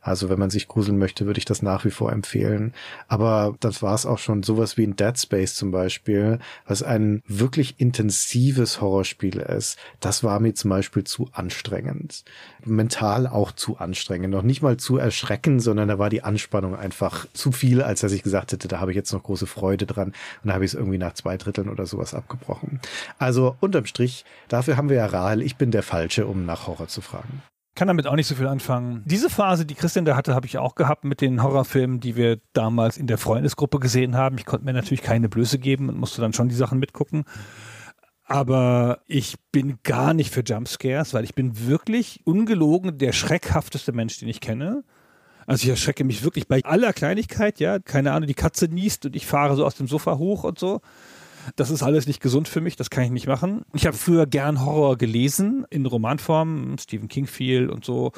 Also 0.07 0.29
wenn 0.29 0.39
man 0.39 0.49
sich 0.49 0.69
gruseln 0.69 0.97
möchte, 0.97 1.25
würde 1.25 1.37
ich 1.37 1.43
das 1.43 1.61
nach 1.61 1.83
wie 1.83 1.91
vor 1.91 2.13
empfehlen. 2.13 2.73
Aber 3.09 3.55
das 3.59 3.83
war 3.83 3.93
es 3.93 4.05
auch 4.05 4.19
schon. 4.19 4.41
Sowas 4.41 4.77
wie 4.77 4.85
in 4.85 4.95
Dead 4.95 5.19
Space 5.19 5.55
zum 5.55 5.71
Beispiel, 5.71 6.39
was 6.65 6.81
ein 6.81 7.21
wirklich 7.27 7.75
intensives 7.77 8.79
Horrorspiel 8.79 9.39
ist. 9.39 9.77
Das 9.99 10.23
war 10.23 10.39
mir 10.39 10.53
zum 10.53 10.69
Beispiel 10.69 11.03
zu 11.03 11.29
anstrengend. 11.33 12.23
Mental 12.63 13.27
auch 13.27 13.51
zu 13.51 13.79
anstrengend. 13.79 14.29
Noch 14.29 14.43
nicht 14.43 14.61
mal 14.61 14.77
zu 14.77 14.95
erschrecken, 14.95 15.59
sondern 15.59 15.89
da 15.89 15.99
war 15.99 16.09
die 16.09 16.23
Anspannung 16.23 16.73
einfach 16.73 17.27
zu 17.33 17.51
viel, 17.51 17.81
als 17.81 17.99
dass 17.99 18.13
ich 18.13 18.23
gesagt 18.23 18.53
hätte, 18.53 18.69
da 18.69 18.79
habe 18.79 18.91
ich 18.91 18.95
jetzt 18.95 19.11
noch 19.11 19.23
große 19.23 19.45
Freude 19.45 19.85
dran. 19.85 20.13
Und 20.41 20.47
da 20.47 20.53
habe 20.53 20.63
ich 20.63 20.71
es 20.71 20.75
irgendwie 20.75 20.99
nach 20.99 21.15
zwei 21.15 21.35
Dritteln 21.35 21.67
oder 21.67 21.85
sowas 21.85 22.13
abgebrochen. 22.13 22.79
Also 23.19 23.57
unterm 23.59 23.85
Strich, 23.85 24.23
dafür 24.47 24.77
haben 24.77 24.87
wir 24.87 24.95
ja 24.95 25.05
Rahel. 25.05 25.41
Ich 25.41 25.57
bin 25.57 25.71
der 25.71 25.83
Falsche, 25.83 26.27
um 26.27 26.45
nach 26.45 26.67
Horror 26.67 26.87
zu 26.87 27.01
fragen 27.01 27.41
kann 27.77 27.87
damit 27.87 28.07
auch 28.07 28.15
nicht 28.15 28.27
so 28.27 28.33
viel 28.33 28.47
anfangen. 28.47 29.03
Diese 29.05 29.29
Phase, 29.29 29.65
die 29.65 29.75
Christian 29.75 30.03
da 30.03 30.15
hatte, 30.15 30.33
habe 30.33 30.47
ich 30.47 30.57
auch 30.57 30.73
gehabt 30.73 31.03
mit 31.03 31.21
den 31.21 31.43
Horrorfilmen, 31.43 31.99
die 31.99 32.15
wir 32.15 32.39
damals 32.51 32.97
in 32.97 33.05
der 33.05 33.19
Freundesgruppe 33.19 33.79
gesehen 33.79 34.17
haben. 34.17 34.37
Ich 34.39 34.45
konnte 34.45 34.65
mir 34.65 34.73
natürlich 34.73 35.03
keine 35.03 35.29
Blöße 35.29 35.59
geben 35.59 35.87
und 35.87 35.97
musste 35.97 36.19
dann 36.19 36.33
schon 36.33 36.49
die 36.49 36.55
Sachen 36.55 36.79
mitgucken. 36.79 37.23
Aber 38.25 39.01
ich 39.05 39.35
bin 39.51 39.77
gar 39.83 40.15
nicht 40.15 40.33
für 40.33 40.41
Jumpscares, 40.41 41.13
weil 41.13 41.23
ich 41.23 41.35
bin 41.35 41.67
wirklich 41.67 42.21
ungelogen 42.25 42.97
der 42.97 43.13
schreckhafteste 43.13 43.91
Mensch, 43.91 44.17
den 44.19 44.27
ich 44.27 44.41
kenne. 44.41 44.83
Also 45.45 45.63
ich 45.63 45.69
erschrecke 45.69 46.03
mich 46.03 46.23
wirklich 46.23 46.47
bei 46.47 46.63
aller 46.65 46.93
Kleinigkeit, 46.93 47.59
ja. 47.59 47.77
Keine 47.77 48.11
Ahnung, 48.11 48.27
die 48.27 48.33
Katze 48.33 48.65
niest 48.65 49.05
und 49.05 49.15
ich 49.15 49.27
fahre 49.27 49.55
so 49.55 49.63
aus 49.63 49.75
dem 49.75 49.87
Sofa 49.87 50.17
hoch 50.17 50.43
und 50.43 50.57
so. 50.57 50.81
Das 51.55 51.69
ist 51.69 51.83
alles 51.83 52.07
nicht 52.07 52.21
gesund 52.21 52.47
für 52.47 52.61
mich, 52.61 52.75
das 52.75 52.89
kann 52.89 53.05
ich 53.05 53.11
nicht 53.11 53.27
machen. 53.27 53.63
Ich 53.73 53.85
habe 53.85 53.95
früher 53.95 54.25
gern 54.25 54.65
Horror 54.65 54.97
gelesen, 54.97 55.65
in 55.69 55.85
Romanform, 55.85 56.77
Stephen 56.79 57.07
King 57.07 57.27
viel 57.27 57.69
und 57.69 57.85
so. 57.85 58.11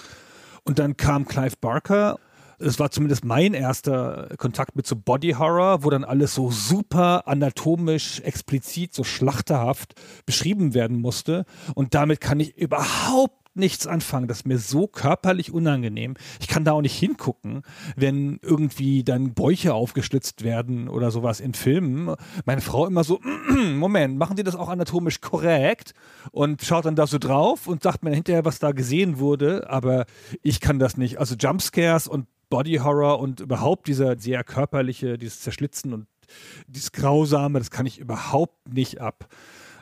Und 0.63 0.79
dann 0.79 0.97
kam 0.97 1.25
Clive 1.25 1.55
Barker 1.61 2.17
Es 2.61 2.77
war 2.77 2.91
zumindest 2.91 3.23
mein 3.23 3.53
erster 3.53 4.29
Kontakt 4.37 4.75
mit 4.75 4.85
so 4.85 4.95
Body 4.97 5.31
Horror, 5.31 5.83
wo 5.83 5.89
dann 5.89 6.03
alles 6.03 6.35
so 6.35 6.51
super 6.51 7.27
anatomisch, 7.27 8.19
explizit, 8.19 8.93
so 8.93 9.05
schlachterhaft 9.05 9.93
beschrieben 10.25 10.73
werden 10.73 10.99
musste. 10.99 11.45
Und 11.73 11.93
damit 11.95 12.19
kann 12.19 12.41
ich 12.41 12.57
überhaupt 12.57 13.48
nichts 13.59 13.87
anfangen. 13.87 14.27
Das 14.27 14.39
ist 14.39 14.47
mir 14.47 14.57
so 14.57 14.87
körperlich 14.87 15.51
unangenehm. 15.51 16.15
Ich 16.39 16.47
kann 16.47 16.63
da 16.63 16.71
auch 16.71 16.81
nicht 16.81 16.97
hingucken, 16.97 17.63
wenn 17.95 18.39
irgendwie 18.41 19.03
dann 19.03 19.33
Bäuche 19.33 19.73
aufgeschlitzt 19.73 20.43
werden 20.43 20.87
oder 20.89 21.11
sowas 21.11 21.39
in 21.39 21.53
Filmen. 21.53 22.15
Meine 22.45 22.61
Frau 22.61 22.87
immer 22.87 23.03
so, 23.03 23.19
Moment, 23.75 24.17
machen 24.17 24.37
Sie 24.37 24.43
das 24.43 24.55
auch 24.55 24.69
anatomisch 24.69 25.21
korrekt? 25.21 25.93
Und 26.31 26.63
schaut 26.63 26.85
dann 26.85 26.95
da 26.95 27.07
so 27.07 27.17
drauf 27.17 27.67
und 27.67 27.83
sagt 27.83 28.03
mir 28.03 28.13
hinterher, 28.13 28.45
was 28.45 28.59
da 28.59 28.71
gesehen 28.71 29.19
wurde. 29.19 29.69
Aber 29.69 30.05
ich 30.41 30.59
kann 30.59 30.79
das 30.79 30.97
nicht. 30.97 31.19
Also 31.19 31.35
Jumpscares 31.35 32.07
und 32.07 32.27
Body 32.49 32.77
Horror 32.77 33.19
und 33.19 33.41
überhaupt 33.41 33.87
dieser 33.87 34.17
sehr 34.17 34.43
körperliche, 34.43 35.17
dieses 35.17 35.41
Zerschlitzen 35.41 35.93
und 35.93 36.07
dieses 36.67 36.91
Grausame, 36.91 37.59
das 37.59 37.71
kann 37.71 37.85
ich 37.85 37.99
überhaupt 37.99 38.73
nicht 38.73 39.01
ab. 39.01 39.27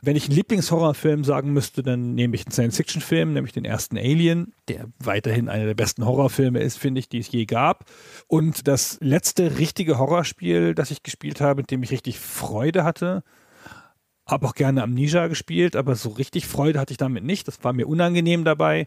Wenn 0.02 0.16
ich 0.16 0.26
einen 0.26 0.36
Lieblingshorrorfilm 0.36 1.24
sagen 1.24 1.54
müsste, 1.54 1.84
dann 1.84 2.14
nehme 2.14 2.36
ich 2.36 2.46
einen 2.46 2.52
Science-Fiction-Film, 2.52 3.34
nämlich 3.34 3.54
den 3.54 3.66
ersten 3.66 3.98
Alien, 3.98 4.54
der 4.68 4.86
weiterhin 5.00 5.50
einer 5.50 5.66
der 5.66 5.74
besten 5.74 6.06
Horrorfilme 6.06 6.60
ist, 6.60 6.78
finde 6.78 7.00
ich, 7.00 7.10
die 7.10 7.20
es 7.20 7.32
je 7.32 7.46
gab. 7.46 7.86
Und 8.28 8.68
das 8.68 8.98
letzte 9.02 9.58
richtige 9.58 9.98
Horrorspiel, 9.98 10.76
das 10.76 10.92
ich 10.92 11.04
gespielt 11.04 11.42
habe, 11.42 11.62
mit 11.62 11.72
dem 11.72 11.84
ich 11.84 11.92
richtig 11.92 12.20
Freude 12.20 12.84
hatte, 12.84 13.24
habe 14.28 14.46
auch 14.46 14.56
gerne 14.56 14.84
Amnesia 14.84 15.28
gespielt, 15.28 15.76
aber 15.76 15.96
so 15.96 16.10
richtig 16.10 16.48
Freude 16.48 16.80
hatte 16.80 16.92
ich 16.92 16.98
damit 16.98 17.24
nicht. 17.24 17.48
Das 17.48 17.64
war 17.64 17.74
mir 17.74 17.88
unangenehm 17.88 18.44
dabei. 18.44 18.86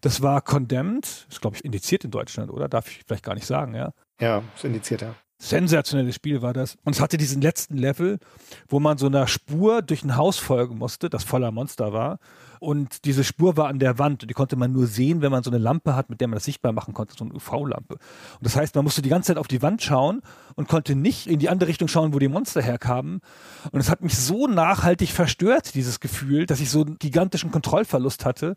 Das 0.00 0.22
war 0.22 0.40
Condemned, 0.40 1.26
ist 1.28 1.40
glaube 1.40 1.56
ich 1.56 1.64
indiziert 1.64 2.04
in 2.04 2.10
Deutschland, 2.10 2.50
oder? 2.50 2.68
Darf 2.68 2.88
ich 2.88 3.02
vielleicht 3.06 3.24
gar 3.24 3.34
nicht 3.34 3.46
sagen, 3.46 3.74
ja? 3.74 3.92
Ja, 4.20 4.42
ist 4.54 4.64
indiziert, 4.64 5.02
ja. 5.02 5.14
Sensationelles 5.40 6.16
Spiel 6.16 6.42
war 6.42 6.52
das. 6.52 6.76
Und 6.84 6.96
es 6.96 7.00
hatte 7.00 7.16
diesen 7.16 7.40
letzten 7.40 7.76
Level, 7.76 8.18
wo 8.68 8.80
man 8.80 8.98
so 8.98 9.06
einer 9.06 9.28
Spur 9.28 9.82
durch 9.82 10.02
ein 10.02 10.16
Haus 10.16 10.38
folgen 10.38 10.78
musste, 10.78 11.08
das 11.08 11.22
voller 11.22 11.52
Monster 11.52 11.92
war. 11.92 12.18
Und 12.58 13.04
diese 13.04 13.22
Spur 13.22 13.56
war 13.56 13.68
an 13.68 13.78
der 13.78 14.00
Wand 14.00 14.22
und 14.22 14.28
die 14.28 14.34
konnte 14.34 14.56
man 14.56 14.72
nur 14.72 14.88
sehen, 14.88 15.22
wenn 15.22 15.30
man 15.30 15.44
so 15.44 15.50
eine 15.50 15.58
Lampe 15.58 15.94
hat, 15.94 16.10
mit 16.10 16.20
der 16.20 16.26
man 16.26 16.34
das 16.34 16.44
sichtbar 16.44 16.72
machen 16.72 16.92
konnte, 16.92 17.14
so 17.16 17.24
eine 17.24 17.34
UV-Lampe. 17.34 17.94
Und 17.94 18.00
das 18.40 18.56
heißt, 18.56 18.74
man 18.74 18.82
musste 18.82 19.00
die 19.00 19.08
ganze 19.08 19.28
Zeit 19.28 19.36
auf 19.36 19.46
die 19.46 19.62
Wand 19.62 19.80
schauen 19.80 20.22
und 20.56 20.68
konnte 20.68 20.96
nicht 20.96 21.28
in 21.28 21.38
die 21.38 21.48
andere 21.48 21.68
Richtung 21.68 21.86
schauen, 21.86 22.12
wo 22.12 22.18
die 22.18 22.26
Monster 22.26 22.60
herkamen. 22.60 23.20
Und 23.70 23.78
es 23.78 23.90
hat 23.90 24.02
mich 24.02 24.18
so 24.18 24.48
nachhaltig 24.48 25.10
verstört, 25.10 25.76
dieses 25.76 26.00
Gefühl, 26.00 26.46
dass 26.46 26.58
ich 26.58 26.68
so 26.68 26.80
einen 26.80 26.98
gigantischen 26.98 27.52
Kontrollverlust 27.52 28.24
hatte. 28.24 28.56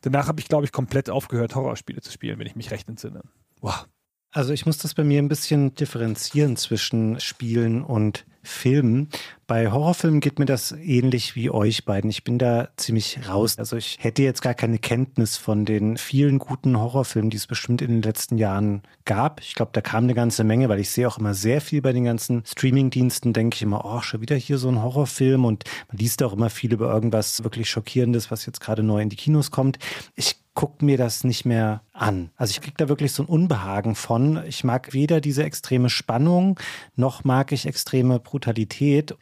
Danach 0.00 0.28
habe 0.28 0.40
ich, 0.40 0.48
glaube 0.48 0.64
ich, 0.64 0.72
komplett 0.72 1.10
aufgehört, 1.10 1.54
Horrorspiele 1.54 2.00
zu 2.00 2.10
spielen, 2.10 2.38
wenn 2.38 2.46
ich 2.46 2.56
mich 2.56 2.70
recht 2.70 2.88
entsinne. 2.88 3.20
Wow. 3.60 3.86
Also 4.32 4.54
ich 4.54 4.64
muss 4.64 4.78
das 4.78 4.94
bei 4.94 5.04
mir 5.04 5.20
ein 5.20 5.28
bisschen 5.28 5.74
differenzieren 5.74 6.56
zwischen 6.56 7.20
Spielen 7.20 7.82
und 7.82 8.24
Filmen. 8.42 9.08
Bei 9.46 9.70
Horrorfilmen 9.70 10.20
geht 10.20 10.38
mir 10.38 10.46
das 10.46 10.72
ähnlich 10.72 11.36
wie 11.36 11.50
euch 11.50 11.84
beiden. 11.84 12.10
Ich 12.10 12.24
bin 12.24 12.38
da 12.38 12.68
ziemlich 12.76 13.28
raus. 13.28 13.58
Also 13.58 13.76
ich 13.76 13.98
hätte 14.00 14.22
jetzt 14.22 14.40
gar 14.40 14.54
keine 14.54 14.78
Kenntnis 14.78 15.36
von 15.36 15.64
den 15.64 15.96
vielen 15.96 16.38
guten 16.38 16.78
Horrorfilmen, 16.78 17.30
die 17.30 17.36
es 17.36 17.46
bestimmt 17.46 17.82
in 17.82 17.88
den 17.88 18.02
letzten 18.02 18.38
Jahren 18.38 18.82
gab. 19.04 19.40
Ich 19.40 19.54
glaube, 19.54 19.72
da 19.74 19.80
kam 19.80 20.04
eine 20.04 20.14
ganze 20.14 20.42
Menge, 20.44 20.68
weil 20.68 20.80
ich 20.80 20.90
sehe 20.90 21.06
auch 21.06 21.18
immer 21.18 21.34
sehr 21.34 21.60
viel 21.60 21.82
bei 21.82 21.92
den 21.92 22.04
ganzen 22.04 22.42
Streamingdiensten, 22.46 23.32
denke 23.32 23.56
ich 23.56 23.62
immer, 23.62 23.84
oh, 23.84 24.00
schon 24.00 24.20
wieder 24.20 24.36
hier 24.36 24.58
so 24.58 24.68
ein 24.68 24.82
Horrorfilm 24.82 25.44
und 25.44 25.64
man 25.88 25.98
liest 25.98 26.22
auch 26.22 26.32
immer 26.32 26.50
viel 26.50 26.72
über 26.72 26.92
irgendwas 26.92 27.44
wirklich 27.44 27.68
Schockierendes, 27.68 28.30
was 28.30 28.46
jetzt 28.46 28.60
gerade 28.60 28.82
neu 28.82 29.02
in 29.02 29.10
die 29.10 29.16
Kinos 29.16 29.50
kommt. 29.50 29.78
Ich 30.14 30.36
guckt 30.54 30.82
mir 30.82 30.98
das 30.98 31.24
nicht 31.24 31.44
mehr 31.46 31.82
an. 31.92 32.30
Also 32.36 32.52
ich 32.52 32.60
kriege 32.60 32.76
da 32.76 32.88
wirklich 32.88 33.12
so 33.12 33.22
ein 33.22 33.28
Unbehagen 33.28 33.94
von. 33.94 34.42
Ich 34.46 34.64
mag 34.64 34.92
weder 34.92 35.20
diese 35.20 35.44
extreme 35.44 35.88
Spannung, 35.88 36.60
noch 36.94 37.24
mag 37.24 37.52
ich 37.52 37.66
extreme 37.66 38.18
Brutalität. 38.32 39.14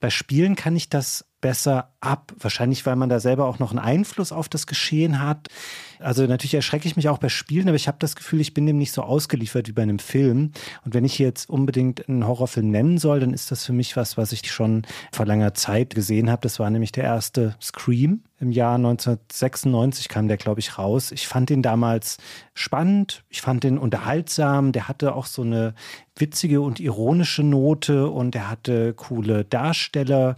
Bei 0.00 0.10
Spielen 0.10 0.56
kann 0.56 0.74
ich 0.74 0.88
das 0.88 1.24
besser 1.40 1.92
ab. 2.00 2.32
Wahrscheinlich, 2.38 2.86
weil 2.86 2.96
man 2.96 3.08
da 3.08 3.20
selber 3.20 3.46
auch 3.46 3.58
noch 3.58 3.70
einen 3.70 3.78
Einfluss 3.78 4.32
auf 4.32 4.48
das 4.48 4.66
Geschehen 4.66 5.20
hat. 5.20 5.48
Also 6.00 6.26
natürlich 6.26 6.54
erschrecke 6.54 6.86
ich 6.86 6.96
mich 6.96 7.08
auch 7.08 7.18
bei 7.18 7.28
Spielen, 7.28 7.68
aber 7.68 7.76
ich 7.76 7.88
habe 7.88 7.98
das 8.00 8.16
Gefühl, 8.16 8.40
ich 8.40 8.54
bin 8.54 8.66
dem 8.66 8.78
nicht 8.78 8.92
so 8.92 9.02
ausgeliefert 9.02 9.68
wie 9.68 9.72
bei 9.72 9.82
einem 9.82 9.98
Film. 9.98 10.52
Und 10.84 10.94
wenn 10.94 11.04
ich 11.04 11.18
jetzt 11.18 11.50
unbedingt 11.50 12.08
einen 12.08 12.26
Horrorfilm 12.26 12.70
nennen 12.70 12.98
soll, 12.98 13.20
dann 13.20 13.32
ist 13.32 13.50
das 13.50 13.64
für 13.64 13.72
mich 13.72 13.96
was, 13.96 14.16
was 14.16 14.32
ich 14.32 14.50
schon 14.50 14.82
vor 15.12 15.26
langer 15.26 15.54
Zeit 15.54 15.94
gesehen 15.94 16.30
habe. 16.30 16.42
Das 16.42 16.58
war 16.58 16.70
nämlich 16.70 16.92
der 16.92 17.04
erste 17.04 17.56
Scream. 17.60 18.22
Im 18.40 18.52
Jahr 18.52 18.76
1996 18.76 20.08
kam 20.08 20.28
der, 20.28 20.36
glaube 20.36 20.60
ich, 20.60 20.78
raus. 20.78 21.10
Ich 21.10 21.26
fand 21.26 21.50
den 21.50 21.62
damals 21.62 22.18
spannend, 22.54 23.24
ich 23.28 23.40
fand 23.40 23.64
den 23.64 23.78
unterhaltsam, 23.78 24.70
der 24.70 24.86
hatte 24.86 25.16
auch 25.16 25.26
so 25.26 25.42
eine 25.42 25.74
witzige 26.16 26.60
und 26.60 26.78
ironische 26.78 27.42
Note 27.42 28.08
und 28.08 28.36
er 28.36 28.48
hatte 28.48 28.94
coole 28.94 29.44
Darsteller. 29.44 30.36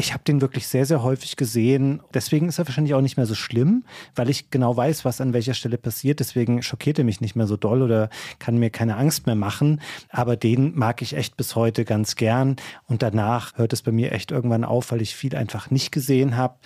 Ich 0.00 0.12
habe 0.12 0.22
den 0.22 0.40
wirklich 0.40 0.68
sehr, 0.68 0.86
sehr 0.86 1.02
häufig 1.02 1.34
gesehen. 1.34 2.00
Deswegen 2.14 2.46
ist 2.48 2.60
er 2.60 2.68
wahrscheinlich 2.68 2.94
auch 2.94 3.00
nicht 3.00 3.16
mehr 3.16 3.26
so 3.26 3.34
schlimm, 3.34 3.84
weil 4.14 4.30
ich 4.30 4.48
genau 4.48 4.76
weiß, 4.76 5.04
was 5.04 5.20
an 5.20 5.32
welcher 5.32 5.54
Stelle 5.54 5.76
passiert. 5.76 6.20
Deswegen 6.20 6.62
schockiert 6.62 7.00
er 7.00 7.04
mich 7.04 7.20
nicht 7.20 7.34
mehr 7.34 7.48
so 7.48 7.56
doll 7.56 7.82
oder 7.82 8.08
kann 8.38 8.58
mir 8.58 8.70
keine 8.70 8.96
Angst 8.96 9.26
mehr 9.26 9.34
machen. 9.34 9.80
Aber 10.08 10.36
den 10.36 10.78
mag 10.78 11.02
ich 11.02 11.16
echt 11.16 11.36
bis 11.36 11.56
heute 11.56 11.84
ganz 11.84 12.14
gern. 12.14 12.54
Und 12.86 13.02
danach 13.02 13.58
hört 13.58 13.72
es 13.72 13.82
bei 13.82 13.90
mir 13.90 14.12
echt 14.12 14.30
irgendwann 14.30 14.62
auf, 14.62 14.92
weil 14.92 15.02
ich 15.02 15.16
viel 15.16 15.34
einfach 15.34 15.68
nicht 15.72 15.90
gesehen 15.90 16.36
habe. 16.36 16.58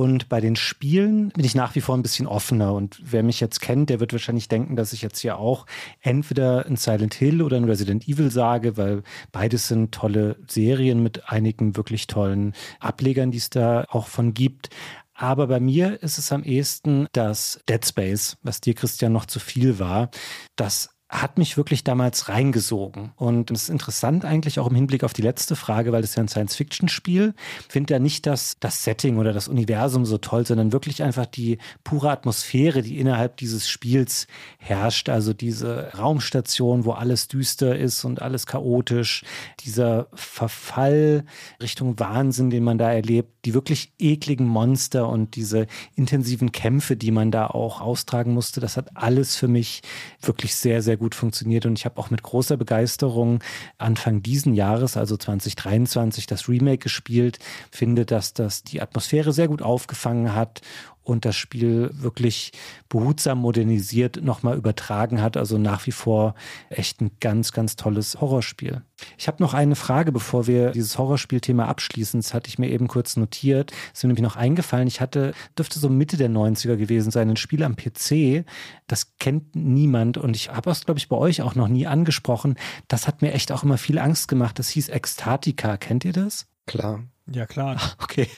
Und 0.00 0.30
bei 0.30 0.40
den 0.40 0.56
Spielen 0.56 1.28
bin 1.28 1.44
ich 1.44 1.54
nach 1.54 1.74
wie 1.74 1.82
vor 1.82 1.94
ein 1.94 2.00
bisschen 2.00 2.26
offener. 2.26 2.72
Und 2.72 3.02
wer 3.04 3.22
mich 3.22 3.38
jetzt 3.38 3.60
kennt, 3.60 3.90
der 3.90 4.00
wird 4.00 4.14
wahrscheinlich 4.14 4.48
denken, 4.48 4.74
dass 4.74 4.94
ich 4.94 5.02
jetzt 5.02 5.18
hier 5.18 5.36
auch 5.36 5.66
entweder 6.00 6.64
ein 6.64 6.76
Silent 6.76 7.12
Hill 7.12 7.42
oder 7.42 7.58
ein 7.58 7.64
Resident 7.64 8.08
Evil 8.08 8.30
sage, 8.30 8.78
weil 8.78 9.02
beides 9.30 9.68
sind 9.68 9.92
tolle 9.92 10.38
Serien 10.48 11.02
mit 11.02 11.28
einigen 11.28 11.76
wirklich 11.76 12.06
tollen 12.06 12.54
Ablegern, 12.78 13.30
die 13.30 13.36
es 13.36 13.50
da 13.50 13.84
auch 13.90 14.06
von 14.06 14.32
gibt. 14.32 14.70
Aber 15.12 15.48
bei 15.48 15.60
mir 15.60 16.02
ist 16.02 16.16
es 16.16 16.32
am 16.32 16.44
ehesten 16.44 17.06
das 17.12 17.60
Dead 17.68 17.84
Space, 17.84 18.38
was 18.42 18.62
dir, 18.62 18.72
Christian, 18.72 19.12
noch 19.12 19.26
zu 19.26 19.38
viel 19.38 19.78
war. 19.78 20.10
Das 20.56 20.96
hat 21.10 21.38
mich 21.38 21.56
wirklich 21.56 21.82
damals 21.82 22.28
reingesogen. 22.28 23.10
Und 23.16 23.50
es 23.50 23.64
ist 23.64 23.68
interessant 23.68 24.24
eigentlich 24.24 24.60
auch 24.60 24.68
im 24.68 24.76
Hinblick 24.76 25.02
auf 25.02 25.12
die 25.12 25.22
letzte 25.22 25.56
Frage, 25.56 25.90
weil 25.90 26.04
es 26.04 26.14
ja 26.14 26.22
ein 26.22 26.28
Science-Fiction-Spiel, 26.28 27.34
finde 27.68 27.94
ja 27.94 27.98
nicht 27.98 28.26
das, 28.26 28.58
das 28.60 28.84
Setting 28.84 29.18
oder 29.18 29.32
das 29.32 29.48
Universum 29.48 30.06
so 30.06 30.18
toll, 30.18 30.46
sondern 30.46 30.70
wirklich 30.70 31.02
einfach 31.02 31.26
die 31.26 31.58
pure 31.82 32.10
Atmosphäre, 32.10 32.82
die 32.82 33.00
innerhalb 33.00 33.36
dieses 33.38 33.68
Spiels 33.68 34.28
herrscht. 34.58 35.08
Also 35.08 35.32
diese 35.32 35.90
Raumstation, 35.98 36.84
wo 36.84 36.92
alles 36.92 37.26
düster 37.26 37.76
ist 37.76 38.04
und 38.04 38.22
alles 38.22 38.46
chaotisch, 38.46 39.24
dieser 39.64 40.06
Verfall 40.14 41.24
Richtung 41.60 41.98
Wahnsinn, 41.98 42.50
den 42.50 42.62
man 42.62 42.78
da 42.78 42.92
erlebt, 42.92 43.46
die 43.46 43.54
wirklich 43.54 43.92
ekligen 43.98 44.46
Monster 44.46 45.08
und 45.08 45.34
diese 45.34 45.66
intensiven 45.96 46.52
Kämpfe, 46.52 46.96
die 46.96 47.10
man 47.10 47.32
da 47.32 47.48
auch 47.48 47.80
austragen 47.80 48.32
musste, 48.32 48.60
das 48.60 48.76
hat 48.76 48.96
alles 48.96 49.34
für 49.34 49.48
mich 49.48 49.82
wirklich 50.20 50.54
sehr, 50.54 50.82
sehr 50.82 50.99
gut 51.00 51.16
funktioniert. 51.16 51.66
Und 51.66 51.76
ich 51.76 51.84
habe 51.84 51.98
auch 51.98 52.10
mit 52.10 52.22
großer 52.22 52.56
Begeisterung 52.56 53.42
Anfang 53.78 54.22
diesen 54.22 54.54
Jahres, 54.54 54.96
also 54.96 55.16
2023, 55.16 56.26
das 56.26 56.48
Remake 56.48 56.78
gespielt. 56.78 57.40
Finde, 57.72 58.06
dass 58.06 58.32
das 58.32 58.62
die 58.62 58.80
Atmosphäre 58.80 59.32
sehr 59.32 59.48
gut 59.48 59.62
aufgefangen 59.62 60.36
hat 60.36 60.60
und 61.02 61.24
das 61.24 61.36
Spiel 61.36 61.90
wirklich 61.92 62.52
behutsam 62.88 63.38
modernisiert 63.38 64.22
nochmal 64.22 64.56
übertragen 64.56 65.20
hat. 65.22 65.36
Also 65.36 65.58
nach 65.58 65.86
wie 65.86 65.92
vor 65.92 66.34
echt 66.68 67.00
ein 67.00 67.10
ganz, 67.20 67.52
ganz 67.52 67.76
tolles 67.76 68.20
Horrorspiel. 68.20 68.82
Ich 69.18 69.28
habe 69.28 69.42
noch 69.42 69.54
eine 69.54 69.76
Frage, 69.76 70.12
bevor 70.12 70.46
wir 70.46 70.70
dieses 70.72 70.98
Horrorspielthema 70.98 71.64
abschließen. 71.66 72.20
Das 72.20 72.34
hatte 72.34 72.48
ich 72.48 72.58
mir 72.58 72.68
eben 72.68 72.86
kurz 72.86 73.16
notiert. 73.16 73.72
Ist 73.92 74.04
mir 74.04 74.08
nämlich 74.08 74.22
noch 74.22 74.36
eingefallen. 74.36 74.88
Ich 74.88 75.00
hatte, 75.00 75.32
dürfte 75.56 75.78
so 75.78 75.88
Mitte 75.88 76.16
der 76.16 76.30
90er 76.30 76.76
gewesen 76.76 77.10
sein, 77.10 77.30
ein 77.30 77.36
Spiel 77.36 77.62
am 77.62 77.76
PC. 77.76 78.44
Das 78.86 79.16
kennt 79.18 79.56
niemand 79.56 80.18
und 80.18 80.36
ich 80.36 80.50
habe 80.50 80.70
es, 80.70 80.84
glaube 80.84 80.98
ich, 80.98 81.08
bei 81.08 81.16
euch 81.16 81.42
auch 81.42 81.54
noch 81.54 81.68
nie 81.68 81.86
angesprochen. 81.86 82.56
Das 82.88 83.06
hat 83.06 83.22
mir 83.22 83.32
echt 83.32 83.52
auch 83.52 83.62
immer 83.62 83.78
viel 83.78 83.98
Angst 83.98 84.28
gemacht. 84.28 84.58
Das 84.58 84.68
hieß 84.68 84.90
Ekstatika. 84.90 85.76
Kennt 85.76 86.04
ihr 86.04 86.12
das? 86.12 86.46
Klar. 86.66 87.02
Ja, 87.30 87.46
klar. 87.46 87.76
Okay. 88.02 88.28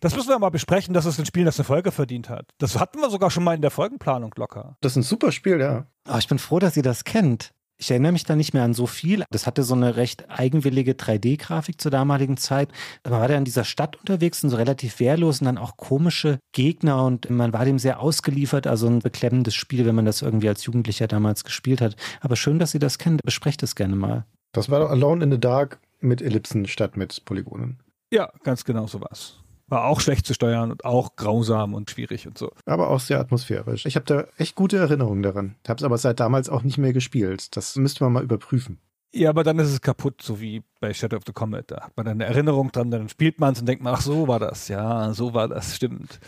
Das 0.00 0.14
müssen 0.14 0.28
wir 0.28 0.38
mal 0.38 0.50
besprechen, 0.50 0.92
dass 0.92 1.06
es 1.06 1.18
ein 1.18 1.24
Spiel, 1.24 1.46
das 1.46 1.58
eine 1.58 1.64
Folge 1.64 1.92
verdient 1.92 2.28
hat. 2.28 2.46
Das 2.58 2.78
hatten 2.78 3.00
wir 3.00 3.08
sogar 3.08 3.30
schon 3.30 3.42
mal 3.42 3.54
in 3.54 3.62
der 3.62 3.70
Folgenplanung 3.70 4.34
locker. 4.36 4.76
Das 4.82 4.92
ist 4.92 4.96
ein 4.96 5.02
super 5.02 5.32
Spiel, 5.32 5.60
ja. 5.60 5.86
Aber 6.06 6.18
ich 6.18 6.28
bin 6.28 6.38
froh, 6.38 6.58
dass 6.58 6.76
ihr 6.76 6.82
das 6.82 7.04
kennt. 7.04 7.54
Ich 7.78 7.90
erinnere 7.90 8.12
mich 8.12 8.24
da 8.24 8.36
nicht 8.36 8.52
mehr 8.54 8.62
an 8.62 8.74
so 8.74 8.86
viel. 8.86 9.24
Das 9.30 9.46
hatte 9.46 9.62
so 9.62 9.74
eine 9.74 9.96
recht 9.96 10.30
eigenwillige 10.30 10.92
3D-Grafik 10.92 11.80
zur 11.80 11.90
damaligen 11.90 12.36
Zeit. 12.36 12.68
Man 13.02 13.14
war 13.14 13.26
da 13.26 13.34
in 13.34 13.44
dieser 13.44 13.64
Stadt 13.64 13.96
unterwegs 13.96 14.44
und 14.44 14.50
so 14.50 14.56
relativ 14.56 15.00
wehrlos 15.00 15.40
und 15.40 15.46
dann 15.46 15.58
auch 15.58 15.76
komische 15.76 16.38
Gegner 16.52 17.04
und 17.04 17.30
man 17.30 17.52
war 17.52 17.64
dem 17.64 17.78
sehr 17.78 18.00
ausgeliefert. 18.00 18.66
Also 18.66 18.86
ein 18.88 19.00
beklemmendes 19.00 19.54
Spiel, 19.54 19.86
wenn 19.86 19.94
man 19.94 20.04
das 20.04 20.22
irgendwie 20.22 20.48
als 20.48 20.64
Jugendlicher 20.66 21.08
damals 21.08 21.44
gespielt 21.44 21.80
hat. 21.80 21.96
Aber 22.20 22.36
schön, 22.36 22.58
dass 22.58 22.74
ihr 22.74 22.80
das 22.80 22.98
kennt. 22.98 23.22
Besprecht 23.22 23.62
es 23.62 23.74
gerne 23.74 23.96
mal. 23.96 24.26
Das 24.52 24.70
war 24.70 24.88
Alone 24.88 25.24
in 25.24 25.32
the 25.32 25.40
Dark 25.40 25.80
mit 26.00 26.22
Ellipsen 26.22 26.66
statt 26.66 26.96
mit 26.96 27.24
Polygonen. 27.24 27.80
Ja, 28.14 28.30
ganz 28.44 28.64
genau 28.64 28.86
so 28.86 29.00
was. 29.00 29.40
War 29.66 29.86
auch 29.86 30.00
schlecht 30.00 30.24
zu 30.24 30.34
steuern 30.34 30.70
und 30.70 30.84
auch 30.84 31.16
grausam 31.16 31.74
und 31.74 31.90
schwierig 31.90 32.28
und 32.28 32.38
so. 32.38 32.52
Aber 32.64 32.90
auch 32.90 33.00
sehr 33.00 33.18
atmosphärisch. 33.18 33.86
Ich 33.86 33.96
habe 33.96 34.06
da 34.06 34.26
echt 34.38 34.54
gute 34.54 34.76
Erinnerungen 34.76 35.24
daran. 35.24 35.56
Habe 35.66 35.78
es 35.78 35.82
aber 35.82 35.98
seit 35.98 36.20
damals 36.20 36.48
auch 36.48 36.62
nicht 36.62 36.78
mehr 36.78 36.92
gespielt. 36.92 37.56
Das 37.56 37.74
müsste 37.74 38.04
man 38.04 38.12
mal 38.12 38.22
überprüfen. 38.22 38.78
Ja, 39.12 39.30
aber 39.30 39.42
dann 39.42 39.58
ist 39.58 39.66
es 39.66 39.80
kaputt, 39.80 40.22
so 40.22 40.40
wie 40.40 40.62
bei 40.78 40.94
Shadow 40.94 41.16
of 41.16 41.24
the 41.26 41.32
Comet. 41.32 41.72
Da 41.72 41.86
hat 41.86 41.96
man 41.96 42.06
eine 42.06 42.24
Erinnerung 42.24 42.70
dran, 42.70 42.92
dann 42.92 43.08
spielt 43.08 43.40
man 43.40 43.54
es 43.54 43.58
und 43.58 43.66
denkt 43.66 43.82
man, 43.82 43.94
ach, 43.94 44.00
so 44.00 44.28
war 44.28 44.38
das. 44.38 44.68
Ja, 44.68 45.12
so 45.12 45.34
war 45.34 45.48
das, 45.48 45.74
stimmt. 45.74 46.20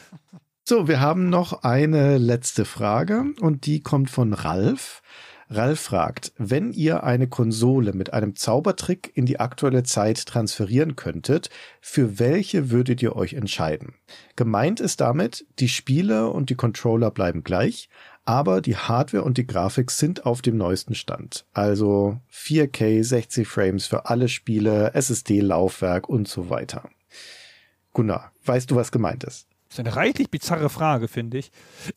So, 0.65 0.89
wir 0.89 0.99
haben 0.99 1.29
noch 1.29 1.63
eine 1.63 2.19
letzte 2.19 2.65
Frage 2.65 3.27
und 3.41 3.67
die 3.67 3.81
kommt 3.81 4.11
von 4.11 4.33
Ralf. 4.33 5.03
Ralf 5.49 5.79
fragt, 5.81 6.33
wenn 6.39 6.73
ihr 6.73 7.05
eine 7.05 7.29
Konsole 7.29 7.93
mit 7.93 8.13
einem 8.13 8.35
Zaubertrick 8.35 9.13
in 9.15 9.27
die 9.27 9.39
aktuelle 9.39 9.85
Zeit 9.85 10.27
transferieren 10.27 10.97
könntet, 10.97 11.51
für 11.81 12.19
welche 12.19 12.71
würdet 12.71 13.01
ihr 13.01 13.15
euch 13.15 13.35
entscheiden? 13.35 13.95
Gemeint 14.35 14.81
ist 14.81 15.01
damit, 15.01 15.47
die 15.61 15.69
Spiele 15.69 16.31
und 16.31 16.51
die 16.51 16.57
Controller 16.57 17.13
bleiben 17.13 17.45
gleich, 17.45 17.89
aber 18.25 18.61
die 18.61 18.77
Hardware 18.77 19.23
und 19.23 19.39
die 19.39 19.47
Grafik 19.47 19.93
sind 19.93 20.27
auf 20.27 20.43
dem 20.43 20.57
neuesten 20.57 20.97
Stand. 20.97 21.47
Also 21.53 22.19
4K, 22.33 23.05
60 23.05 23.47
Frames 23.47 23.87
für 23.87 24.07
alle 24.07 24.29
Spiele, 24.29 24.95
SSD-Laufwerk 24.95 26.09
und 26.09 26.27
so 26.27 26.51
weiter. 26.51 26.91
Gunnar, 27.93 28.33
weißt 28.45 28.73
du, 28.73 28.75
was 28.75 28.91
gemeint 28.91 29.23
ist? 29.23 29.47
Ist 29.77 29.81
eine 29.81 29.95
reichlich 29.95 30.31
bizarre 30.31 30.71
Frage, 30.71 31.07
finde 31.07 31.37
ich. 31.37 31.51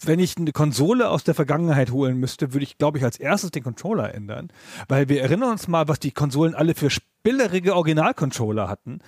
Wenn 0.03 0.19
ich 0.19 0.35
eine 0.35 0.51
Konsole 0.51 1.09
aus 1.09 1.23
der 1.23 1.33
Vergangenheit 1.33 1.91
holen 1.91 2.17
müsste, 2.17 2.51
würde 2.51 2.65
ich, 2.65 2.77
glaube 2.77 2.97
ich, 2.97 3.05
als 3.05 3.17
erstes 3.17 3.51
den 3.51 3.63
Controller 3.63 4.13
ändern. 4.13 4.49
Weil 4.89 5.07
wir 5.07 5.21
erinnern 5.21 5.51
uns 5.51 5.69
mal, 5.69 5.87
was 5.87 5.97
die 5.99 6.11
Konsolen 6.11 6.55
alle 6.55 6.75
für 6.75 6.89
spillerige 6.89 7.77
Originalcontroller 7.77 8.67
hatten. 8.67 8.99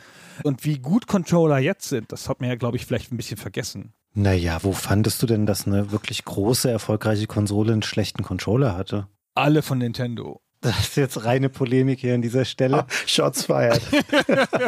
Und 0.44 0.64
wie 0.64 0.80
gut 0.80 1.08
Controller 1.08 1.58
jetzt 1.58 1.90
sind, 1.90 2.14
das 2.14 2.30
hat 2.30 2.40
man 2.40 2.50
ja, 2.50 2.56
glaube 2.56 2.78
ich, 2.78 2.86
vielleicht 2.86 3.12
ein 3.12 3.18
bisschen 3.18 3.36
vergessen. 3.36 3.92
Naja, 4.14 4.60
wo 4.62 4.72
fandest 4.72 5.22
du 5.22 5.28
denn, 5.28 5.46
dass 5.46 5.68
eine 5.68 5.92
wirklich 5.92 6.24
große, 6.24 6.72
erfolgreiche 6.72 7.28
Konsole 7.28 7.74
einen 7.74 7.84
schlechten 7.84 8.24
Controller 8.24 8.78
hatte? 8.78 9.08
Alle 9.36 9.64
von 9.64 9.80
Nintendo. 9.80 10.40
Das 10.62 10.80
ist 10.80 10.96
jetzt 10.96 11.26
reine 11.26 11.50
Polemik 11.50 12.00
hier 12.00 12.14
an 12.14 12.22
dieser 12.22 12.46
Stelle. 12.46 12.82
Ah, 12.82 12.88
Shots 13.08 13.46
fired. 13.46 13.82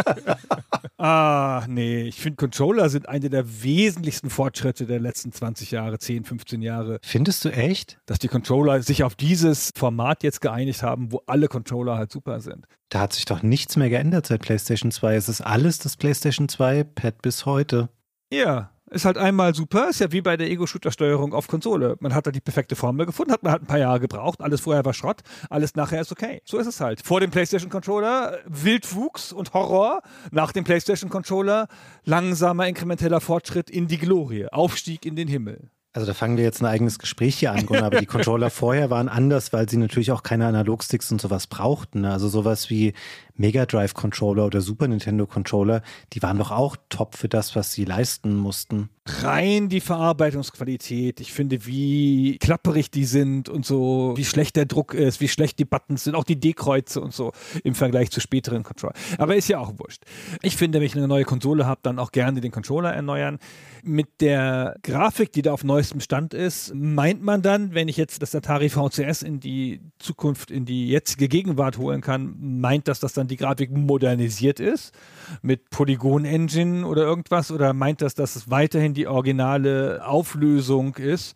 ah, 0.98 1.64
nee. 1.68 2.02
Ich 2.02 2.16
finde, 2.16 2.38
Controller 2.38 2.90
sind 2.90 3.08
eine 3.08 3.30
der 3.30 3.64
wesentlichsten 3.64 4.32
Fortschritte 4.32 4.88
der 4.88 5.00
letzten 5.00 5.32
20 5.32 5.70
Jahre, 5.70 6.00
10, 6.00 6.24
15 6.26 6.64
Jahre. 6.64 7.00
Findest 7.04 7.46
du 7.46 7.50
echt? 7.50 8.00
Dass 8.08 8.18
die 8.18 8.28
Controller 8.28 8.82
sich 8.82 9.04
auf 9.04 9.14
dieses 9.14 9.70
Format 9.76 10.24
jetzt 10.24 10.42
geeinigt 10.42 10.82
haben, 10.82 11.12
wo 11.12 11.22
alle 11.28 11.48
Controller 11.48 11.96
halt 11.96 12.12
super 12.12 12.42
sind. 12.42 12.66
Da 12.90 13.02
hat 13.02 13.14
sich 13.14 13.26
doch 13.26 13.44
nichts 13.44 13.76
mehr 13.76 13.90
geändert 13.90 14.26
seit 14.26 14.42
PlayStation 14.42 14.90
2. 14.90 15.16
Es 15.16 15.30
ist 15.30 15.42
alles 15.42 15.78
das 15.78 15.96
PlayStation 15.96 16.50
2 16.50 16.86
Pad 16.86 17.22
bis 17.22 17.46
heute. 17.46 17.90
Ja, 18.32 18.73
ist 18.94 19.06
halt 19.06 19.18
einmal 19.18 19.56
super, 19.56 19.90
ist 19.90 20.00
ja 20.00 20.12
wie 20.12 20.22
bei 20.22 20.38
der 20.38 20.50
Ego-Shooter-Steuerung 20.50 21.34
auf 21.34 21.48
Konsole. 21.48 21.98
Man 22.00 22.14
hat 22.14 22.28
da 22.28 22.32
die 22.32 22.40
perfekte 22.40 22.76
Formel 22.76 23.06
gefunden, 23.06 23.32
hat 23.32 23.44
man 23.44 23.52
halt 23.52 23.64
ein 23.64 23.68
paar 23.68 23.80
Jahre 23.80 24.00
gebraucht, 24.00 24.42
alles 24.42 24.62
vorher 24.62 24.86
war 24.86 24.94
Schrott, 24.94 25.22
alles 25.50 25.76
nachher 25.76 26.02
ist 26.02 26.12
okay. 26.12 26.42
So 26.46 26.58
ist 26.58 26.68
es 26.68 26.80
halt. 26.80 27.02
Vor 27.06 27.20
dem 27.20 27.32
PlayStation-Controller 27.32 28.40
Wildwuchs 28.46 29.34
und 29.34 29.54
Horror, 29.54 30.02
nach 30.32 30.52
dem 30.52 30.64
PlayStation-Controller 30.64 31.68
langsamer 32.06 32.68
inkrementeller 32.68 33.20
Fortschritt 33.20 33.70
in 33.70 33.88
die 33.88 33.98
Glorie, 33.98 34.48
Aufstieg 34.48 35.06
in 35.06 35.16
den 35.16 35.28
Himmel. 35.28 35.70
Also 35.96 36.08
da 36.08 36.16
fangen 36.16 36.38
wir 36.38 36.44
jetzt 36.44 36.60
ein 36.60 36.66
eigenes 36.66 36.98
Gespräch 36.98 37.36
hier 37.36 37.52
an, 37.52 37.68
Gunnar, 37.68 37.86
aber 37.86 38.00
die 38.00 38.06
Controller 38.08 38.50
vorher 38.50 38.90
waren 38.90 39.08
anders, 39.08 39.54
weil 39.54 39.70
sie 39.70 39.78
natürlich 39.78 40.12
auch 40.12 40.24
keine 40.24 40.48
Analogsticks 40.48 41.12
und 41.12 41.22
sowas 41.22 41.46
brauchten. 41.46 42.02
Ne? 42.02 42.12
Also 42.12 42.30
sowas 42.30 42.72
wie 42.72 42.94
Mega 43.36 43.66
Drive 43.66 43.94
Controller 43.94 44.46
oder 44.46 44.62
Super 44.62 44.88
Nintendo 44.88 45.26
Controller, 45.26 45.82
die 46.14 46.22
waren 46.22 46.38
doch 46.38 46.52
auch 46.52 46.78
top 46.90 47.16
für 47.16 47.30
das, 47.30 47.56
was 47.56 47.74
sie 47.74 47.86
leisten 47.86 48.36
mussten. 48.36 48.90
Rein 49.06 49.68
die 49.68 49.82
Verarbeitungsqualität. 49.82 51.20
Ich 51.20 51.34
finde, 51.34 51.66
wie 51.66 52.38
klapperig 52.38 52.90
die 52.90 53.04
sind 53.04 53.50
und 53.50 53.66
so, 53.66 54.14
wie 54.16 54.24
schlecht 54.24 54.56
der 54.56 54.66
Druck 54.66 54.94
ist, 54.94 55.20
wie 55.20 55.28
schlecht 55.28 55.60
die 55.60 55.66
Buttons 55.66 56.06
sind, 56.06 56.16
auch 56.16 56.24
die 56.24 56.40
D-Kreuze 56.40 57.02
und 57.02 57.14
so 57.14 57.34
im 57.66 57.76
Vergleich 57.76 58.12
zu 58.12 58.22
späteren 58.22 58.64
Controller. 58.64 58.94
Aber 59.18 59.36
ist 59.36 59.50
ja 59.50 59.60
auch 59.60 59.74
wurscht. 59.78 60.04
Ich 60.42 60.56
finde, 60.56 60.80
wenn 60.80 60.86
ich 60.86 60.96
eine 60.96 61.10
neue 61.10 61.26
Konsole 61.26 61.66
habe, 61.66 61.82
dann 61.84 62.00
auch 62.00 62.14
gerne 62.14 62.40
den 62.40 62.52
Controller 62.52 62.94
erneuern. 62.94 63.40
Mit 63.84 64.22
der 64.22 64.78
Grafik, 64.84 65.34
die 65.34 65.42
da 65.42 65.52
auf 65.52 65.66
neuestem 65.66 66.00
Stand 66.00 66.34
ist, 66.34 66.74
meint 66.74 67.22
man 67.22 67.42
dann, 67.42 67.74
wenn 67.74 67.90
ich 67.90 67.98
jetzt 67.98 68.22
das 68.22 68.34
Atari 68.34 68.70
VCS 68.70 69.24
in 69.24 69.42
die 69.42 69.82
Zukunft, 70.00 70.50
in 70.50 70.64
die 70.64 70.88
jetzige 70.88 71.28
Gegenwart 71.28 71.78
holen 71.78 72.00
kann, 72.00 72.36
meint 72.40 72.88
das, 72.88 73.02
dass 73.02 73.12
dann 73.12 73.23
die 73.28 73.38
Grafik 73.38 73.72
modernisiert 73.72 74.60
ist 74.60 74.94
mit 75.42 75.70
Polygon 75.70 76.26
Engine 76.26 76.86
oder 76.86 77.04
irgendwas? 77.04 77.52
Oder 77.52 77.74
meint 77.74 78.02
das, 78.02 78.16
dass 78.16 78.36
es 78.36 78.50
weiterhin 78.50 78.94
die 78.94 79.08
originale 79.08 80.06
Auflösung 80.06 80.96
ist? 80.96 81.36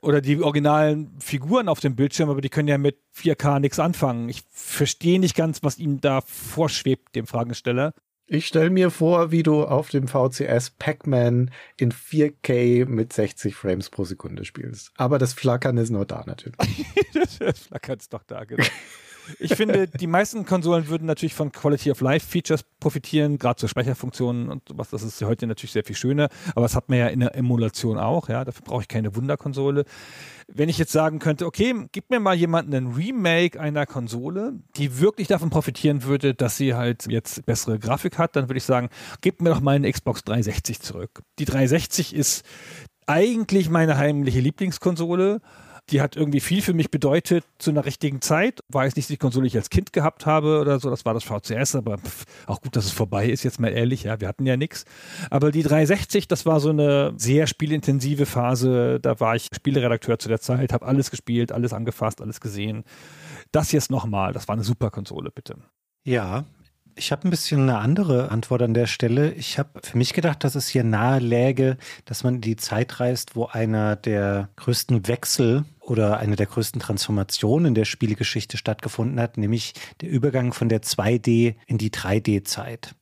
Oder 0.00 0.20
die 0.20 0.40
originalen 0.40 1.10
Figuren 1.18 1.68
auf 1.68 1.80
dem 1.80 1.96
Bildschirm, 1.96 2.30
aber 2.30 2.40
die 2.40 2.50
können 2.50 2.68
ja 2.68 2.78
mit 2.78 2.98
4K 3.16 3.58
nichts 3.58 3.80
anfangen. 3.80 4.28
Ich 4.28 4.44
verstehe 4.50 5.18
nicht 5.18 5.34
ganz, 5.34 5.64
was 5.64 5.78
ihm 5.78 6.00
da 6.00 6.20
vorschwebt, 6.20 7.16
dem 7.16 7.26
Fragesteller. 7.26 7.92
Ich 8.30 8.46
stelle 8.46 8.68
mir 8.68 8.90
vor, 8.90 9.30
wie 9.30 9.42
du 9.42 9.64
auf 9.64 9.88
dem 9.88 10.06
VCS 10.06 10.74
Pac-Man 10.78 11.50
in 11.78 11.92
4K 11.92 12.84
mit 12.84 13.10
60 13.10 13.54
Frames 13.54 13.88
pro 13.88 14.04
Sekunde 14.04 14.44
spielst. 14.44 14.92
Aber 14.98 15.18
das 15.18 15.32
Flackern 15.32 15.78
ist 15.78 15.88
noch 15.88 16.04
da 16.04 16.24
natürlich. 16.26 16.84
das 17.40 17.58
Flackern 17.60 17.96
ist 17.96 18.12
doch 18.12 18.22
da, 18.24 18.44
genau. 18.44 18.64
Ich 19.38 19.54
finde, 19.54 19.88
die 19.88 20.06
meisten 20.06 20.44
Konsolen 20.44 20.88
würden 20.88 21.06
natürlich 21.06 21.34
von 21.34 21.52
Quality 21.52 21.90
of 21.90 22.00
Life 22.00 22.26
Features 22.26 22.64
profitieren, 22.80 23.38
gerade 23.38 23.56
zur 23.56 23.68
Speicherfunktionen 23.68 24.48
und 24.48 24.68
sowas. 24.68 24.90
Das 24.90 25.02
ist 25.02 25.20
heute 25.22 25.46
natürlich 25.46 25.72
sehr 25.72 25.84
viel 25.84 25.96
schöner, 25.96 26.28
aber 26.50 26.62
das 26.62 26.74
hat 26.74 26.88
man 26.88 26.98
ja 26.98 27.08
in 27.08 27.20
der 27.20 27.34
Emulation 27.34 27.98
auch, 27.98 28.28
ja. 28.28 28.44
Dafür 28.44 28.62
brauche 28.64 28.82
ich 28.82 28.88
keine 28.88 29.14
Wunderkonsole. 29.16 29.84
Wenn 30.46 30.68
ich 30.68 30.78
jetzt 30.78 30.92
sagen 30.92 31.18
könnte, 31.18 31.46
okay, 31.46 31.74
gib 31.92 32.10
mir 32.10 32.20
mal 32.20 32.34
jemanden 32.34 32.74
ein 32.74 32.86
Remake 32.88 33.60
einer 33.60 33.86
Konsole, 33.86 34.54
die 34.76 34.98
wirklich 35.00 35.28
davon 35.28 35.50
profitieren 35.50 36.04
würde, 36.04 36.34
dass 36.34 36.56
sie 36.56 36.74
halt 36.74 37.06
jetzt 37.08 37.44
bessere 37.44 37.78
Grafik 37.78 38.18
hat, 38.18 38.36
dann 38.36 38.48
würde 38.48 38.58
ich 38.58 38.64
sagen, 38.64 38.88
gib 39.20 39.42
mir 39.42 39.50
doch 39.50 39.60
mal 39.60 39.76
eine 39.76 39.90
Xbox 39.90 40.24
360 40.24 40.80
zurück. 40.80 41.22
Die 41.38 41.44
360 41.44 42.14
ist 42.14 42.44
eigentlich 43.06 43.70
meine 43.70 43.96
heimliche 43.96 44.40
Lieblingskonsole 44.40 45.40
die 45.90 46.00
hat 46.00 46.16
irgendwie 46.16 46.40
viel 46.40 46.62
für 46.62 46.74
mich 46.74 46.90
bedeutet 46.90 47.44
zu 47.58 47.70
einer 47.70 47.84
richtigen 47.84 48.20
Zeit. 48.20 48.60
War 48.68 48.84
jetzt 48.84 48.96
nicht 48.96 49.08
die 49.08 49.16
Konsole, 49.16 49.44
die 49.44 49.48
ich 49.48 49.56
als 49.56 49.70
Kind 49.70 49.92
gehabt 49.92 50.26
habe 50.26 50.60
oder 50.60 50.78
so, 50.78 50.90
das 50.90 51.04
war 51.04 51.14
das 51.14 51.24
VCS, 51.24 51.76
aber 51.76 51.98
pff, 51.98 52.24
auch 52.46 52.60
gut, 52.60 52.76
dass 52.76 52.84
es 52.84 52.92
vorbei 52.92 53.28
ist, 53.28 53.42
jetzt 53.42 53.60
mal 53.60 53.72
ehrlich, 53.72 54.04
ja, 54.04 54.20
wir 54.20 54.28
hatten 54.28 54.46
ja 54.46 54.56
nichts. 54.56 54.84
Aber 55.30 55.50
die 55.50 55.62
360, 55.62 56.28
das 56.28 56.46
war 56.46 56.60
so 56.60 56.70
eine 56.70 57.12
sehr 57.16 57.46
spielintensive 57.46 58.26
Phase, 58.26 59.00
da 59.00 59.18
war 59.20 59.36
ich 59.36 59.48
Spieleredakteur 59.54 60.18
zu 60.18 60.28
der 60.28 60.40
Zeit, 60.40 60.72
habe 60.72 60.86
alles 60.86 61.10
gespielt, 61.10 61.52
alles 61.52 61.72
angefasst, 61.72 62.20
alles 62.20 62.40
gesehen. 62.40 62.84
Das 63.52 63.72
jetzt 63.72 63.90
nochmal, 63.90 64.32
das 64.32 64.48
war 64.48 64.54
eine 64.54 64.64
super 64.64 64.90
Konsole, 64.90 65.30
bitte. 65.30 65.56
Ja, 66.04 66.44
ich 66.98 67.12
habe 67.12 67.26
ein 67.26 67.30
bisschen 67.30 67.62
eine 67.62 67.78
andere 67.78 68.30
Antwort 68.30 68.62
an 68.62 68.74
der 68.74 68.86
Stelle. 68.86 69.32
Ich 69.32 69.58
habe 69.58 69.80
für 69.82 69.96
mich 69.96 70.12
gedacht, 70.12 70.44
dass 70.44 70.54
es 70.54 70.68
hier 70.68 70.84
nahe 70.84 71.20
läge, 71.20 71.78
dass 72.04 72.24
man 72.24 72.36
in 72.36 72.40
die 72.40 72.56
Zeit 72.56 73.00
reist, 73.00 73.36
wo 73.36 73.46
einer 73.46 73.96
der 73.96 74.48
größten 74.56 75.06
Wechsel 75.06 75.64
oder 75.80 76.18
eine 76.18 76.36
der 76.36 76.46
größten 76.46 76.80
Transformationen 76.80 77.74
der 77.74 77.84
Spielegeschichte 77.84 78.56
stattgefunden 78.56 79.20
hat, 79.20 79.38
nämlich 79.38 79.72
der 80.00 80.10
Übergang 80.10 80.52
von 80.52 80.68
der 80.68 80.82
2D 80.82 81.54
in 81.66 81.78
die 81.78 81.90
3D-Zeit. 81.90 82.94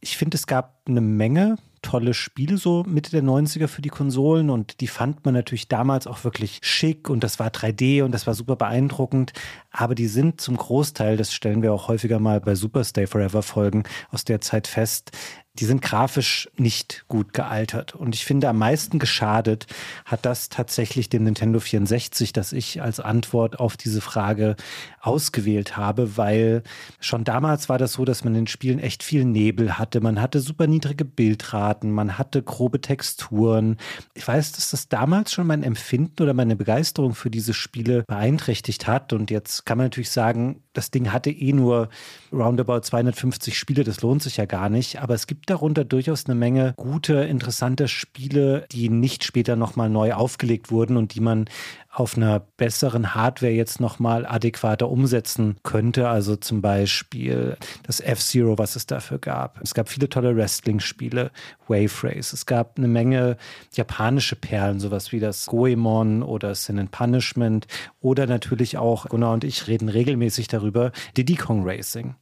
Ich 0.00 0.16
finde, 0.16 0.36
es 0.36 0.46
gab 0.46 0.80
eine 0.86 1.00
Menge 1.00 1.56
tolle 1.82 2.14
Spiele 2.14 2.56
so 2.56 2.84
Mitte 2.86 3.10
der 3.10 3.22
90er 3.22 3.68
für 3.68 3.82
die 3.82 3.88
Konsolen. 3.88 4.50
Und 4.50 4.80
die 4.80 4.86
fand 4.86 5.24
man 5.24 5.34
natürlich 5.34 5.68
damals 5.68 6.06
auch 6.06 6.24
wirklich 6.24 6.60
schick. 6.62 7.10
Und 7.10 7.22
das 7.22 7.38
war 7.38 7.48
3D 7.48 8.02
und 8.02 8.12
das 8.12 8.26
war 8.26 8.34
super 8.34 8.56
beeindruckend, 8.56 9.32
aber 9.70 9.94
die 9.94 10.06
sind 10.06 10.40
zum 10.40 10.56
Großteil, 10.56 11.16
das 11.16 11.32
stellen 11.32 11.62
wir 11.62 11.72
auch 11.72 11.88
häufiger 11.88 12.18
mal 12.18 12.40
bei 12.40 12.54
Super 12.54 12.84
Stay 12.84 13.06
Forever 13.06 13.42
Folgen 13.42 13.84
aus 14.10 14.24
der 14.24 14.40
Zeit 14.40 14.66
fest, 14.66 15.12
die 15.58 15.66
sind 15.66 15.82
grafisch 15.82 16.48
nicht 16.56 17.04
gut 17.08 17.34
gealtert. 17.34 17.94
Und 17.94 18.14
ich 18.14 18.24
finde, 18.24 18.48
am 18.48 18.56
meisten 18.56 18.98
geschadet 18.98 19.66
hat 20.06 20.24
das 20.24 20.48
tatsächlich 20.48 21.10
dem 21.10 21.24
Nintendo 21.24 21.60
64, 21.60 22.32
das 22.32 22.54
ich 22.54 22.80
als 22.80 23.00
Antwort 23.00 23.60
auf 23.60 23.76
diese 23.76 24.00
Frage 24.00 24.56
ausgewählt 25.00 25.76
habe, 25.76 26.16
weil 26.16 26.62
schon 27.00 27.24
damals 27.24 27.68
war 27.68 27.76
das 27.76 27.92
so, 27.92 28.06
dass 28.06 28.24
man 28.24 28.34
in 28.34 28.42
den 28.42 28.46
Spielen 28.46 28.78
echt 28.78 29.02
viel 29.02 29.26
Nebel 29.26 29.78
hatte. 29.78 30.00
Man 30.00 30.22
hatte 30.22 30.40
super 30.40 30.66
niedrige 30.66 31.04
Bildraten, 31.04 31.90
man 31.90 32.16
hatte 32.16 32.42
grobe 32.42 32.80
Texturen. 32.80 33.76
Ich 34.14 34.26
weiß, 34.26 34.52
dass 34.52 34.70
das 34.70 34.88
damals 34.88 35.32
schon 35.32 35.46
mein 35.46 35.62
Empfinden 35.62 36.22
oder 36.22 36.32
meine 36.32 36.56
Begeisterung 36.56 37.14
für 37.14 37.30
diese 37.30 37.52
Spiele 37.52 38.04
beeinträchtigt 38.08 38.86
hat. 38.86 39.12
Und 39.12 39.30
jetzt 39.30 39.66
kann 39.66 39.76
man 39.76 39.86
natürlich 39.86 40.10
sagen, 40.10 40.62
das 40.72 40.90
Ding 40.90 41.12
hatte 41.12 41.30
eh 41.30 41.52
nur 41.52 41.88
roundabout 42.32 42.80
250 42.80 43.58
Spiele, 43.58 43.84
das 43.84 44.00
lohnt 44.02 44.22
sich 44.22 44.36
ja 44.38 44.46
gar 44.46 44.68
nicht. 44.68 45.00
Aber 45.00 45.14
es 45.14 45.26
gibt 45.26 45.50
darunter 45.50 45.84
durchaus 45.84 46.26
eine 46.26 46.34
Menge 46.34 46.74
gute, 46.76 47.14
interessante 47.14 47.88
Spiele, 47.88 48.66
die 48.72 48.88
nicht 48.88 49.24
später 49.24 49.56
nochmal 49.56 49.90
neu 49.90 50.14
aufgelegt 50.14 50.70
wurden 50.70 50.96
und 50.96 51.14
die 51.14 51.20
man 51.20 51.46
auf 51.94 52.16
einer 52.16 52.40
besseren 52.40 53.14
Hardware 53.14 53.52
jetzt 53.52 53.78
nochmal 53.78 54.24
adäquater 54.24 54.88
umsetzen 54.88 55.56
könnte. 55.62 56.08
Also 56.08 56.36
zum 56.36 56.62
Beispiel 56.62 57.58
das 57.82 58.00
F-Zero, 58.00 58.56
was 58.56 58.76
es 58.76 58.86
dafür 58.86 59.18
gab. 59.18 59.60
Es 59.60 59.74
gab 59.74 59.90
viele 59.90 60.08
tolle 60.08 60.34
Wrestling-Spiele, 60.34 61.30
Wave 61.68 62.02
Race. 62.02 62.32
Es 62.32 62.46
gab 62.46 62.78
eine 62.78 62.88
Menge 62.88 63.36
japanische 63.74 64.36
Perlen, 64.36 64.80
sowas 64.80 65.12
wie 65.12 65.20
das 65.20 65.44
Goemon 65.46 66.22
oder 66.22 66.54
Sin 66.54 66.78
and 66.78 66.90
Punishment 66.90 67.66
oder 68.00 68.26
natürlich 68.26 68.78
auch, 68.78 69.06
Gunnar 69.06 69.34
und 69.34 69.44
ich 69.44 69.68
reden 69.68 69.90
regelmäßig 69.90 70.48
darüber, 70.48 70.92
Diddy 71.18 71.34
Kong 71.34 71.62
Racing. 71.62 72.14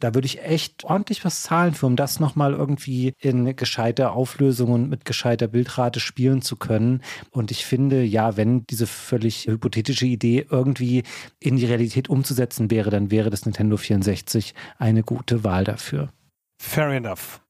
Da 0.00 0.14
würde 0.14 0.26
ich 0.26 0.42
echt 0.42 0.84
ordentlich 0.84 1.24
was 1.24 1.42
zahlen 1.42 1.74
für, 1.74 1.86
um 1.86 1.94
das 1.94 2.20
nochmal 2.20 2.54
irgendwie 2.54 3.12
in 3.20 3.54
gescheiter 3.54 4.12
Auflösung 4.12 4.72
und 4.72 4.88
mit 4.88 5.04
gescheiter 5.04 5.46
Bildrate 5.46 6.00
spielen 6.00 6.42
zu 6.42 6.56
können. 6.56 7.02
Und 7.30 7.50
ich 7.50 7.64
finde, 7.64 8.02
ja, 8.02 8.36
wenn 8.36 8.66
diese 8.66 8.86
völlig 8.86 9.46
hypothetische 9.46 10.06
Idee 10.06 10.46
irgendwie 10.50 11.04
in 11.38 11.56
die 11.56 11.66
Realität 11.66 12.08
umzusetzen 12.08 12.70
wäre, 12.70 12.90
dann 12.90 13.10
wäre 13.10 13.30
das 13.30 13.44
Nintendo 13.44 13.76
64 13.76 14.54
eine 14.78 15.02
gute 15.02 15.44
Wahl 15.44 15.64
dafür. 15.64 16.10
Fair 16.60 16.88
enough. 16.88 17.40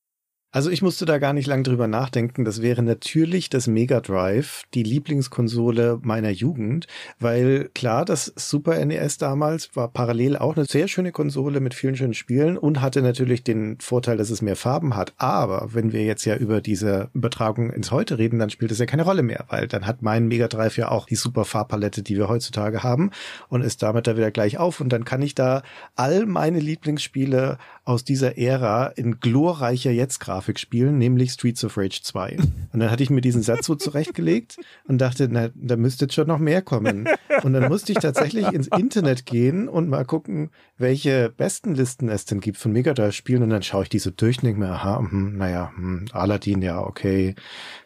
Also 0.53 0.69
ich 0.71 0.83
musste 0.83 1.05
da 1.05 1.19
gar 1.19 1.33
nicht 1.33 1.47
lang 1.47 1.63
drüber 1.63 1.87
nachdenken. 1.87 2.45
Das 2.45 2.61
wäre 2.61 2.83
natürlich 2.83 3.51
das 3.51 3.69
Mega 3.69 4.01
Drive, 4.01 4.65
die 4.75 4.83
Lieblingskonsole 4.83 6.01
meiner 6.03 6.31
Jugend, 6.31 6.89
weil 7.21 7.71
klar, 7.73 8.05
das 8.05 8.33
Super 8.35 8.85
NES 8.85 9.19
damals 9.19 9.77
war 9.77 9.87
parallel 9.87 10.37
auch 10.37 10.57
eine 10.57 10.65
sehr 10.65 10.89
schöne 10.89 11.13
Konsole 11.13 11.61
mit 11.61 11.75
vielen 11.75 11.95
schönen 11.95 12.15
Spielen 12.15 12.59
und 12.59 12.81
hatte 12.81 13.01
natürlich 13.01 13.45
den 13.45 13.79
Vorteil, 13.79 14.17
dass 14.17 14.31
es 14.31 14.43
mehr 14.43 14.57
Farben 14.57 14.97
hat. 14.97 15.13
Aber 15.19 15.73
wenn 15.73 15.93
wir 15.93 16.03
jetzt 16.03 16.25
ja 16.25 16.35
über 16.35 16.61
diese 16.61 17.11
Übertragung 17.15 17.71
ins 17.71 17.93
Heute 17.93 18.19
reden, 18.19 18.41
dann 18.41 18.51
spielt 18.51 18.73
es 18.73 18.81
ja 18.81 18.87
keine 18.87 19.05
Rolle 19.05 19.23
mehr, 19.23 19.45
weil 19.51 19.69
dann 19.69 19.87
hat 19.87 20.03
mein 20.03 20.27
Mega 20.27 20.49
Drive 20.49 20.77
ja 20.77 20.91
auch 20.91 21.07
die 21.07 21.15
super 21.15 21.45
Farbpalette, 21.45 22.03
die 22.03 22.17
wir 22.17 22.29
heutzutage 22.29 22.83
haben 22.83 23.13
und 23.49 23.63
ist 23.63 23.85
damit 23.85 24.09
da 24.09 24.17
wieder 24.17 24.33
gleich 24.33 24.59
auf 24.59 24.81
und 24.81 24.89
dann 24.89 25.05
kann 25.05 25.23
ich 25.23 25.37
da 25.37 25.63
all 25.95 26.27
meine 26.27 26.59
Lieblingsspiele 26.59 27.59
aus 27.91 28.05
dieser 28.05 28.39
Ära 28.39 28.87
in 28.87 29.19
glorreicher 29.19 29.91
Jetzt-Grafik 29.91 30.61
spielen, 30.61 30.97
nämlich 30.97 31.33
Streets 31.33 31.65
of 31.65 31.77
Rage 31.77 32.01
2. 32.05 32.37
Und 32.73 32.79
dann 32.79 32.89
hatte 32.89 33.03
ich 33.03 33.11
mir 33.11 33.21
diesen 33.21 33.43
Satz 33.43 33.67
so 33.67 33.75
zurechtgelegt 33.75 34.59
und 34.87 34.99
dachte, 34.99 35.29
na, 35.29 35.49
da 35.55 35.75
müsste 35.75 36.05
jetzt 36.05 36.15
schon 36.15 36.29
noch 36.29 36.39
mehr 36.39 36.63
kommen. 36.63 37.09
Und 37.43 37.53
dann 37.53 37.69
musste 37.69 37.91
ich 37.91 37.99
tatsächlich 37.99 38.47
ins 38.53 38.69
Internet 38.69 39.27
gehen 39.27 39.69
und 39.69 39.89
mal 39.89 40.05
gucken, 40.05 40.51
welche 40.79 41.31
besten 41.37 41.75
Listen 41.75 42.09
es 42.09 42.27
denn 42.27 42.39
gibt 42.39 42.59
von 42.59 42.71
Megadrive-Spielen. 42.71 43.43
Und 43.43 43.51
dann 43.51 43.65
schaue 43.65 43.83
ich 43.83 43.89
die 43.89 43.99
so 43.99 44.11
durch 44.11 44.39
und 44.39 44.45
denke 44.45 44.61
mir, 44.61 44.71
aha, 44.71 44.99
hm, 44.99 45.37
naja, 45.37 45.73
hm, 45.75 46.07
Aladdin, 46.13 46.63
ja, 46.63 46.81
okay. 46.81 47.35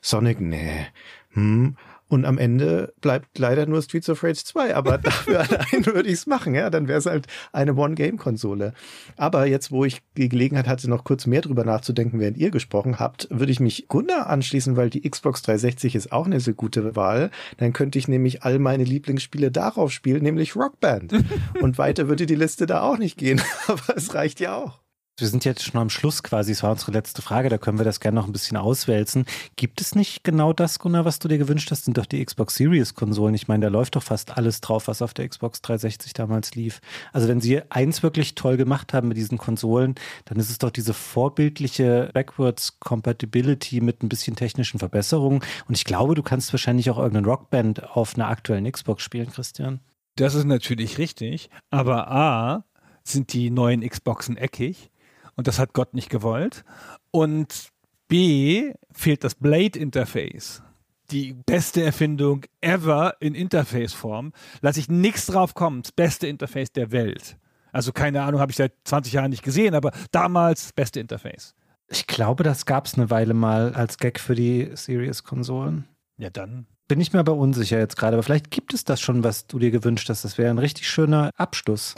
Sonic, 0.03 0.39
nee. 0.39 0.87
Hm. 1.31 1.77
Und 2.09 2.27
am 2.27 2.39
Ende 2.39 2.93
bleibt 3.01 3.39
leider 3.39 3.67
nur 3.67 3.81
Streets 3.83 4.09
of 4.11 4.23
Rage 4.23 4.45
2, 4.45 4.75
aber 4.75 4.99
dafür 5.03 5.41
allein 5.41 5.87
würde 5.87 6.09
ich 6.09 6.15
es 6.15 6.27
machen, 6.27 6.55
ja. 6.55 6.71
Dann 6.71 6.87
wäre 6.87 6.99
es 6.99 7.07
halt 7.07 7.27
eine 7.53 7.75
One-Game-Konsole. 7.75 8.75
Aber 9.17 9.47
jetzt, 9.47 9.71
wo 9.71 9.85
ich 9.85 10.03
die 10.17 10.29
Gelegenheit 10.29 10.69
hatte, 10.69 10.89
noch 10.89 11.05
kurz 11.05 11.27
mehr 11.27 11.41
drüber 11.41 11.65
nachzudenken, 11.65 12.21
während 12.21 12.37
ihr 12.37 12.51
gesprochen 12.51 12.99
habt, 12.99 13.29
würde 13.31 13.53
ich 13.53 13.61
mich 13.61 13.89
Gunnar 13.89 14.29
anschließen, 14.29 14.77
weil 14.77 14.91
die 14.91 15.09
Xbox 15.09 15.43
360 15.43 15.95
ist 15.95 16.13
auch 16.13 16.27
eine 16.27 16.41
sehr 16.41 16.55
gute 16.55 16.95
Wahl. 16.95 17.31
Dann 17.57 17.73
könnte 17.73 17.99
ich 17.99 18.07
nämlich 18.07 18.43
all 18.43 18.59
meine 18.59 18.85
Lieblingsspiele 18.85 19.51
darauf 19.51 19.91
spielen, 19.91 20.23
nämlich 20.23 20.57
Rockband. 20.57 21.15
Und 21.61 21.79
weiter 21.79 22.09
würde 22.09 22.27
die 22.27 22.35
Liste 22.35 22.67
da 22.67 22.83
auch 22.83 22.99
nicht 22.99 23.17
gehen, 23.17 23.41
aber 23.67 23.97
es 23.97 24.15
reicht 24.15 24.41
ja 24.41 24.57
auch. 24.57 24.84
Wir 25.17 25.29
sind 25.29 25.45
jetzt 25.45 25.63
schon 25.63 25.81
am 25.81 25.91
Schluss 25.91 26.25
quasi, 26.25 26.51
es 26.51 26.65
war 26.65 26.73
unsere 26.73 26.91
letzte 26.91 27.23
Frage, 27.23 27.49
da 27.49 27.57
können 27.57 27.79
wir 27.79 27.85
das 27.85 28.01
gerne 28.01 28.17
noch 28.17 28.27
ein 28.27 28.33
bisschen 28.33 28.57
auswälzen. 28.57 29.27
Gibt 29.55 29.81
es 29.81 29.95
nicht 29.95 30.25
genau 30.25 30.53
das, 30.53 30.81
Gunnar, 30.81 31.05
was 31.05 31.21
du 31.21 31.29
dir 31.29 31.39
gewünscht 31.39 31.71
hast, 31.71 31.85
sind 31.85 31.97
doch 31.97 32.07
die 32.07 32.25
Xbox 32.25 32.57
Series-Konsolen. 32.57 33.33
Ich 33.37 33.47
meine, 33.47 33.67
da 33.67 33.71
läuft 33.71 33.95
doch 33.95 34.03
fast 34.03 34.37
alles 34.37 34.61
drauf, 34.61 34.89
was 34.89 35.03
auf 35.03 35.15
der 35.15 35.29
Xbox 35.29 35.63
360 35.63 36.15
damals 36.15 36.57
lief. 36.57 36.81
Also 37.13 37.29
wenn 37.29 37.41
sie 37.41 37.63
eins 37.71 38.03
wirklich 38.03 38.35
toll 38.35 38.57
gemacht 38.57 38.93
haben 38.93 39.07
mit 39.07 39.17
diesen 39.17 39.39
Konsolen, 39.39 39.95
dann 40.25 40.41
ist 40.41 40.51
es 40.51 40.59
doch 40.59 40.71
diese 40.71 40.95
vorbildliche 40.95 42.11
Backwards 42.13 42.81
Compatibility 42.81 43.81
mit 43.81 44.03
ein 44.03 44.09
bisschen 44.09 44.35
technischen 44.35 44.81
Verbesserungen. 44.81 45.45
Und 45.69 45.77
ich 45.77 45.85
glaube, 45.85 46.17
du 46.17 46.25
kannst 46.25 46.53
wahrscheinlich 46.53 46.91
auch 46.91 46.99
irgendeinen 46.99 47.27
Rockband 47.27 47.85
auf 47.97 48.17
einer 48.17 48.27
aktuellen 48.27 48.69
Xbox 48.69 49.05
spielen, 49.05 49.31
Christian. 49.31 49.79
Das 50.17 50.35
ist 50.35 50.45
natürlich 50.45 50.99
richtig, 50.99 51.51
aber 51.71 52.11
A, 52.11 52.65
sind 53.05 53.33
die 53.33 53.51
neuen 53.51 53.89
Xboxen 53.89 54.37
eckig 54.37 54.91
und 55.37 55.47
das 55.47 55.59
hat 55.59 55.73
Gott 55.73 55.95
nicht 55.95 56.11
gewollt. 56.11 56.65
Und 57.11 57.71
B 58.09 58.73
fehlt 58.93 59.25
das 59.25 59.35
Blade-Interface. 59.35 60.63
Die 61.11 61.35
beste 61.35 61.83
Erfindung 61.83 62.45
ever 62.61 63.15
in 63.21 63.35
Interface-Form. 63.35 64.33
Lass 64.61 64.77
ich 64.77 64.89
nichts 64.89 65.27
drauf 65.27 65.55
kommen. 65.55 65.83
Das 65.83 65.93
beste 65.93 66.27
Interface 66.27 66.73
der 66.73 66.93
Welt. 66.93 67.37
Also 67.73 67.93
keine 67.93 68.23
Ahnung, 68.23 68.41
habe 68.41 68.53
ich 68.53 68.57
seit 68.57 68.73
20 68.85 69.13
Jahren 69.13 69.31
nicht 69.31 69.43
gesehen, 69.43 69.75
aber 69.75 69.91
damals 70.13 70.73
beste 70.73 71.01
Interface. 71.01 71.55
Ich 71.89 72.07
glaube, 72.07 72.45
das 72.45 72.67
gab 72.67 72.87
es 72.87 72.95
eine 72.95 73.11
Weile 73.11 73.35
mal 73.35 73.75
als 73.75 73.99
Gag 73.99 74.21
für 74.21 74.35
die 74.35 74.71
Series-Konsolen. 74.75 75.87
Ja, 76.17 76.31
dann. 76.31 76.67
Bin 76.87 77.01
ich 77.01 77.13
mir 77.13 77.19
aber 77.19 77.35
unsicher 77.35 77.79
jetzt 77.79 77.97
gerade, 77.97 78.15
aber 78.15 78.23
vielleicht 78.23 78.51
gibt 78.51 78.75
es 78.75 78.85
das 78.85 79.01
schon, 79.01 79.25
was 79.25 79.47
du 79.47 79.59
dir 79.59 79.71
gewünscht 79.71 80.09
hast. 80.09 80.25
Das 80.25 80.39
wäre 80.39 80.51
ein 80.51 80.59
richtig 80.59 80.89
schöner 80.89 81.31
Abschluss. 81.37 81.95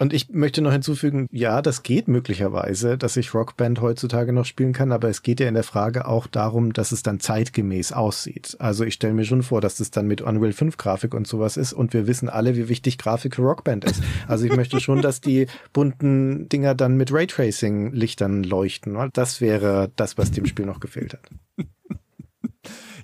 Und 0.00 0.12
ich 0.12 0.30
möchte 0.30 0.62
noch 0.62 0.70
hinzufügen, 0.70 1.26
ja, 1.32 1.60
das 1.60 1.82
geht 1.82 2.06
möglicherweise, 2.06 2.96
dass 2.96 3.16
ich 3.16 3.34
Rockband 3.34 3.80
heutzutage 3.80 4.32
noch 4.32 4.44
spielen 4.44 4.72
kann, 4.72 4.92
aber 4.92 5.08
es 5.08 5.22
geht 5.22 5.40
ja 5.40 5.48
in 5.48 5.54
der 5.54 5.64
Frage 5.64 6.06
auch 6.06 6.28
darum, 6.28 6.72
dass 6.72 6.92
es 6.92 7.02
dann 7.02 7.18
zeitgemäß 7.18 7.92
aussieht. 7.92 8.56
Also 8.60 8.84
ich 8.84 8.94
stelle 8.94 9.14
mir 9.14 9.24
schon 9.24 9.42
vor, 9.42 9.60
dass 9.60 9.76
das 9.76 9.90
dann 9.90 10.06
mit 10.06 10.20
Unreal 10.20 10.52
5 10.52 10.76
Grafik 10.76 11.14
und 11.14 11.26
sowas 11.26 11.56
ist 11.56 11.72
und 11.72 11.92
wir 11.94 12.06
wissen 12.06 12.28
alle, 12.28 12.56
wie 12.56 12.68
wichtig 12.68 12.96
Grafik 12.96 13.34
für 13.34 13.42
Rockband 13.42 13.84
ist. 13.84 14.00
Also 14.28 14.44
ich 14.44 14.54
möchte 14.54 14.78
schon, 14.78 15.02
dass 15.02 15.20
die 15.20 15.46
bunten 15.72 16.48
Dinger 16.48 16.76
dann 16.76 16.96
mit 16.96 17.12
Raytracing 17.12 17.92
Lichtern 17.92 18.44
leuchten. 18.44 18.96
Das 19.12 19.40
wäre 19.40 19.90
das, 19.96 20.16
was 20.16 20.30
dem 20.30 20.46
Spiel 20.46 20.66
noch 20.66 20.78
gefehlt 20.78 21.14
hat. 21.14 21.28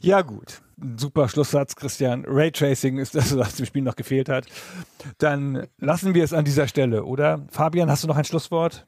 Ja, 0.00 0.22
gut. 0.22 0.60
Super 0.96 1.28
Schlusssatz, 1.28 1.76
Christian. 1.76 2.24
Raytracing 2.26 2.98
ist 2.98 3.14
das, 3.14 3.36
was 3.36 3.56
dem 3.56 3.66
Spiel 3.66 3.82
noch 3.82 3.96
gefehlt 3.96 4.28
hat. 4.28 4.46
Dann 5.18 5.66
lassen 5.78 6.14
wir 6.14 6.24
es 6.24 6.32
an 6.32 6.44
dieser 6.44 6.68
Stelle, 6.68 7.04
oder? 7.04 7.46
Fabian, 7.50 7.90
hast 7.90 8.04
du 8.04 8.08
noch 8.08 8.16
ein 8.16 8.24
Schlusswort? 8.24 8.86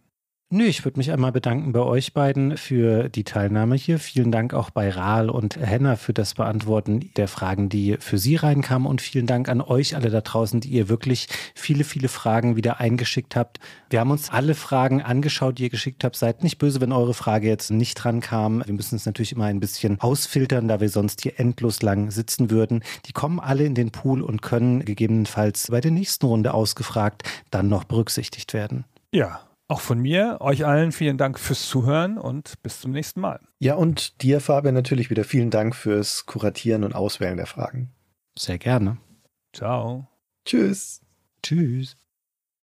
Nö, 0.49 0.63
ich 0.63 0.85
würde 0.85 1.01
mich 1.01 1.11
einmal 1.11 1.33
bedanken 1.33 1.73
bei 1.73 1.81
euch 1.81 2.15
beiden 2.15 2.57
für 2.57 3.09
die 3.09 3.25
Teilnahme 3.25 3.75
hier. 3.75 3.99
Vielen 3.99 4.31
Dank 4.31 4.55
auch 4.55 4.71
bei 4.71 4.91
Rahl 4.91 5.29
und 5.29 5.57
Henna 5.57 5.97
für 5.97 6.13
das 6.13 6.35
Beantworten 6.35 7.11
der 7.17 7.27
Fragen, 7.27 7.69
die 7.69 7.97
für 7.99 8.17
Sie 8.17 8.37
reinkamen. 8.37 8.87
Und 8.87 9.01
vielen 9.01 9.27
Dank 9.27 9.49
an 9.49 9.61
euch 9.61 9.97
alle 9.97 10.09
da 10.09 10.21
draußen, 10.21 10.61
die 10.61 10.69
ihr 10.69 10.89
wirklich 10.89 11.27
viele, 11.57 11.83
viele 11.83 12.07
Fragen 12.07 12.55
wieder 12.55 12.79
eingeschickt 12.79 13.35
habt. 13.35 13.59
Wir 13.91 13.99
haben 13.99 14.13
uns 14.13 14.31
alle 14.31 14.55
Fragen 14.55 15.03
angeschaut, 15.03 15.59
die 15.59 15.65
ihr 15.65 15.69
geschickt 15.69 16.05
habt. 16.05 16.15
Seid 16.15 16.45
nicht 16.45 16.59
böse, 16.59 16.81
wenn 16.81 16.93
eure 16.93 17.15
Frage 17.15 17.49
jetzt 17.49 17.73
nicht 17.73 17.97
dran 17.97 18.21
kam. 18.21 18.65
Wir 18.65 18.75
müssen 18.75 18.95
es 18.95 19.05
natürlich 19.05 19.33
immer 19.33 19.47
ein 19.47 19.59
bisschen 19.59 20.01
ausfiltern, 20.01 20.69
da 20.69 20.79
wir 20.81 20.91
sonst 20.91 21.23
hier 21.23 21.41
endlos 21.41 21.83
lang 21.83 22.13
sitzen 22.13 22.53
würden. 22.53 22.85
Die 23.07 23.13
kommen 23.13 23.41
alle 23.41 23.65
in 23.65 23.75
den 23.75 23.91
Pool 23.91 24.23
und 24.23 24.43
können 24.43 24.85
gegebenenfalls 24.85 25.67
bei 25.73 25.81
der 25.81 25.91
nächsten 25.91 26.27
Runde 26.27 26.55
ausgefragt 26.55 27.25
dann 27.51 27.67
noch 27.67 27.83
berücksichtigt 27.83 28.55
werden. 28.55 28.85
Ja, 29.11 29.41
auch 29.69 29.81
von 29.81 29.99
mir, 29.99 30.39
euch 30.41 30.65
allen 30.65 30.93
vielen 30.93 31.19
Dank 31.19 31.39
fürs 31.39 31.69
Zuhören 31.69 32.19
und 32.19 32.63
bis 32.63 32.81
zum 32.81 32.93
nächsten 32.93 33.21
Mal. 33.21 33.41
Ja, 33.59 33.75
und 33.75 34.23
dir, 34.23 34.41
Fabian, 34.41 34.75
natürlich 34.75 35.11
wieder 35.11 35.25
vielen 35.25 35.51
Dank 35.51 35.75
fürs 35.75 36.27
Kuratieren 36.27 36.85
und 36.85 36.95
Auswählen 36.95 37.37
der 37.37 37.47
Fragen. 37.47 37.93
Sehr 38.39 38.59
gerne. 38.59 38.99
Ciao. 39.53 40.07
Tschüss. 40.45 41.01
Tschüss. 41.43 41.97